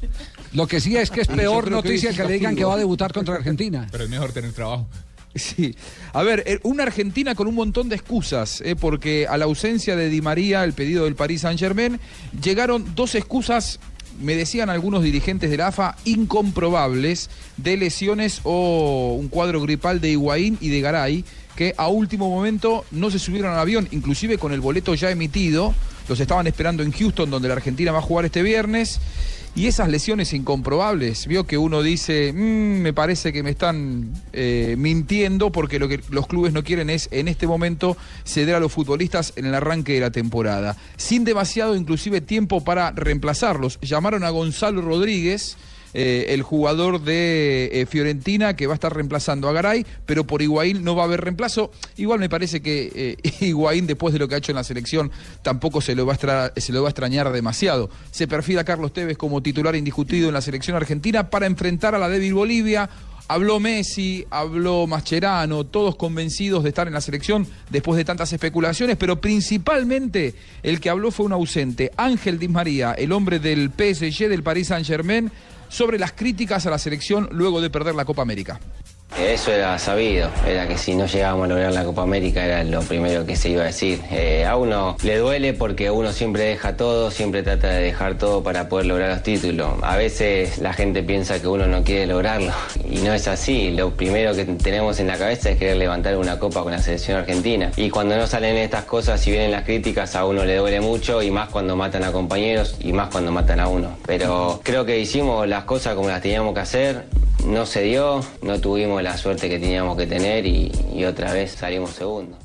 Lo 0.55 0.67
que 0.67 0.81
sí 0.81 0.97
es 0.97 1.11
que 1.11 1.21
es 1.23 1.29
peor 1.29 1.65
que 1.65 1.71
noticia 1.71 2.13
que 2.13 2.25
le 2.25 2.33
digan 2.35 2.57
que 2.57 2.65
va 2.65 2.75
a 2.75 2.79
debutar 2.79 3.13
contra 3.13 3.35
Argentina. 3.37 3.87
Pero 3.93 4.05
es 4.05 4.11
mejor 4.11 4.33
tener 4.33 4.53
trabajo. 4.53 4.87
Sí. 5.35 5.75
A 6.13 6.23
ver, 6.23 6.61
una 6.63 6.83
Argentina 6.83 7.35
con 7.35 7.47
un 7.47 7.55
montón 7.55 7.89
de 7.89 7.97
excusas, 7.97 8.61
eh, 8.67 8.77
porque 8.77 9.27
a 9.27 9.39
la 9.39 9.47
ausencia 9.47 9.97
de 9.97 10.11
Di 10.11 10.21
María, 10.21 10.63
el 10.63 10.75
pedido 10.75 11.05
del 11.05 11.15
Paris 11.15 11.41
Saint-Germain, 11.41 11.99
llegaron 12.43 12.95
dos 12.95 13.15
excusas, 13.15 13.81
me 14.21 14.37
decían 14.37 14.71
algunos 14.71 15.03
dirigentes 15.03 15.51
de 15.51 15.57
la 15.57 15.69
AFA, 15.69 15.97
incomprobables, 16.05 17.31
de 17.57 17.77
lesiones 17.77 18.41
o 18.45 19.17
un 19.19 19.29
cuadro 19.29 19.61
gripal 19.61 20.01
de 20.01 20.11
Higuaín 20.11 20.59
y 20.61 20.69
de 20.69 20.81
Garay, 20.81 21.25
que 21.57 21.75
a 21.77 21.89
último 21.89 22.31
momento 22.31 22.85
no 22.91 23.11
se 23.11 23.19
subieron 23.19 23.53
al 23.53 23.59
avión, 23.59 23.89
inclusive 23.91 24.39
con 24.39 24.53
el 24.53 24.61
boleto 24.61 24.95
ya 24.95 25.11
emitido, 25.11 25.75
los 26.09 26.19
estaban 26.21 26.47
esperando 26.47 26.83
en 26.83 26.93
Houston, 26.93 27.31
donde 27.31 27.49
la 27.49 27.55
Argentina 27.55 27.93
va 27.93 27.99
a 27.99 28.03
jugar 28.03 28.25
este 28.25 28.43
viernes. 28.43 29.01
Y 29.55 29.67
esas 29.67 29.91
lesiones 29.91 30.33
incomprobables, 30.33 31.27
vio 31.27 31.45
que 31.45 31.59
uno 31.59 31.83
dice, 31.83 32.33
"Mm, 32.33 32.81
me 32.81 32.95
parece 32.95 33.35
que 33.35 33.43
me 33.43 33.51
están 33.51 34.11
eh, 34.33 34.77
mintiendo 34.79 35.53
porque 35.53 35.79
lo 35.79 35.89
que 35.89 36.01
los 36.09 36.27
clubes 36.27 36.55
no 36.55 36.65
quieren 36.65 36.89
es 36.89 37.09
en 37.11 37.29
este 37.29 37.47
momento 37.47 37.99
ceder 38.25 38.55
a 38.55 38.61
los 38.61 38.73
futbolistas 38.73 39.35
en 39.37 39.45
el 39.45 39.55
arranque 39.55 39.93
de 39.93 40.01
la 40.01 40.11
temporada, 40.11 40.79
sin 40.97 41.25
demasiado 41.25 41.77
inclusive 41.77 42.23
tiempo 42.23 42.65
para 42.65 42.93
reemplazarlos. 42.93 43.79
Llamaron 43.83 44.25
a 44.25 44.31
Gonzalo 44.31 44.81
Rodríguez. 44.81 45.59
Eh, 45.95 46.27
el 46.31 46.43
jugador 46.43 47.03
de 47.03 47.71
eh, 47.73 47.87
Fiorentina 47.87 48.57
que 48.57 48.67
va 48.67 48.73
a 48.73 48.77
estar 48.77 48.95
reemplazando 48.95 49.49
a 49.49 49.53
Garay, 49.53 49.85
pero 50.07 50.27
por 50.27 50.41
Higuaín 50.41 50.83
no 50.85 50.97
va 50.97 51.03
a 51.03 51.07
haber 51.07 51.21
reemplazo. 51.21 51.71
Igual 51.97 52.19
me 52.19 52.31
parece 52.31 52.63
que 52.63 52.91
eh, 52.95 53.31
Higuaín, 53.41 53.87
después 53.87 54.13
de 54.13 54.19
lo 54.19 54.29
que 54.29 54.35
ha 54.35 54.39
hecho 54.39 54.53
en 54.53 54.57
la 54.57 54.65
selección, 54.65 55.11
tampoco 55.43 55.81
se 55.81 55.95
lo, 55.95 56.07
va 56.07 56.15
a 56.15 56.47
extrañar 56.89 57.31
demasiado. 57.31 57.91
Se 58.11 58.27
perfila 58.27 58.65
Carlos 58.65 58.93
Tevez 58.93 59.19
como 59.19 59.43
titular 59.43 59.77
indiscutido 59.77 60.29
en 60.29 60.35
la 60.35 60.41
selección 60.41 60.77
argentina 60.77 61.29
para 61.29 61.47
enfrentar 61.47 61.95
a 61.95 61.99
la 61.99 62.09
débil 62.09 62.35
Bolivia. 62.35 62.89
Habló 63.29 63.61
Messi, 63.61 64.27
habló 64.31 64.87
Mascherano, 64.87 65.65
todos 65.65 65.97
convencidos 65.97 66.65
de 66.65 66.71
estar 66.71 66.87
en 66.87 66.93
la 66.93 67.01
selección 67.01 67.47
después 67.71 67.97
de 67.97 68.05
tantas 68.05 68.33
especulaciones, 68.33 68.97
pero 68.97 69.21
principalmente 69.21 70.35
el 70.63 70.81
que 70.81 70.91
habló 70.91 71.11
fue 71.11 71.27
un 71.27 71.33
ausente, 71.33 71.93
Ángel 71.97 72.39
Di 72.39 72.49
María, 72.49 72.93
el 72.93 73.13
hombre 73.13 73.39
del 73.39 73.71
PSG 73.71 74.29
del 74.29 74.43
Paris 74.43 74.69
Saint-Germain, 74.69 75.31
sobre 75.73 75.99
las 75.99 76.13
críticas 76.13 76.67
a 76.67 76.71
la 76.71 76.79
selección 76.79 77.31
luego 77.33 77.63
de 77.63 77.71
perder 77.71 77.95
la 77.95 78.05
Copa 78.05 78.21
América. 78.21 78.61
Eso 79.21 79.53
era 79.53 79.79
sabido, 79.79 80.31
era 80.47 80.67
que 80.67 80.79
si 80.79 80.95
no 80.95 81.07
llegábamos 81.07 81.45
a 81.45 81.49
lograr 81.49 81.73
la 81.73 81.85
Copa 81.85 82.03
América 82.03 82.45
era 82.45 82.65
lo 82.65 82.81
primero 82.81 83.27
que 83.27 83.37
se 83.37 83.51
iba 83.51 83.63
a 83.63 83.67
decir. 83.67 84.01
Eh, 84.11 84.47
a 84.47 84.57
uno 84.57 84.97
le 85.03 85.19
duele 85.19 85.53
porque 85.53 85.91
uno 85.91 86.13
siempre 86.13 86.45
deja 86.45 86.77
todo, 86.77 87.11
siempre 87.11 87.43
trata 87.43 87.69
de 87.69 87.83
dejar 87.83 88.17
todo 88.17 88.43
para 88.43 88.69
poder 88.69 88.87
lograr 88.87 89.11
los 89.11 89.23
títulos. 89.23 89.69
A 89.83 89.97
veces 89.97 90.59
la 90.59 90.73
gente 90.73 91.03
piensa 91.03 91.41
que 91.41 91.47
uno 91.47 91.67
no 91.67 91.85
quiere 91.85 92.07
lograrlo 92.07 92.53
y 92.89 92.99
no 92.99 93.13
es 93.13 93.29
así. 93.29 93.71
Lo 93.71 93.91
primero 93.91 94.35
que 94.35 94.45
tenemos 94.45 94.99
en 94.99 95.09
la 95.09 95.19
cabeza 95.19 95.51
es 95.51 95.59
querer 95.59 95.77
levantar 95.77 96.17
una 96.17 96.39
copa 96.39 96.63
con 96.63 96.73
la 96.73 96.79
selección 96.79 97.19
argentina. 97.19 97.71
Y 97.77 97.91
cuando 97.91 98.17
no 98.17 98.27
salen 98.27 98.57
estas 98.57 98.85
cosas 98.85 99.25
y 99.27 99.31
vienen 99.31 99.51
las 99.51 99.65
críticas 99.65 100.17
a 100.17 100.25
uno 100.25 100.45
le 100.45 100.57
duele 100.57 100.81
mucho 100.81 101.23
y 101.23 101.31
más 101.31 101.51
cuando 101.51 101.77
matan 101.77 102.05
a 102.05 102.13
compañeros 102.13 102.77
y 102.81 102.93
más 102.93 103.09
cuando 103.11 103.31
matan 103.31 103.61
a 103.61 103.69
uno. 103.69 103.97
Pero 104.07 104.61
creo 104.63 104.87
que 104.87 104.99
hicimos 104.99 105.47
las 105.47 105.65
cosas 105.65 105.95
como 105.95 106.09
las 106.09 106.23
teníamos 106.23 106.55
que 106.55 106.61
hacer. 106.61 107.05
No 107.47 107.67
se 107.67 107.83
dio, 107.83 108.25
no 108.43 108.61
tuvimos 108.61 109.03
la 109.03 109.17
suerte 109.17 109.49
que 109.49 109.59
teníamos 109.59 109.97
que 109.97 110.07
tener 110.07 110.47
y, 110.47 111.05
otra 111.05 111.33
vez 111.33 111.53
salimos 111.53 111.91
segundo. 111.91 112.39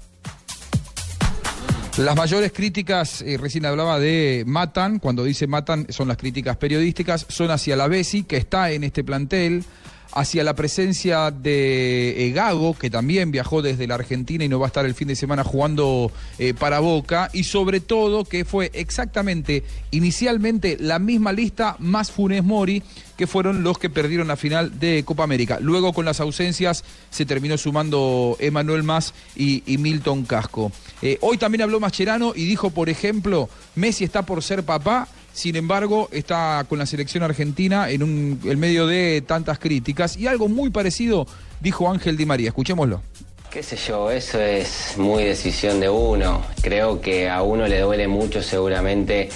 Las 1.98 2.16
mayores 2.16 2.52
críticas, 2.52 3.22
eh, 3.22 3.38
recién 3.38 3.66
hablaba 3.66 4.00
de 4.00 4.44
Matan, 4.46 5.00
cuando 5.00 5.24
dice 5.24 5.48
Matan 5.48 5.88
son 5.90 6.08
las 6.08 6.18
críticas 6.18 6.58
periodísticas, 6.58 7.26
son 7.30 7.50
hacia 7.52 7.76
la 7.76 7.88
Bessi, 7.88 8.24
que 8.24 8.38
está 8.38 8.72
en 8.72 8.84
este 8.84 9.04
plantel, 9.04 9.64
hacia 10.14 10.44
la 10.44 10.56
presencia 10.56 11.32
de 11.32 12.28
eh, 12.28 12.32
Gago, 12.32 12.78
que 12.78 12.90
también 12.90 13.32
viajó 13.32 13.62
desde 13.62 13.88
la 13.88 13.96
Argentina 13.96 14.44
y 14.44 14.50
no 14.50 14.60
va 14.60 14.68
a 14.68 14.68
estar 14.68 14.86
el 14.86 14.96
fin 14.96 15.08
de 15.08 15.16
semana 15.16 15.44
jugando 15.44 16.12
eh, 16.40 16.54
para 16.54 16.80
Boca, 16.80 17.30
y 17.34 17.44
sobre 17.44 17.80
todo 17.80 18.26
que 18.26 18.46
fue 18.46 18.72
exactamente, 18.74 19.64
inicialmente, 19.92 20.78
la 20.80 21.00
misma 21.00 21.34
lista 21.34 21.76
más 21.80 22.12
Funes 22.12 22.44
Mori, 22.44 22.84
que 23.18 23.28
fueron 23.28 23.64
los 23.64 23.80
que 23.80 23.90
perdieron 23.90 24.28
la 24.28 24.36
final 24.36 24.80
de 24.80 25.04
Copa 25.04 25.24
América. 25.24 25.58
Luego 25.60 25.92
con 25.92 26.06
las 26.06 26.20
ausencias 26.20 26.84
se 27.10 27.26
terminó 27.26 27.58
sumando 27.58 28.38
Emanuel 28.40 28.84
Más 28.84 29.14
y, 29.36 29.64
Milton 29.78 30.24
Casco. 30.26 30.72
Eh, 31.02 31.18
hoy 31.22 31.38
también 31.38 31.64
habló 31.64 31.80
Mascherano 31.80 32.34
y 32.36 32.46
dijo, 32.46 32.70
por 32.70 32.90
ejemplo, 32.90 33.50
Messi 33.76 34.04
está 34.04 34.24
por 34.24 34.44
ser 34.44 34.64
papá, 34.64 35.08
sin 35.38 35.56
embargo, 35.56 36.10
está 36.12 36.66
con 36.68 36.80
la 36.80 36.88
selección 36.88 37.22
argentina 37.22 37.92
en 37.92 38.02
un, 38.02 38.42
el 38.44 38.58
medio 38.58 38.88
de 38.88 39.22
tantas 39.22 39.60
críticas. 39.60 40.18
Y 40.18 40.26
algo 40.26 40.48
muy 40.48 40.72
parecido 40.72 41.28
dijo 41.62 41.92
Ángel 41.92 42.18
Di 42.18 42.26
María. 42.26 42.48
Escuchémoslo. 42.48 43.04
Qué 43.52 43.62
sé 43.62 43.78
yo, 43.78 44.10
eso 44.10 44.42
es 44.42 44.96
muy 44.98 45.24
decisión 45.26 45.80
de 45.80 45.90
uno. 45.90 46.42
Creo 46.64 47.00
que 47.00 47.30
a 47.30 47.44
uno 47.44 47.68
le 47.68 47.82
duele 47.82 48.08
mucho 48.08 48.42
seguramente 48.42 49.30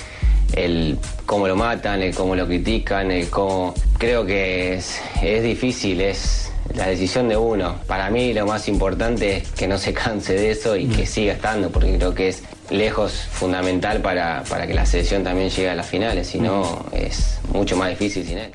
el 0.53 0.97
cómo 1.27 1.47
lo 1.47 1.55
matan, 1.55 2.01
el 2.01 2.15
cómo 2.15 2.35
lo 2.35 2.47
critican, 2.47 3.11
el 3.11 3.29
cómo... 3.29 3.75
Creo 3.99 4.25
que 4.25 4.73
es, 4.73 4.99
es 5.21 5.43
difícil, 5.43 6.01
es 6.01 6.51
la 6.73 6.87
decisión 6.87 7.29
de 7.29 7.37
uno. 7.37 7.79
Para 7.85 8.09
mí 8.09 8.33
lo 8.33 8.47
más 8.47 8.67
importante 8.67 9.37
es 9.37 9.51
que 9.51 9.67
no 9.67 9.77
se 9.77 9.93
canse 9.93 10.33
de 10.33 10.49
eso 10.49 10.75
y 10.75 10.87
que 10.87 11.05
siga 11.05 11.33
estando, 11.33 11.69
porque 11.69 11.95
creo 11.95 12.15
que 12.15 12.29
es 12.29 12.41
lejos 12.71 13.13
fundamental 13.13 14.01
para, 14.01 14.43
para 14.49 14.65
que 14.65 14.73
la 14.73 14.85
selección 14.85 15.23
también 15.23 15.49
llegue 15.49 15.69
a 15.69 15.75
las 15.75 15.87
finales, 15.87 16.27
si 16.27 16.39
no 16.39 16.85
es 16.91 17.39
mucho 17.53 17.75
más 17.75 17.89
difícil 17.89 18.25
sin 18.25 18.39
él. 18.39 18.51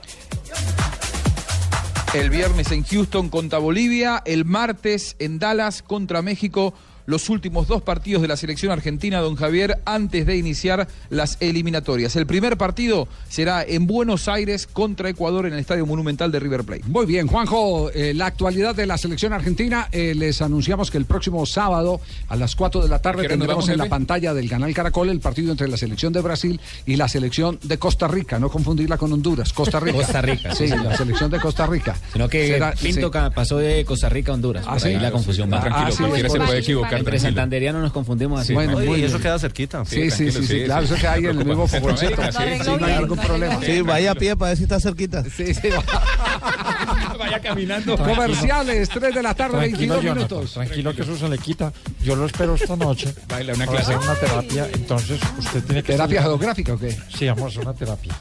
El 2.14 2.30
viernes 2.30 2.72
en 2.72 2.82
Houston 2.82 3.28
contra 3.28 3.58
Bolivia, 3.58 4.22
el 4.24 4.46
martes 4.46 5.16
en 5.18 5.38
Dallas 5.38 5.82
contra 5.82 6.22
México. 6.22 6.72
Los 7.06 7.28
últimos 7.30 7.68
dos 7.68 7.82
partidos 7.82 8.20
de 8.22 8.28
la 8.28 8.36
selección 8.36 8.72
argentina, 8.72 9.20
don 9.20 9.36
Javier, 9.36 9.78
antes 9.84 10.26
de 10.26 10.36
iniciar 10.36 10.88
las 11.08 11.36
eliminatorias. 11.40 12.16
El 12.16 12.26
primer 12.26 12.56
partido 12.56 13.06
será 13.28 13.62
en 13.62 13.86
Buenos 13.86 14.26
Aires 14.28 14.66
contra 14.66 15.08
Ecuador 15.08 15.46
en 15.46 15.52
el 15.52 15.60
Estadio 15.60 15.86
Monumental 15.86 16.32
de 16.32 16.40
River 16.40 16.64
Plate. 16.64 16.82
Muy 16.86 17.06
bien, 17.06 17.26
Juanjo, 17.28 17.90
eh, 17.92 18.12
la 18.14 18.26
actualidad 18.26 18.74
de 18.74 18.86
la 18.86 18.98
selección 18.98 19.32
argentina, 19.32 19.88
eh, 19.92 20.14
les 20.16 20.42
anunciamos 20.42 20.90
que 20.90 20.98
el 20.98 21.04
próximo 21.04 21.46
sábado 21.46 22.00
a 22.28 22.36
las 22.36 22.56
4 22.56 22.82
de 22.82 22.88
la 22.88 22.96
¿A 22.96 23.02
tarde 23.02 23.28
tendremos 23.28 23.68
en 23.68 23.78
la 23.78 23.86
pantalla 23.86 24.34
del 24.34 24.48
canal 24.48 24.74
Caracol 24.74 25.08
el 25.10 25.20
partido 25.20 25.52
entre 25.52 25.68
la 25.68 25.76
selección 25.76 26.12
de 26.12 26.20
Brasil 26.22 26.60
y 26.86 26.96
la 26.96 27.08
selección 27.08 27.58
de 27.62 27.78
Costa 27.78 28.08
Rica, 28.08 28.38
no 28.38 28.48
confundirla 28.50 28.96
con 28.98 29.12
Honduras, 29.12 29.52
Costa 29.52 29.78
Rica. 29.78 29.98
Costa 29.98 30.22
Rica, 30.22 30.54
Sí, 30.54 30.66
sí, 30.68 30.74
la 30.82 30.96
selección 30.96 31.30
de 31.30 31.38
Costa 31.38 31.66
Rica. 31.66 31.94
Sino 32.12 32.28
que 32.28 32.48
Será- 32.48 32.72
Pinto 32.72 33.06
sí. 33.06 33.12
ca- 33.12 33.30
pasó 33.30 33.58
de 33.58 33.84
Costa 33.84 34.08
Rica 34.08 34.32
a 34.32 34.34
Honduras. 34.34 34.64
Ah, 34.66 34.72
por 34.72 34.80
sí. 34.80 34.88
ahí 34.88 34.98
la 34.98 35.10
confusión 35.12 35.52
va. 35.52 35.58
Ah, 35.58 35.88
sí, 35.90 35.98
cualquiera 35.98 36.28
se 36.30 36.38
puede 36.40 36.58
equivocar, 36.58 36.95
Entre 36.98 37.12
tranquilo. 37.12 37.28
santanderianos 37.28 37.82
nos 37.82 37.92
confundimos 37.92 38.40
así. 38.40 38.54
Bueno, 38.54 38.72
muy 38.72 38.84
y 38.84 38.94
bien. 38.94 39.04
eso 39.06 39.18
queda 39.18 39.38
cerquita. 39.38 39.84
Sí, 39.84 40.10
sí, 40.10 40.30
sí, 40.30 40.46
sí, 40.46 40.64
claro, 40.64 40.84
eso 40.84 40.94
que 40.96 41.06
hay 41.06 41.24
en 41.24 41.38
el 41.38 41.44
mismo 41.44 41.66
fogoncito. 41.66 42.16
Centroamérica, 42.16 42.64
sí. 42.64 42.70
Sí, 42.70 42.76
no 42.80 42.86
hay 42.86 42.98
ningún 42.98 43.18
problema. 43.18 43.60
Sí, 43.62 43.80
vaya 43.82 44.10
a 44.12 44.14
pie 44.14 44.36
para 44.36 44.50
ver 44.50 44.56
si 44.58 44.62
está 44.64 44.80
cerquita. 44.80 45.22
Sí, 45.24 45.54
sí. 45.54 45.68
Vaya 47.18 47.40
caminando. 47.40 47.96
Comerciales, 47.96 48.88
3 48.88 49.14
de 49.14 49.22
la 49.22 49.34
tarde, 49.34 49.56
Tranquilo, 49.58 49.94
22 49.94 50.02
Jonathan, 50.04 50.16
minutos. 50.28 50.52
tranquilo 50.54 50.94
que 50.94 51.02
eso 51.02 51.16
se 51.16 51.28
le 51.28 51.38
quita. 51.38 51.72
Yo 52.02 52.14
lo 52.14 52.26
espero 52.26 52.54
esta 52.54 52.76
noche. 52.76 53.12
Baila 53.28 53.54
una 53.54 53.66
clase. 53.66 53.94
hacer 53.94 53.98
una 53.98 54.14
terapia, 54.14 54.68
entonces 54.74 55.20
usted 55.38 55.62
tiene 55.64 55.82
que... 55.82 55.92
¿Terapia 55.92 56.22
geográfica 56.22 56.74
o 56.74 56.78
qué? 56.78 56.96
Sí, 57.16 57.26
vamos 57.26 57.44
a 57.44 57.46
hacer 57.48 57.62
una 57.62 57.74
terapia. 57.74 58.12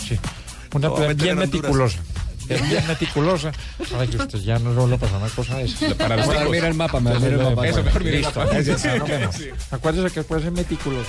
Sí. 0.00 0.18
Una 0.74 0.92
terapia 0.94 1.14
bien 1.24 1.38
meticulosa. 1.38 1.98
Bien, 2.46 2.68
bien 2.68 2.86
meticulosa 2.86 3.52
para 3.90 4.06
que 4.06 4.16
usted 4.16 4.38
ya 4.40 4.58
no 4.58 4.86
le 4.86 4.98
pase 4.98 5.14
una 5.16 5.28
cosa 5.28 5.56
de 5.58 5.64
esa. 5.64 5.94
Para 5.94 6.16
los 6.16 6.50
mira 6.50 6.68
el 6.68 6.74
mapa, 6.74 7.00
mejor 7.00 7.20
mira 7.20 7.34
el 7.34 7.42
mapa. 7.42 7.66
Eso, 7.68 7.82
mejor 7.82 8.04
mira 8.04 8.16
el 8.16 8.22
Listo, 8.22 8.40
mapa. 8.40 8.54
nos 8.98 9.08
vemos. 9.08 9.36
Acuérdese 9.70 10.14
que 10.14 10.22
puede 10.24 10.42
ser 10.42 10.52
meticuloso. 10.52 11.08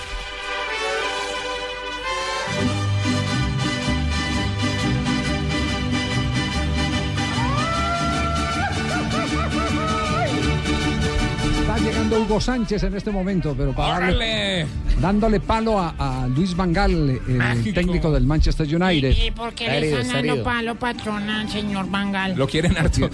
Hugo 12.36 12.42
Sánchez 12.42 12.84
en 12.84 12.98
este 12.98 13.12
momento, 13.12 13.56
pero 13.58 13.72
para 13.72 14.08
darle, 14.08 14.66
dándole 15.00 15.40
palo 15.40 15.80
a, 15.80 15.96
a 15.98 16.28
Luis 16.28 16.54
Vangal, 16.54 16.92
el 16.92 17.36
Mágico. 17.38 17.74
técnico 17.74 18.12
del 18.12 18.26
Manchester 18.26 18.68
United. 18.68 19.16
¿Y 19.26 19.32
por 19.32 19.54
qué 19.54 19.70
le 19.70 19.88
están 19.88 20.02
está 20.02 20.18
dando 20.18 20.44
palo, 20.44 20.76
patrona, 20.76 21.48
señor 21.48 21.90
Bangal? 21.90 22.36
Lo 22.36 22.46
quieren 22.46 22.78
harto. 22.78 23.10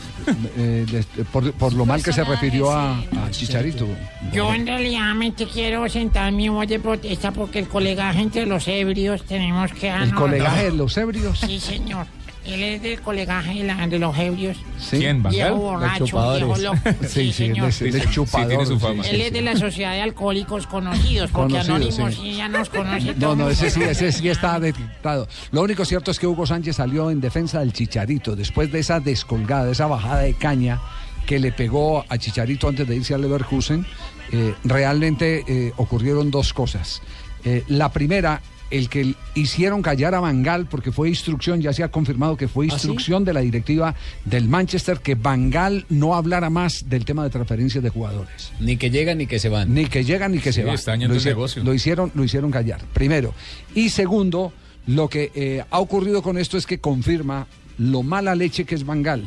Eh, 0.58 1.04
por, 1.32 1.54
por 1.54 1.74
lo 1.74 1.86
mal 1.86 2.04
que 2.04 2.12
se 2.12 2.24
refirió 2.24 2.72
a, 2.72 2.98
a 2.98 3.30
Chicharito. 3.30 3.88
Yo 4.34 4.52
en 4.56 4.66
realidad 4.66 5.14
me 5.14 5.30
te 5.30 5.46
quiero 5.46 5.88
sentar 5.88 6.32
mi 6.32 6.50
voz 6.50 6.68
de 6.68 6.80
protesta 6.80 7.32
porque 7.32 7.60
el 7.60 7.68
colegaje 7.68 8.22
entre 8.22 8.48
los 8.48 8.68
ebrios 8.68 9.24
tenemos 9.26 9.72
que... 9.74 9.90
El 9.90 10.16
colegaje 10.16 10.64
de 10.66 10.72
los 10.72 10.98
ebrios. 10.98 11.40
Sí, 11.40 11.60
señor. 11.60 12.08
Él 12.46 12.64
es 12.64 12.82
del 12.82 13.00
colegaje 13.02 13.54
de, 13.54 13.64
la- 13.66 13.86
de 13.88 14.00
los 14.00 14.18
ebrios. 14.18 14.58
Sí. 14.80 14.98
¿Quién, 14.98 15.22
Viejo 15.24 15.56
borracho, 15.56 16.08
chupadores. 16.08 16.44
viejo 16.46 16.62
loco. 16.62 16.80
Sí, 17.08 17.08
Sí, 17.08 17.34
señor. 17.34 17.72
Sí, 17.72 17.92
sí, 17.92 18.00
chupador. 18.10 18.48
tiene 18.48 18.66
su 18.66 18.74
sí, 18.76 18.80
fama. 18.80 19.04
sí, 19.04 19.10
Él 19.12 19.22
es 19.22 19.28
sí. 19.28 19.34
de 19.34 19.42
la 19.42 19.56
Sociedad 19.56 19.92
de 19.94 20.02
Alcohólicos 20.02 20.66
Conocidos, 20.68 21.30
porque 21.32 21.54
Conocido, 21.54 21.76
Anónimos 21.76 22.16
sí. 22.16 22.36
ya 22.36 22.50
nos 22.50 22.70
conoce. 22.70 23.14
No, 23.16 23.36
no, 23.36 23.50
ese 23.50 23.70
sí, 23.70 23.84
ese 23.84 24.12
sí 24.12 24.28
está 24.30 24.60
detectado. 24.60 25.28
Lo 25.52 25.62
único 25.62 25.86
cierto 25.86 26.10
es 26.12 26.18
que 26.20 26.26
Hugo 26.28 26.48
Sánchez 26.48 26.78
salió 26.78 27.12
en 27.12 27.22
defensa 27.22 27.60
del 27.60 27.74
Chicharito 27.74 28.36
después 28.36 28.72
de 28.72 28.80
esa 28.80 29.00
descolgada, 29.00 29.66
de 29.66 29.74
esa 29.74 29.86
bajada 29.86 30.22
de 30.22 30.34
caña 30.34 30.80
que 31.28 31.38
le 31.40 31.52
pegó 31.52 32.04
a 32.10 32.18
Chicharito 32.18 32.68
antes 32.68 32.88
de 32.88 32.96
irse 32.96 33.14
al 33.14 33.22
Leverkusen. 33.22 33.86
eh, 34.32 34.56
realmente 34.64 35.44
eh, 35.48 35.74
ocurrieron 35.78 36.32
dos 36.32 36.54
cosas. 36.54 37.02
Eh, 37.44 37.64
la 37.68 37.92
primera, 37.92 38.42
el 38.72 38.90
que 38.90 39.14
hicieron 39.36 39.82
callar 39.82 40.16
a 40.16 40.20
Bangal, 40.20 40.66
porque 40.66 40.92
fue 40.92 41.10
instrucción, 41.10 41.62
ya 41.62 41.74
se 41.74 41.84
ha 41.84 41.90
confirmado 41.92 42.38
que 42.38 42.48
fue 42.48 42.66
¿Ah, 42.66 42.70
sí? 42.70 42.76
instrucción 42.76 43.24
de 43.26 43.34
la 43.34 43.42
directiva 43.42 43.94
del 44.26 44.48
Manchester 44.48 45.00
que 45.00 45.16
Bangal 45.16 45.86
no 45.90 46.16
hablara 46.16 46.50
más 46.50 46.90
del 46.90 47.06
tema 47.06 47.24
de 47.24 47.30
transferencias 47.30 47.84
de 47.84 47.90
jugadores. 47.90 48.52
Ni 48.60 48.78
que 48.78 48.90
llegan 48.90 49.18
ni 49.20 49.28
que 49.28 49.40
se 49.40 49.50
van. 49.50 49.74
Ni 49.74 49.86
que 49.86 50.04
llegan 50.04 50.32
ni 50.32 50.40
que 50.40 50.52
se 50.54 50.64
van. 50.64 50.76
Lo 50.76 50.94
el 50.94 51.18
hicieron, 51.18 51.24
negocio. 51.38 51.64
lo 51.64 51.74
hicieron, 51.74 52.12
lo 52.16 52.24
hicieron 52.24 52.50
callar. 52.52 52.82
Primero. 52.93 53.34
Y 53.76 53.89
segundo, 53.89 54.52
Lo 54.88 55.08
que 55.10 55.32
eh, 55.36 55.64
ha 55.70 55.80
ocurrido 55.80 56.24
con 56.24 56.39
esto 56.39 56.58
es 56.58 56.66
que 56.66 56.80
confirma 56.80 57.45
lo 57.78 58.02
mala 58.02 58.34
leche 58.34 58.66
que 58.66 58.74
es 58.74 58.84
Bangal, 58.84 59.24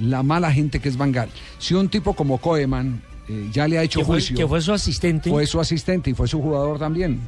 la 0.00 0.22
mala 0.22 0.50
gente 0.50 0.80
que 0.80 0.88
es 0.88 0.96
Bangal. 0.96 1.28
Si 1.58 1.74
un 1.74 1.90
tipo 1.90 2.14
como 2.14 2.38
Koeman 2.38 3.02
eh, 3.28 3.50
ya 3.52 3.68
le 3.68 3.76
ha 3.78 3.82
hecho 3.82 3.98
Que 4.00 4.04
fue- 4.06 4.14
juicio. 4.16 4.34
que 4.36 4.46
fue 4.48 4.60
su 4.62 4.72
asistente. 4.72 5.28
Fue 5.28 5.46
su 5.46 5.60
asistente 5.60 6.08
y 6.10 6.14
fue 6.14 6.26
su 6.26 6.40
jugador 6.40 6.78
también. 6.78 7.20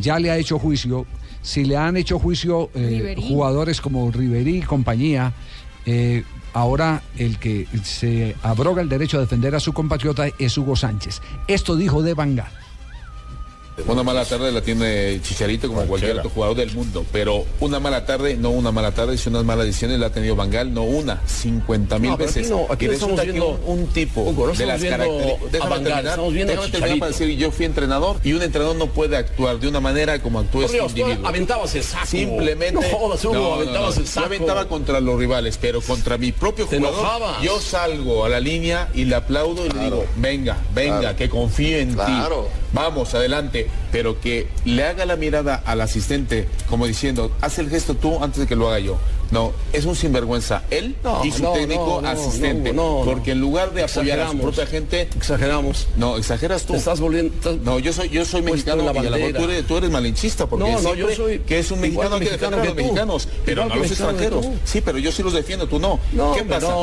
Ya 0.00 0.18
le 0.18 0.30
ha 0.30 0.36
hecho 0.36 0.58
juicio. 0.58 1.06
Si 1.42 1.64
le 1.64 1.76
han 1.76 1.96
hecho 1.96 2.18
juicio 2.18 2.70
eh, 2.74 3.16
jugadores 3.18 3.80
como 3.80 4.10
Riverí 4.10 4.58
y 4.58 4.62
compañía, 4.62 5.32
eh, 5.86 6.22
ahora 6.52 7.02
el 7.16 7.38
que 7.38 7.66
se 7.82 8.36
abroga 8.42 8.82
el 8.82 8.88
derecho 8.88 9.16
a 9.16 9.20
defender 9.20 9.54
a 9.54 9.60
su 9.60 9.72
compatriota 9.72 10.26
es 10.38 10.58
Hugo 10.58 10.76
Sánchez. 10.76 11.22
Esto 11.48 11.76
dijo 11.76 12.02
de 12.02 12.14
Bangal. 12.14 12.50
Una 13.86 14.02
mala 14.02 14.24
tarde 14.26 14.52
la 14.52 14.60
tiene 14.60 15.20
Chicharito 15.22 15.66
como 15.68 15.82
cualquier 15.82 16.18
otro 16.18 16.28
jugador 16.30 16.56
del 16.56 16.72
mundo, 16.74 17.04
pero 17.12 17.44
una 17.60 17.80
mala 17.80 18.04
tarde, 18.04 18.36
no 18.36 18.50
una 18.50 18.70
mala 18.70 18.92
tarde, 18.92 19.16
sino 19.16 19.38
unas 19.38 19.46
malas 19.46 19.64
decisiones 19.66 19.98
la 19.98 20.06
ha 20.08 20.12
tenido 20.12 20.36
Bangal, 20.36 20.74
no 20.74 20.82
una, 20.82 21.20
50 21.26 21.98
mil 21.98 22.10
No, 22.10 22.16
pero 22.18 22.28
aquí 22.28 22.38
veces. 22.40 22.50
no, 22.52 22.66
aquí 22.68 22.84
y 22.84 22.88
resulta 22.88 23.22
estamos 23.22 23.24
que 23.24 23.30
viendo- 23.32 23.60
un, 23.72 23.80
un 23.80 23.86
tipo 23.86 24.20
Hugo, 24.22 24.48
no 24.48 24.52
de 24.52 24.66
las 24.66 24.82
características... 24.84 25.52
Déjame 25.52 25.74
terminar, 25.80 26.18
déjame 26.46 26.68
terminar 26.68 26.98
para 26.98 27.12
decir, 27.12 27.36
yo 27.38 27.50
fui 27.50 27.64
entrenador 27.64 28.16
y 28.22 28.32
un 28.34 28.42
entrenador 28.42 28.76
no 28.76 28.86
puede 28.88 29.16
actuar 29.16 29.58
de 29.58 29.68
una 29.68 29.80
manera 29.80 30.20
como 30.20 30.40
actúa 30.40 30.66
este 30.66 30.76
individuo. 30.78 31.26
aventabas 31.26 31.74
el 31.74 31.82
saco. 31.82 32.06
Simplemente... 32.06 32.74
No 32.74 32.82
jodas, 32.82 33.24
Hugo, 33.24 33.54
aventabas 33.54 33.96
el 33.96 34.04
Yo 34.04 34.10
saco. 34.10 34.26
aventaba 34.26 34.68
contra 34.68 35.00
los 35.00 35.18
rivales, 35.18 35.58
pero 35.58 35.80
contra 35.80 36.18
mi 36.18 36.32
propio 36.32 36.66
Te 36.66 36.76
jugador, 36.76 36.98
enojabas. 37.00 37.42
yo 37.42 37.58
salgo 37.60 38.26
a 38.26 38.28
la 38.28 38.40
línea 38.40 38.88
y 38.94 39.06
le 39.06 39.14
aplaudo 39.14 39.64
y 39.64 39.70
le 39.70 39.84
digo, 39.84 40.04
venga, 40.16 40.58
venga, 40.74 41.00
Claro. 41.00 41.16
que 41.16 41.30
confío 41.30 41.78
en 41.78 41.94
Claro. 41.94 42.42
ti. 42.52 42.59
Vamos, 42.72 43.14
adelante. 43.14 43.68
Pero 43.92 44.20
que 44.20 44.48
le 44.64 44.84
haga 44.84 45.04
la 45.06 45.16
mirada 45.16 45.62
al 45.64 45.80
asistente 45.80 46.48
como 46.68 46.86
diciendo, 46.86 47.32
haz 47.40 47.58
el 47.58 47.68
gesto 47.68 47.94
tú 47.94 48.22
antes 48.22 48.40
de 48.40 48.46
que 48.46 48.56
lo 48.56 48.68
haga 48.68 48.78
yo. 48.78 48.98
No, 49.30 49.52
es 49.72 49.84
un 49.84 49.94
sinvergüenza 49.94 50.62
él 50.70 50.96
No, 51.04 51.24
y 51.24 51.30
su 51.30 51.42
no, 51.42 51.52
técnico 51.52 52.00
no, 52.02 52.08
asistente. 52.08 52.72
porque 52.72 53.32
en 53.32 53.40
lugar 53.40 53.72
de 53.72 53.84
apoyar 53.84 54.20
a 54.20 54.30
su 54.30 54.38
propia 54.38 54.66
gente... 54.66 55.08
Exageramos. 55.16 55.86
No, 55.96 56.16
exageras 56.16 56.64
tú. 56.64 56.72
Te 56.72 56.78
estás 56.80 57.00
volviendo... 57.00 57.32
No, 57.62 57.78
yo 57.78 57.92
soy, 57.92 58.08
yo 58.08 58.24
soy 58.24 58.42
mexicano 58.42 58.82
la 58.82 58.92
y 58.92 59.06
a 59.06 59.10
bandera. 59.10 59.38
tú 59.38 59.44
eres, 59.44 59.66
tú 59.66 59.76
eres 59.76 59.90
malinchista 59.90 60.46
porque 60.46 60.70
No, 60.70 60.94
yo 60.94 61.10
soy 61.14 61.40
que 61.40 61.58
es 61.58 61.70
un 61.70 61.80
mexicano 61.80 62.16
hay 62.16 62.22
que 62.22 62.30
defender 62.30 62.60
a 62.60 62.64
los 62.64 62.74
mexicanos, 62.74 63.28
pero 63.44 63.66
no 63.66 63.72
a 63.74 63.76
los 63.76 63.90
extranjeros. 63.90 64.46
Sí, 64.64 64.80
pero 64.80 64.98
yo 64.98 65.12
sí 65.12 65.22
los 65.22 65.32
defiendo, 65.32 65.66
tú 65.66 65.78
no. 65.78 65.98
No, 66.12 66.34
¿Qué 66.34 66.42
pasa? 66.44 66.74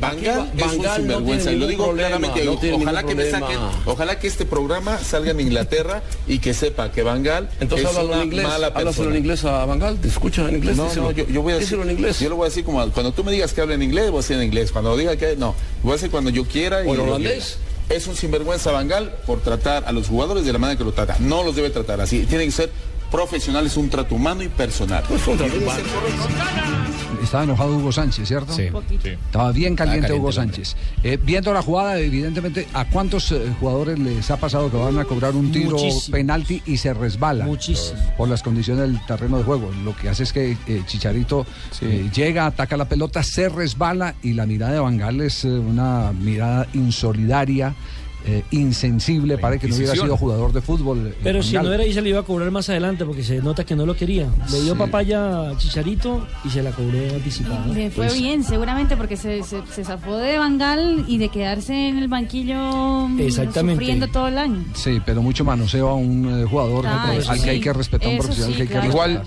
Bangal 0.00 0.52
es 0.56 0.72
un 0.72 0.86
sinvergüenza 0.96 1.52
y 1.52 1.56
lo 1.58 1.66
digo 1.66 1.92
claramente. 1.92 2.48
ojalá 2.48 3.02
que 3.04 3.14
me 3.14 3.30
saquen, 3.30 3.58
ojalá 3.86 4.18
que 4.18 4.26
este 4.26 4.44
programa 4.44 4.98
salga 4.98 5.30
en 5.30 5.40
Inglaterra 5.40 6.02
y 6.26 6.38
que 6.38 6.54
sepa 6.54 6.90
que 6.90 7.02
Bangal 7.02 7.48
Entonces 7.60 7.88
una 7.92 8.16
en 8.16 8.22
inglés. 8.24 8.46
persona. 8.74 9.10
en 9.10 9.16
inglés 9.16 9.44
a 9.44 9.64
Bangal. 9.64 9.96
¿Te 9.98 10.08
escucha 10.08 10.48
en 10.48 10.56
inglés? 10.56 10.76
No, 10.76 11.10
yo, 11.10 11.42
voy 11.42 11.52
a 11.52 11.58
decir, 11.58 11.78
inglés. 11.92 12.20
yo 12.20 12.28
lo 12.28 12.36
voy 12.36 12.46
a 12.46 12.48
decir 12.48 12.64
como 12.64 12.86
cuando 12.90 13.12
tú 13.12 13.24
me 13.24 13.32
digas 13.32 13.52
que 13.52 13.60
hable 13.60 13.74
en 13.74 13.82
inglés, 13.82 14.10
voy 14.10 14.18
a 14.18 14.22
decir 14.22 14.36
en 14.36 14.42
inglés. 14.42 14.72
Cuando 14.72 14.96
diga 14.96 15.16
que 15.16 15.36
no, 15.36 15.54
voy 15.82 15.92
a 15.92 15.94
decir 15.94 16.10
cuando 16.10 16.30
yo 16.30 16.44
quiera 16.44 16.84
y 16.84 16.88
¿O 16.88 16.94
en 16.94 17.00
holandés? 17.00 17.58
Es 17.88 18.06
un 18.06 18.16
sinvergüenza 18.16 18.72
Bangal 18.72 19.14
por 19.26 19.40
tratar 19.40 19.84
a 19.86 19.92
los 19.92 20.08
jugadores 20.08 20.44
de 20.44 20.52
la 20.52 20.58
manera 20.58 20.78
que 20.78 20.84
lo 20.84 20.92
trata. 20.92 21.16
No 21.18 21.42
los 21.42 21.56
debe 21.56 21.70
tratar 21.70 22.00
así. 22.00 22.24
Tienen 22.24 22.48
que 22.48 22.52
ser 22.52 22.70
profesionales, 23.10 23.76
un 23.76 23.90
trato 23.90 24.14
humano 24.14 24.42
y 24.42 24.48
personal. 24.48 25.04
Estaba 27.32 27.44
enojado 27.44 27.78
Hugo 27.78 27.90
Sánchez, 27.90 28.28
¿cierto? 28.28 28.52
Sí, 28.52 28.64
poquito. 28.70 29.04
sí. 29.04 29.08
Estaba 29.08 29.52
bien 29.52 29.74
caliente, 29.74 30.08
caliente 30.08 30.20
Hugo. 30.20 30.32
Sánchez. 30.32 30.76
Eh, 31.02 31.18
viendo 31.24 31.50
la 31.54 31.62
jugada, 31.62 31.98
evidentemente, 31.98 32.68
¿a 32.74 32.84
cuántos 32.84 33.32
eh, 33.32 33.40
jugadores 33.58 33.98
les 33.98 34.30
ha 34.30 34.36
pasado 34.36 34.70
que 34.70 34.76
van 34.76 34.98
a 34.98 35.06
cobrar 35.06 35.34
un 35.34 35.50
tiro 35.50 35.78
penalti 36.10 36.60
y 36.66 36.76
se 36.76 36.92
resbala? 36.92 37.46
Muchísimo. 37.46 37.98
Por 38.18 38.28
las 38.28 38.42
condiciones 38.42 38.82
del 38.82 39.00
terreno 39.06 39.38
de 39.38 39.44
juego. 39.44 39.70
Lo 39.82 39.96
que 39.96 40.10
hace 40.10 40.24
es 40.24 40.32
que 40.34 40.58
eh, 40.66 40.82
Chicharito 40.84 41.46
eh, 41.80 42.10
llega, 42.14 42.44
ataca 42.44 42.76
la 42.76 42.84
pelota, 42.84 43.22
se 43.22 43.48
resbala 43.48 44.14
y 44.22 44.34
la 44.34 44.44
mirada 44.44 44.74
de 44.74 44.80
Bangal 44.80 45.22
es 45.22 45.46
eh, 45.46 45.48
una 45.48 46.12
mirada 46.12 46.66
insolidaria. 46.74 47.74
Eh, 48.24 48.44
insensible, 48.50 49.38
parece 49.38 49.62
que 49.62 49.68
no 49.68 49.76
hubiera 49.76 49.92
sido 49.94 50.16
jugador 50.16 50.52
de 50.52 50.60
fútbol. 50.60 51.08
eh, 51.08 51.14
Pero 51.22 51.42
si 51.42 51.54
no 51.54 51.72
era 51.72 51.82
ahí 51.82 51.92
se 51.92 52.00
le 52.02 52.10
iba 52.10 52.20
a 52.20 52.22
cobrar 52.22 52.50
más 52.50 52.68
adelante 52.68 53.04
porque 53.04 53.22
se 53.22 53.40
nota 53.42 53.64
que 53.64 53.74
no 53.76 53.84
lo 53.86 53.94
quería. 53.96 54.28
Le 54.50 54.60
dio 54.62 54.72
Sí. 54.74 54.78
papaya 54.78 55.50
a 55.50 55.56
Chicharito 55.58 56.26
y 56.44 56.50
se 56.50 56.62
la 56.62 56.70
cobró 56.70 56.98
anticipada. 57.14 57.66
Le 57.66 57.90
fue 57.90 58.06
Pues, 58.06 58.18
bien, 58.20 58.42
seguramente, 58.44 58.96
porque 58.96 59.16
se, 59.16 59.42
se, 59.42 59.60
se 59.66 59.84
zafó 59.84 60.16
de 60.16 60.38
Bangal 60.38 61.04
y 61.08 61.18
de 61.18 61.28
quedarse 61.28 61.88
en 61.88 61.98
el 61.98 62.08
banquillo 62.08 63.08
mm, 63.08 63.20
Exactamente. 63.20 63.80
sufriendo 63.80 64.08
todo 64.08 64.28
el 64.28 64.38
año. 64.38 64.64
Sí, 64.74 65.00
pero 65.04 65.22
mucho 65.22 65.44
manoseo 65.44 65.88
a 65.88 65.94
un 65.94 66.42
eh, 66.42 66.44
jugador 66.44 66.86
Ah, 66.86 67.10
al 67.10 67.18
eso 67.18 67.32
que 67.32 67.38
sí. 67.38 67.48
hay 67.48 67.60
que 67.60 67.72
respetar, 67.72 68.08
un 68.10 68.18
profesional 68.18 68.50
sí, 68.52 68.56
que 68.56 68.62
hay 68.62 68.68
que 68.68 68.72
claro. 68.74 68.88
Igual, 68.90 69.22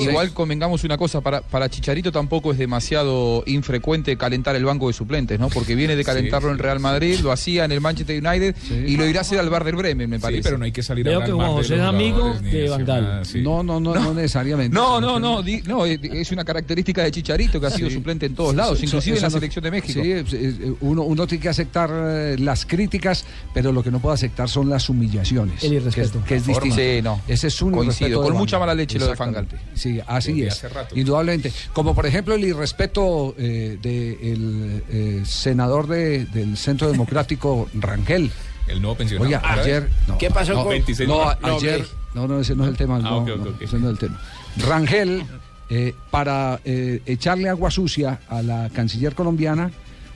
igual 0.00 0.32
convengamos 0.32 0.84
una 0.84 0.96
cosa, 0.98 1.20
para, 1.20 1.40
para 1.40 1.68
Chicharito 1.68 2.10
tampoco 2.12 2.52
es 2.52 2.58
demasiado 2.58 3.42
infrecuente 3.46 4.16
calentar 4.16 4.56
el 4.56 4.64
banco 4.64 4.88
de 4.88 4.92
suplentes, 4.92 5.38
¿no? 5.40 5.48
Porque 5.48 5.74
viene 5.74 5.96
de 5.96 6.04
calentarlo 6.04 6.50
en 6.50 6.58
Real 6.58 6.80
Madrid, 6.80 7.18
lo 7.22 7.32
hacía 7.32 7.64
en 7.64 7.72
el 7.72 7.80
Manchester 7.80 8.22
United 8.26 8.54
y 8.86 8.96
lo 8.96 9.06
irá 9.06 9.20
a 9.20 9.22
hacer 9.22 9.38
al 9.38 9.48
Werder 9.48 9.76
Bremen, 9.76 10.08
me 10.10 10.18
parece. 10.18 10.42
pero 10.42 10.58
no 10.58 10.64
hay 10.64 10.72
que 10.72 10.82
salir 10.82 11.08
a 11.08 11.12
hablar 11.14 11.26
que 11.28 11.32
Juan 11.32 11.46
más 11.46 11.56
de 11.56 11.62
José 11.62 11.76
los 11.76 11.82
es 11.82 11.88
amigo 11.88 12.34
de 12.34 12.40
decir 12.40 12.70
Van 12.70 12.84
Gaal. 12.84 13.02
nada, 13.02 13.24
sí. 13.24 13.42
No, 13.42 13.62
no, 13.62 13.80
no, 13.80 13.94
no, 13.94 14.14
necesariamente. 14.14 14.74
No, 14.74 15.00
no, 15.00 15.18
no, 15.18 15.42
di- 15.42 15.62
no, 15.66 15.84
es- 15.86 16.32
una 16.32 16.44
característica 16.44 17.02
de 17.04 17.10
Chicharito 17.12 17.60
que 17.60 17.66
ha 17.66 17.70
sido 17.70 17.88
Sí. 17.88 17.94
suplente 17.94 18.26
en 18.26 18.34
todos 18.34 18.54
lados, 18.54 18.82
inclusive 18.82 19.16
en 19.16 19.22
la 19.22 19.28
no- 19.28 19.34
selección 19.34 19.62
de 19.62 19.70
México. 19.70 20.00
Sí, 20.02 20.76
uno, 20.80 21.02
uno 21.02 21.26
tiene 21.26 21.42
que 21.42 21.48
aceptar 21.48 21.90
eh, 21.92 22.36
las 22.38 22.66
críticas, 22.66 23.24
pero 23.54 23.72
lo 23.72 23.82
que 23.82 23.90
no 23.90 24.00
puede 24.00 24.14
aceptar 24.14 24.48
son 24.48 24.68
las 24.68 24.88
humillaciones. 24.88 25.62
El 25.64 25.74
irrespeto. 25.74 26.22
Que 26.26 26.36
es, 26.36 26.42
que 26.42 26.48
distinto. 26.52 26.76
Sí, 26.76 27.00
no. 27.02 27.20
Ese 27.28 27.46
es 27.48 27.62
un 27.62 27.72
Coincido, 27.72 28.22
con 28.22 28.34
mucha 28.36 28.58
mala 28.58 28.74
leche 28.74 28.98
lo 28.98 29.06
de 29.06 29.14
Van 29.14 29.32
Gaal. 29.32 29.44
Exactamente. 29.44 29.75
Sí, 29.76 30.00
así 30.06 30.32
Desde 30.32 30.46
es. 30.48 30.54
hace 30.54 30.68
rato. 30.70 30.98
Indudablemente. 30.98 31.52
Como 31.72 31.94
por 31.94 32.06
ejemplo 32.06 32.34
el 32.34 32.44
irrespeto 32.44 33.34
del 33.36 35.22
senador 35.26 35.86
de- 35.86 36.24
del 36.26 36.56
Centro 36.56 36.90
Democrático, 36.90 37.68
Rangel. 37.74 38.30
El 38.66 38.80
nuevo 38.82 38.96
pensionado. 38.96 39.26
Oiga, 39.26 39.42
ayer. 39.44 39.88
no, 40.08 40.18
¿Qué 40.18 40.30
pasó 40.30 40.54
no, 40.54 40.62
con- 40.64 40.70
26 40.70 41.08
No, 41.08 41.30
ayer. 41.42 41.86
No, 42.14 42.26
no, 42.26 42.40
ese 42.40 42.56
no 42.56 42.64
es 42.64 42.70
el 42.70 42.76
tema. 42.76 42.96
Ah, 42.96 43.00
no, 43.00 43.18
ok, 43.18 43.28
ok, 43.30 43.36
no, 43.44 43.50
ok. 43.50 43.62
ese 43.62 43.78
no 43.78 43.86
es 43.86 43.92
el 43.92 43.98
tema. 43.98 44.20
Rangel, 44.56 45.22
eh, 45.68 45.94
para 46.10 46.60
eh, 46.64 47.00
echarle 47.06 47.48
agua 47.48 47.70
sucia 47.70 48.20
a 48.28 48.42
la 48.42 48.70
canciller 48.74 49.14
colombiana, 49.14 49.70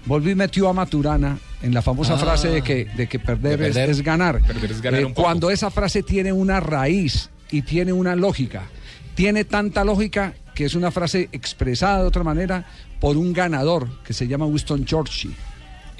volvió 0.07 0.33
y 0.33 0.35
metió 0.35 0.69
a 0.69 0.73
Maturana 0.73 1.39
en 1.63 1.75
la 1.75 1.83
famosa 1.83 2.15
Ah. 2.15 2.19
frase 2.19 2.49
de 2.49 2.63
que, 2.63 2.87
de 2.87 3.07
que 3.07 3.19
perder, 3.19 3.59
De 3.59 3.69
es- 3.69 3.75
perder. 3.75 3.91
Es, 3.91 4.03
ganar. 4.03 4.41
Perder 4.41 4.73
es 4.73 4.81
ganar 4.81 5.01
Eh, 5.01 5.05
un 5.05 5.13
poco. 5.13 5.23
cuando 5.25 5.51
esa 5.51 5.71
frase 5.71 6.03
tiene 6.03 6.33
una 6.33 6.59
raíz 6.59 7.29
y 7.53 7.63
tiene 7.63 7.93
una 7.93 8.17
lógica, 8.17 8.63
tiene 9.15 9.45
tanta 9.45 9.85
lógica 9.85 10.35
que 10.55 10.65
es 10.65 10.75
una 10.75 10.91
frase 10.91 11.29
expresada 11.33 12.03
de 12.03 12.09
otra 12.09 12.23
manera 12.25 12.67
por 13.01 13.17
un 13.17 13.33
ganador 13.33 13.89
que 14.03 14.13
se 14.13 14.29
llama 14.29 14.47
Winston 14.47 14.85
Churchill 14.85 15.35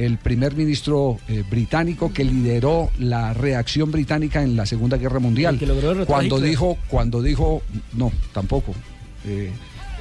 el 0.01 0.17
primer 0.17 0.57
ministro 0.57 1.19
eh, 1.29 1.45
británico 1.49 2.11
que 2.11 2.25
lideró 2.25 2.91
la 2.99 3.35
reacción 3.35 3.91
británica 3.91 4.43
en 4.43 4.57
la 4.57 4.65
Segunda 4.65 4.97
Guerra 4.97 5.19
Mundial. 5.19 5.59
Que 5.59 5.67
logró 5.67 6.07
cuando 6.07 6.41
dijo, 6.41 6.79
cuando 6.89 7.21
dijo, 7.21 7.63
no, 7.93 8.11
tampoco. 8.33 8.75
eh, 9.27 9.53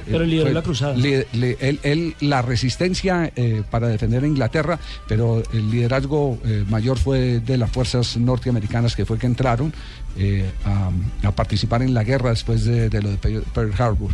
Pero 0.06 0.24
lideró 0.24 0.46
fue- 0.46 0.54
la 0.54 0.62
cruzada. 0.62 0.94
li- 0.94 1.24
li- 1.32 1.56
él, 1.60 1.80
él- 1.82 2.14
la 2.20 2.42
resistencia 2.42 3.32
eh, 3.36 3.62
para 3.70 3.88
defender 3.88 4.24
a 4.24 4.26
Inglaterra, 4.26 4.78
pero 5.08 5.42
el 5.52 5.70
liderazgo 5.70 6.38
eh, 6.44 6.64
mayor 6.68 6.98
fue 6.98 7.40
de 7.40 7.56
las 7.58 7.70
fuerzas 7.70 8.16
norteamericanas 8.16 8.96
que 8.96 9.04
fue 9.04 9.18
que 9.18 9.26
entraron 9.26 9.72
eh, 10.16 10.50
a, 10.64 10.90
a 11.28 11.32
participar 11.32 11.82
en 11.82 11.94
la 11.94 12.04
guerra 12.04 12.30
después 12.30 12.64
de, 12.64 12.88
de 12.90 13.02
lo 13.02 13.10
de 13.10 13.16
Pe- 13.16 13.42
Pearl 13.54 13.72
Harbor. 13.78 14.10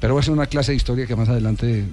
Pero 0.00 0.18
es 0.18 0.28
una 0.28 0.46
clase 0.46 0.72
de 0.72 0.76
historia 0.76 1.06
que 1.06 1.14
más 1.14 1.28
adelante 1.28 1.80
eh, 1.80 1.84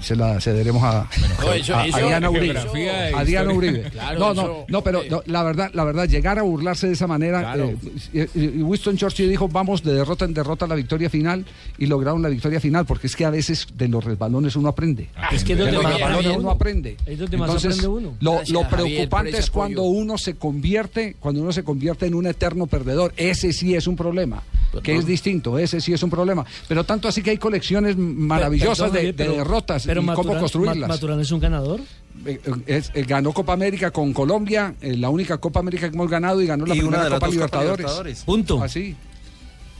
se 0.00 0.16
la 0.16 0.40
cederemos 0.40 0.82
a, 0.82 1.08
No, 1.40 1.52
eso- 1.52 1.74
a- 1.76 1.82
a 1.82 1.86
eso- 1.86 1.98
Diana 1.98 2.28
Uribe. 2.28 2.46
geografía 2.54 3.06
A 3.18 3.24
Diana 3.24 3.52
historia. 3.52 3.70
Uribe. 3.70 3.90
Claro, 3.94 4.18
no, 4.18 4.34
no, 4.34 4.42
eso- 4.42 4.64
no, 4.68 4.82
pero 4.82 5.02
no, 5.08 5.22
la 5.26 5.42
verdad, 5.44 5.70
la 5.72 5.84
verdad, 5.84 6.08
llegar 6.08 6.38
a 6.38 6.42
burlarse 6.42 6.88
de 6.88 6.94
esa 6.94 7.06
manera. 7.06 7.40
Claro. 7.40 7.72
eh, 8.12 8.28
Winston 8.60 8.96
Churchill 8.96 9.28
dijo, 9.28 9.46
vamos 9.48 9.82
de 9.84 9.94
derrota 9.94 10.24
en 10.24 10.34
derrota 10.34 10.64
a 10.64 10.68
la 10.68 10.74
victoria 10.74 11.08
final 11.08 11.44
y 11.78 11.86
lograron 11.86 12.22
la 12.22 12.28
victoria 12.28 12.58
final, 12.60 12.86
porque 12.86 13.06
es 13.06 13.14
que 13.14 13.24
a 13.24 13.30
veces 13.30 13.68
de 13.76 13.86
los 13.88 14.02
resbalones 14.04 14.56
uno 14.56 14.68
aprende. 14.68 15.08
Es 15.32 15.44
que 15.44 15.54
de 15.54 15.70
los 15.70 15.84
resbalones 15.84 16.36
uno 16.36 16.50
aprende. 16.50 16.96
Es 17.06 17.18
donde 17.20 17.36
más 17.36 17.46
Entonces, 17.50 17.78
aprende 17.78 17.88
uno. 17.88 18.16
Lo, 18.20 18.32
Gracias, 18.38 18.68
preocupante 18.68 19.38
es 19.38 19.50
cuando 19.50 19.82
uno 19.84 20.18
se 20.18 20.34
convierte, 20.34 21.14
cuando 21.20 21.40
uno 21.40 21.52
se 21.52 21.62
convierte 21.62 22.06
en 22.06 22.14
un 22.14 22.26
eterno 22.26 22.66
perdedor. 22.66 23.12
Ese 23.16 23.52
sí 23.52 23.76
es 23.76 23.86
un 23.86 23.94
problema, 23.94 24.42
que 24.82 24.96
es 24.96 25.06
distinto, 25.06 25.58
ese 25.58 25.80
sí 25.80 25.92
es 25.92 26.02
un 26.02 26.10
problema. 26.10 26.44
Pero 26.68 26.84
tanto 26.84 27.08
así 27.08 27.22
que 27.22 27.30
hay 27.30 27.38
colecciones 27.38 27.96
maravillosas 27.96 28.90
Perdón, 28.90 28.92
de, 28.92 28.98
Javier, 28.98 29.14
de 29.16 29.24
pero- 29.24 29.36
derrotas 29.36 29.84
pero 29.86 30.00
y 30.02 30.04
cómo 30.06 30.16
Maturana- 30.16 30.40
construirlas. 30.40 30.76
Ma- 30.78 30.88
Maturana 30.88 31.22
es 31.22 31.30
un 31.32 31.40
ganador. 31.40 31.80
Eh, 32.26 32.40
es- 32.66 32.90
eh, 32.94 33.02
ganó 33.02 33.32
Copa 33.32 33.52
América 33.52 33.90
con 33.90 34.12
Colombia, 34.12 34.74
eh, 34.80 34.96
la 34.96 35.10
única 35.10 35.38
Copa 35.38 35.60
América 35.60 35.88
que 35.90 35.94
hemos 35.96 36.08
ganado 36.10 36.40
y 36.40 36.46
ganó 36.46 36.64
la 36.66 36.74
Y 36.74 36.80
una 36.80 36.88
primera 36.98 37.04
Copa 37.04 37.10
dos 37.10 37.18
Copas 37.18 37.30
Libertadores. 37.32 37.78
Libertadores. 37.78 38.20
Punto. 38.24 38.62
Así. 38.62 38.96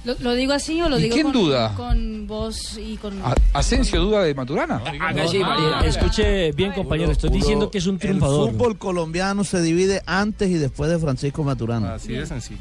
¿Lo, 0.05 0.15
lo 0.21 0.35
digo 0.35 0.53
así 0.53 0.83
o 0.83 0.89
lo 0.91 0.99
¿Y 0.99 1.05
digo 1.05 1.15
quién 1.15 1.25
con, 1.25 1.33
duda? 1.33 1.73
con 1.75 2.27
voz 2.27 2.77
y 2.77 2.99
con... 2.99 3.23
A- 3.23 3.35
Asensio 3.55 4.03
duda 4.03 4.23
de 4.23 4.35
Maturana. 4.35 4.79
No, 4.79 4.87
eh, 4.93 5.89
escuche 5.89 6.53
bien, 6.53 6.73
compañero. 6.73 7.11
Estoy 7.11 7.31
diciendo 7.31 7.71
que 7.71 7.79
es 7.79 7.87
un 7.87 7.99
triunfador. 7.99 8.51
El 8.51 8.55
fútbol 8.57 8.77
colombiano 8.77 9.45
se 9.45 9.63
divide 9.63 10.03
antes 10.05 10.51
y 10.51 10.55
después 10.55 10.91
de 10.91 10.99
Francisco 10.99 11.43
Maturana. 11.43 11.95
Así 11.95 12.13
de 12.13 12.27
sencillo. 12.27 12.61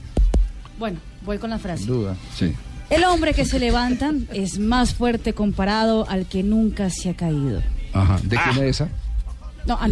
Bueno, 0.79 0.99
voy 1.25 1.37
con 1.37 1.49
la 1.49 1.59
frase. 1.59 1.83
Sin 1.83 1.93
duda. 1.93 2.15
Sí. 2.35 2.53
El 2.89 3.03
hombre 3.05 3.33
que 3.33 3.45
se 3.45 3.59
levanta 3.59 4.11
es 4.33 4.59
más 4.59 4.93
fuerte 4.93 5.33
comparado 5.33 6.07
al 6.09 6.27
que 6.27 6.43
nunca 6.43 6.89
se 6.89 7.09
ha 7.09 7.15
caído. 7.15 7.61
Ajá. 7.93 8.19
¿De 8.23 8.37
quién 8.37 8.65
es 8.65 8.81
esa? 8.81 8.89
No. 9.65 9.75
Esa 9.75 9.87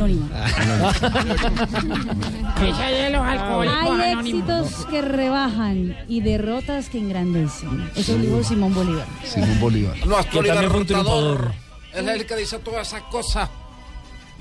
los 3.10 3.26
alcohólicos 3.26 3.78
Hay 3.82 4.20
éxitos 4.20 4.86
que 4.88 5.02
rebajan 5.02 5.96
y 6.10 6.20
derrotas 6.22 6.90
que 6.90 7.00
engrandecen. 7.00 7.90
Eso 7.96 8.18
lo 8.18 8.24
dijo 8.24 8.44
Simón 8.44 8.74
Bolívar. 8.74 9.08
Simón 9.24 9.58
Bolívar. 9.60 9.96
Un 10.04 10.44
libertador. 10.44 11.54
Él 11.94 12.10
es 12.10 12.16
el 12.16 12.26
que 12.26 12.36
dice 12.36 12.60
todas 12.60 12.88
esas 12.88 13.04
cosas. 13.04 13.50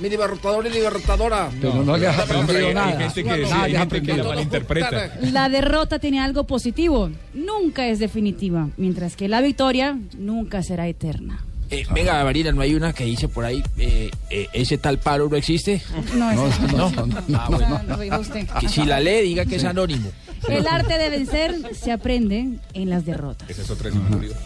Mi 0.01 0.09
libertador 0.09 0.67
y 0.67 0.71
libertadora. 0.71 1.51
Pero 1.61 1.83
no 1.85 1.97
le 1.97 2.07
has 2.09 2.19
aprendido 2.19 2.69
hay 2.69 2.75
nada. 2.75 3.01
gente 3.01 3.23
que- 3.23 3.29
Nada, 3.31 3.47
sí, 3.47 3.55
hay 3.55 3.77
gente 3.77 4.03
que 4.03 4.17
la 4.17 4.25
malinterpreta. 4.25 5.19
La 5.33 5.49
derrota 5.49 5.99
tiene 5.99 6.21
algo 6.21 6.45
positivo. 6.45 7.11
Nunca 7.35 7.87
es 7.87 7.99
definitiva. 7.99 8.69
Mientras 8.77 9.17
que 9.17 9.29
la 9.29 9.41
victoria 9.41 9.99
nunca 10.19 10.63
será 10.63 10.89
eterna. 10.89 11.45
Eh, 11.73 11.85
venga, 11.95 12.25
Marina, 12.25 12.51
¿no 12.51 12.63
hay 12.63 12.75
una 12.75 12.93
que 12.93 13.05
dice 13.05 13.29
por 13.29 13.45
ahí, 13.45 13.63
eh, 13.79 14.11
eh, 14.29 14.49
ese 14.53 14.77
tal 14.77 14.99
paro 14.99 15.29
no 15.29 15.37
existe? 15.37 15.81
No, 16.17 16.33
no, 16.35 16.49
no. 16.77 16.91
no. 17.07 17.17
Ah. 17.39 17.81
No, 17.87 17.95
lo 17.97 18.01
dijo 18.01 18.19
usted. 18.19 18.45
Que 18.59 18.69
si 18.69 18.85
la 18.85 18.99
lee, 18.99 19.23
diga 19.23 19.45
que 19.45 19.55
es 19.57 19.65
anónimo. 19.65 20.11
El 20.49 20.67
arte 20.67 20.99
de 20.99 21.11
vencer 21.11 21.55
se 21.81 21.93
aprende 21.93 22.59
en 22.73 22.91
las 22.91 23.05
derrotas. 23.07 23.49
Esa 23.49 23.63
es 23.63 23.71
otra 23.71 23.87
de 23.91 23.93
Simón 23.93 24.11
Bolívar. 24.11 24.39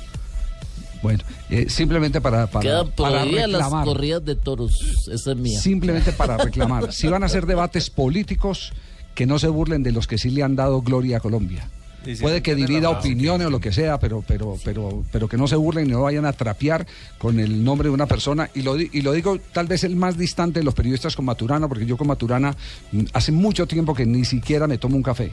Bueno, 1.04 1.22
eh, 1.50 1.66
simplemente 1.68 2.20
para, 2.22 2.46
para, 2.46 2.62
Quedan 2.62 2.90
para 2.92 3.20
prohibidas 3.20 3.48
las 3.50 3.60
reclamar. 3.62 3.84
corridas 3.86 4.24
de 4.24 4.34
toros. 4.36 5.06
Esa 5.12 5.32
es 5.32 5.36
mía. 5.36 5.60
Simplemente 5.60 6.12
para 6.16 6.38
reclamar. 6.38 6.92
Si 6.94 7.06
van 7.08 7.22
a 7.22 7.26
hacer 7.26 7.44
debates 7.46 7.90
políticos, 7.90 8.72
que 9.14 9.26
no 9.26 9.38
se 9.38 9.48
burlen 9.48 9.82
de 9.82 9.92
los 9.92 10.06
que 10.06 10.16
sí 10.18 10.30
le 10.30 10.42
han 10.42 10.56
dado 10.56 10.80
gloria 10.82 11.18
a 11.18 11.20
Colombia. 11.20 11.68
Sí, 12.06 12.16
sí, 12.16 12.22
Puede 12.22 12.42
que 12.42 12.54
divida 12.54 12.88
opiniones 12.90 13.46
o 13.46 13.50
lo 13.50 13.60
que 13.60 13.72
sea, 13.72 13.98
pero, 13.98 14.24
pero, 14.26 14.58
pero, 14.64 15.04
pero 15.12 15.28
que 15.28 15.36
no 15.36 15.46
se 15.46 15.56
burlen 15.56 15.86
y 15.86 15.90
no 15.92 16.02
vayan 16.02 16.24
a 16.26 16.32
trapear 16.34 16.86
con 17.18 17.38
el 17.38 17.62
nombre 17.64 17.88
de 17.88 17.94
una 17.94 18.06
persona. 18.06 18.48
Y 18.54 18.62
lo, 18.62 18.74
di- 18.74 18.90
y 18.92 19.02
lo 19.02 19.12
digo 19.12 19.38
tal 19.52 19.66
vez 19.66 19.84
el 19.84 19.96
más 19.96 20.16
distante 20.18 20.60
de 20.60 20.64
los 20.64 20.74
periodistas 20.74 21.16
con 21.16 21.24
Maturana, 21.26 21.68
porque 21.68 21.86
yo 21.86 21.96
con 21.98 22.06
Maturana 22.08 22.56
mm, 22.92 23.00
hace 23.12 23.30
mucho 23.32 23.66
tiempo 23.66 23.94
que 23.94 24.04
ni 24.06 24.24
siquiera 24.24 24.66
me 24.66 24.78
tomo 24.78 24.96
un 24.96 25.02
café. 25.02 25.32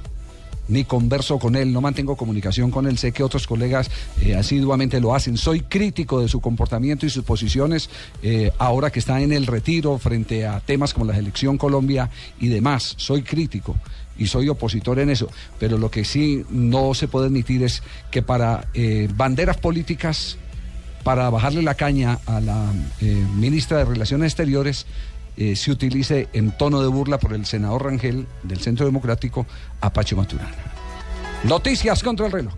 Ni 0.72 0.86
converso 0.86 1.38
con 1.38 1.57
él, 1.57 1.74
no 1.74 1.82
mantengo 1.82 2.15
comunicación 2.15 2.72
con 2.72 2.88
él. 2.88 2.97
Sé 2.97 3.11
que 3.11 3.24
otros 3.24 3.45
colegas 3.45 3.91
eh, 4.22 4.36
asiduamente 4.36 5.01
lo 5.01 5.13
hacen. 5.13 5.36
Soy 5.36 5.59
crítico 5.59 6.22
de 6.22 6.30
su 6.30 6.39
comportamiento 6.39 7.05
y 7.05 7.09
sus 7.09 7.26
posiciones 7.26 7.89
eh, 8.24 8.53
ahora 8.57 8.89
que 8.89 8.99
está 8.99 9.19
en 9.19 9.34
el 9.34 9.47
retiro 9.47 9.97
frente 9.97 10.47
a 10.47 10.61
temas 10.61 10.93
como 10.93 11.05
la 11.05 11.13
selección 11.13 11.57
Colombia 11.57 12.09
y 12.39 12.47
demás. 12.47 12.93
Soy 12.95 13.22
crítico 13.22 13.76
y 14.17 14.28
soy 14.28 14.47
opositor 14.47 14.99
en 14.99 15.09
eso. 15.09 15.28
Pero 15.59 15.78
lo 15.78 15.91
que 15.91 16.05
sí 16.05 16.45
no 16.49 16.93
se 16.93 17.09
puede 17.09 17.26
admitir 17.26 17.63
es 17.63 17.84
que 18.09 18.22
para 18.22 18.69
eh, 18.74 19.09
banderas 19.13 19.57
políticas, 19.57 20.38
para 21.03 21.30
bajarle 21.30 21.63
la 21.63 21.76
caña 21.76 22.19
a 22.28 22.39
la 22.39 22.72
ministra 23.36 23.80
de 23.80 23.86
Relaciones 23.86 24.28
Exteriores, 24.28 24.86
eh, 25.38 25.55
se 25.55 25.71
utilice 25.71 26.27
en 26.34 26.51
tono 26.51 26.82
de 26.82 26.88
burla 26.88 27.17
por 27.17 27.34
el 27.34 27.45
senador 27.45 27.86
Rangel 27.86 28.27
del 28.43 28.59
Centro 28.59 28.86
Democrático 28.86 29.45
Apache 29.79 30.15
Maturana. 30.15 30.55
Noticias 31.43 32.03
contra 32.03 32.27
el 32.27 32.32
reloj. 32.32 32.53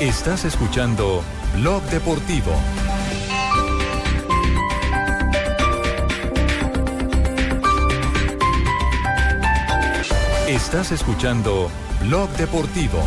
Estás 0.00 0.44
escuchando 0.44 1.22
Blog 1.56 1.82
Deportivo. 1.84 2.52
Estás 10.48 10.92
escuchando 10.92 11.70
Blog 12.00 12.28
Deportivo. 12.30 12.98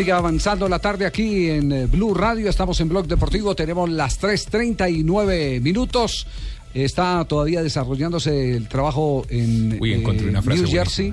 Sigue 0.00 0.12
avanzando 0.12 0.66
la 0.66 0.78
tarde 0.78 1.04
aquí 1.04 1.50
en 1.50 1.70
eh, 1.72 1.84
Blue 1.84 2.14
Radio. 2.14 2.48
Estamos 2.48 2.80
en 2.80 2.88
Blog 2.88 3.06
Deportivo. 3.06 3.54
Tenemos 3.54 3.90
las 3.90 4.18
3:39 4.18 5.60
minutos. 5.60 6.26
Está 6.72 7.22
todavía 7.26 7.62
desarrollándose 7.62 8.56
el 8.56 8.66
trabajo 8.66 9.26
en 9.28 9.76
Uy, 9.78 9.92
encontré 9.92 10.26
una 10.30 10.40
frase 10.40 10.62
New 10.62 10.70
Jersey. 10.70 11.12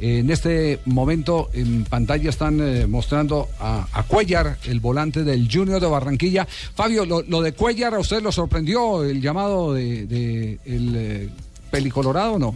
En 0.00 0.30
este 0.32 0.80
momento 0.84 1.48
en 1.52 1.84
pantalla 1.84 2.28
están 2.28 2.60
eh, 2.60 2.88
mostrando 2.88 3.50
a, 3.60 3.86
a 3.92 4.02
Cuellar, 4.02 4.58
el 4.64 4.80
volante 4.80 5.22
del 5.22 5.48
Junior 5.48 5.80
de 5.80 5.86
Barranquilla. 5.86 6.44
Fabio, 6.74 7.06
lo, 7.06 7.22
lo 7.22 7.40
de 7.40 7.52
Cuellar, 7.52 7.94
¿a 7.94 8.00
usted 8.00 8.20
lo 8.20 8.32
sorprendió 8.32 9.04
el 9.04 9.20
llamado 9.20 9.74
de, 9.74 10.06
de 10.06 10.58
el 10.64 10.92
eh, 10.96 11.28
Pelicolorado 11.70 12.32
o 12.32 12.38
no? 12.40 12.54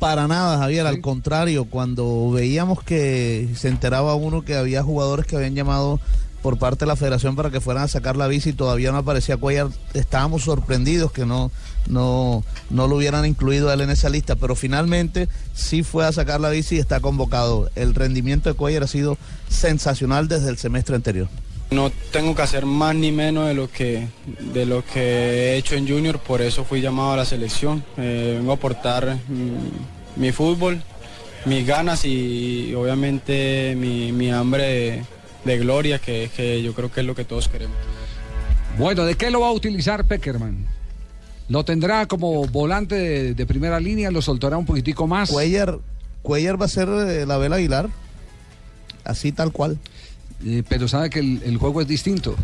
Para 0.00 0.26
nada, 0.26 0.56
Javier, 0.56 0.86
al 0.86 1.02
contrario, 1.02 1.66
cuando 1.66 2.30
veíamos 2.30 2.82
que 2.82 3.50
se 3.54 3.68
enteraba 3.68 4.14
uno 4.14 4.42
que 4.46 4.56
había 4.56 4.82
jugadores 4.82 5.26
que 5.26 5.36
habían 5.36 5.54
llamado 5.54 6.00
por 6.40 6.58
parte 6.58 6.80
de 6.80 6.86
la 6.86 6.96
federación 6.96 7.36
para 7.36 7.50
que 7.50 7.60
fueran 7.60 7.82
a 7.82 7.88
sacar 7.88 8.16
la 8.16 8.26
bici 8.26 8.48
y 8.48 8.52
todavía 8.54 8.92
no 8.92 8.96
aparecía 8.96 9.36
Cuellar, 9.36 9.68
estábamos 9.92 10.44
sorprendidos 10.44 11.12
que 11.12 11.26
no, 11.26 11.50
no, 11.86 12.42
no 12.70 12.88
lo 12.88 12.96
hubieran 12.96 13.26
incluido 13.26 13.68
a 13.68 13.74
él 13.74 13.82
en 13.82 13.90
esa 13.90 14.08
lista, 14.08 14.36
pero 14.36 14.54
finalmente 14.54 15.28
sí 15.52 15.82
fue 15.82 16.06
a 16.06 16.12
sacar 16.12 16.40
la 16.40 16.48
bici 16.48 16.76
y 16.76 16.78
está 16.78 17.00
convocado. 17.00 17.70
El 17.74 17.94
rendimiento 17.94 18.48
de 18.48 18.54
Cuellar 18.54 18.84
ha 18.84 18.86
sido 18.86 19.18
sensacional 19.50 20.28
desde 20.28 20.48
el 20.48 20.56
semestre 20.56 20.96
anterior. 20.96 21.28
No 21.70 21.90
tengo 22.10 22.34
que 22.34 22.42
hacer 22.42 22.66
más 22.66 22.96
ni 22.96 23.12
menos 23.12 23.46
de 23.46 23.54
lo 23.54 23.70
que 23.70 24.08
de 24.26 24.66
lo 24.66 24.84
que 24.84 25.00
he 25.52 25.56
hecho 25.56 25.76
en 25.76 25.86
Junior, 25.88 26.18
por 26.18 26.42
eso 26.42 26.64
fui 26.64 26.80
llamado 26.80 27.12
a 27.12 27.16
la 27.16 27.24
selección. 27.24 27.84
Eh, 27.96 28.34
vengo 28.38 28.50
a 28.50 28.54
aportar 28.56 29.16
mm, 29.28 30.20
mi 30.20 30.32
fútbol, 30.32 30.82
mis 31.44 31.64
ganas 31.64 32.04
y 32.04 32.74
obviamente 32.74 33.76
mi, 33.76 34.10
mi 34.10 34.32
hambre 34.32 34.64
de, 34.64 35.04
de 35.44 35.58
gloria, 35.58 36.00
que, 36.00 36.28
que 36.36 36.60
yo 36.60 36.74
creo 36.74 36.90
que 36.90 37.00
es 37.02 37.06
lo 37.06 37.14
que 37.14 37.24
todos 37.24 37.48
queremos. 37.48 37.76
Bueno, 38.76 39.04
¿de 39.04 39.14
qué 39.14 39.30
lo 39.30 39.40
va 39.40 39.48
a 39.48 39.52
utilizar 39.52 40.04
Peckerman? 40.06 40.66
¿Lo 41.48 41.64
tendrá 41.64 42.06
como 42.06 42.46
volante 42.46 42.96
de, 42.96 43.34
de 43.34 43.46
primera 43.46 43.78
línea? 43.78 44.10
¿Lo 44.10 44.22
soltará 44.22 44.56
un 44.56 44.66
poquitico 44.66 45.06
más? 45.06 45.30
Cuellar, 45.30 45.78
Cuellar 46.22 46.60
va 46.60 46.64
a 46.64 46.68
ser 46.68 46.88
eh, 46.88 47.26
la 47.26 47.38
Vela 47.38 47.56
Aguilar, 47.56 47.88
así 49.04 49.30
tal 49.30 49.52
cual. 49.52 49.78
Eh, 50.44 50.62
pero 50.68 50.88
sabe 50.88 51.10
que 51.10 51.18
el, 51.20 51.42
el 51.44 51.56
juego 51.58 51.80
es 51.80 51.88
distinto. 51.88 52.34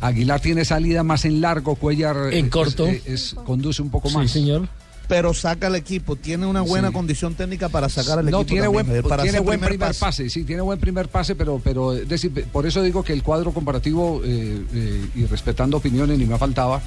Aguilar 0.00 0.40
tiene 0.40 0.64
salida 0.64 1.02
más 1.04 1.24
en 1.24 1.40
largo, 1.40 1.76
Cuellar 1.76 2.32
En 2.32 2.46
es- 2.46 2.50
corto. 2.50 2.86
es- 2.86 3.06
es- 3.06 3.34
conduce 3.44 3.80
un 3.82 3.90
poco 3.90 4.08
Sí, 4.08 4.16
más. 4.16 4.30
señor. 4.30 4.68
Pero 5.08 5.34
saca 5.34 5.66
al 5.66 5.74
equipo, 5.76 6.16
tiene 6.16 6.46
una 6.46 6.60
buena 6.62 6.88
Sí. 6.88 6.94
condición 6.94 7.34
técnica 7.34 7.68
para 7.68 7.88
sacar 7.88 8.18
al 8.20 8.24
no, 8.24 8.38
equipo. 8.40 8.44
tiene 8.46 8.62
también, 8.62 8.72
buen, 8.72 8.86
Javier, 8.86 9.04
para 9.04 9.22
tiene 9.24 9.40
buen 9.40 9.60
primer, 9.60 9.78
pase. 9.88 10.00
pase. 10.00 10.30
sí, 10.30 10.44
tiene 10.44 10.62
buen 10.62 10.78
primer 10.78 11.08
pase, 11.08 11.34
pero, 11.34 11.60
pero 11.62 11.92
es 11.94 12.08
decir, 12.08 12.32
por 12.50 12.66
eso 12.66 12.82
digo 12.82 13.02
que 13.02 13.12
el 13.12 13.22
cuadro 13.22 13.52
comparativo, 13.52 14.22
eh, 14.24 14.64
eh, 14.72 15.06
y 15.14 15.26
respetando 15.26 15.76
opiniones, 15.76 16.18
ni 16.18 16.24
me 16.24 16.38
faltaba, 16.38 16.80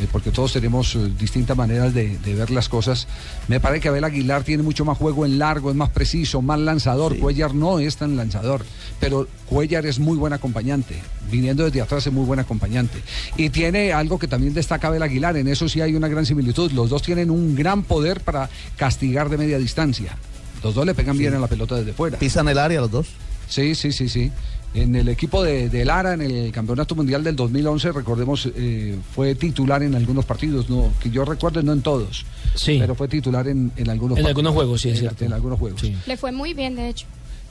eh, 0.00 0.08
porque 0.10 0.30
todos 0.30 0.52
tenemos 0.52 0.94
eh, 0.94 1.10
distintas 1.18 1.56
maneras 1.56 1.92
de, 1.92 2.18
de 2.18 2.34
ver 2.34 2.50
las 2.50 2.68
cosas. 2.68 3.06
Me 3.48 3.60
parece 3.60 3.82
que 3.82 3.88
Abel 3.88 4.04
Aguilar 4.04 4.44
tiene 4.44 4.62
mucho 4.62 4.84
más 4.84 4.96
juego 4.96 5.26
en 5.26 5.38
largo, 5.38 5.70
es 5.70 5.76
más 5.76 5.90
preciso, 5.90 6.42
más 6.42 6.58
lanzador. 6.58 7.18
Cuellar 7.18 7.54
no 7.54 7.78
es 7.78 7.96
tan 7.96 8.16
lanzador, 8.16 8.64
pero 8.98 9.28
Cuellar 9.46 9.86
es 9.86 9.98
muy 9.98 10.16
buen 10.16 10.32
acompañante. 10.32 10.96
Viniendo 11.30 11.64
desde 11.64 11.80
atrás 11.80 12.06
es 12.06 12.12
muy 12.12 12.24
buen 12.24 12.40
acompañante. 12.40 12.98
Y 13.36 13.50
tiene 13.50 13.92
algo 13.92 14.18
que 14.18 14.28
también 14.28 14.54
destaca 14.54 14.88
Abel 14.88 15.02
Aguilar, 15.02 15.36
en 15.36 15.48
eso 15.48 15.68
sí 15.68 15.80
hay 15.80 15.94
una 15.94 16.08
gran 16.08 16.26
similitud. 16.26 16.72
Los 16.72 16.90
dos 16.90 17.02
tienen 17.02 17.30
un 17.30 17.54
gran 17.54 17.82
poder 17.82 18.20
para 18.20 18.48
castigar 18.76 19.28
de 19.28 19.38
media 19.38 19.58
distancia. 19.58 20.16
Los 20.62 20.74
dos 20.74 20.84
le 20.86 20.94
pegan 20.94 21.16
bien 21.16 21.34
a 21.34 21.38
la 21.38 21.46
pelota 21.46 21.76
desde 21.76 21.92
fuera. 21.92 22.18
Pisan 22.18 22.48
el 22.48 22.58
área 22.58 22.80
los 22.80 22.90
dos. 22.90 23.06
Sí, 23.48 23.74
sí, 23.74 23.92
sí, 23.92 24.08
sí. 24.08 24.30
En 24.72 24.94
el 24.94 25.08
equipo 25.08 25.42
de, 25.42 25.68
de 25.68 25.84
Lara, 25.84 26.14
en 26.14 26.20
el 26.20 26.52
Campeonato 26.52 26.94
Mundial 26.94 27.24
del 27.24 27.34
2011, 27.34 27.90
recordemos, 27.90 28.48
eh, 28.54 28.96
fue 29.14 29.34
titular 29.34 29.82
en 29.82 29.96
algunos 29.96 30.24
partidos, 30.24 30.70
no 30.70 30.92
que 31.02 31.10
yo 31.10 31.24
recuerdo, 31.24 31.60
no 31.62 31.72
en 31.72 31.82
todos. 31.82 32.24
Sí. 32.54 32.76
Pero 32.78 32.94
fue 32.94 33.08
titular 33.08 33.48
en, 33.48 33.72
en 33.76 33.90
algunos 33.90 34.16
En 34.18 34.22
partidos. 34.24 34.28
algunos 34.28 34.52
juegos, 34.54 34.80
sí, 34.80 34.88
es 34.90 34.94
En- 34.94 35.00
cierto. 35.00 35.24
En 35.24 35.32
algunos 35.32 35.58
juegos. 35.58 35.82
Le 36.06 36.16
fue 36.16 36.30
muy 36.30 36.54
bien, 36.54 36.76
de 36.76 36.88
hecho. 36.88 37.06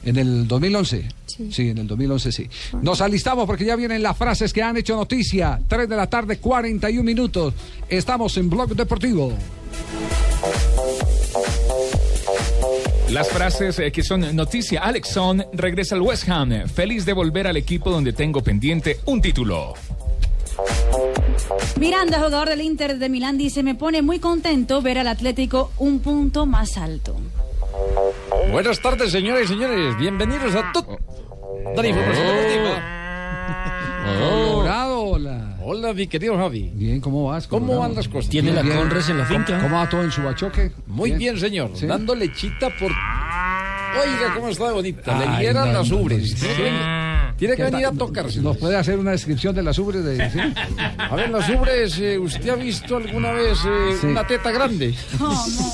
En 0.05 0.15
el 0.15 0.47
2011. 0.47 1.09
Sí. 1.51 1.69
en 1.69 1.77
el 1.79 1.87
2011 1.87 2.31
sí. 2.31 2.49
Nos 2.81 3.01
alistamos 3.01 3.45
porque 3.45 3.65
ya 3.65 3.75
vienen 3.75 4.01
las 4.01 4.15
frases 4.17 4.53
que 4.53 4.63
han 4.63 4.77
hecho 4.77 4.95
noticia. 4.95 5.59
3 5.67 5.89
de 5.89 5.95
la 5.97 6.07
tarde, 6.07 6.37
41 6.37 7.03
minutos. 7.03 7.53
Estamos 7.89 8.37
en 8.37 8.49
Blog 8.49 8.73
Deportivo. 8.77 9.33
Las 13.11 13.27
frases 13.29 13.79
eh, 13.79 13.91
que 13.91 14.03
son 14.03 14.35
noticia. 14.35 14.81
Alex 14.81 15.09
Son 15.09 15.43
regresa 15.53 15.95
al 15.95 16.01
West 16.01 16.29
Ham. 16.29 16.67
Feliz 16.67 17.05
de 17.05 17.13
volver 17.13 17.47
al 17.47 17.57
equipo 17.57 17.89
donde 17.89 18.13
tengo 18.13 18.41
pendiente 18.41 18.99
un 19.05 19.19
título. 19.19 19.73
Miranda, 21.79 22.17
jugador 22.17 22.49
del 22.49 22.61
Inter 22.61 22.99
de 22.99 23.09
Milán, 23.09 23.37
dice, 23.37 23.63
me 23.63 23.73
pone 23.73 24.03
muy 24.03 24.19
contento 24.19 24.81
ver 24.81 24.99
al 24.99 25.07
Atlético 25.07 25.71
un 25.77 26.01
punto 26.01 26.45
más 26.45 26.77
alto. 26.77 27.15
Buenas 28.51 28.79
tardes, 28.79 29.11
señoras 29.11 29.45
y 29.45 29.47
señores. 29.47 29.97
Bienvenidos 29.97 30.53
a 30.53 30.71
todos. 30.71 30.99
La 31.75 31.87
información 31.87 32.27
deportiva. 32.27 32.99
Hola. 35.71 35.93
Mi 35.93 36.07
querido 36.07 36.35
Javi. 36.35 36.71
Bien, 36.73 36.99
¿cómo 36.99 37.25
vas? 37.25 37.47
¿Cómo 37.47 37.77
van 37.77 37.93
las 37.93 38.07
cosas? 38.07 38.29
¿Tiene 38.29 38.51
la. 38.51 38.63
Conres 38.63 39.07
en 39.09 39.19
la 39.19 39.27
¿Cómo- 39.27 39.39
finca? 39.45 39.59
¿Cómo 39.61 39.75
va 39.75 39.87
todo 39.87 40.03
en 40.03 40.11
su 40.11 40.23
bachoque? 40.23 40.71
Muy 40.87 41.11
bien, 41.11 41.39
señor. 41.39 41.69
¿Sí? 41.75 41.85
Dando 41.85 42.15
lechita 42.15 42.69
por. 42.79 42.91
Oiga, 42.91 44.33
cómo 44.35 44.49
está 44.49 44.67
de 44.67 44.73
bonita. 44.73 45.39
Le 45.39 45.53
no, 45.53 45.65
las 45.65 45.91
ubres. 45.91 46.31
no, 46.33 46.39
Tiene 46.39 46.55
que 46.55 46.63
venir- 46.63 47.35
Tiene 47.37 47.55
que 47.55 47.63
¿Qué 47.63 47.71
venir 47.71 47.85
a 47.85 47.91
tocarse. 47.91 48.41
¿Nos 48.41 48.57
puede 48.57 48.75
hacer 48.77 48.97
una 48.99 49.11
descripción 49.11 49.53
de 49.55 49.63
las 49.63 49.77
ubres? 49.77 50.03
De, 50.03 50.29
sí? 50.31 50.39
A 50.97 51.15
ver, 51.15 51.29
las 51.29 51.47
ubres, 51.49 51.97
eh, 51.99 52.17
¿usted 52.17 52.49
ha 52.49 52.55
visto 52.55 52.97
alguna 52.97 53.31
vez 53.31 53.59
eh, 53.65 53.95
Sí. 54.01 54.07
una 54.07 54.25
teta 54.27 54.51
grande? 54.51 54.93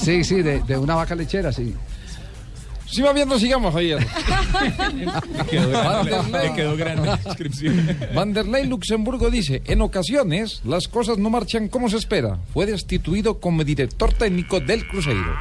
Sí, 0.04 0.24
sí, 0.24 0.42
de, 0.42 0.62
de 0.62 0.78
una 0.78 0.96
vaca 0.96 1.16
lechera, 1.16 1.52
sí. 1.52 1.74
Si 2.86 3.02
va 3.02 3.14
viendo, 3.14 3.40
sigamos, 3.40 3.74
Javier. 3.74 4.00
quedó 5.50 5.70
grande, 5.70 6.54
quedó 6.56 6.76
la 6.76 7.18
descripción. 7.18 7.98
Vanderlei 8.14 8.68
Luxemburgo 8.68 9.30
dice, 9.30 9.62
en 9.66 9.82
ocasiones 9.82 10.62
las 10.64 10.88
cosas 10.88 11.18
no 11.18 11.30
marchan 11.30 11.68
como 11.68 11.90
se 11.90 11.98
espera. 11.98 12.40
Fue 12.54 12.66
destituido 12.66 13.40
como 13.40 13.64
director 13.64 14.14
técnico 14.14 14.60
del 14.60 14.88
Cruzeiro. 14.88 15.36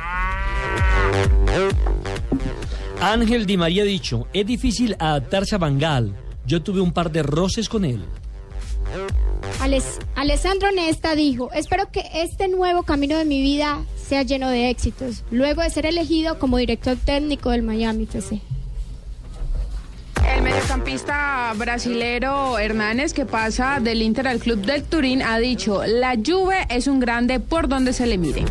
Ángel 3.00 3.46
Di 3.46 3.56
María 3.56 3.82
ha 3.82 3.86
dicho, 3.86 4.26
es 4.32 4.46
difícil 4.46 4.96
adaptarse 4.98 5.54
a 5.54 5.58
Bangal. 5.58 6.14
Yo 6.46 6.62
tuve 6.62 6.80
un 6.80 6.92
par 6.92 7.12
de 7.12 7.22
roces 7.22 7.68
con 7.68 7.84
él. 7.84 8.04
Ales- 9.60 9.98
Alessandro 10.14 10.70
Nesta 10.72 11.14
dijo, 11.14 11.50
espero 11.52 11.90
que 11.90 12.02
este 12.14 12.48
nuevo 12.48 12.82
camino 12.82 13.16
de 13.18 13.24
mi 13.24 13.40
vida 13.42 13.82
sea 14.08 14.22
lleno 14.22 14.48
de 14.50 14.70
éxitos, 14.70 15.24
luego 15.30 15.62
de 15.62 15.70
ser 15.70 15.86
elegido 15.86 16.38
como 16.38 16.56
director 16.58 16.96
técnico 17.04 17.50
del 17.50 17.62
Miami 17.62 18.04
FC. 18.04 18.40
El 20.34 20.42
mediocampista 20.42 21.52
brasilero 21.56 22.58
Hernández, 22.58 23.12
que 23.12 23.26
pasa 23.26 23.78
del 23.80 24.00
Inter 24.02 24.26
al 24.28 24.38
Club 24.40 24.60
del 24.64 24.82
Turín, 24.82 25.22
ha 25.22 25.38
dicho, 25.38 25.82
la 25.86 26.14
Juve 26.16 26.66
es 26.70 26.86
un 26.86 26.98
grande 26.98 27.40
por 27.40 27.68
donde 27.68 27.92
se 27.92 28.06
le 28.06 28.18
mire. 28.18 28.44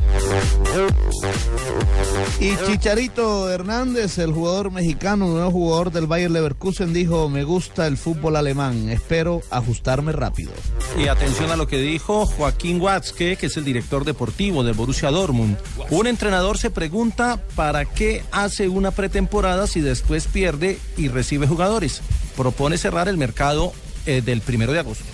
Y 2.44 2.58
Chicharito 2.68 3.50
Hernández, 3.50 4.18
el 4.18 4.34
jugador 4.34 4.70
mexicano, 4.70 5.30
nuevo 5.30 5.50
jugador 5.50 5.94
del 5.94 6.08
Bayer 6.08 6.30
Leverkusen, 6.30 6.92
dijo, 6.92 7.30
me 7.30 7.46
gusta 7.46 7.88
el 7.88 7.96
fútbol 7.96 8.36
alemán, 8.36 8.90
espero 8.90 9.42
ajustarme 9.50 10.12
rápido. 10.12 10.52
Y 11.02 11.08
atención 11.08 11.52
a 11.52 11.56
lo 11.56 11.68
que 11.68 11.78
dijo 11.78 12.26
Joaquín 12.26 12.82
Watzke, 12.82 13.38
que 13.38 13.46
es 13.46 13.56
el 13.56 13.64
director 13.64 14.04
deportivo 14.04 14.62
del 14.62 14.74
Borussia 14.74 15.10
Dortmund. 15.10 15.58
Un 15.90 16.06
entrenador 16.06 16.58
se 16.58 16.70
pregunta 16.70 17.42
para 17.56 17.86
qué 17.86 18.26
hace 18.34 18.68
una 18.68 18.92
pretemporada 18.92 19.66
si 19.66 19.80
después 19.80 20.28
pierde 20.28 20.78
y 20.98 21.08
recibe 21.08 21.48
jugadores. 21.48 22.02
Propone 22.36 22.78
cerrar 22.78 23.08
el 23.08 23.16
mercado 23.16 23.72
eh, 24.06 24.22
del 24.22 24.42
primero 24.42 24.74
de 24.74 24.80
agosto. 24.80 25.13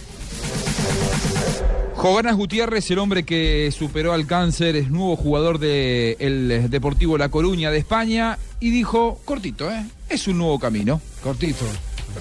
Joganas 1.99 2.37
Gutiérrez, 2.37 2.89
el 2.91 2.99
hombre 2.99 3.25
que 3.25 3.69
superó 3.77 4.13
al 4.13 4.25
cáncer, 4.25 4.77
es 4.77 4.89
nuevo 4.89 5.17
jugador 5.17 5.59
del 5.59 6.69
Deportivo 6.69 7.17
La 7.17 7.27
Coruña 7.27 7.71
de 7.71 7.77
España 7.77 8.39
y 8.61 8.71
dijo, 8.71 9.19
cortito, 9.25 9.69
¿eh? 9.69 9.85
Es 10.07 10.25
un 10.29 10.37
nuevo 10.37 10.57
camino. 10.59 11.01
Cortito. 11.21 11.65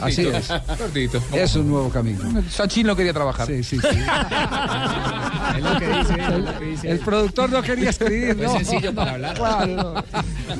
Así 0.00 0.26
es. 0.26 0.48
Cortito. 0.76 1.22
Es 1.32 1.54
un 1.54 1.68
nuevo 1.68 1.90
camino. 1.90 2.42
Sachin 2.50 2.88
no 2.88 2.96
quería 2.96 3.12
trabajar. 3.12 3.46
Sí, 3.46 3.62
sí, 3.62 3.78
sí. 3.78 3.86
Es 5.56 5.62
lo 5.64 5.78
que 5.78 5.86
dice, 5.86 6.14
es 6.14 6.44
lo 6.44 6.58
que 6.58 6.64
dice. 6.64 6.90
El 6.90 6.98
productor 6.98 7.50
no 7.50 7.62
quería 7.62 7.90
escribir, 7.90 8.36
¿no? 8.36 8.52
sencillo 8.58 8.92
para 8.92 9.12
hablar. 9.12 9.36
Claro, 9.36 10.04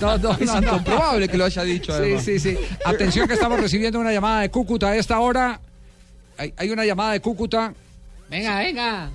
no. 0.00 0.32
Es 0.38 0.54
incomprobable 0.54 1.28
que 1.28 1.36
lo 1.36 1.44
haya 1.44 1.62
dicho. 1.64 1.92
Sí, 2.02 2.20
sí, 2.20 2.38
sí. 2.38 2.56
Atención 2.84 3.26
que 3.26 3.34
estamos 3.34 3.58
recibiendo 3.60 3.98
una 3.98 4.12
llamada 4.12 4.42
de 4.42 4.50
Cúcuta 4.50 4.90
a 4.90 4.96
esta 4.96 5.18
hora. 5.18 5.60
Hay, 6.36 6.54
hay 6.56 6.70
una 6.70 6.84
llamada 6.84 7.12
de 7.12 7.20
Cúcuta. 7.20 7.74
Venga, 8.30 8.58
venga. 8.58 9.10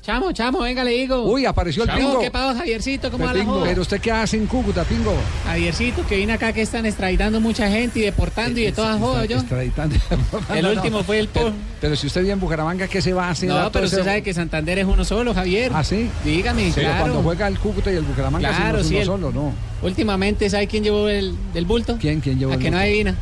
Chamo, 0.00 0.32
chamo, 0.32 0.60
venga, 0.60 0.84
le 0.84 0.92
digo. 0.92 1.22
Uy, 1.30 1.44
apareció 1.44 1.82
el 1.82 1.88
Chamo, 1.90 1.98
Pingo. 2.00 2.20
¿Qué 2.20 2.30
pasó, 2.30 2.56
Javiercito? 2.58 3.10
¿Cómo 3.10 3.26
va 3.26 3.34
la 3.34 3.44
joda? 3.44 3.66
Pero 3.66 3.82
usted 3.82 4.00
qué 4.00 4.10
hace 4.10 4.38
en 4.38 4.46
Cúcuta, 4.46 4.84
Pingo. 4.84 5.12
Javiercito, 5.44 6.06
que 6.06 6.16
vine 6.16 6.32
acá 6.32 6.50
que 6.54 6.62
están 6.62 6.86
extraditando 6.86 7.40
mucha 7.40 7.68
gente 7.68 7.98
y 7.98 8.02
deportando 8.02 8.58
y 8.58 8.64
de 8.64 8.72
todas 8.72 8.98
jodas, 8.98 9.28
yo. 9.28 9.36
Extraditando. 9.38 9.96
El 10.54 10.62
No, 10.62 10.68
no. 10.72 10.74
último 10.76 11.02
fue 11.02 11.18
el 11.18 11.28
Pero, 11.28 11.52
pero 11.80 11.94
si 11.96 12.06
usted 12.06 12.22
vive 12.22 12.32
en 12.32 12.40
Bucaramanga, 12.40 12.88
¿qué 12.88 13.02
se 13.02 13.12
va 13.12 13.26
a 13.26 13.30
hacer? 13.32 13.50
No, 13.50 13.70
pero 13.70 13.84
usted 13.84 13.98
ese- 13.98 14.08
sabe 14.08 14.22
que 14.22 14.32
Santander 14.32 14.78
es 14.78 14.86
uno 14.86 15.04
solo, 15.04 15.34
Javier. 15.34 15.72
¿Ah, 15.74 15.84
sí? 15.84 16.08
Dígame, 16.24 16.72
Pero 16.74 16.88
claro. 16.88 17.00
cuando 17.02 17.22
juega 17.22 17.48
el 17.48 17.58
Cúcuta 17.58 17.92
y 17.92 17.96
el 17.96 18.04
Bucaramanga, 18.04 18.48
Claro, 18.48 18.78
es 18.78 18.86
sí, 18.86 18.94
uno 18.94 19.00
el- 19.00 19.06
solo, 19.06 19.32
¿no? 19.32 19.52
Últimamente, 19.82 20.48
¿sabe 20.48 20.68
quién 20.68 20.84
llevó 20.84 21.08
el 21.10 21.34
del 21.52 21.66
bulto? 21.66 21.98
¿Quién, 22.00 22.20
quién 22.20 22.38
llevó 22.38 22.52
A 22.52 22.54
el 22.54 22.62
que 22.62 22.70
no 22.70 22.78
adivina. 22.78 23.14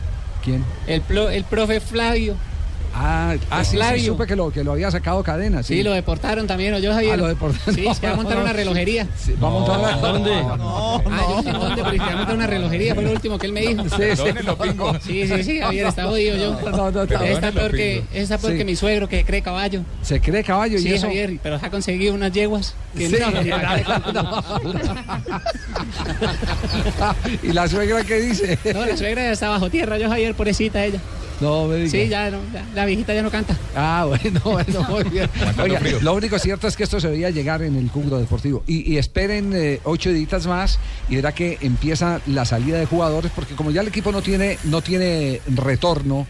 ¿Quién? 0.44 0.64
El, 0.86 1.02
plo- 1.02 1.32
el 1.32 1.42
profe 1.44 1.80
Flavio. 1.80 2.36
Ah, 2.98 3.34
ah 3.50 3.62
sí, 3.62 3.76
supe 4.04 4.26
que 4.26 4.34
lo, 4.34 4.50
que 4.50 4.64
lo 4.64 4.72
había 4.72 4.90
sacado 4.90 5.22
cadena. 5.22 5.62
Sí, 5.62 5.74
Sí, 5.76 5.82
lo 5.82 5.92
deportaron 5.92 6.46
también, 6.46 6.72
¿o 6.72 6.78
yo, 6.78 6.94
Javier? 6.94 7.12
Ah, 7.12 7.16
lo 7.18 7.26
deportaron. 7.28 7.74
Sí, 7.74 7.84
se 8.00 8.06
va 8.06 8.14
a 8.14 8.16
montar 8.16 8.36
No, 8.36 8.42
una 8.44 8.52
relojería. 8.54 9.06
Sí, 9.18 9.34
va 9.42 9.48
a 9.48 9.50
montar 9.50 9.78
una- 9.78 9.96
¿Dónde? 9.98 10.34
No, 10.42 11.02
Ah, 11.10 11.26
yo 11.28 11.42
sé 11.42 11.52
dónde, 11.52 11.82
pero 11.84 11.90
se 11.92 11.98
va 11.98 12.12
a 12.12 12.16
montar 12.16 12.34
una 12.36 12.46
relojería, 12.46 12.94
fue 12.94 13.04
lo 13.04 13.10
último 13.12 13.38
que 13.38 13.46
él 13.48 13.52
me 13.52 13.60
dijo. 13.60 13.82
Sí, 13.84 14.02
sí. 14.16 14.22
Pingo. 14.62 14.94
Sí, 15.00 15.26
sí, 15.28 15.44
sí, 15.44 15.60
Javier, 15.60 15.86
está 15.88 16.06
jodido 16.06 16.36
yo. 16.38 16.52
No, 16.52 16.60
no, 16.70 16.90
no, 16.90 17.02
está 17.02 17.18
perdónelo, 17.20 17.52
peor 17.52 17.72
que, 17.76 18.02
está 18.14 18.38
peor 18.38 18.52
Sí. 18.52 18.58
que 18.58 18.64
mi 18.64 18.76
suegro 18.76 19.08
que 19.08 19.24
cree 19.24 19.42
caballo. 19.42 19.82
Se 20.02 20.18
cree 20.20 20.42
caballo 20.42 20.78
Sí, 20.78 20.88
y 20.88 20.94
eso. 20.94 21.06
Javier, 21.06 21.38
pero 21.42 21.56
ha 21.62 21.70
conseguido 21.70 22.14
unas 22.14 22.32
yeguas. 22.32 22.74
Que 22.96 23.10
Sí. 23.10 23.16
¿Y 27.42 27.52
la 27.52 27.68
suegra 27.68 28.02
qué 28.04 28.20
dice? 28.20 28.58
No, 28.72 28.86
la 28.86 28.96
suegra 28.96 29.22
ya 29.22 29.32
está 29.32 29.48
bajo 29.50 29.68
tierra, 29.70 29.98
yo, 29.98 30.08
Javier, 30.08 30.34
pobrecita 30.34 30.82
ella. 30.84 30.98
No, 31.40 31.66
me 31.66 31.76
diga. 31.76 31.90
Sí, 31.90 32.08
ya, 32.08 32.30
no, 32.30 32.38
ya, 32.52 32.64
la 32.74 32.86
viejita 32.86 33.14
ya 33.14 33.22
no 33.22 33.30
canta. 33.30 33.56
Ah, 33.74 34.06
bueno, 34.08 34.40
bueno, 34.44 34.82
muy 34.88 35.04
bien. 35.04 35.28
Oiga, 35.60 35.80
lo 36.00 36.14
único 36.14 36.38
cierto 36.38 36.66
es 36.66 36.76
que 36.76 36.84
esto 36.84 37.00
se 37.00 37.08
veía 37.08 37.30
llegar 37.30 37.62
en 37.62 37.76
el 37.76 37.90
Cúcuta 37.90 38.18
Deportivo. 38.18 38.62
Y, 38.66 38.92
y 38.92 38.98
esperen 38.98 39.52
eh, 39.54 39.80
ocho 39.84 40.10
editas 40.10 40.46
más 40.46 40.78
y 41.08 41.16
verá 41.16 41.32
que 41.32 41.58
empieza 41.60 42.20
la 42.26 42.44
salida 42.44 42.78
de 42.78 42.86
jugadores, 42.86 43.32
porque 43.34 43.54
como 43.54 43.70
ya 43.70 43.82
el 43.82 43.88
equipo 43.88 44.12
no 44.12 44.22
tiene, 44.22 44.58
no 44.64 44.80
tiene 44.80 45.40
retorno, 45.46 46.26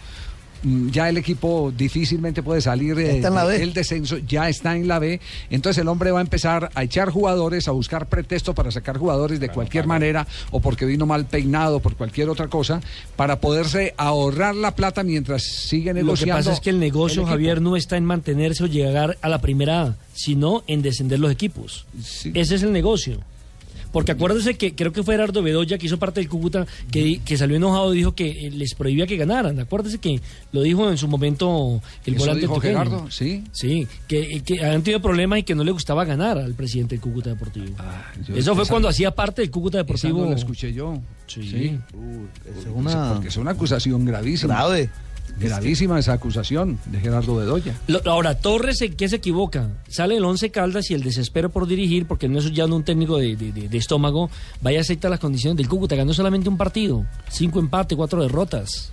ya 0.90 1.08
el 1.08 1.16
equipo 1.16 1.72
difícilmente 1.76 2.42
puede 2.42 2.60
salir 2.60 2.98
eh, 2.98 3.20
del 3.20 3.72
descenso, 3.72 4.18
ya 4.18 4.48
está 4.48 4.76
en 4.76 4.88
la 4.88 4.98
B, 4.98 5.20
entonces 5.50 5.82
el 5.82 5.88
hombre 5.88 6.10
va 6.10 6.18
a 6.18 6.22
empezar 6.22 6.70
a 6.74 6.82
echar 6.82 7.10
jugadores, 7.10 7.68
a 7.68 7.70
buscar 7.70 8.06
pretexto 8.06 8.54
para 8.54 8.70
sacar 8.70 8.98
jugadores 8.98 9.38
de 9.38 9.48
cualquier 9.48 9.86
manera, 9.86 10.26
o 10.50 10.60
porque 10.60 10.84
vino 10.84 11.06
mal 11.06 11.26
peinado, 11.26 11.80
por 11.80 11.96
cualquier 11.96 12.28
otra 12.28 12.48
cosa, 12.48 12.80
para 13.14 13.40
poderse 13.40 13.94
ahorrar 13.96 14.54
la 14.54 14.74
plata 14.74 15.02
mientras 15.02 15.42
sigue 15.42 15.90
Lo 15.90 15.94
que 15.94 16.02
negociando. 16.02 16.36
pasa 16.36 16.52
es 16.52 16.60
que 16.60 16.70
el 16.70 16.80
negocio. 16.80 17.24
Javier, 17.26 17.60
no 17.60 17.76
está 17.76 17.96
en 17.96 18.04
mantenerse 18.04 18.64
o 18.64 18.66
llegar 18.66 19.18
a 19.20 19.28
la 19.28 19.40
primera 19.40 19.82
A, 19.82 19.96
sino 20.14 20.64
en 20.66 20.82
descender 20.82 21.20
los 21.20 21.30
equipos. 21.30 21.86
Ese 22.34 22.54
es 22.54 22.62
el 22.62 22.72
negocio. 22.72 23.20
Porque 23.96 24.12
acuérdese 24.12 24.56
que 24.58 24.74
creo 24.74 24.92
que 24.92 25.02
fue 25.02 25.14
Gerardo 25.14 25.42
Bedoya, 25.42 25.78
que 25.78 25.86
hizo 25.86 25.98
parte 25.98 26.20
del 26.20 26.28
Cúcuta, 26.28 26.66
que, 26.90 27.22
que 27.24 27.38
salió 27.38 27.56
enojado 27.56 27.94
y 27.94 27.96
dijo 27.96 28.14
que 28.14 28.28
eh, 28.46 28.50
les 28.50 28.74
prohibía 28.74 29.06
que 29.06 29.16
ganaran. 29.16 29.58
Acuérdese 29.58 29.96
que 29.96 30.20
lo 30.52 30.60
dijo 30.60 30.90
en 30.90 30.98
su 30.98 31.08
momento 31.08 31.80
el 32.04 32.12
¿Eso 32.16 32.22
volante 32.24 32.42
dijo. 32.42 32.60
Gerardo? 32.60 33.10
Sí. 33.10 33.42
Sí, 33.52 33.88
que, 34.06 34.42
que 34.42 34.62
habían 34.62 34.82
tenido 34.82 35.00
problemas 35.00 35.38
y 35.38 35.44
que 35.44 35.54
no 35.54 35.64
le 35.64 35.70
gustaba 35.72 36.04
ganar 36.04 36.36
al 36.36 36.52
presidente 36.52 36.96
del 36.96 37.00
Cúcuta 37.00 37.30
Deportivo. 37.30 37.74
Ah, 37.78 38.12
Eso 38.34 38.54
fue 38.54 38.64
esa- 38.64 38.70
cuando 38.70 38.88
hacía 38.88 39.12
parte 39.12 39.40
del 39.40 39.50
Cúcuta 39.50 39.78
Esa 39.78 39.86
Deportivo. 39.86 40.24
no 40.24 40.28
la 40.30 40.36
escuché 40.36 40.74
yo. 40.74 41.00
Sí. 41.26 41.78
es 42.44 42.66
una- 42.66 43.14
Porque 43.14 43.28
es 43.28 43.36
una 43.38 43.52
acusación 43.52 44.04
gravísima. 44.04 44.56
Grave. 44.56 44.90
Gravísima 45.38 45.98
esa 45.98 46.14
acusación 46.14 46.78
de 46.86 47.00
Gerardo 47.00 47.36
Bedoya. 47.36 47.74
Lo- 47.86 48.00
ahora, 48.10 48.38
Torres, 48.38 48.80
¿en 48.82 48.94
qué 48.94 49.08
se 49.08 49.16
equivoca? 49.16 49.68
Sale 49.88 50.16
el 50.16 50.24
Once 50.24 50.50
Caldas 50.50 50.90
y 50.90 50.94
el 50.94 51.02
desespero 51.02 51.50
por 51.50 51.66
dirigir, 51.66 52.06
porque 52.06 52.28
no 52.28 52.38
es 52.38 52.52
ya 52.52 52.66
no 52.66 52.76
un 52.76 52.84
técnico 52.84 53.18
de, 53.18 53.36
de- 53.36 53.52
de- 53.52 53.68
de 53.68 53.78
estómago, 53.78 54.30
vaya 54.62 54.78
a 54.78 54.82
aceptar 54.82 55.10
las 55.10 55.20
condiciones 55.20 55.56
del 55.56 55.68
Cúcuta. 55.68 55.94
Ganó 55.96 56.14
solamente 56.14 56.48
un 56.48 56.56
partido, 56.56 57.04
cinco 57.30 57.58
empates, 57.60 57.96
cuatro 57.96 58.22
derrotas. 58.22 58.92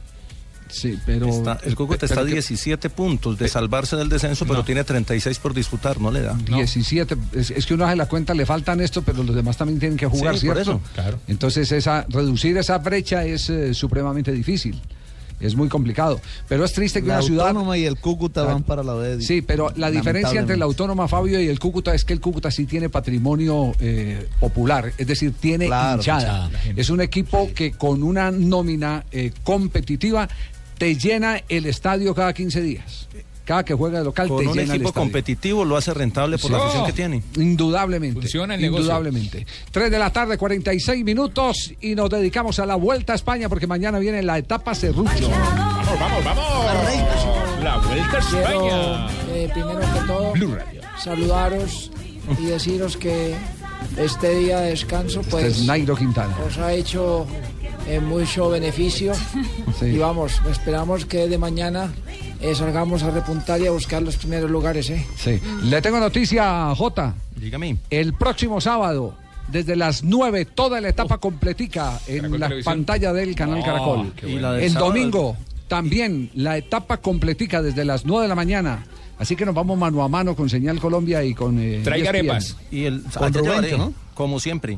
Sí, 0.69 0.97
pero... 1.05 1.27
Está- 1.27 1.59
el 1.65 1.75
Cúcuta 1.75 2.07
está 2.07 2.21
a 2.21 2.25
17 2.25 2.89
puntos 2.89 3.37
de 3.37 3.47
salvarse 3.47 3.95
del 3.95 4.09
descenso, 4.09 4.43
pero 4.47 4.63
tiene 4.63 4.83
36 4.83 5.37
por 5.37 5.53
disputar, 5.53 6.01
no 6.01 6.09
le 6.09 6.21
da. 6.21 6.33
17, 6.33 7.15
es, 7.33 7.51
es 7.51 7.65
que 7.67 7.75
uno 7.75 7.85
hace 7.85 7.95
la 7.95 8.07
cuenta, 8.07 8.33
le 8.33 8.43
faltan 8.47 8.81
esto, 8.81 9.03
pero 9.03 9.21
los 9.21 9.35
demás 9.35 9.55
también 9.55 9.79
tienen 9.79 9.97
que 9.99 10.07
jugar, 10.07 10.35
Sí, 10.37 10.47
por 10.47 10.55
¿cierto? 10.55 10.71
eso, 10.71 10.81
claro. 10.95 11.19
Entonces, 11.27 11.71
esa, 11.71 12.07
reducir 12.09 12.57
esa 12.57 12.79
brecha 12.79 13.23
es 13.23 13.51
eh, 13.51 13.75
supremamente 13.75 14.31
difícil. 14.31 14.81
Es 15.39 15.55
muy 15.55 15.67
complicado. 15.69 16.21
Pero 16.47 16.63
es 16.63 16.73
triste 16.73 17.01
que 17.01 17.07
La 17.07 17.15
una 17.15 17.23
ciudad. 17.23 17.47
Autónoma 17.47 17.77
y 17.77 17.85
el 17.85 17.99
Cúcuta 17.99 18.43
van 18.43 18.63
para 18.63 18.83
la 18.83 18.93
B. 18.93 19.21
Sí, 19.21 19.41
pero 19.41 19.71
la 19.75 19.91
diferencia 19.91 20.39
entre 20.39 20.57
la. 20.57 20.65
Autónoma 20.65 21.07
Fabio 21.07 21.41
y 21.41 21.47
el 21.47 21.59
Cúcuta 21.59 21.93
es 21.93 22.05
que 22.05 22.13
el 22.13 22.21
Cúcuta 22.21 22.49
sí 22.51 22.65
tiene 22.65 22.89
patrimonio 22.89 23.73
eh, 23.79 24.27
popular, 24.39 24.91
es 24.97 25.07
decir, 25.07 25.33
tiene 25.39 25.65
Claro, 25.67 25.97
hinchada. 25.97 26.49
hinchada. 26.55 26.73
Es 26.75 26.89
un 26.89 27.01
equipo 27.01 27.49
que 27.53 27.71
con 27.73 28.03
una 28.03 28.31
nómina 28.31 29.03
eh, 29.11 29.31
competitiva 29.43 30.27
te 30.77 30.95
llena 30.95 31.41
el 31.49 31.65
estadio 31.65 32.15
cada 32.15 32.33
15 32.33 32.61
días. 32.61 33.07
Cada 33.45 33.65
que 33.65 33.73
juega 33.73 33.99
de 33.99 34.05
local 34.05 34.29
Con 34.29 34.37
te 34.39 34.47
un 34.47 34.53
llena 34.53 34.61
el 34.63 34.69
equipo 34.77 34.89
estadio. 34.89 35.03
competitivo 35.05 35.65
lo 35.65 35.75
hace 35.75 35.93
rentable 35.93 36.37
por 36.37 36.49
la 36.51 36.59
afición 36.59 36.85
que 36.85 36.93
tiene. 36.93 37.21
Indudablemente. 37.35 38.21
Funciona 38.21 38.55
el 38.55 38.61
negocio. 38.61 38.83
Indudablemente. 38.83 39.45
3 39.71 39.91
de 39.91 39.99
la 39.99 40.11
tarde, 40.11 40.37
46 40.37 41.03
minutos 41.03 41.73
y 41.81 41.93
nos 41.95 42.09
dedicamos 42.09 42.59
a 42.59 42.65
la 42.65 42.75
Vuelta 42.75 43.13
a 43.13 43.15
España 43.17 43.49
porque 43.49 43.67
mañana 43.67 43.99
viene 43.99 44.23
la 44.23 44.37
etapa 44.37 44.73
Cerrucho. 44.75 45.29
Vamos, 45.29 45.99
vamos, 45.99 46.23
vamos. 46.23 47.63
La 47.63 47.77
vuelta 47.77 48.19
Quiero, 48.29 49.07
eh, 49.33 49.49
primero 49.53 49.79
que 49.79 49.99
todo, 50.07 50.31
Blue 50.33 50.55
Radio. 50.55 50.81
saludaros 51.01 51.91
y 52.39 52.45
deciros 52.45 52.97
que 52.97 53.35
este 53.97 54.35
día 54.35 54.59
de 54.61 54.69
descanso, 54.71 55.19
Este 55.19 55.31
pues, 55.31 55.45
es 55.45 55.65
Nairo 55.65 55.95
Quintana. 55.95 56.35
os 56.47 56.57
ha 56.57 56.73
hecho 56.73 57.25
eh, 57.87 57.99
mucho 57.99 58.49
beneficio. 58.49 59.13
Sí. 59.79 59.85
Y 59.87 59.97
vamos, 59.97 60.39
esperamos 60.51 61.05
que 61.05 61.27
de 61.27 61.37
mañana 61.39 61.91
eh, 62.41 62.53
salgamos 62.53 63.01
a 63.01 63.09
repuntar 63.09 63.59
y 63.59 63.65
a 63.65 63.71
buscar 63.71 64.03
los 64.03 64.17
primeros 64.17 64.49
lugares, 64.51 64.87
¿eh? 64.91 65.03
Sí. 65.17 65.39
Le 65.63 65.81
tengo 65.81 65.99
noticia, 65.99 66.73
Jota. 66.75 67.15
Dígame. 67.35 67.77
El 67.89 68.13
próximo 68.13 68.61
sábado, 68.61 69.15
desde 69.47 69.75
las 69.75 70.03
9, 70.03 70.45
toda 70.45 70.79
la 70.79 70.89
etapa 70.89 71.17
completica 71.17 71.99
en 72.07 72.17
Caracol 72.17 72.39
la 72.39 72.47
Televisión. 72.49 72.73
pantalla 72.75 73.13
del 73.13 73.33
canal 73.35 73.59
Oh, 73.61 73.65
Caracol. 73.65 74.13
qué 74.15 74.25
bueno. 74.27 74.37
Y 74.37 74.41
la 74.41 74.51
del 74.53 74.63
El 74.65 74.71
sábado- 74.73 74.87
domingo, 74.91 75.37
también 75.67 76.29
la 76.35 76.55
etapa 76.57 76.97
completica 76.97 77.63
desde 77.63 77.83
las 77.83 78.05
9 78.05 78.23
de 78.23 78.29
la 78.29 78.35
mañana. 78.35 78.85
Así 79.17 79.35
que 79.35 79.45
nos 79.45 79.55
vamos 79.55 79.75
mano 79.77 80.03
a 80.03 80.07
mano 80.07 80.35
con 80.35 80.49
Señal 80.49 80.79
Colombia 80.79 81.23
y 81.23 81.33
con. 81.33 81.57
eh, 81.59 81.81
Traiga 81.83 82.11
ESPN. 82.11 82.29
arepas. 82.29 82.57
Y 82.71 82.83
el, 82.85 83.01
Con 83.03 83.33
Rubén, 83.33 83.77
¿no? 83.77 83.93
Como 84.13 84.39
siempre. 84.39 84.77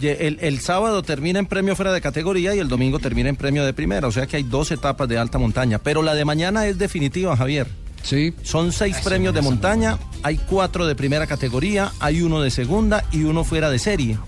El, 0.00 0.38
el 0.40 0.60
sábado 0.60 1.02
termina 1.02 1.38
en 1.38 1.46
premio 1.46 1.76
fuera 1.76 1.92
de 1.92 2.00
categoría 2.00 2.54
y 2.54 2.58
el 2.58 2.68
domingo 2.68 2.98
termina 2.98 3.28
en 3.28 3.36
premio 3.36 3.64
de 3.64 3.72
primera. 3.72 4.08
O 4.08 4.12
sea 4.12 4.26
que 4.26 4.36
hay 4.36 4.42
dos 4.42 4.70
etapas 4.70 5.08
de 5.08 5.18
alta 5.18 5.38
montaña. 5.38 5.78
Pero 5.78 6.02
la 6.02 6.14
de 6.14 6.24
mañana 6.24 6.66
es 6.66 6.78
definitiva, 6.78 7.36
Javier. 7.36 7.68
Sí. 8.02 8.34
Son 8.42 8.70
seis 8.72 8.96
premios 9.02 9.32
de 9.34 9.40
montaña, 9.40 9.98
hay 10.22 10.36
cuatro 10.36 10.86
de 10.86 10.94
primera 10.94 11.26
categoría, 11.26 11.90
hay 12.00 12.20
uno 12.20 12.42
de 12.42 12.50
segunda 12.50 13.02
y 13.12 13.22
uno 13.24 13.44
fuera 13.44 13.70
de 13.70 13.78
serie. 13.78 14.18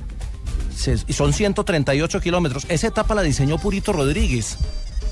Se- 0.75 0.97
y 1.07 1.13
son 1.13 1.33
138 1.35 2.21
kilómetros. 2.21 2.65
Esa 2.71 2.87
etapa 2.87 3.15
la 3.15 3.23
diseñó 3.23 3.59
Purito 3.59 3.93
Rodríguez. 3.93 4.57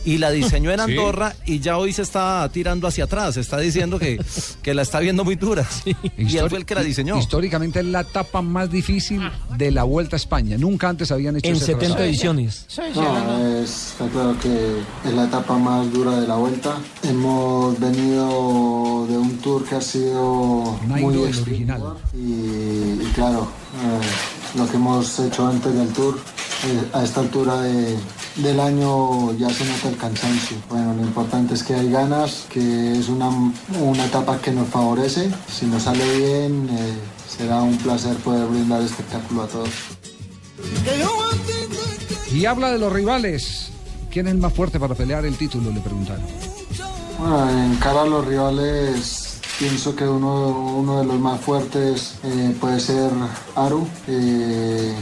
Y 0.05 0.19
la 0.19 0.31
diseñó 0.31 0.71
en 0.71 0.81
Sí. 0.81 0.83
Andorra 0.91 1.35
y 1.47 1.61
ya 1.61 1.79
hoy 1.79 1.93
se 1.93 2.03
está 2.03 2.49
tirando 2.53 2.87
hacia 2.87 3.05
atrás. 3.05 3.37
Está 3.37 3.59
diciendo 3.59 3.99
que, 3.99 4.21
que 4.63 4.75
la 4.75 4.83
está 4.83 5.01
viendo 5.01 5.25
muy 5.25 5.37
dura. 5.37 5.67
Y 6.19 6.37
él 6.37 6.49
fue 6.51 6.59
el 6.59 6.67
que 6.67 6.75
la 6.75 6.83
diseño. 6.83 7.19
Históricamente 7.19 7.81
es 7.81 7.87
la 7.87 8.01
etapa 8.01 8.43
más 8.43 8.71
difícil 8.71 9.21
de 9.57 9.71
la 9.71 9.85
Vuelta 9.85 10.17
a 10.17 10.19
España. 10.19 10.57
Nunca 10.59 10.89
antes 10.89 11.11
habían 11.11 11.37
hecho 11.37 11.49
En 11.49 11.57
ese 11.57 11.67
70 11.67 11.87
trazado. 11.87 12.05
ediciones. 12.05 12.67
No, 12.95 13.47
es, 13.63 13.71
está 13.93 14.07
claro 14.09 14.37
que 14.41 14.79
es 15.09 15.15
la 15.15 15.25
etapa 15.25 15.57
más 15.59 15.91
dura 15.93 16.21
de 16.21 16.27
la 16.29 16.37
vuelta. 16.37 16.77
Hemos 17.03 17.79
venido 17.81 19.07
de 19.09 19.17
un 19.19 19.39
tour 19.39 19.65
que 19.65 19.75
ha 19.77 19.81
sido 19.81 20.79
muy 20.87 21.17
original. 21.17 21.83
y, 22.13 23.03
y 23.03 23.11
claro, 23.15 23.43
eh, 23.83 24.59
lo 24.59 24.69
que 24.69 24.77
hemos 24.77 25.19
hecho 25.21 25.47
antes 25.47 25.75
del 25.75 25.89
tour, 25.89 26.17
eh, 26.67 26.89
a 26.93 27.05
esta 27.05 27.21
altura 27.21 27.61
de- 27.63 27.97
del 28.37 28.59
año 28.61 29.33
ya 29.35 29.49
se 29.51 29.65
nota 29.65 29.89
el 29.89 29.97
cansancio. 29.97 30.57
Bueno, 30.69 30.95
lo 30.95 31.03
importante 31.03 31.55
es 31.55 31.63
que 31.63 31.75
hay 31.75 31.91
ganas, 31.91 32.47
que 32.49 32.99
es 32.99 33.09
una, 33.09 33.29
una 33.81 34.05
etapa 34.05 34.41
que 34.41 34.51
nos 34.51 34.69
favorece. 34.69 35.31
Si 35.49 35.67
nos 35.67 35.85
sale 35.85 36.05
bien, 36.19 36.69
eh, 36.71 36.95
será 37.29 37.63
un 37.63 37.77
placer 37.79 38.17
poder 38.17 38.47
brindar 38.47 38.83
espectáculo 38.83 39.43
a 39.43 39.47
todos. 39.47 39.71
Y 42.33 42.47
habla 42.47 42.73
de 42.73 42.79
los 42.79 42.93
rivales. 42.93 43.71
¿Quién 44.11 44.27
es 44.27 44.33
el 44.33 44.39
más 44.39 44.53
fuerte 44.53 44.79
para 44.79 44.95
pelear 44.95 45.25
el 45.25 45.37
título? 45.37 45.71
Le 45.71 45.81
preguntaron. 45.81 46.25
Bueno, 47.19 47.51
en 47.51 47.77
cara 47.77 48.03
a 48.03 48.07
los 48.07 48.27
rivales, 48.27 49.41
pienso 49.59 49.95
que 49.95 50.05
uno, 50.05 50.49
uno 50.77 50.99
de 51.01 51.05
los 51.05 51.19
más 51.19 51.41
fuertes 51.41 52.17
eh, 52.25 52.55
puede 52.61 52.81
ser 52.81 53.11
Aru. 53.55 53.87
Eh, 54.09 54.95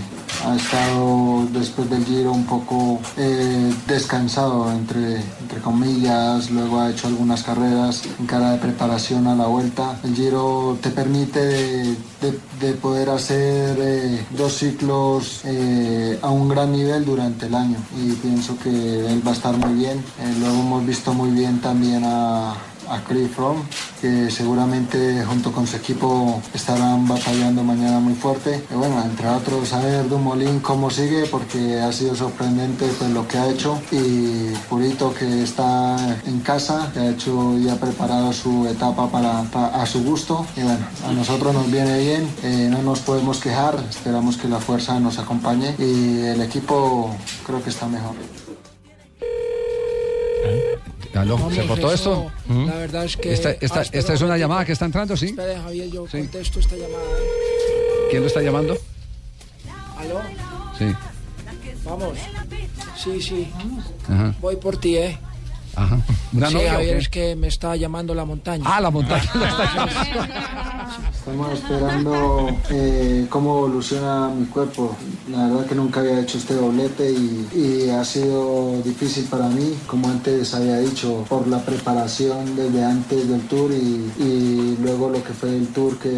ha 0.44 0.56
estado 0.56 1.46
después 1.52 1.88
del 1.90 2.04
Giro 2.04 2.32
un 2.32 2.44
poco 2.46 3.00
eh, 3.16 3.72
descansado, 3.86 4.70
entre, 4.72 5.16
entre 5.40 5.60
comillas, 5.60 6.50
luego 6.50 6.80
ha 6.80 6.90
hecho 6.90 7.06
algunas 7.08 7.42
carreras 7.42 8.02
en 8.18 8.26
cara 8.26 8.52
de 8.52 8.58
preparación 8.58 9.26
a 9.26 9.34
la 9.34 9.46
vuelta. 9.46 9.98
El 10.02 10.14
Giro 10.14 10.76
te 10.80 10.90
permite 10.90 11.38
de, 11.44 11.84
de- 12.20 12.40
de 12.60 12.72
poder 12.74 13.10
hacer 13.10 13.76
eh, 13.80 14.24
dos 14.36 14.52
ciclos 14.58 15.40
eh, 15.44 16.18
a 16.22 16.30
un 16.30 16.48
gran 16.48 16.70
nivel 16.72 17.04
durante 17.04 17.46
el 17.46 17.54
año 17.56 17.76
y 18.00 18.12
pienso 18.12 18.56
que 18.62 18.70
él 18.70 19.20
va 19.26 19.32
a 19.32 19.34
estar 19.34 19.56
muy 19.56 19.74
bien. 19.74 20.02
Luego 20.40 20.60
hemos 20.60 20.86
visto 20.86 21.12
muy 21.12 21.30
bien 21.30 21.60
también 21.60 22.04
a, 22.04 22.54
a 22.92 23.00
Chris 23.04 23.30
Froome, 23.34 23.62
que 24.00 24.30
seguramente 24.30 25.24
junto 25.24 25.50
con 25.50 25.66
su 25.66 25.76
equipo 25.76 26.42
estarán 26.52 27.08
batallando 27.08 27.64
mañana 27.64 27.98
muy 28.00 28.14
fuerte. 28.14 28.62
Y 28.70 28.74
bueno, 28.74 29.02
entre 29.02 29.28
otros, 29.28 29.72
a 29.72 29.80
ver 29.80 30.08
Dumolín 30.08 30.60
cómo 30.60 30.90
sigue, 30.90 31.24
porque 31.26 31.80
ha 31.80 31.90
sido 31.92 32.14
sorprendente 32.14 32.86
pues, 32.98 33.10
lo 33.10 33.26
que 33.26 33.38
ha 33.38 33.48
hecho. 33.48 33.80
Y 33.90 34.50
Purito, 34.68 35.14
que 35.14 35.42
está 35.42 35.96
en 36.26 36.40
casa, 36.40 36.90
que 36.92 37.00
ha 37.00 37.10
hecho 37.10 37.58
y 37.58 37.68
ha 37.70 37.76
preparado 37.76 38.32
su 38.32 38.66
etapa 38.68 39.08
para, 39.10 39.42
pa- 39.44 39.68
a 39.68 39.86
su 39.86 40.02
gusto. 40.04 40.46
Y 40.56 40.60
bueno, 40.62 40.84
a 41.08 41.12
nosotros 41.12 41.54
nos 41.54 41.70
viene 41.70 41.98
bien, 41.98 42.28
eh, 42.42 42.68
no 42.70 42.82
nos 42.82 43.00
podemos 43.00 43.38
quejar, 43.40 43.82
esperamos 43.88 44.36
que 44.36 44.48
la 44.48 44.58
fuerza 44.58 45.00
nos 45.00 45.18
acompañe 45.18 45.74
y 45.78 46.20
el 46.20 46.42
equipo 46.42 47.14
creo 47.46 47.62
que 47.62 47.70
está 47.70 47.86
mejor. 47.88 48.14
¿Aló? 51.14 51.50
¿Se 51.50 51.66
cortó 51.66 51.92
esto? 51.92 52.30
La 52.48 52.74
verdad 52.76 53.04
es 53.04 53.16
que. 53.16 53.32
Esta, 53.32 53.50
esta- 53.50 53.80
Ah, 53.80 53.82
espera 53.82 54.00
esta 54.00 54.14
es 54.14 54.20
un 54.20 54.26
una 54.28 54.38
llamada 54.38 54.64
que 54.64 54.72
está 54.72 54.84
entrando, 54.86 55.16
¿sí? 55.16 55.26
Espere, 55.26 55.56
Javier, 55.56 55.90
yo 55.90 56.06
contesto 56.06 56.60
esta 56.60 56.76
llamada. 56.76 57.02
¿eh? 57.04 58.06
¿Quién 58.10 58.22
lo 58.22 58.28
está 58.28 58.40
llamando? 58.42 58.76
¿Aló? 59.98 60.20
Sí. 60.78 60.86
Vamos. 61.84 62.18
Sí, 62.96 63.20
sí. 63.20 63.52
Ajá. 64.08 64.34
Voy 64.40 64.56
por 64.56 64.76
ti, 64.78 64.96
¿eh? 64.96 65.18
Ajá. 65.74 65.98
¿Una 66.32 66.48
sí, 66.48 66.54
novia 66.54 66.72
Javier, 66.72 66.96
qué? 66.96 67.02
es 67.02 67.08
que 67.08 67.36
me 67.36 67.48
está 67.48 67.76
llamando 67.76 68.14
la 68.14 68.24
montaña. 68.24 68.64
Ah, 68.66 68.80
la 68.80 68.90
montaña. 68.96 69.30
Estamos 71.12 71.52
esperando 71.52 72.48
eh, 72.70 73.26
cómo 73.30 73.58
evoluciona 73.58 74.28
mi 74.28 74.46
cuerpo. 74.46 74.96
La 75.30 75.46
verdad 75.46 75.66
que 75.66 75.74
nunca 75.74 76.00
había 76.00 76.20
hecho 76.20 76.38
este 76.38 76.54
doblete 76.54 77.10
y, 77.12 77.48
y 77.54 77.90
ha 77.90 78.04
sido 78.04 78.82
difícil 78.82 79.24
para 79.26 79.48
mí, 79.48 79.78
como 79.86 80.08
antes 80.08 80.52
había 80.54 80.78
dicho, 80.78 81.24
por 81.28 81.46
la 81.46 81.64
preparación 81.64 82.56
desde 82.56 82.84
antes 82.84 83.28
del 83.28 83.40
tour 83.42 83.70
y, 83.72 84.10
y 84.18 84.76
luego 84.82 85.08
lo 85.10 85.22
que 85.22 85.32
fue 85.32 85.50
el 85.50 85.68
tour 85.68 85.98
que, 85.98 86.10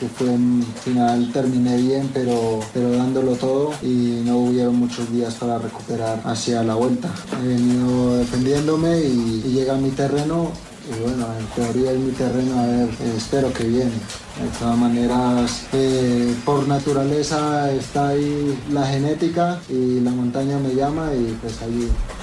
que 0.00 0.08
fue 0.08 0.32
en 0.32 0.64
final 0.82 1.30
terminé 1.32 1.76
bien, 1.76 2.10
pero, 2.14 2.60
pero 2.72 2.90
dándolo 2.92 3.32
todo 3.32 3.72
y 3.82 4.22
no 4.24 4.38
hubieron 4.38 4.76
muchos 4.76 5.12
días 5.12 5.34
para 5.34 5.58
recuperar 5.58 6.20
hacia 6.24 6.62
la 6.62 6.74
vuelta. 6.74 7.10
He 7.42 7.48
venido 7.48 8.16
defendiéndome 8.16 8.87
y, 8.96 9.42
y 9.46 9.52
llega 9.52 9.74
a 9.74 9.78
mi 9.78 9.90
terreno 9.90 10.50
y 10.88 11.02
bueno, 11.02 11.26
en 11.38 11.46
teoría 11.54 11.92
es 11.92 11.98
mi 11.98 12.12
terreno, 12.12 12.58
a 12.60 12.66
ver, 12.66 12.88
espero 13.16 13.52
que 13.52 13.64
bien. 13.64 13.90
De 13.90 14.48
todas 14.58 14.78
maneras, 14.78 15.64
eh, 15.74 16.32
por 16.46 16.66
naturaleza 16.66 17.70
está 17.72 18.08
ahí 18.08 18.56
la 18.72 18.86
genética 18.86 19.60
y 19.68 20.00
la 20.00 20.10
montaña 20.12 20.58
me 20.58 20.74
llama 20.74 21.10
y 21.14 21.36
pues 21.42 21.54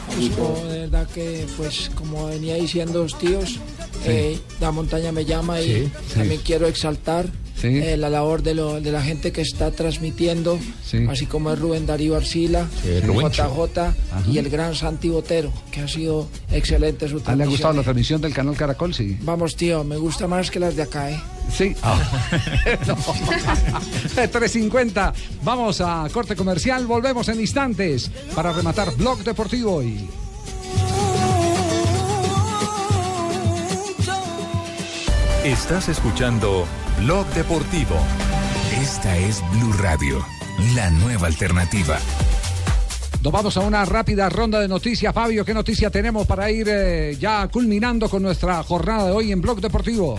Pues, 0.07 0.36
todo. 0.36 0.57
no, 0.63 0.70
de 0.72 0.80
verdad 0.82 1.07
que, 1.13 1.45
pues, 1.57 1.91
como 1.95 2.28
venía 2.28 2.55
diciendo 2.55 3.03
los 3.03 3.18
tíos, 3.20 3.59
eh, 4.05 4.39
la 4.59 4.72
montaña 4.72 5.11
me 5.11 5.26
llama 5.26 5.61
y 5.61 5.66
Sí, 5.66 5.91
sí. 6.07 6.13
también 6.16 6.41
quiero 6.43 6.68
exaltar 6.68 7.28
Sí. 7.60 7.68
eh, 7.68 7.95
la 7.97 8.10
labor 8.10 8.43
de, 8.43 8.53
lo- 8.53 8.82
de 8.82 8.91
la 8.91 9.01
gente 9.01 9.32
que 9.32 9.41
está 9.41 9.72
transmitiendo, 9.72 10.60
Sí. 10.86 11.06
así 11.10 11.26
como 11.26 11.51
es 11.53 11.60
Rubén 11.60 11.86
Darío 11.86 12.16
Arcila. 12.16 12.68
JJ 12.84 13.93
y 14.30 14.38
el 14.38 14.49
gran 14.49 14.76
Santi 14.76 15.10
Botero, 15.10 15.51
que 15.72 15.82
ha 15.82 15.88
sido 15.88 16.28
excelente 16.51 17.08
su 17.08 17.16
¿A 17.16 17.18
¿Le 17.18 17.22
ha 17.22 17.24
transmisión. 17.24 17.49
gustado 17.51 17.74
la 17.76 17.84
transmisión 17.84 18.22
del 18.22 18.34
canal 18.34 18.56
Caracol? 18.58 18.93
Sí. 18.93 19.18
Vamos, 19.22 19.56
tío, 19.56 19.84
me 19.84 19.95
gusta 19.97 20.28
más 20.28 20.51
que 20.51 20.60
las 20.60 20.76
de 20.76 20.82
acá, 20.84 21.12
¿eh? 21.12 21.20
Sí. 21.56 21.76
No. 22.88 22.95
350. 24.16 25.14
Vamos 25.43 25.82
a 25.82 26.08
corte 26.12 26.36
comercial. 26.36 26.86
Volvemos 26.86 27.28
en 27.30 27.39
instantes 27.39 28.10
para 28.36 28.51
rematar 28.51 28.93
Blog 28.95 29.24
Deportivo 29.24 29.82
y. 29.82 30.08
Estás 35.45 35.89
escuchando 35.89 36.65
Blog 37.01 37.27
Deportivo. 37.35 37.95
Esta 38.81 39.15
es 39.15 39.43
Blue 39.51 39.73
Radio, 39.73 40.25
la 40.73 40.89
nueva 40.89 41.27
alternativa. 41.27 41.99
Vamos 43.21 43.55
a 43.55 43.59
una 43.59 43.85
rápida 43.85 44.27
ronda 44.27 44.59
de 44.59 44.67
noticias. 44.67 45.13
Fabio, 45.13 45.45
¿qué 45.45 45.53
noticia 45.53 45.91
tenemos 45.91 46.25
para 46.25 46.49
ir 46.49 46.67
eh, 46.67 47.15
ya 47.19 47.47
culminando 47.49 48.09
con 48.09 48.23
nuestra 48.23 48.63
jornada 48.63 49.05
de 49.05 49.11
hoy 49.11 49.31
en 49.31 49.39
Blog 49.39 49.61
Deportivo? 49.61 50.17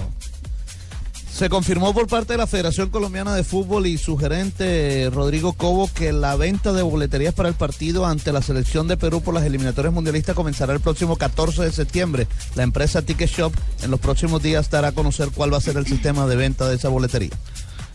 Se 1.37 1.51
confirmó 1.51 1.93
por 1.93 2.07
parte 2.07 2.33
de 2.33 2.39
la 2.39 2.47
Federación 2.47 2.89
Colombiana 2.89 3.35
de 3.35 3.45
Fútbol 3.45 3.87
y 3.87 3.99
su 3.99 4.17
gerente 4.17 5.11
Rodrigo 5.13 5.53
Cobo 5.53 5.87
que 5.93 6.11
la 6.11 6.35
venta 6.35 6.73
de 6.73 6.81
boleterías 6.81 7.35
para 7.35 7.51
el 7.51 7.55
partido 7.55 8.07
ante 8.07 8.33
la 8.33 8.41
selección 8.41 8.89
de 8.89 8.97
Perú 8.97 9.21
por 9.21 9.35
las 9.35 9.45
eliminatorias 9.45 9.93
mundialistas 9.93 10.35
comenzará 10.35 10.73
el 10.73 10.81
próximo 10.81 11.17
14 11.17 11.65
de 11.65 11.73
septiembre. 11.73 12.27
La 12.55 12.63
empresa 12.63 13.03
Ticket 13.03 13.29
Shop 13.29 13.53
en 13.83 13.91
los 13.91 14.01
próximos 14.01 14.43
días 14.43 14.71
dará 14.71 14.89
a 14.89 14.93
conocer 14.93 15.29
cuál 15.29 15.53
va 15.53 15.59
a 15.59 15.61
ser 15.61 15.77
el 15.77 15.87
sistema 15.87 16.27
de 16.27 16.37
venta 16.37 16.67
de 16.71 16.77
esa 16.77 16.89
boletería. 16.89 17.33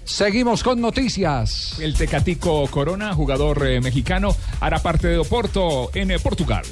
Seguimos 0.04 0.62
con 0.62 0.80
noticias. 0.80 1.80
El 1.80 1.96
Tecatico 1.96 2.68
Corona, 2.68 3.16
jugador 3.16 3.66
eh, 3.66 3.82
mexicano, 3.82 4.36
hará 4.60 4.78
parte 4.84 5.08
de 5.08 5.18
Oporto 5.18 5.90
en 5.96 6.12
eh, 6.12 6.20
Portugal. 6.20 6.64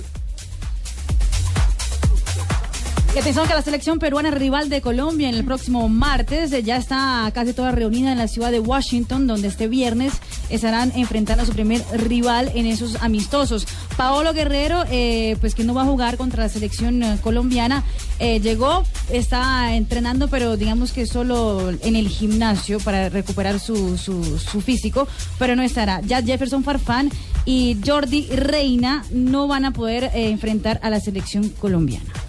Y 3.15 3.17
atención 3.17 3.47
que 3.47 3.55
la 3.55 3.63
selección 3.63 3.97
peruana 3.97 4.29
rival 4.29 4.69
de 4.69 4.81
Colombia 4.81 5.29
en 5.29 5.35
el 5.35 5.43
próximo 5.43 5.89
martes 5.89 6.51
eh, 6.51 6.61
ya 6.61 6.77
está 6.77 7.29
casi 7.33 7.53
toda 7.53 7.71
reunida 7.71 8.11
en 8.11 8.19
la 8.19 8.27
ciudad 8.27 8.51
de 8.51 8.59
Washington, 8.59 9.25
donde 9.25 9.47
este 9.47 9.67
viernes 9.67 10.13
estarán 10.51 10.91
enfrentando 10.95 11.41
a 11.41 11.45
su 11.47 11.53
primer 11.53 11.83
rival 11.91 12.51
en 12.53 12.67
esos 12.67 13.01
amistosos. 13.01 13.65
Paolo 13.97 14.31
Guerrero, 14.31 14.83
eh, 14.91 15.37
pues 15.41 15.55
que 15.55 15.63
no 15.63 15.73
va 15.73 15.81
a 15.81 15.85
jugar 15.85 16.17
contra 16.17 16.43
la 16.43 16.49
selección 16.49 17.01
eh, 17.01 17.17
colombiana, 17.23 17.83
llegó, 18.19 18.83
está 19.11 19.73
entrenando, 19.73 20.27
pero 20.27 20.55
digamos 20.55 20.91
que 20.91 21.07
solo 21.07 21.71
en 21.81 21.95
el 21.95 22.09
gimnasio 22.09 22.79
para 22.79 23.09
recuperar 23.09 23.59
su, 23.59 23.97
su, 23.97 24.61
físico, 24.61 25.07
pero 25.39 25.55
no 25.55 25.63
estará. 25.63 26.01
Ya 26.01 26.21
Jefferson 26.21 26.63
Farfán 26.63 27.09
y 27.45 27.77
Jordi 27.83 28.27
Reina 28.27 29.05
no 29.11 29.47
van 29.47 29.65
a 29.65 29.71
poder 29.71 30.11
enfrentar 30.13 30.79
a 30.83 30.89
la 30.89 30.99
selección 30.99 31.49
colombiana. 31.49 32.28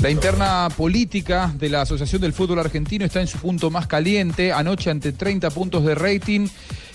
La 0.00 0.10
interna 0.10 0.68
política 0.76 1.52
de 1.58 1.68
la 1.68 1.82
Asociación 1.82 2.22
del 2.22 2.32
Fútbol 2.32 2.60
Argentino 2.60 3.04
está 3.04 3.20
en 3.20 3.26
su 3.26 3.38
punto 3.38 3.68
más 3.68 3.88
caliente. 3.88 4.52
Anoche, 4.52 4.90
ante 4.90 5.10
30 5.12 5.50
puntos 5.50 5.84
de 5.84 5.96
rating, 5.96 6.46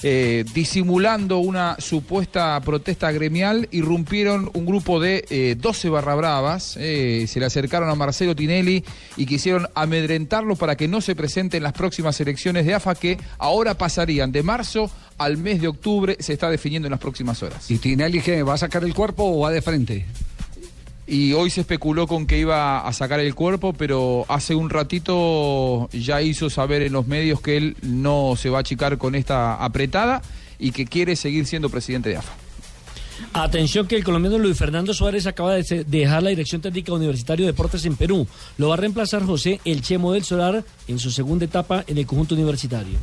eh, 0.03 0.45
disimulando 0.53 1.39
una 1.39 1.75
supuesta 1.79 2.59
protesta 2.61 3.11
gremial, 3.11 3.67
irrumpieron 3.71 4.49
un 4.53 4.65
grupo 4.65 5.01
de 5.01 5.25
eh, 5.29 5.55
12 5.59 5.89
barra 5.89 6.15
bravas. 6.15 6.77
eh, 6.79 7.25
se 7.27 7.41
le 7.41 7.45
acercaron 7.45 7.89
a 7.89 7.95
Marcelo 7.95 8.35
Tinelli 8.35 8.85
y 9.17 9.25
quisieron 9.25 9.67
amedrentarlo 9.75 10.55
para 10.55 10.77
que 10.77 10.87
no 10.87 11.01
se 11.01 11.15
presente 11.15 11.57
en 11.57 11.63
las 11.63 11.73
próximas 11.73 12.19
elecciones 12.21 12.65
de 12.65 12.73
AFA 12.73 12.95
que 12.95 13.17
ahora 13.37 13.73
pasarían 13.73 14.31
de 14.31 14.43
marzo 14.43 14.89
al 15.17 15.37
mes 15.37 15.59
de 15.59 15.67
octubre. 15.67 16.15
Se 16.19 16.31
está 16.31 16.49
definiendo 16.49 16.87
en 16.87 16.91
las 16.91 17.01
próximas 17.01 17.43
horas. 17.43 17.69
¿Y 17.69 17.79
Tinelli 17.79 18.21
qué? 18.21 18.43
¿Va 18.43 18.53
a 18.53 18.57
sacar 18.57 18.85
el 18.85 18.93
cuerpo 18.93 19.25
o 19.25 19.39
va 19.41 19.51
de 19.51 19.61
frente? 19.61 20.05
Y 21.05 21.33
hoy 21.33 21.49
se 21.49 21.61
especuló 21.61 22.07
con 22.07 22.25
que 22.25 22.39
iba 22.39 22.87
a 22.87 22.93
sacar 22.93 23.19
el 23.19 23.35
cuerpo, 23.35 23.73
pero 23.73 24.25
hace 24.29 24.55
un 24.55 24.69
ratito 24.69 25.89
ya 25.91 26.21
hizo 26.21 26.49
saber 26.49 26.81
en 26.81 26.93
los 26.93 27.07
medios 27.07 27.41
que 27.41 27.57
él 27.57 27.75
no 27.81 28.35
se 28.37 28.49
va 28.49 28.59
a 28.59 28.61
achicar 28.61 28.97
con 28.97 29.15
esta 29.15 29.55
apretada 29.55 30.21
y 30.59 30.71
que 30.71 30.85
quiere 30.85 31.15
seguir 31.17 31.45
siendo 31.45 31.69
presidente 31.69 32.09
de 32.09 32.17
AFA. 32.17 32.33
Atención 33.33 33.87
que 33.87 33.95
el 33.95 34.03
colombiano 34.03 34.37
Luis 34.37 34.57
Fernando 34.57 34.93
Suárez 34.93 35.27
acaba 35.27 35.55
de 35.55 35.83
dejar 35.85 36.23
la 36.23 36.29
dirección 36.29 36.61
técnica 36.61 36.93
Universitario 36.93 37.45
de 37.45 37.51
Deportes 37.51 37.85
en 37.85 37.95
Perú. 37.95 38.27
Lo 38.57 38.69
va 38.69 38.75
a 38.75 38.77
reemplazar 38.77 39.23
José 39.25 39.59
El 39.65 39.81
Chemo 39.81 40.13
del 40.13 40.23
Solar 40.23 40.63
en 40.87 40.99
su 40.99 41.11
segunda 41.11 41.45
etapa 41.45 41.83
en 41.87 41.97
el 41.97 42.05
conjunto 42.05 42.35
universitario. 42.35 42.97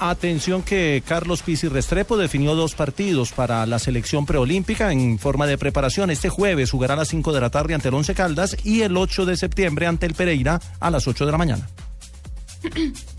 Atención 0.00 0.62
que 0.62 1.02
Carlos 1.06 1.42
Pizzi 1.42 1.66
Restrepo 1.66 2.16
definió 2.16 2.54
dos 2.54 2.74
partidos 2.74 3.32
para 3.32 3.66
la 3.66 3.80
selección 3.80 4.26
preolímpica 4.26 4.92
en 4.92 5.18
forma 5.18 5.46
de 5.46 5.58
preparación. 5.58 6.10
Este 6.10 6.28
jueves 6.28 6.70
jugará 6.70 6.94
a 6.94 6.98
las 6.98 7.08
5 7.08 7.32
de 7.32 7.40
la 7.40 7.50
tarde 7.50 7.74
ante 7.74 7.88
el 7.88 7.94
Once 7.94 8.14
Caldas 8.14 8.56
y 8.64 8.82
el 8.82 8.96
8 8.96 9.26
de 9.26 9.36
septiembre 9.36 9.86
ante 9.86 10.06
el 10.06 10.14
Pereira 10.14 10.60
a 10.78 10.90
las 10.90 11.08
8 11.08 11.26
de 11.26 11.32
la 11.32 11.38
mañana. 11.38 11.68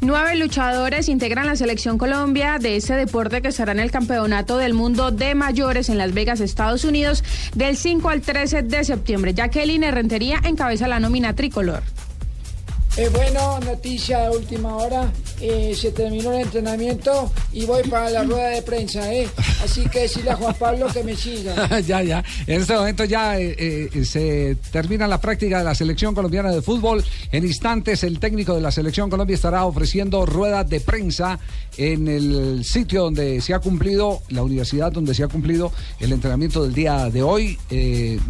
Nueve 0.00 0.36
luchadores 0.36 1.08
integran 1.08 1.46
la 1.46 1.56
selección 1.56 1.98
Colombia 1.98 2.58
de 2.60 2.76
ese 2.76 2.94
deporte 2.94 3.42
que 3.42 3.48
estará 3.48 3.72
en 3.72 3.80
el 3.80 3.90
Campeonato 3.90 4.56
del 4.56 4.72
Mundo 4.72 5.10
de 5.10 5.34
Mayores 5.34 5.88
en 5.88 5.98
Las 5.98 6.14
Vegas, 6.14 6.40
Estados 6.40 6.84
Unidos, 6.84 7.24
del 7.56 7.76
5 7.76 8.08
al 8.08 8.20
13 8.20 8.62
de 8.62 8.84
septiembre. 8.84 9.34
Jacqueline 9.34 9.90
Rentería 9.90 10.40
encabeza 10.44 10.86
la 10.86 11.00
nómina 11.00 11.34
tricolor. 11.34 11.82
Eh, 12.98 13.08
bueno, 13.12 13.60
noticia 13.60 14.22
de 14.22 14.36
última 14.36 14.76
hora. 14.76 15.12
eh, 15.40 15.72
se 15.72 15.92
terminó 15.92 16.32
el 16.32 16.40
entrenamiento 16.40 17.30
y 17.52 17.64
voy 17.64 17.88
para 17.88 18.10
la 18.10 18.24
rueda 18.24 18.48
de 18.48 18.62
prensa, 18.62 19.14
¿eh? 19.14 19.28
Así 19.62 19.88
que 19.88 20.00
decirle 20.00 20.32
a 20.32 20.36
Juan 20.36 20.56
Pablo 20.58 20.88
que 20.92 21.04
me 21.04 21.14
siga. 21.14 21.78
ya, 21.86 22.02
ya. 22.02 22.24
En 22.48 22.60
este 22.60 22.74
momento 22.74 23.04
ya 23.04 23.38
eh, 23.38 23.88
se 24.04 24.56
termina 24.72 25.06
la 25.06 25.20
práctica 25.20 25.58
de 25.58 25.64
la 25.64 25.76
selección 25.76 26.12
colombiana 26.12 26.50
de 26.50 26.60
fútbol. 26.60 27.04
En 27.30 27.44
instantes 27.44 28.02
el 28.02 28.18
técnico 28.18 28.52
de 28.52 28.62
la 28.62 28.72
selección 28.72 29.10
Colombia 29.10 29.34
estará 29.34 29.64
ofreciendo 29.64 30.26
rueda 30.26 30.64
de 30.64 30.80
prensa 30.80 31.38
en 31.76 32.08
el 32.08 32.64
sitio 32.64 33.04
donde 33.04 33.40
se 33.40 33.54
ha 33.54 33.60
cumplido, 33.60 34.22
la 34.30 34.42
universidad 34.42 34.90
donde 34.90 35.14
se 35.14 35.22
ha 35.22 35.28
cumplido 35.28 35.70
el 36.00 36.12
entrenamiento 36.12 36.64
del 36.64 36.74
día 36.74 37.08
de 37.10 37.22
hoy. 37.22 37.56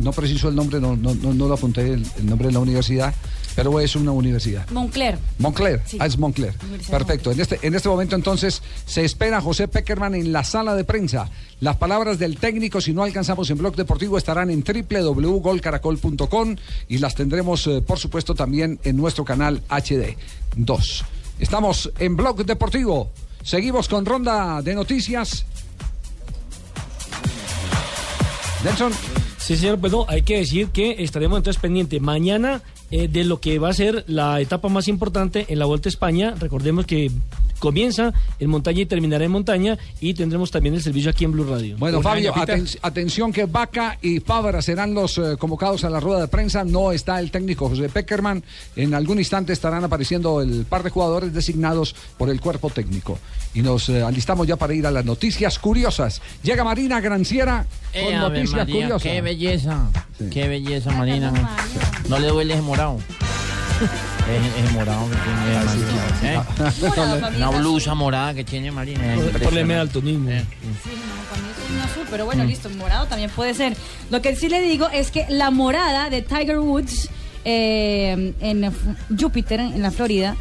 No 0.00 0.12
preciso 0.12 0.50
el 0.50 0.54
nombre, 0.56 0.78
no, 0.78 0.94
no, 0.94 1.14
no, 1.14 1.32
no 1.32 1.48
lo 1.48 1.54
apunté 1.54 1.94
el 1.94 2.26
nombre 2.26 2.48
de 2.48 2.52
la 2.52 2.60
universidad, 2.60 3.14
pero 3.58 3.80
es 3.80 3.96
una 3.96 4.12
universidad. 4.12 4.70
Moncler. 4.70 5.18
Moncler, 5.38 5.82
Sí. 5.84 5.98
ah, 6.00 6.06
es 6.06 6.16
Moncler. 6.16 6.54
Perfecto. 6.88 7.32
En 7.32 7.40
este, 7.40 7.58
en 7.62 7.74
este 7.74 7.88
momento 7.88 8.14
entonces 8.14 8.62
se 8.86 9.04
espera 9.04 9.38
a 9.38 9.40
José 9.40 9.66
Peckerman 9.66 10.14
en 10.14 10.32
la 10.32 10.44
sala 10.44 10.76
de 10.76 10.84
prensa. 10.84 11.28
Las 11.58 11.74
palabras 11.74 12.20
del 12.20 12.36
técnico, 12.36 12.80
si 12.80 12.92
no 12.92 13.02
alcanzamos 13.02 13.50
en 13.50 13.58
Blog 13.58 13.74
Deportivo, 13.74 14.16
estarán 14.16 14.50
en 14.50 14.62
www.golcaracol.com 14.62 16.54
y 16.86 16.98
las 16.98 17.16
tendremos, 17.16 17.66
eh, 17.66 17.82
por 17.84 17.98
supuesto, 17.98 18.36
también 18.36 18.78
en 18.84 18.96
nuestro 18.96 19.24
canal 19.24 19.60
HD 19.68 20.16
2. 20.54 21.04
Estamos 21.40 21.90
en 21.98 22.16
Blog 22.16 22.46
Deportivo. 22.46 23.10
Seguimos 23.42 23.88
con 23.88 24.06
ronda 24.06 24.62
de 24.62 24.76
noticias. 24.76 25.44
Nelson. 28.62 28.92
Sí, 29.36 29.56
señor, 29.56 29.80
pues 29.80 29.90
no, 29.90 30.04
hay 30.08 30.22
que 30.22 30.38
decir 30.38 30.68
que 30.68 31.02
estaremos 31.02 31.38
entonces 31.38 31.60
pendientes 31.60 32.00
mañana 32.00 32.62
eh, 32.90 33.08
de 33.08 33.24
lo 33.24 33.40
que 33.40 33.58
va 33.58 33.68
a 33.68 33.74
ser 33.74 34.04
la 34.06 34.40
etapa 34.40 34.68
más 34.68 34.88
importante 34.88 35.46
en 35.48 35.58
la 35.58 35.66
Vuelta 35.66 35.88
a 35.88 35.90
España. 35.90 36.34
Recordemos 36.38 36.86
que 36.86 37.10
comienza 37.58 38.12
en 38.38 38.50
montaña 38.50 38.80
y 38.82 38.86
terminará 38.86 39.24
en 39.24 39.30
montaña 39.30 39.78
y 40.00 40.14
tendremos 40.14 40.50
también 40.50 40.74
el 40.74 40.82
servicio 40.82 41.10
aquí 41.10 41.24
en 41.24 41.32
Blue 41.32 41.44
Radio. 41.44 41.76
Bueno, 41.78 42.00
Fabio, 42.02 42.32
aten- 42.34 42.78
atención 42.82 43.32
que 43.32 43.46
Vaca 43.46 43.98
y 44.02 44.20
Fabra 44.20 44.62
serán 44.62 44.94
los 44.94 45.18
eh, 45.18 45.36
convocados 45.38 45.84
a 45.84 45.90
la 45.90 46.00
rueda 46.00 46.20
de 46.20 46.28
prensa. 46.28 46.64
No 46.64 46.92
está 46.92 47.18
el 47.20 47.30
técnico 47.30 47.68
José 47.68 47.88
Peckerman. 47.88 48.42
En 48.76 48.94
algún 48.94 49.18
instante 49.18 49.52
estarán 49.52 49.84
apareciendo 49.84 50.40
el 50.40 50.64
par 50.64 50.82
de 50.82 50.90
jugadores 50.90 51.32
designados 51.34 51.94
por 52.16 52.30
el 52.30 52.40
cuerpo 52.40 52.70
técnico. 52.70 53.18
Y 53.54 53.62
nos 53.62 53.88
eh, 53.88 54.02
alistamos 54.02 54.46
ya 54.46 54.56
para 54.56 54.74
ir 54.74 54.86
a 54.86 54.90
las 54.90 55.04
noticias 55.04 55.58
curiosas. 55.58 56.20
Llega 56.42 56.64
Marina 56.64 57.00
Granciera 57.00 57.66
con 57.92 58.00
Eh, 58.02 58.14
Ave 58.14 58.28
noticias 58.40 58.52
María, 58.68 58.74
curiosas. 58.74 59.02
Qué 59.02 59.20
belleza, 59.20 59.90
qué 60.30 60.48
belleza, 60.48 60.90
Marina. 60.92 61.32
No 62.08 62.18
le 62.18 62.28
duele 62.28 62.54
ese 62.54 62.62
morado. 62.62 62.98
Es, 64.28 64.64
es 64.64 64.72
morado 64.72 65.08
que 65.08 65.16
tiene 65.16 65.64
Marina. 65.64 66.06
¿eh? 66.22 66.40
Morado. 66.86 67.28
Una 67.36 67.50
blusa 67.50 67.94
morada 67.94 68.34
que 68.34 68.44
tiene 68.44 68.70
Marina. 68.70 69.14
es 69.14 69.20
Por- 69.20 69.24
por 69.24 69.32
impresionante. 69.42 69.72
el 69.72 69.78
daltonismo. 69.78 70.28
Sí, 70.28 70.34
no, 70.36 71.30
para 71.30 71.42
mí 71.42 71.48
es 71.50 71.70
un 71.74 71.80
azul, 71.80 72.06
pero 72.10 72.24
bueno, 72.26 72.44
Mm. 72.44 72.46
listo, 72.48 72.70
morado 72.70 73.06
también 73.06 73.30
puede 73.30 73.54
ser. 73.54 73.74
Lo 74.10 74.20
que 74.20 74.36
sí 74.36 74.48
le 74.48 74.60
digo 74.60 74.88
es 74.92 75.10
que 75.10 75.24
la 75.30 75.50
morada 75.50 76.10
de 76.10 76.20
Tiger 76.22 76.58
Woods 76.58 77.08
eh, 77.44 78.34
en 78.40 78.64
F- 78.64 78.76
Júpiter, 79.18 79.60
en 79.60 79.80
la 79.80 79.90
Florida, 79.90 80.36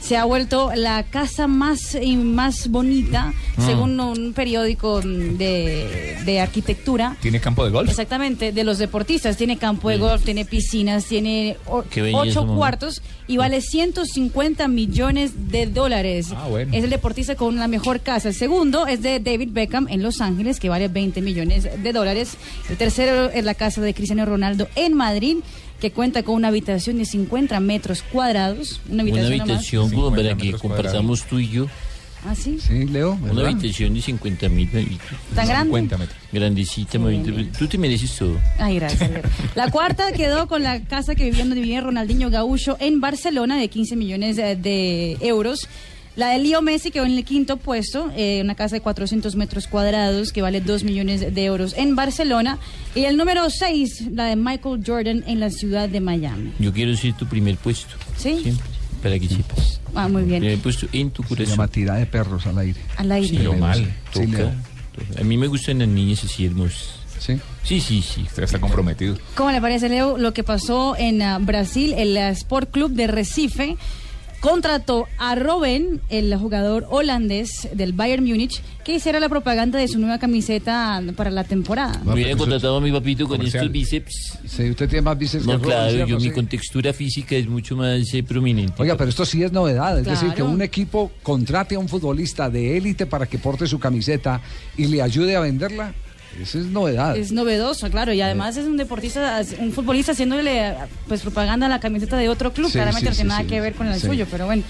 se 0.00 0.16
ha 0.16 0.24
vuelto 0.24 0.70
la 0.74 1.02
casa 1.04 1.46
más 1.48 1.96
y 2.00 2.16
más 2.16 2.68
bonita, 2.68 3.32
Mm. 3.56 3.66
según 3.66 3.98
un 4.00 4.32
periódico 4.32 5.00
de, 5.00 6.16
de 6.24 6.40
arquitectura. 6.40 7.16
¿Tiene 7.20 7.40
campo 7.40 7.64
de 7.64 7.70
golf? 7.70 7.88
Exactamente, 7.90 8.52
de 8.52 8.64
los 8.64 8.78
deportistas. 8.78 9.36
Tiene 9.36 9.56
campo 9.58 9.90
de 9.90 9.98
golf, 9.98 10.24
tiene 10.24 10.44
piscinas, 10.44 11.04
tiene 11.06 11.56
o- 11.66 11.84
ocho 12.14 12.46
cuartos 12.46 13.02
y 13.26 13.36
vale 13.36 13.60
150 13.60 14.68
millones 14.68 15.50
de 15.50 15.66
dólares. 15.66 16.28
Ah, 16.34 16.46
bueno. 16.48 16.72
Es 16.74 16.84
el 16.84 16.90
deportista 16.90 17.34
con 17.34 17.56
la 17.56 17.68
mejor 17.68 18.00
casa. 18.00 18.28
El 18.28 18.34
segundo 18.34 18.86
es 18.86 19.02
de 19.02 19.20
David 19.20 19.50
Beckham 19.52 19.88
en 19.90 20.02
Los 20.02 20.20
Ángeles, 20.20 20.60
que 20.60 20.68
vale 20.68 20.88
20 20.88 21.20
millones 21.20 21.68
de 21.82 21.92
dólares. 21.92 22.36
El 22.70 22.76
tercero 22.76 23.30
es 23.30 23.44
la 23.44 23.54
casa 23.54 23.80
de 23.80 23.92
Cristiano 23.94 24.24
Ronaldo 24.24 24.68
en 24.76 24.94
Madrid, 24.94 25.38
que 25.80 25.90
cuenta 25.92 26.22
con 26.22 26.34
una 26.34 26.48
habitación 26.48 26.98
de 26.98 27.04
50 27.04 27.58
metros 27.60 28.02
cuadrados. 28.02 28.80
Una 28.90 29.02
Una 29.04 29.12
habitación, 29.12 29.30
nomás. 29.38 29.50
habitación 29.50 29.90
como 29.90 30.10
para 30.14 30.36
que 30.36 30.52
compartamos 30.52 31.24
tú 31.24 31.38
y 31.38 31.48
yo. 31.48 31.66
¿Ah, 32.26 32.34
sí? 32.34 32.58
Sí, 32.60 32.84
Leo. 32.86 33.16
Una 33.30 33.42
habitación 33.48 33.94
de 33.94 34.02
50 34.02 34.48
mil. 34.48 34.68
¿Tan 35.36 35.46
grande? 35.46 35.66
50 35.66 35.98
metros. 35.98 36.18
Grandecita, 36.32 36.98
mamita. 36.98 37.30
Tú 37.56 37.68
te 37.68 37.78
mereces 37.78 38.16
todo. 38.16 38.36
Ay, 38.58 38.74
gracias. 38.74 39.08
Leo. 39.08 39.22
La 39.54 39.70
cuarta 39.70 40.10
quedó 40.12 40.48
con 40.48 40.64
la 40.64 40.80
casa 40.82 41.14
que 41.14 41.24
vivió 41.24 41.38
donde 41.44 41.60
vivía 41.60 41.80
Ronaldinho 41.80 42.28
Gaúcho 42.28 42.76
en 42.80 43.00
Barcelona 43.00 43.56
de 43.56 43.68
15 43.68 43.94
millones 43.94 44.34
de 44.36 45.16
euros. 45.20 45.68
La 46.18 46.30
de 46.30 46.40
Leo 46.40 46.62
Messi 46.62 46.90
quedó 46.90 47.04
en 47.04 47.12
el 47.16 47.24
quinto 47.24 47.58
puesto, 47.58 48.10
eh, 48.16 48.40
una 48.42 48.56
casa 48.56 48.74
de 48.74 48.80
400 48.80 49.36
metros 49.36 49.68
cuadrados 49.68 50.32
que 50.32 50.42
vale 50.42 50.60
2 50.60 50.82
millones 50.82 51.32
de 51.32 51.44
euros 51.44 51.74
en 51.76 51.94
Barcelona. 51.94 52.58
Y 52.96 53.04
el 53.04 53.16
número 53.16 53.48
6, 53.48 54.08
la 54.14 54.24
de 54.24 54.34
Michael 54.34 54.82
Jordan 54.84 55.22
en 55.28 55.38
la 55.38 55.48
ciudad 55.50 55.88
de 55.88 56.00
Miami. 56.00 56.52
Yo 56.58 56.72
quiero 56.72 56.96
ser 56.96 57.12
tu 57.12 57.24
primer 57.26 57.56
puesto. 57.56 57.94
¿Sí? 58.16 58.40
Siempre. 58.42 58.66
Para 59.00 59.16
que 59.16 59.28
sepas. 59.28 59.80
Ah, 59.94 60.08
muy 60.08 60.24
bien. 60.24 60.40
Primer 60.40 60.58
puesto 60.58 60.88
en 60.92 61.12
tu 61.12 61.22
Se 61.22 61.28
corazón. 61.28 61.52
llama 61.52 61.68
tira 61.68 61.94
de 61.94 62.06
perros 62.06 62.44
al 62.48 62.58
aire. 62.58 62.80
Al 62.96 63.12
aire. 63.12 63.38
Pero 63.38 63.52
mal. 63.54 63.84
Sí, 64.12 64.26
Toca. 64.26 64.26
Leo. 64.26 64.52
A 65.20 65.22
mí 65.22 65.36
me 65.36 65.46
gustan 65.46 65.78
las 65.78 65.86
niñas 65.86 66.24
así 66.24 66.46
hermosas. 66.46 66.96
¿Sí? 67.20 67.38
Sí, 67.62 67.80
sí, 67.80 68.02
sí. 68.02 68.22
Usted 68.22 68.42
está 68.42 68.58
comprometido. 68.58 69.16
¿Cómo 69.36 69.52
le 69.52 69.60
parece, 69.60 69.88
Leo, 69.88 70.18
lo 70.18 70.34
que 70.34 70.42
pasó 70.42 70.96
en 70.98 71.22
ah, 71.22 71.38
Brasil, 71.38 71.94
el 71.96 72.16
Sport 72.16 72.72
Club 72.72 72.90
de 72.90 73.06
Recife? 73.06 73.76
Contrató 74.40 75.06
a 75.18 75.34
Robben, 75.34 76.00
el 76.08 76.34
jugador 76.36 76.86
holandés 76.90 77.68
del 77.74 77.92
Bayern 77.92 78.24
Múnich, 78.24 78.62
que 78.84 78.94
hiciera 78.94 79.20
la 79.20 79.28
propaganda 79.28 79.78
de 79.78 79.88
su 79.88 79.98
nueva 79.98 80.18
camiseta 80.18 81.02
para 81.16 81.30
la 81.30 81.44
temporada. 81.44 82.00
Me 82.04 82.14
hubiera 82.14 82.36
contratado 82.36 82.76
a 82.76 82.80
mi 82.80 82.92
papito 82.92 83.26
con 83.26 83.42
estos 83.42 83.70
bíceps. 83.70 84.38
Sí, 84.46 84.70
usted 84.70 84.88
tiene 84.88 85.02
más 85.02 85.18
bíceps 85.18 85.44
No, 85.44 85.52
que 85.52 85.56
Robben, 85.58 85.70
claro, 85.70 85.90
¿cierto? 85.90 86.08
yo 86.08 86.20
mi 86.20 86.30
contextura 86.30 86.92
física 86.92 87.36
es 87.36 87.48
mucho 87.48 87.76
más 87.76 88.14
eh, 88.14 88.22
prominente. 88.22 88.74
Oiga, 88.78 88.96
pero 88.96 89.10
esto 89.10 89.24
sí 89.24 89.42
es 89.42 89.52
novedad, 89.52 89.98
es 89.98 90.06
decir, 90.06 90.32
que 90.32 90.42
un 90.42 90.62
equipo 90.62 91.10
contrate 91.22 91.74
a 91.74 91.78
un 91.78 91.88
futbolista 91.88 92.48
de 92.48 92.76
élite 92.76 93.06
para 93.06 93.26
que 93.26 93.38
porte 93.38 93.66
su 93.66 93.78
camiseta 93.78 94.40
y 94.76 94.86
le 94.86 95.02
ayude 95.02 95.36
a 95.36 95.40
venderla, 95.40 95.94
eso 96.40 96.58
es 96.58 96.66
novedad. 96.66 97.16
Es 97.16 97.32
novedoso, 97.32 97.90
claro, 97.90 98.12
y 98.12 98.20
además 98.20 98.56
es 98.56 98.66
un 98.66 98.76
deportista, 98.76 99.40
un 99.60 99.72
futbolista 99.72 100.12
haciéndole 100.12 100.74
pues 101.08 101.20
propaganda 101.22 101.66
a 101.66 101.68
la 101.68 101.80
camiseta 101.80 102.16
de 102.16 102.28
otro 102.28 102.52
club, 102.52 102.66
Sí, 102.68 102.74
claramente 102.74 103.10
no 103.10 103.14
tiene 103.16 103.28
nada 103.28 103.44
que 103.44 103.60
ver 103.60 103.74
con 103.74 103.86
el 103.88 104.00
suyo, 104.00 104.26
pero 104.30 104.46
bueno. 104.46 104.62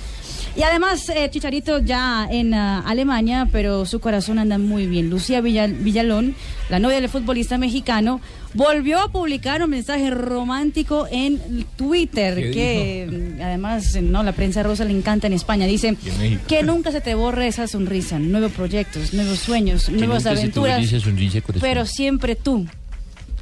Y 0.56 0.62
además, 0.62 1.08
eh, 1.10 1.28
Chicharito 1.30 1.78
ya 1.78 2.26
en 2.30 2.52
ah, 2.54 2.82
Alemania, 2.86 3.46
pero 3.52 3.86
su 3.86 4.00
corazón 4.00 4.38
anda 4.40 4.58
muy 4.58 4.86
bien. 4.86 5.08
Lucía 5.08 5.40
Villa- 5.40 5.68
Villalón, 5.68 6.34
la 6.68 6.78
novia 6.80 7.00
del 7.00 7.08
futbolista 7.08 7.58
mexicano, 7.58 8.20
volvió 8.54 9.00
a 9.00 9.10
publicar 9.10 9.62
un 9.62 9.70
mensaje 9.70 10.10
romántico 10.10 11.06
en 11.10 11.66
Twitter, 11.76 12.34
¿Qué 12.34 12.50
que 12.50 13.42
además 13.42 14.00
no 14.00 14.22
la 14.22 14.32
prensa 14.32 14.62
rosa 14.62 14.84
le 14.84 14.92
encanta 14.92 15.26
en 15.26 15.32
España. 15.32 15.66
Dice 15.66 15.96
que 16.46 16.62
nunca 16.62 16.92
se 16.92 17.00
te 17.00 17.14
borre 17.14 17.46
esa 17.46 17.66
sonrisa, 17.66 18.18
nuevos 18.18 18.52
proyectos, 18.52 19.12
nuevos 19.14 19.38
sueños, 19.38 19.88
nuevas 19.88 20.26
aventuras. 20.26 20.80
Pero 21.60 21.86
siempre 21.86 22.34
tú. 22.36 22.66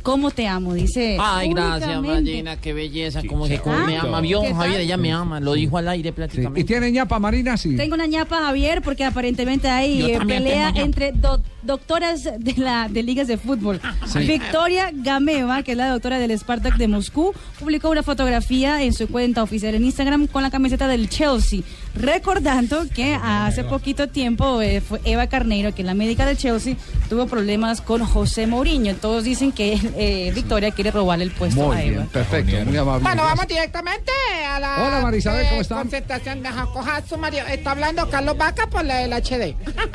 ¿Cómo 0.07 0.31
te 0.31 0.47
amo? 0.47 0.73
Dice. 0.73 1.17
Ay, 1.21 1.49
gracias. 1.53 2.01
Marina, 2.01 2.57
qué 2.61 2.73
belleza, 2.73 3.23
como 3.27 3.49
que 3.49 3.61
Ah, 3.67 3.83
me 3.85 3.99
ama. 3.99 4.21
Vio. 4.21 4.41
Javier, 4.55 4.83
ella 4.83 4.97
me 4.97 5.11
ama, 5.13 5.41
lo 5.41 5.55
dijo 5.55 5.79
al 5.79 5.89
aire 5.89 6.13
prácticamente. 6.13 6.61
¿Y 6.61 6.65
tiene 6.65 6.93
ñapa 6.93 7.19
Marina? 7.19 7.57
Sí. 7.57 7.75
Tengo 7.75 7.97
una 7.97 8.07
ñapa, 8.07 8.37
Javier, 8.39 8.83
porque 8.83 9.03
aparentemente 9.05 9.69
hay 9.69 10.13
eh, 10.13 10.21
pelea 10.25 10.73
entre 10.77 11.11
do- 11.11 11.43
doctoras 11.65 12.23
de 12.39 12.55
la 12.57 12.89
de 12.89 13.03
ligas 13.03 13.27
de 13.27 13.37
fútbol. 13.37 13.81
Sí. 14.07 14.21
Victoria 14.21 14.91
Gameva, 14.95 15.65
que 15.65 15.73
es 15.73 15.77
la 15.77 15.89
doctora 15.91 16.21
del 16.21 16.31
Spartak 16.39 16.77
de 16.77 16.87
Moscú, 16.87 17.33
publicó 17.59 17.91
una 17.91 18.05
fotografía 18.05 18.85
en 18.85 18.93
su 18.93 19.09
cuenta 19.09 19.43
oficial 19.43 19.75
en 19.75 19.85
Instagram 19.85 20.29
con 20.29 20.45
la 20.45 20.53
camiseta 20.53 20.87
del 20.87 21.09
Chelsea, 21.09 21.63
recordando 21.97 22.87
que 22.95 23.15
hace 23.15 23.65
poquito 23.65 24.09
tiempo 24.09 24.61
eh, 24.61 24.81
fue 24.81 25.01
Eva 25.05 25.27
Carneiro, 25.27 25.75
que 25.75 25.83
es 25.83 25.87
la 25.87 25.95
médica 25.95 26.27
del 26.27 26.37
Chelsea, 26.37 26.77
tuvo 27.09 27.27
problemas 27.27 27.81
con 27.81 28.05
José 28.05 28.47
Mourinho. 28.47 28.95
Todos 28.97 29.25
dicen 29.25 29.53
que 29.53 29.79
eh, 29.97 30.31
Victoria 30.35 30.71
quiere 30.71 30.91
robarle 30.91 31.25
el 31.25 31.31
puesto 31.31 31.61
Muy 31.67 31.77
a 31.77 31.83
Eva. 31.83 31.91
bien, 31.97 32.07
perfecto, 32.09 32.57
muy 32.65 32.77
amable. 32.77 33.03
Bueno, 33.03 33.23
vamos 33.23 33.47
directamente 33.49 34.13
a 34.49 34.61
la 34.61 34.87
Hola, 34.87 35.01
Marisabel, 35.03 35.47
¿cómo 35.47 35.59
eh, 35.59 35.63
está? 35.63 35.75
concentración 35.77 36.43
de 36.43 36.49
Jacojazo 36.49 37.19
Mario. 37.19 37.45
Está 37.47 37.71
hablando 37.73 38.09
Carlos 38.11 38.37
Vaca 38.37 38.67
por 38.69 38.85
la 38.85 38.97
del 38.97 39.13
HD. 39.13 39.55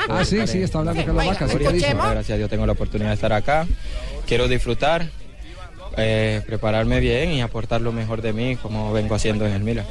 Ah, 0.10 0.26
sí, 0.26 0.46
sí, 0.48 0.62
está 0.62 0.80
hablando 0.80 1.06
Carlos 1.06 1.26
Vaca. 1.26 1.48
Gracias 1.48 2.30
a 2.32 2.38
Dios 2.38 2.50
tengo 2.50 2.66
la 2.66 2.74
oportunidad 2.74 3.10
de 3.10 3.16
estar 3.16 3.34
acá. 3.34 3.68
Quiero 4.26 4.48
disfrutar, 4.48 5.08
eh, 5.98 6.42
prepararme 6.46 7.00
bien 7.00 7.32
y 7.32 7.42
aportar 7.42 7.82
lo 7.82 7.92
mejor 7.92 8.22
de 8.22 8.34
mí 8.34 8.56
como 8.56 8.92
vengo 8.94 9.16
haciendo 9.16 9.46
en 9.46 9.54
el 9.54 9.64
Milan. 9.64 9.86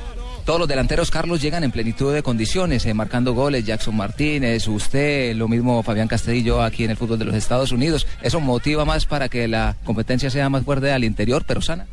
Todos 0.51 0.59
los 0.59 0.69
delanteros, 0.69 1.13
Carlos, 1.13 1.41
llegan 1.41 1.63
en 1.63 1.71
plenitud 1.71 2.13
de 2.13 2.25
condiciones, 2.25 2.85
eh, 2.85 2.93
marcando 2.93 3.35
goles. 3.35 3.65
Jackson 3.65 3.97
Martínez, 3.97 4.67
usted, 4.67 5.37
lo 5.37 5.47
mismo 5.47 5.81
Fabián 5.85 6.09
Castillo 6.09 6.61
aquí 6.61 6.83
en 6.83 6.91
el 6.91 6.97
fútbol 6.97 7.21
de 7.21 7.25
los 7.25 7.37
Estados 7.37 7.71
Unidos. 7.71 8.09
¿Eso 8.21 8.41
motiva 8.41 8.85
más 8.85 9.07
para 9.07 9.29
que 9.29 9.47
la 9.47 9.77
competencia 9.85 10.29
sea 10.29 10.49
más 10.49 10.65
fuerte 10.65 10.91
al 10.91 11.05
interior, 11.05 11.45
pero 11.47 11.63
sana? 11.63 11.87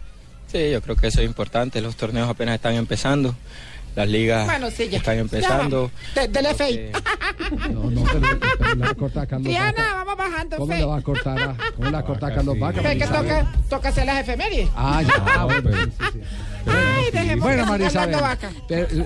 Sí, 0.52 0.72
yo 0.72 0.82
creo 0.82 0.96
que 0.96 1.06
eso 1.06 1.22
es 1.22 1.28
importante. 1.28 1.82
Los 1.82 1.98
torneos 1.98 2.28
apenas 2.28 2.56
están 2.56 2.74
empezando. 2.74 3.36
Las 3.98 4.08
ligas 4.08 4.46
Bueno, 4.46 4.70
sí, 4.70 4.88
ya. 4.90 5.00
están 5.00 5.18
empezando. 5.18 5.90
De- 6.14 6.28
Del 6.28 6.46
FI. 6.56 6.92
No, 7.74 7.90
no, 7.90 8.04
pero, 8.04 8.40
pero 8.60 8.76
le 8.76 8.86
va 8.86 8.90
a 8.92 9.26
Carlos 9.26 9.48
Diana, 9.48 9.72
Vaca. 9.72 9.94
vamos 10.06 10.18
bajando. 10.18 10.58
¿Cómo 10.58 10.72
Fe. 10.72 10.80
le 10.80 10.86
va 10.86 10.98
a 10.98 11.02
cortar 11.02 11.40
a, 11.42 11.56
cómo 11.76 11.86
le 11.86 11.92
va 11.92 11.98
a 12.00 12.04
cortar 12.06 12.32
a 12.32 12.36
Carlos 12.36 12.60
Vaca? 12.60 12.82
Fe, 12.84 12.98
que 13.00 13.08
toca, 13.08 13.52
toca 13.68 13.90
hacer 13.90 14.06
las 14.06 14.20
efemérides. 14.20 14.70
Ah, 14.76 15.02
ya, 15.02 15.44
bueno, 15.46 15.72
sí, 15.72 15.92
sí. 16.14 16.20
Ay, 16.68 17.12
dejemos 17.12 17.40
Bueno, 17.44 17.64
que 17.64 17.70
Marisabel. 17.72 18.14
hablando 18.16 18.22
Vaca. 18.22 18.50
pero, 18.68 18.82
eh, 18.84 18.88
que- 18.88 19.00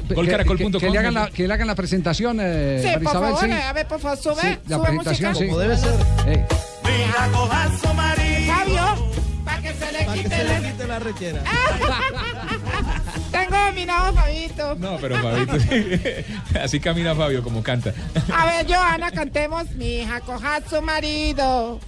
que, 0.58 0.78
que 0.80 0.90
le 0.90 0.98
hagan 1.00 1.14
la, 1.14 1.30
que 1.30 1.48
le 1.48 1.54
hagan 1.54 1.68
la 1.68 1.76
presentación, 1.76 2.40
eh, 2.42 2.80
Sí, 2.84 2.90
por 2.96 3.04
Marisabel, 3.04 3.30
favor, 3.34 3.46
sí. 3.46 3.52
eh, 3.52 3.64
a 3.64 3.72
ver, 3.74 3.88
por 3.88 4.00
favor, 4.02 4.18
sube, 4.18 4.42
Sí, 4.42 4.58
la 4.68 4.76
sube 4.76 4.86
presentación, 4.88 5.30
música. 5.30 5.34
sí. 5.36 5.46
Como 5.48 5.58
debe 5.60 5.78
ser. 5.78 5.94
Eh, 6.28 6.46
Mira, 6.84 7.30
cojazo, 7.32 7.94
María. 7.94 8.56
Fabio, 8.58 9.12
para 9.46 9.62
que 9.62 9.74
se 9.74 9.92
le 9.94 10.06
quite, 10.22 10.44
la... 10.44 10.88
la 10.88 11.00
rechera. 11.00 11.44
Dominado, 13.68 14.14
Fabito. 14.14 14.76
No, 14.76 14.98
pero 14.98 15.18
Fabito, 15.22 15.60
sí. 15.60 16.00
así 16.62 16.80
camina 16.80 17.16
Fabio 17.16 17.44
como 17.44 17.64
canta. 17.64 17.94
A 18.34 18.46
ver, 18.46 18.68
Joana, 18.68 19.12
cantemos. 19.12 19.72
Mi 19.72 20.02
hija, 20.02 20.22
coja 20.22 20.58
a 20.58 20.62
su 20.62 20.82
marido. 20.82 21.80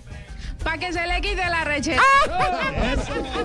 Para 0.63 0.77
que 0.77 0.91
se 0.93 1.05
le 1.07 1.21
quite 1.21 1.35
la 1.49 1.63
rechera. 1.63 2.01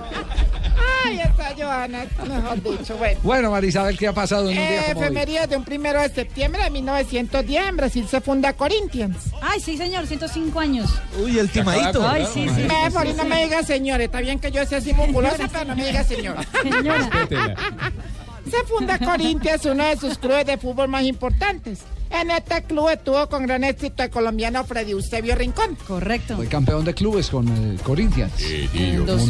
Ay, 1.05 1.21
esa 1.21 1.55
Joana, 1.57 2.07
mejor 2.27 2.63
dicho. 2.63 2.97
Bueno. 2.97 3.21
Bueno, 3.23 3.51
Marisabel, 3.51 3.97
¿qué 3.99 4.09
ha 4.09 4.13
pasado 4.13 4.43
en 4.51 4.59
un 4.59 4.65
día 4.65 4.77
Eh, 4.77 4.93
como 4.95 5.01
hoy? 5.01 5.07
efemérides 5.07 5.49
de 5.51 5.57
un 5.57 5.65
primero 5.65 6.01
de 6.01 6.09
septiembre 6.09 6.63
de 6.63 6.71
1910 6.71 7.69
en 7.69 7.77
Brasil 7.77 8.07
se 8.09 8.21
funda 8.21 8.53
Corinthians. 8.53 9.17
Ay, 9.41 9.61
sí, 9.61 9.77
señor, 9.77 10.07
105 10.07 10.61
años. 10.61 10.91
Uy, 11.23 11.39
el 11.39 11.49
timadito. 11.51 12.07
Ay, 12.09 12.27
sí, 12.33 12.47
sí. 12.49 12.63
Me, 12.63 12.75
ahí 12.99 13.13
no 13.15 13.25
me 13.25 13.43
diga 13.45 13.63
señor, 13.63 14.01
está 14.01 14.21
bien 14.21 14.39
que 14.39 14.51
yo 14.51 14.65
sea 14.67 14.79
así 14.79 14.93
musculosa, 14.93 15.49
pero 15.53 15.65
no 15.67 15.77
me 15.77 15.87
diga 15.87 16.05
señor. 16.05 16.37
Se 18.51 18.65
funda 18.65 18.99
Corinthians, 18.99 19.65
uno 19.67 19.85
de 19.85 19.97
sus 19.97 20.17
clubes 20.19 20.47
de 20.47 20.57
fútbol 20.57 20.89
más 20.89 21.03
importantes. 21.03 21.81
En 22.11 22.31
este 22.31 22.63
club 22.63 22.89
estuvo 22.89 23.29
con 23.29 23.47
gran 23.47 23.65
éxito 23.65 24.03
el 24.03 24.11
colombiano 24.11 24.65
Freddy 24.65 24.93
Eusebio 24.93 25.35
Rincón. 25.35 25.77
Correcto. 25.87 26.37
Fue 26.37 26.47
campeón 26.47 26.85
de 26.85 26.95
clubes 26.95 27.29
con 27.29 27.49
eh, 27.49 27.79
Corinthians. 27.83 28.33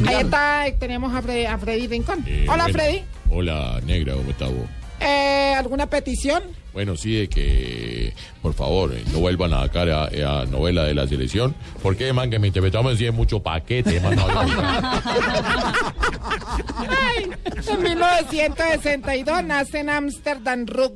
Ahí 0.07 0.17
está, 0.21 0.65
tenemos 0.79 1.15
a 1.15 1.23
Freddy, 1.23 1.45
a 1.47 1.59
Freddy 1.59 1.87
Rincón. 1.87 2.25
Hola, 2.49 2.65
bueno. 2.65 2.79
Freddy. 2.79 3.03
Hola, 3.31 3.81
negra, 3.85 4.15
¿cómo 4.15 4.31
estás 4.31 4.51
vos? 4.51 4.67
Eh, 5.01 5.55
¿Alguna 5.57 5.87
petición? 5.87 6.43
Bueno, 6.79 6.97
sí, 6.97 7.13
de 7.13 7.29
que 7.29 8.15
por 8.41 8.55
favor 8.55 8.95
eh, 8.95 9.03
no 9.13 9.19
vuelvan 9.19 9.53
a 9.53 9.63
sacar 9.63 9.91
a, 9.91 10.05
a 10.05 10.47
novela 10.47 10.85
de 10.85 10.95
la 10.95 11.09
selección, 11.09 11.53
porque 11.83 12.13
man 12.13 12.31
que 12.31 12.39
me 12.39 12.47
interpretamos 12.47 13.01
es 13.01 13.13
mucho 13.13 13.41
paquete, 13.41 13.99
man. 13.99 14.15
no, 14.15 14.31
en 17.67 17.83
1962 17.83 19.43
nace 19.43 19.81
en 19.81 19.91
Ámsterdam 19.91 20.67
Ruud 20.69 20.93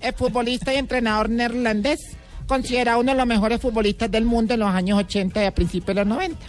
el 0.00 0.14
futbolista 0.14 0.74
y 0.74 0.78
entrenador 0.78 1.30
neerlandés, 1.30 2.00
considerado 2.48 2.98
uno 2.98 3.12
de 3.12 3.18
los 3.18 3.26
mejores 3.28 3.60
futbolistas 3.60 4.10
del 4.10 4.24
mundo 4.24 4.54
en 4.54 4.60
los 4.60 4.70
años 4.70 4.98
80 4.98 5.44
y 5.44 5.46
a 5.46 5.54
principios 5.54 5.94
de 5.94 6.04
los 6.04 6.08
90. 6.08 6.44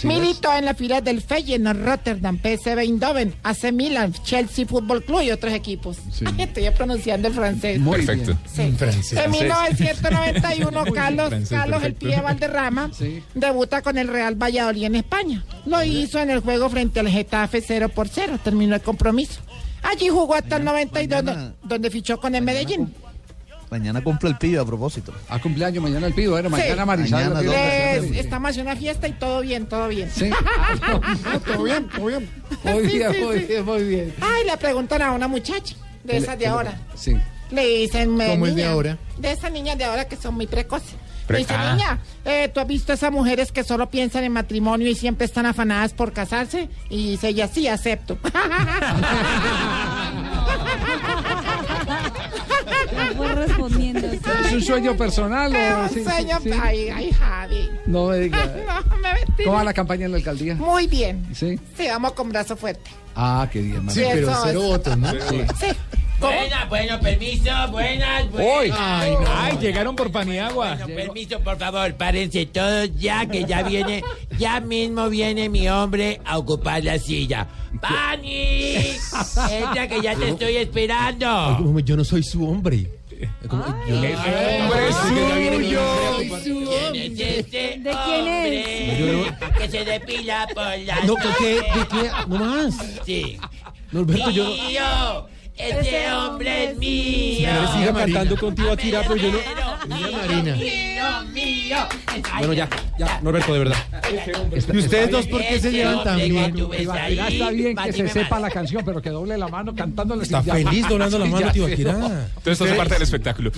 Así 0.00 0.06
Militó 0.08 0.50
en 0.56 0.64
las 0.64 0.76
filas 0.78 1.04
del 1.04 1.20
Feyenoord, 1.20 1.84
Rotterdam, 1.84 2.38
PSV 2.38 2.78
Eindhoven, 2.78 3.34
AC 3.42 3.70
Milan, 3.72 4.14
Chelsea 4.24 4.64
Fútbol 4.66 5.04
Club 5.04 5.20
y 5.22 5.30
otros 5.30 5.52
equipos. 5.52 5.98
Ay, 6.24 6.34
estoy 6.44 6.70
pronunciando 6.70 7.28
el 7.28 7.34
francés. 7.34 7.78
Muy 7.78 8.04
Perfecto. 8.04 8.36
Sí. 8.50 8.62
En 9.16 9.30
1991, 9.30 10.84
Carlos, 10.94 11.28
Francés, 11.28 11.58
Carlos 11.58 11.82
El. 11.82 11.94
Pie 11.94 12.20
Valderrama 12.20 12.90
debuta 13.34 13.82
con 13.82 13.98
el 13.98 14.08
Real 14.08 14.34
Valladolid 14.36 14.84
en 14.84 14.94
España. 14.96 15.44
Lo 15.66 15.82
hizo 15.84 16.18
en 16.18 16.30
el 16.30 16.40
juego 16.40 16.70
frente 16.70 17.00
al 17.00 17.08
Getafe 17.08 17.60
0 17.60 17.88
por 17.90 18.08
0. 18.08 18.38
Terminó 18.42 18.74
el 18.74 18.80
compromiso. 18.80 19.40
Allí 19.82 20.08
jugó 20.08 20.34
hasta 20.34 20.56
el 20.56 20.64
92, 20.64 21.24
mañana- 21.24 21.54
donde 21.62 21.90
fichó 21.90 22.18
con 22.20 22.34
el 22.34 22.42
Medellín. 22.42 22.92
Mañana 23.70 24.02
cumple 24.02 24.30
el 24.30 24.36
pibe 24.36 24.58
a 24.58 24.64
propósito. 24.64 25.12
A 25.28 25.38
cumpleaños 25.38 25.82
mañana 25.82 26.06
el 26.08 26.12
pibe, 26.12 26.28
bueno, 26.28 26.50
mañana. 26.50 26.84
Marisabel. 26.84 27.28
Mañana, 27.28 27.42
lo 27.42 27.52
pibe. 27.52 28.00
Les- 28.10 28.24
estamos 28.24 28.50
haciendo 28.50 28.72
una 28.72 28.80
fiesta 28.80 29.06
y 29.06 29.12
todo 29.12 29.40
bien, 29.42 29.66
todo 29.66 29.86
bien. 29.88 30.10
Sí. 30.10 30.28
todo 31.46 31.62
bien, 31.62 31.88
todo 31.88 32.06
bien. 32.06 32.28
Muy 32.64 32.88
Sí, 32.90 32.98
bien, 32.98 33.12
sí, 33.12 33.20
muy 33.22 33.38
sí. 33.38 33.44
bien, 33.46 33.64
muy 33.64 33.82
bien. 33.84 34.14
Ay, 34.20 34.44
le 34.46 34.56
preguntan 34.56 35.02
a 35.02 35.12
una 35.12 35.28
muchacha 35.28 35.76
de 36.02 36.16
esas 36.16 36.36
de 36.38 36.48
ahora. 36.48 36.80
Sí. 36.96 37.16
Le 37.52 37.66
dicen, 37.66 38.14
me, 38.16 38.26
¿Cómo 38.28 38.46
es 38.46 38.54
de 38.56 38.62
niña, 38.62 38.72
ahora? 38.72 38.98
De 39.18 39.30
esas 39.32 39.52
niñas 39.52 39.78
de 39.78 39.84
ahora 39.84 40.06
que 40.06 40.16
son 40.16 40.34
muy 40.34 40.46
precoces. 40.48 40.92
Le 40.92 40.98
Pre- 41.26 41.38
dice, 41.38 41.54
Ah. 41.56 41.72
niña, 41.74 41.98
eh, 42.24 42.50
¿tú 42.52 42.58
has 42.58 42.66
visto 42.66 42.92
esas 42.92 43.12
mujeres 43.12 43.52
que 43.52 43.62
solo 43.62 43.88
piensan 43.88 44.24
en 44.24 44.32
matrimonio 44.32 44.88
y 44.88 44.96
siempre 44.96 45.26
están 45.26 45.46
afanadas 45.46 45.92
por 45.92 46.12
casarse? 46.12 46.68
Y 46.88 47.10
dice 47.12 47.28
ella, 47.28 47.46
sí, 47.46 47.68
acepto. 47.68 48.18
Fue 53.22 53.34
respondiendo. 53.46 54.06
¿Es 54.46 54.52
un 54.52 54.62
sueño 54.62 54.96
personal 54.96 55.54
Es 55.54 55.74
o 55.74 55.80
un 55.82 55.88
sí, 55.88 55.94
sí, 55.96 56.04
sueño, 56.04 56.38
sí? 56.42 56.50
ay, 56.62 56.88
ay, 56.88 57.12
Javi. 57.12 57.70
No 57.86 58.06
me 58.08 58.18
diga. 58.18 58.38
No, 58.90 58.96
me 58.98 59.12
metí. 59.14 59.44
¿Cómo 59.44 59.56
va 59.56 59.64
la 59.64 59.72
campaña 59.74 60.06
en 60.06 60.12
la 60.12 60.18
alcaldía? 60.18 60.54
Muy 60.54 60.86
bien. 60.86 61.26
Sí. 61.34 61.58
Sí, 61.76 61.86
vamos 61.88 62.12
con 62.12 62.28
brazo 62.28 62.56
fuerte. 62.56 62.90
Ah, 63.16 63.48
qué 63.52 63.60
bien, 63.60 63.88
Sí, 63.90 64.02
pero 64.12 64.30
eso 64.30 64.40
cero 64.44 64.60
es. 64.62 64.66
votos, 64.68 64.98
¿no? 64.98 65.10
Sí. 65.12 65.40
Sí. 65.58 65.66
Buenas, 66.20 66.68
bueno, 66.68 67.00
permiso, 67.00 67.50
buenas, 67.70 68.30
buenas. 68.30 68.76
Ay, 68.78 69.12
no. 69.12 69.26
Ay, 69.26 69.56
llegaron 69.58 69.96
por 69.96 70.12
Paniagua. 70.12 70.74
Bueno, 70.76 70.86
permiso, 70.94 71.40
por 71.40 71.56
favor, 71.58 71.94
párense 71.94 72.44
todos 72.44 72.90
ya, 72.96 73.24
que 73.24 73.44
ya 73.46 73.62
viene, 73.62 74.04
ya 74.38 74.60
mismo 74.60 75.08
viene 75.08 75.48
mi 75.48 75.66
hombre 75.70 76.20
a 76.26 76.36
ocupar 76.36 76.84
la 76.84 76.98
silla. 76.98 77.48
¡Pani! 77.80 78.74
Entra 79.50 79.88
que 79.88 80.02
ya 80.02 80.14
te 80.14 80.28
estoy 80.28 80.56
esperando. 80.56 81.80
Yo 81.84 81.96
no 81.96 82.04
soy 82.04 82.22
su 82.22 82.46
hombre. 82.46 82.99
Como- 83.48 83.64
yo- 83.86 84.00
¿Quién 86.70 86.96
es 86.96 87.20
este 87.20 87.78
¿De 87.78 87.96
quién 88.04 88.28
es? 88.28 89.32
que 89.58 89.68
se 89.70 89.84
depila 89.84 90.46
por 90.54 90.78
las 90.84 91.04
No, 91.04 91.14
¿qué- 91.16 91.28
qué- 91.38 91.54
de 91.54 91.60
mañanas? 91.60 91.86
qué? 91.90 92.10
No 92.26 92.36
más. 92.38 92.74
Sí. 93.04 93.38
Norberto, 93.92 94.30
yo 94.30 94.44
este 95.68 96.12
hombre 96.12 96.64
es 96.70 96.76
mío. 96.78 97.48
Señores, 97.48 97.70
siga 97.70 97.94
cantando 97.94 98.36
contigo 98.36 98.70
Akira, 98.72 99.02
pero 99.02 99.16
yo 99.16 99.30
no. 99.32 99.96
Mío, 99.96 100.08
Marina. 100.12 100.56
mío, 100.56 101.04
mío. 101.32 101.76
Bueno, 102.38 102.52
ya, 102.52 102.68
ya, 102.98 103.20
Norberto, 103.22 103.52
de 103.52 103.58
verdad. 103.60 103.76
¿Y 104.72 104.78
ustedes 104.78 105.10
dos 105.10 105.26
por 105.26 105.40
qué 105.40 105.58
se 105.60 105.70
llevan 105.70 106.04
tan 106.04 106.18
bien? 106.18 106.54
Tibaquirá 106.54 107.28
está 107.28 107.50
bien 107.50 107.76
que 107.76 107.92
se 107.92 108.08
sepa 108.08 108.40
la 108.40 108.50
canción, 108.50 108.84
pero 108.84 109.00
que 109.00 109.10
doble 109.10 109.38
la 109.38 109.48
mano 109.48 109.74
cantándole. 109.74 110.22
Está 110.22 110.42
feliz 110.42 110.86
doblando 110.88 111.18
la 111.18 111.24
mano, 111.26 111.46
no. 111.54 111.66
Entonces 111.66 112.26
esto 112.46 112.64
hace 112.64 112.74
parte 112.74 112.94
del 112.94 113.02
espectáculo. 113.02 113.50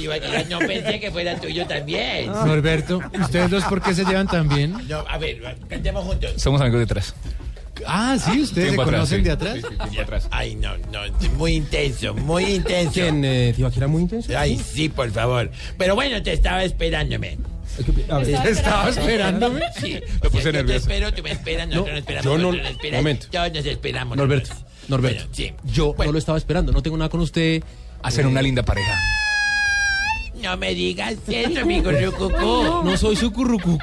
No 0.51 0.59
pensé 0.61 1.01
que 1.01 1.11
fuera 1.11 1.37
tuyo 1.41 1.67
también. 1.67 2.27
Norberto, 2.27 3.01
¿ustedes 3.21 3.51
dos 3.51 3.65
por 3.65 3.81
qué 3.83 3.95
se 3.95 4.05
llevan 4.05 4.27
tan 4.27 4.49
bien? 4.49 4.75
No, 4.89 5.05
a 5.09 5.19
ver, 5.19 5.57
cantemos 5.69 6.05
juntos. 6.05 6.33
Somos 6.37 6.61
amigos 6.61 6.81
de 6.81 6.85
atrás. 6.85 7.15
Ah, 7.87 8.17
sí, 8.19 8.41
ustedes 8.43 8.71
se 8.71 8.77
conocen 8.77 9.19
sí. 9.19 9.25
de 9.25 9.31
atrás. 9.31 9.57
Sí, 9.61 9.67
sí. 9.91 9.99
Ay, 10.31 10.55
no, 10.57 10.77
no, 10.93 11.01
muy 11.37 11.55
intenso, 11.55 12.15
muy 12.15 12.45
intenso. 12.45 12.93
¿Quién, 12.93 13.25
eh, 13.25 13.53
Tibaquirá, 13.57 13.87
muy 13.89 14.03
intenso? 14.03 14.31
Ay, 14.37 14.59
sí, 14.59 14.89
por 14.89 15.11
favor. 15.11 15.51
Pero 15.79 15.95
bueno, 15.95 16.23
te 16.23 16.33
estaba 16.33 16.63
esperándome. 16.65 17.39
A 18.11 18.19
ver, 18.19 18.47
¿Estaba 18.47 18.91
esperándome? 18.91 19.63
Sí. 19.81 19.99
Lo 20.23 20.31
puse 20.31 20.45
yo 20.45 20.51
te 20.51 20.59
nervioso. 20.59 20.79
espero, 20.81 21.13
tú 21.15 21.23
me 21.23 21.33
esperas, 21.33 21.69
nosotros 21.69 21.87
No, 21.89 21.93
nos 21.93 22.01
esperamos, 22.01 22.25
yo 22.25 22.39
no- 22.63 22.69
esperas, 22.69 23.01
momento. 23.01 23.27
Todos 23.31 23.53
nos 23.53 23.67
esperamos. 23.67 24.17
Norberto, 24.19 24.49
nosotros. 24.51 24.73
Norberto, 24.89 25.23
Bueno, 25.23 25.35
sí. 25.35 25.53
yo 25.73 25.95
no 25.99 26.13
lo 26.13 26.19
estaba 26.19 26.39
esperando, 26.39 26.73
no 26.73 26.83
tengo 26.83 26.97
nada 26.99 27.09
con 27.09 27.21
usted. 27.21 27.63
Hacen 28.03 28.27
una 28.27 28.43
linda 28.43 28.63
pareja. 28.63 28.93
No 30.43 30.57
me 30.57 30.75
digas 30.75 31.15
eso, 31.29 31.65
mi 31.65 31.81
currucucú. 31.81 32.83
No 32.85 32.97
soy 32.97 33.15
su 33.17 33.33
currucucú. 33.33 33.79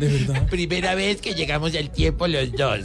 De 0.00 0.08
verdad. 0.08 0.46
Primera 0.48 0.94
vez 0.94 1.20
que 1.20 1.34
llegamos 1.34 1.74
al 1.74 1.90
tiempo 1.90 2.26
los 2.26 2.50
dos. 2.52 2.80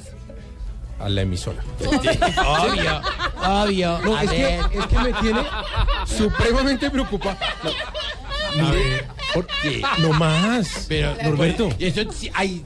A 0.99 1.09
la 1.09 1.21
emisora. 1.21 1.61
Obvio, 1.83 3.01
obvio. 3.43 3.99
No, 4.03 4.15
a 4.15 4.23
es 4.23 4.31
que, 4.31 4.37
ver. 4.43 4.59
es 4.73 4.85
que 4.87 4.99
me 4.99 5.13
tiene 5.21 5.41
supremamente 6.05 6.89
preocupado. 6.89 7.37
Sí. 9.61 9.81
no 9.99 10.13
más. 10.13 10.85
Pero, 10.87 11.13
Norberto. 11.21 11.69
eso 11.77 12.09
sí, 12.11 12.29
ay, 12.33 12.63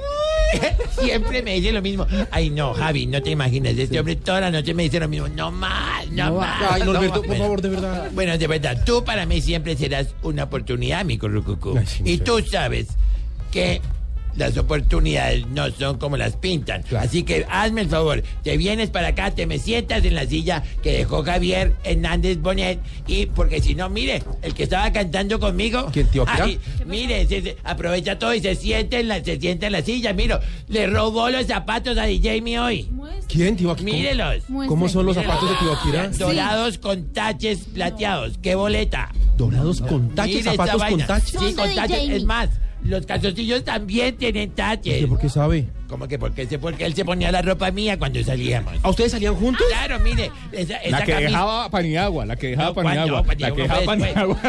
siempre 1.01 1.41
me 1.41 1.55
dice 1.55 1.71
lo 1.71 1.81
mismo. 1.81 2.05
Ay, 2.29 2.51
no, 2.51 2.73
Javi, 2.75 3.07
no 3.07 3.21
te 3.23 3.31
imaginas. 3.31 3.75
Este 3.75 3.99
hombre 3.99 4.15
toda 4.15 4.41
la 4.41 4.51
noche 4.51 4.73
me 4.75 4.83
dice 4.83 4.99
lo 4.99 5.07
mismo. 5.07 5.27
No 5.29 5.49
más, 5.51 6.07
no, 6.11 6.29
No, 6.29 6.35
más. 6.35 6.71
ay, 6.73 6.81
no 6.83 6.93
Norberto, 6.93 7.23
por 7.23 7.37
favor, 7.37 7.61
de 7.61 7.69
verdad. 7.69 8.09
Bueno, 8.13 8.37
de 8.37 8.47
verdad, 8.47 8.83
tú 8.85 9.03
para 9.03 9.25
mí 9.25 9.41
siempre 9.41 9.75
serás 9.75 10.07
una 10.21 10.43
oportunidad, 10.43 11.03
mi 11.05 11.17
currucucú. 11.17 11.79
Sí, 11.87 12.03
y 12.05 12.17
tú 12.19 12.39
sabes 12.45 12.87
que 13.51 13.81
las 14.35 14.57
oportunidades 14.57 15.45
no 15.47 15.69
son 15.71 15.97
como 15.97 16.15
las 16.17 16.35
pintan. 16.35 16.83
Así 16.97 17.23
que 17.23 17.45
hazme 17.49 17.81
el 17.81 17.89
favor, 17.89 18.23
te 18.43 18.57
vienes 18.57 18.89
para 18.89 19.09
acá, 19.09 19.31
te 19.31 19.45
me 19.45 19.59
sientas 19.59 20.03
en 20.05 20.15
la 20.15 20.25
silla 20.25 20.63
que 20.81 20.91
dejó 20.93 21.23
Javier 21.23 21.73
Hernández 21.83 22.39
Bonet 22.39 22.79
y 23.07 23.25
porque 23.25 23.61
si 23.61 23.75
no, 23.75 23.89
mire, 23.89 24.23
el 24.41 24.53
que 24.53 24.63
estaba 24.63 24.91
cantando 24.91 25.39
conmigo, 25.39 25.87
¿Quién, 25.91 26.07
tío 26.07 26.23
Akira? 26.23 26.45
ay, 26.45 26.59
mire, 26.85 27.27
se- 27.27 27.41
se- 27.41 27.57
aprovecha 27.63 28.17
todo 28.17 28.33
y 28.33 28.39
se 28.41 28.55
sienta 28.55 28.97
en 28.99 29.07
la, 29.09 29.23
se 29.23 29.39
sienta 29.39 29.65
en 29.67 29.73
la 29.73 29.81
silla, 29.81 30.13
miro, 30.13 30.39
le 30.67 30.87
robó 30.87 31.29
los 31.29 31.45
zapatos 31.47 31.97
a 31.97 32.03
DJ 32.05 32.41
mi 32.41 32.57
hoy. 32.57 32.89
¿Quién, 33.27 33.55
Tibaquirá? 33.57 33.85
Mírelos. 33.91 34.43
¿Cómo 34.67 34.87
son 34.89 35.05
los 35.05 35.15
zapatos 35.15 35.49
de 35.49 35.55
Tibaquirá? 35.57 36.07
Dorados 36.09 36.77
con 36.77 37.13
taches 37.13 37.59
plateados. 37.73 38.37
¿Qué 38.41 38.55
boleta? 38.55 39.11
Dorados 39.37 39.81
con 39.81 40.15
taches, 40.15 40.37
Mire 40.37 40.51
zapatos 40.51 40.83
con 40.83 40.99
taches. 41.05 41.29
Sí, 41.39 41.53
con 41.53 41.75
taches. 41.75 42.09
Es 42.09 42.23
más, 42.23 42.49
los 42.83 43.05
calzoncillos 43.05 43.63
también 43.63 44.15
tienen 44.15 44.51
taches. 44.51 45.05
¿Por 45.05 45.19
qué 45.19 45.29
sabe? 45.29 45.67
¿Cómo 45.87 46.07
que 46.07 46.19
por 46.19 46.31
qué? 46.33 46.45
Porque 46.59 46.85
él 46.85 46.93
se 46.93 47.03
ponía 47.03 47.31
la 47.31 47.41
ropa 47.41 47.71
mía 47.71 47.97
cuando 47.97 48.23
salíamos. 48.23 48.73
¿A 48.83 48.89
ustedes 48.89 49.11
salían 49.11 49.33
juntos? 49.35 49.65
Claro, 49.69 49.99
mire. 49.99 50.31
Esa, 50.51 50.77
esa 50.77 50.99
La 50.99 51.03
que 51.03 51.11
camisa- 51.13 51.29
dejaba 51.31 51.69
Paniagua, 51.71 52.25
la 52.27 52.35
que 52.35 52.47
dejaba 52.49 52.69
No. 52.69 52.73
Paniagua. 52.75 53.21
La 53.21 53.23
Paniagua 53.23 53.55
que 53.55 53.61
dejaba. 53.63 53.85
Paniagua. 53.85 54.39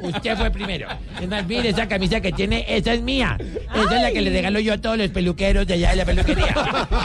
No, 0.00 0.08
usted 0.08 0.36
fue 0.38 0.50
primero. 0.50 0.88
Es 1.20 1.28
más, 1.28 1.46
mire 1.46 1.68
esa 1.68 1.86
camisa 1.86 2.20
que 2.22 2.32
tiene, 2.32 2.64
esa 2.66 2.94
es 2.94 3.02
mía. 3.02 3.36
Esa 3.74 3.96
es 3.96 4.02
la 4.02 4.10
que 4.10 4.20
le 4.22 4.30
regalo 4.30 4.58
yo 4.58 4.72
a 4.72 4.78
todos 4.78 4.96
los 4.96 5.08
peluqueros 5.10 5.66
de 5.66 5.74
allá 5.74 5.90
de 5.90 5.96
la 5.96 6.04
peluquería. 6.06 6.54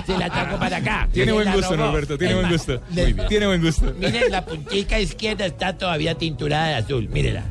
Se 0.05 0.17
la 0.17 0.29
trajo 0.29 0.57
para 0.57 0.77
acá. 0.77 1.09
Tiene 1.11 1.33
buen 1.33 1.45
la 1.45 1.55
gusto. 1.55 1.75
Norberto, 1.75 2.17
tiene 2.17 2.33
Es 2.33 2.39
buen 2.39 2.51
más, 2.51 2.65
gusto. 2.65 2.81
Muy 2.91 3.13
bien. 3.13 3.27
Tiene 3.27 3.47
buen 3.47 3.61
gusto. 3.61 3.93
Miren, 3.99 4.31
la 4.31 4.45
puntica 4.45 4.99
izquierda 4.99 5.45
está 5.45 5.77
todavía 5.77 6.15
tinturada 6.15 6.69
de 6.69 6.75
azul. 6.75 7.09
Mírela. 7.09 7.43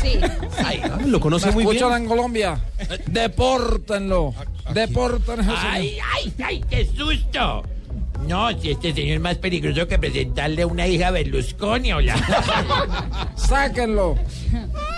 Sí. 0.00 0.18
Ay, 0.64 0.82
Lo 1.06 1.20
conoce 1.20 1.50
muy 1.52 1.64
bien. 1.66 1.84
En 1.92 2.06
Colombia. 2.06 2.58
Depórtenlo. 3.06 4.34
Depórtenlo. 4.72 5.52
ay, 5.56 5.98
ay, 6.14 6.32
ay, 6.42 6.64
qué 6.68 6.86
susto. 6.86 7.62
No, 8.26 8.50
si 8.60 8.70
este 8.72 8.92
señor 8.92 9.14
es 9.16 9.20
más 9.20 9.38
peligroso 9.38 9.88
que 9.88 9.98
presentarle 9.98 10.64
una 10.64 10.86
hija 10.86 11.08
a 11.08 11.10
Berlusconi, 11.10 11.92
hola. 11.92 12.14
Sáquenlo. 13.36 14.16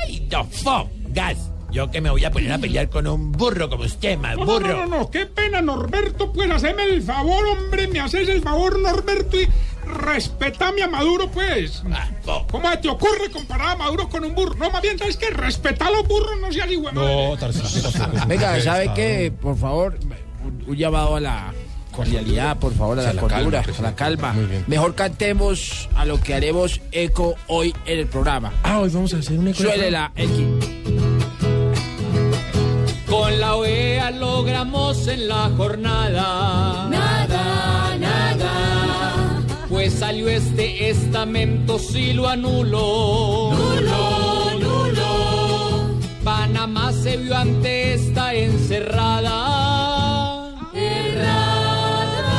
Ay, 0.00 0.26
no, 0.30 0.44
fo, 0.44 0.88
gas. 1.08 1.50
Yo 1.70 1.90
que 1.90 2.02
me 2.02 2.10
voy 2.10 2.22
a 2.24 2.30
poner 2.30 2.52
a 2.52 2.58
pelear 2.58 2.90
con 2.90 3.06
un 3.06 3.32
burro 3.32 3.70
como 3.70 3.84
usted, 3.84 4.18
más 4.18 4.36
No, 4.36 4.44
burro. 4.44 4.68
no, 4.76 4.86
no, 4.86 4.98
no, 4.98 5.10
qué 5.10 5.24
pena, 5.24 5.62
Norberto, 5.62 6.30
pues 6.30 6.50
haceme 6.50 6.82
el 6.84 7.00
favor, 7.00 7.46
hombre, 7.46 7.88
me 7.88 7.98
haces 8.00 8.28
el 8.28 8.42
favor, 8.42 8.78
Norberto, 8.78 9.40
y 9.40 9.48
respetame 9.84 10.82
a 10.82 10.88
Maduro, 10.88 11.30
pues. 11.30 11.82
¿Cómo 12.50 12.78
te 12.78 12.88
ocurre 12.88 13.30
comparar 13.30 13.70
a 13.70 13.76
Maduro 13.76 14.08
con 14.08 14.24
un 14.24 14.34
burro? 14.34 14.54
No, 14.56 14.70
más 14.70 14.82
bien, 14.82 14.98
¿sabes 14.98 15.16
qué? 15.16 15.30
Respeta 15.30 15.86
a 15.86 15.90
los 15.90 16.06
burros, 16.06 16.40
no 16.40 16.52
seas 16.52 16.70
igual. 16.70 16.94
No, 16.94 17.36
Tarcisio. 17.38 17.90
Venga, 18.26 18.60
¿sabe 18.60 18.90
qué? 18.94 19.32
Por 19.40 19.56
favor, 19.56 19.98
un, 20.66 20.76
llamado 20.76 21.16
a 21.16 21.20
la 21.20 21.52
cordialidad, 21.92 22.56
por 22.58 22.74
favor, 22.74 22.98
a 23.00 23.12
la, 23.12 23.20
cordura, 23.20 23.62
a 23.62 23.82
la 23.82 23.94
calma. 23.94 24.32
Muy 24.32 24.46
bien. 24.46 24.64
Mejor 24.66 24.94
cantemos 24.94 25.88
a 25.94 26.04
lo 26.04 26.20
que 26.20 26.34
haremos 26.34 26.80
eco 26.90 27.34
hoy 27.48 27.74
en 27.86 27.98
el 28.00 28.06
programa. 28.06 28.52
Ah, 28.62 28.80
hoy 28.80 28.90
vamos 28.90 29.12
a 29.14 29.18
hacer 29.18 29.38
un 29.38 29.48
eco. 29.48 29.62
Suélela. 29.62 30.12
Con 33.08 33.38
la 33.38 33.56
OEA 33.56 34.10
logramos 34.10 35.06
en 35.06 35.28
la 35.28 35.50
jornada. 35.54 36.88
Nada. 36.88 37.26
Pues 37.26 37.31
salió 40.02 40.28
este 40.28 40.90
estamento, 40.90 41.78
si 41.78 42.12
lo 42.12 42.26
anuló. 42.28 43.52
Nulo, 43.54 44.50
nulo. 44.58 45.10
Panamá 46.24 46.92
se 46.92 47.16
vio 47.18 47.36
ante 47.36 47.94
esta 47.94 48.34
encerrada. 48.34 49.36
Errada. 50.74 52.32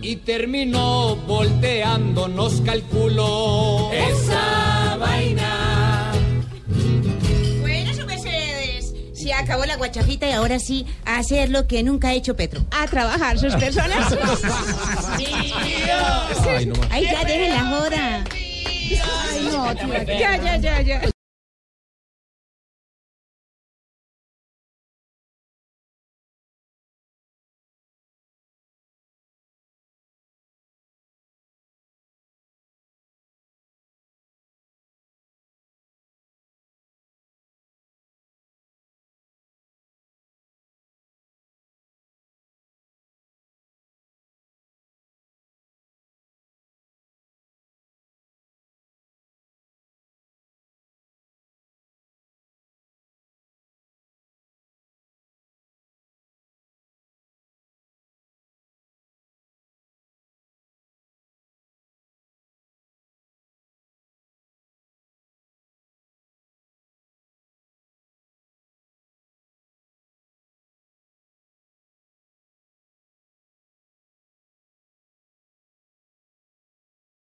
Y 0.00 0.16
terminó 0.16 1.14
volteando, 1.26 2.26
nos 2.26 2.62
calculó. 2.62 3.90
Esa 3.92 4.96
vaina. 4.98 5.59
Acabó 9.40 9.64
la 9.64 9.76
guachafita 9.76 10.28
y 10.28 10.32
ahora 10.32 10.58
sí 10.58 10.86
a 11.04 11.18
hacer 11.18 11.50
lo 11.50 11.66
que 11.66 11.82
nunca 11.82 12.08
ha 12.08 12.12
hecho 12.14 12.36
Petro. 12.36 12.64
A 12.70 12.86
trabajar 12.86 13.38
sus 13.38 13.54
personas. 13.56 14.12
Ay, 16.48 16.66
no 16.66 16.74
más. 16.74 16.88
Ay, 16.90 17.04
ya 17.04 17.24
dejen 17.24 17.50
la 17.50 17.66
joda. 17.66 18.24
Ay, 19.30 19.48
no, 19.52 19.74
tía. 19.76 20.04
Ya, 20.04 20.36
ya, 20.36 20.56
ya, 20.56 20.80
ya. 20.82 21.19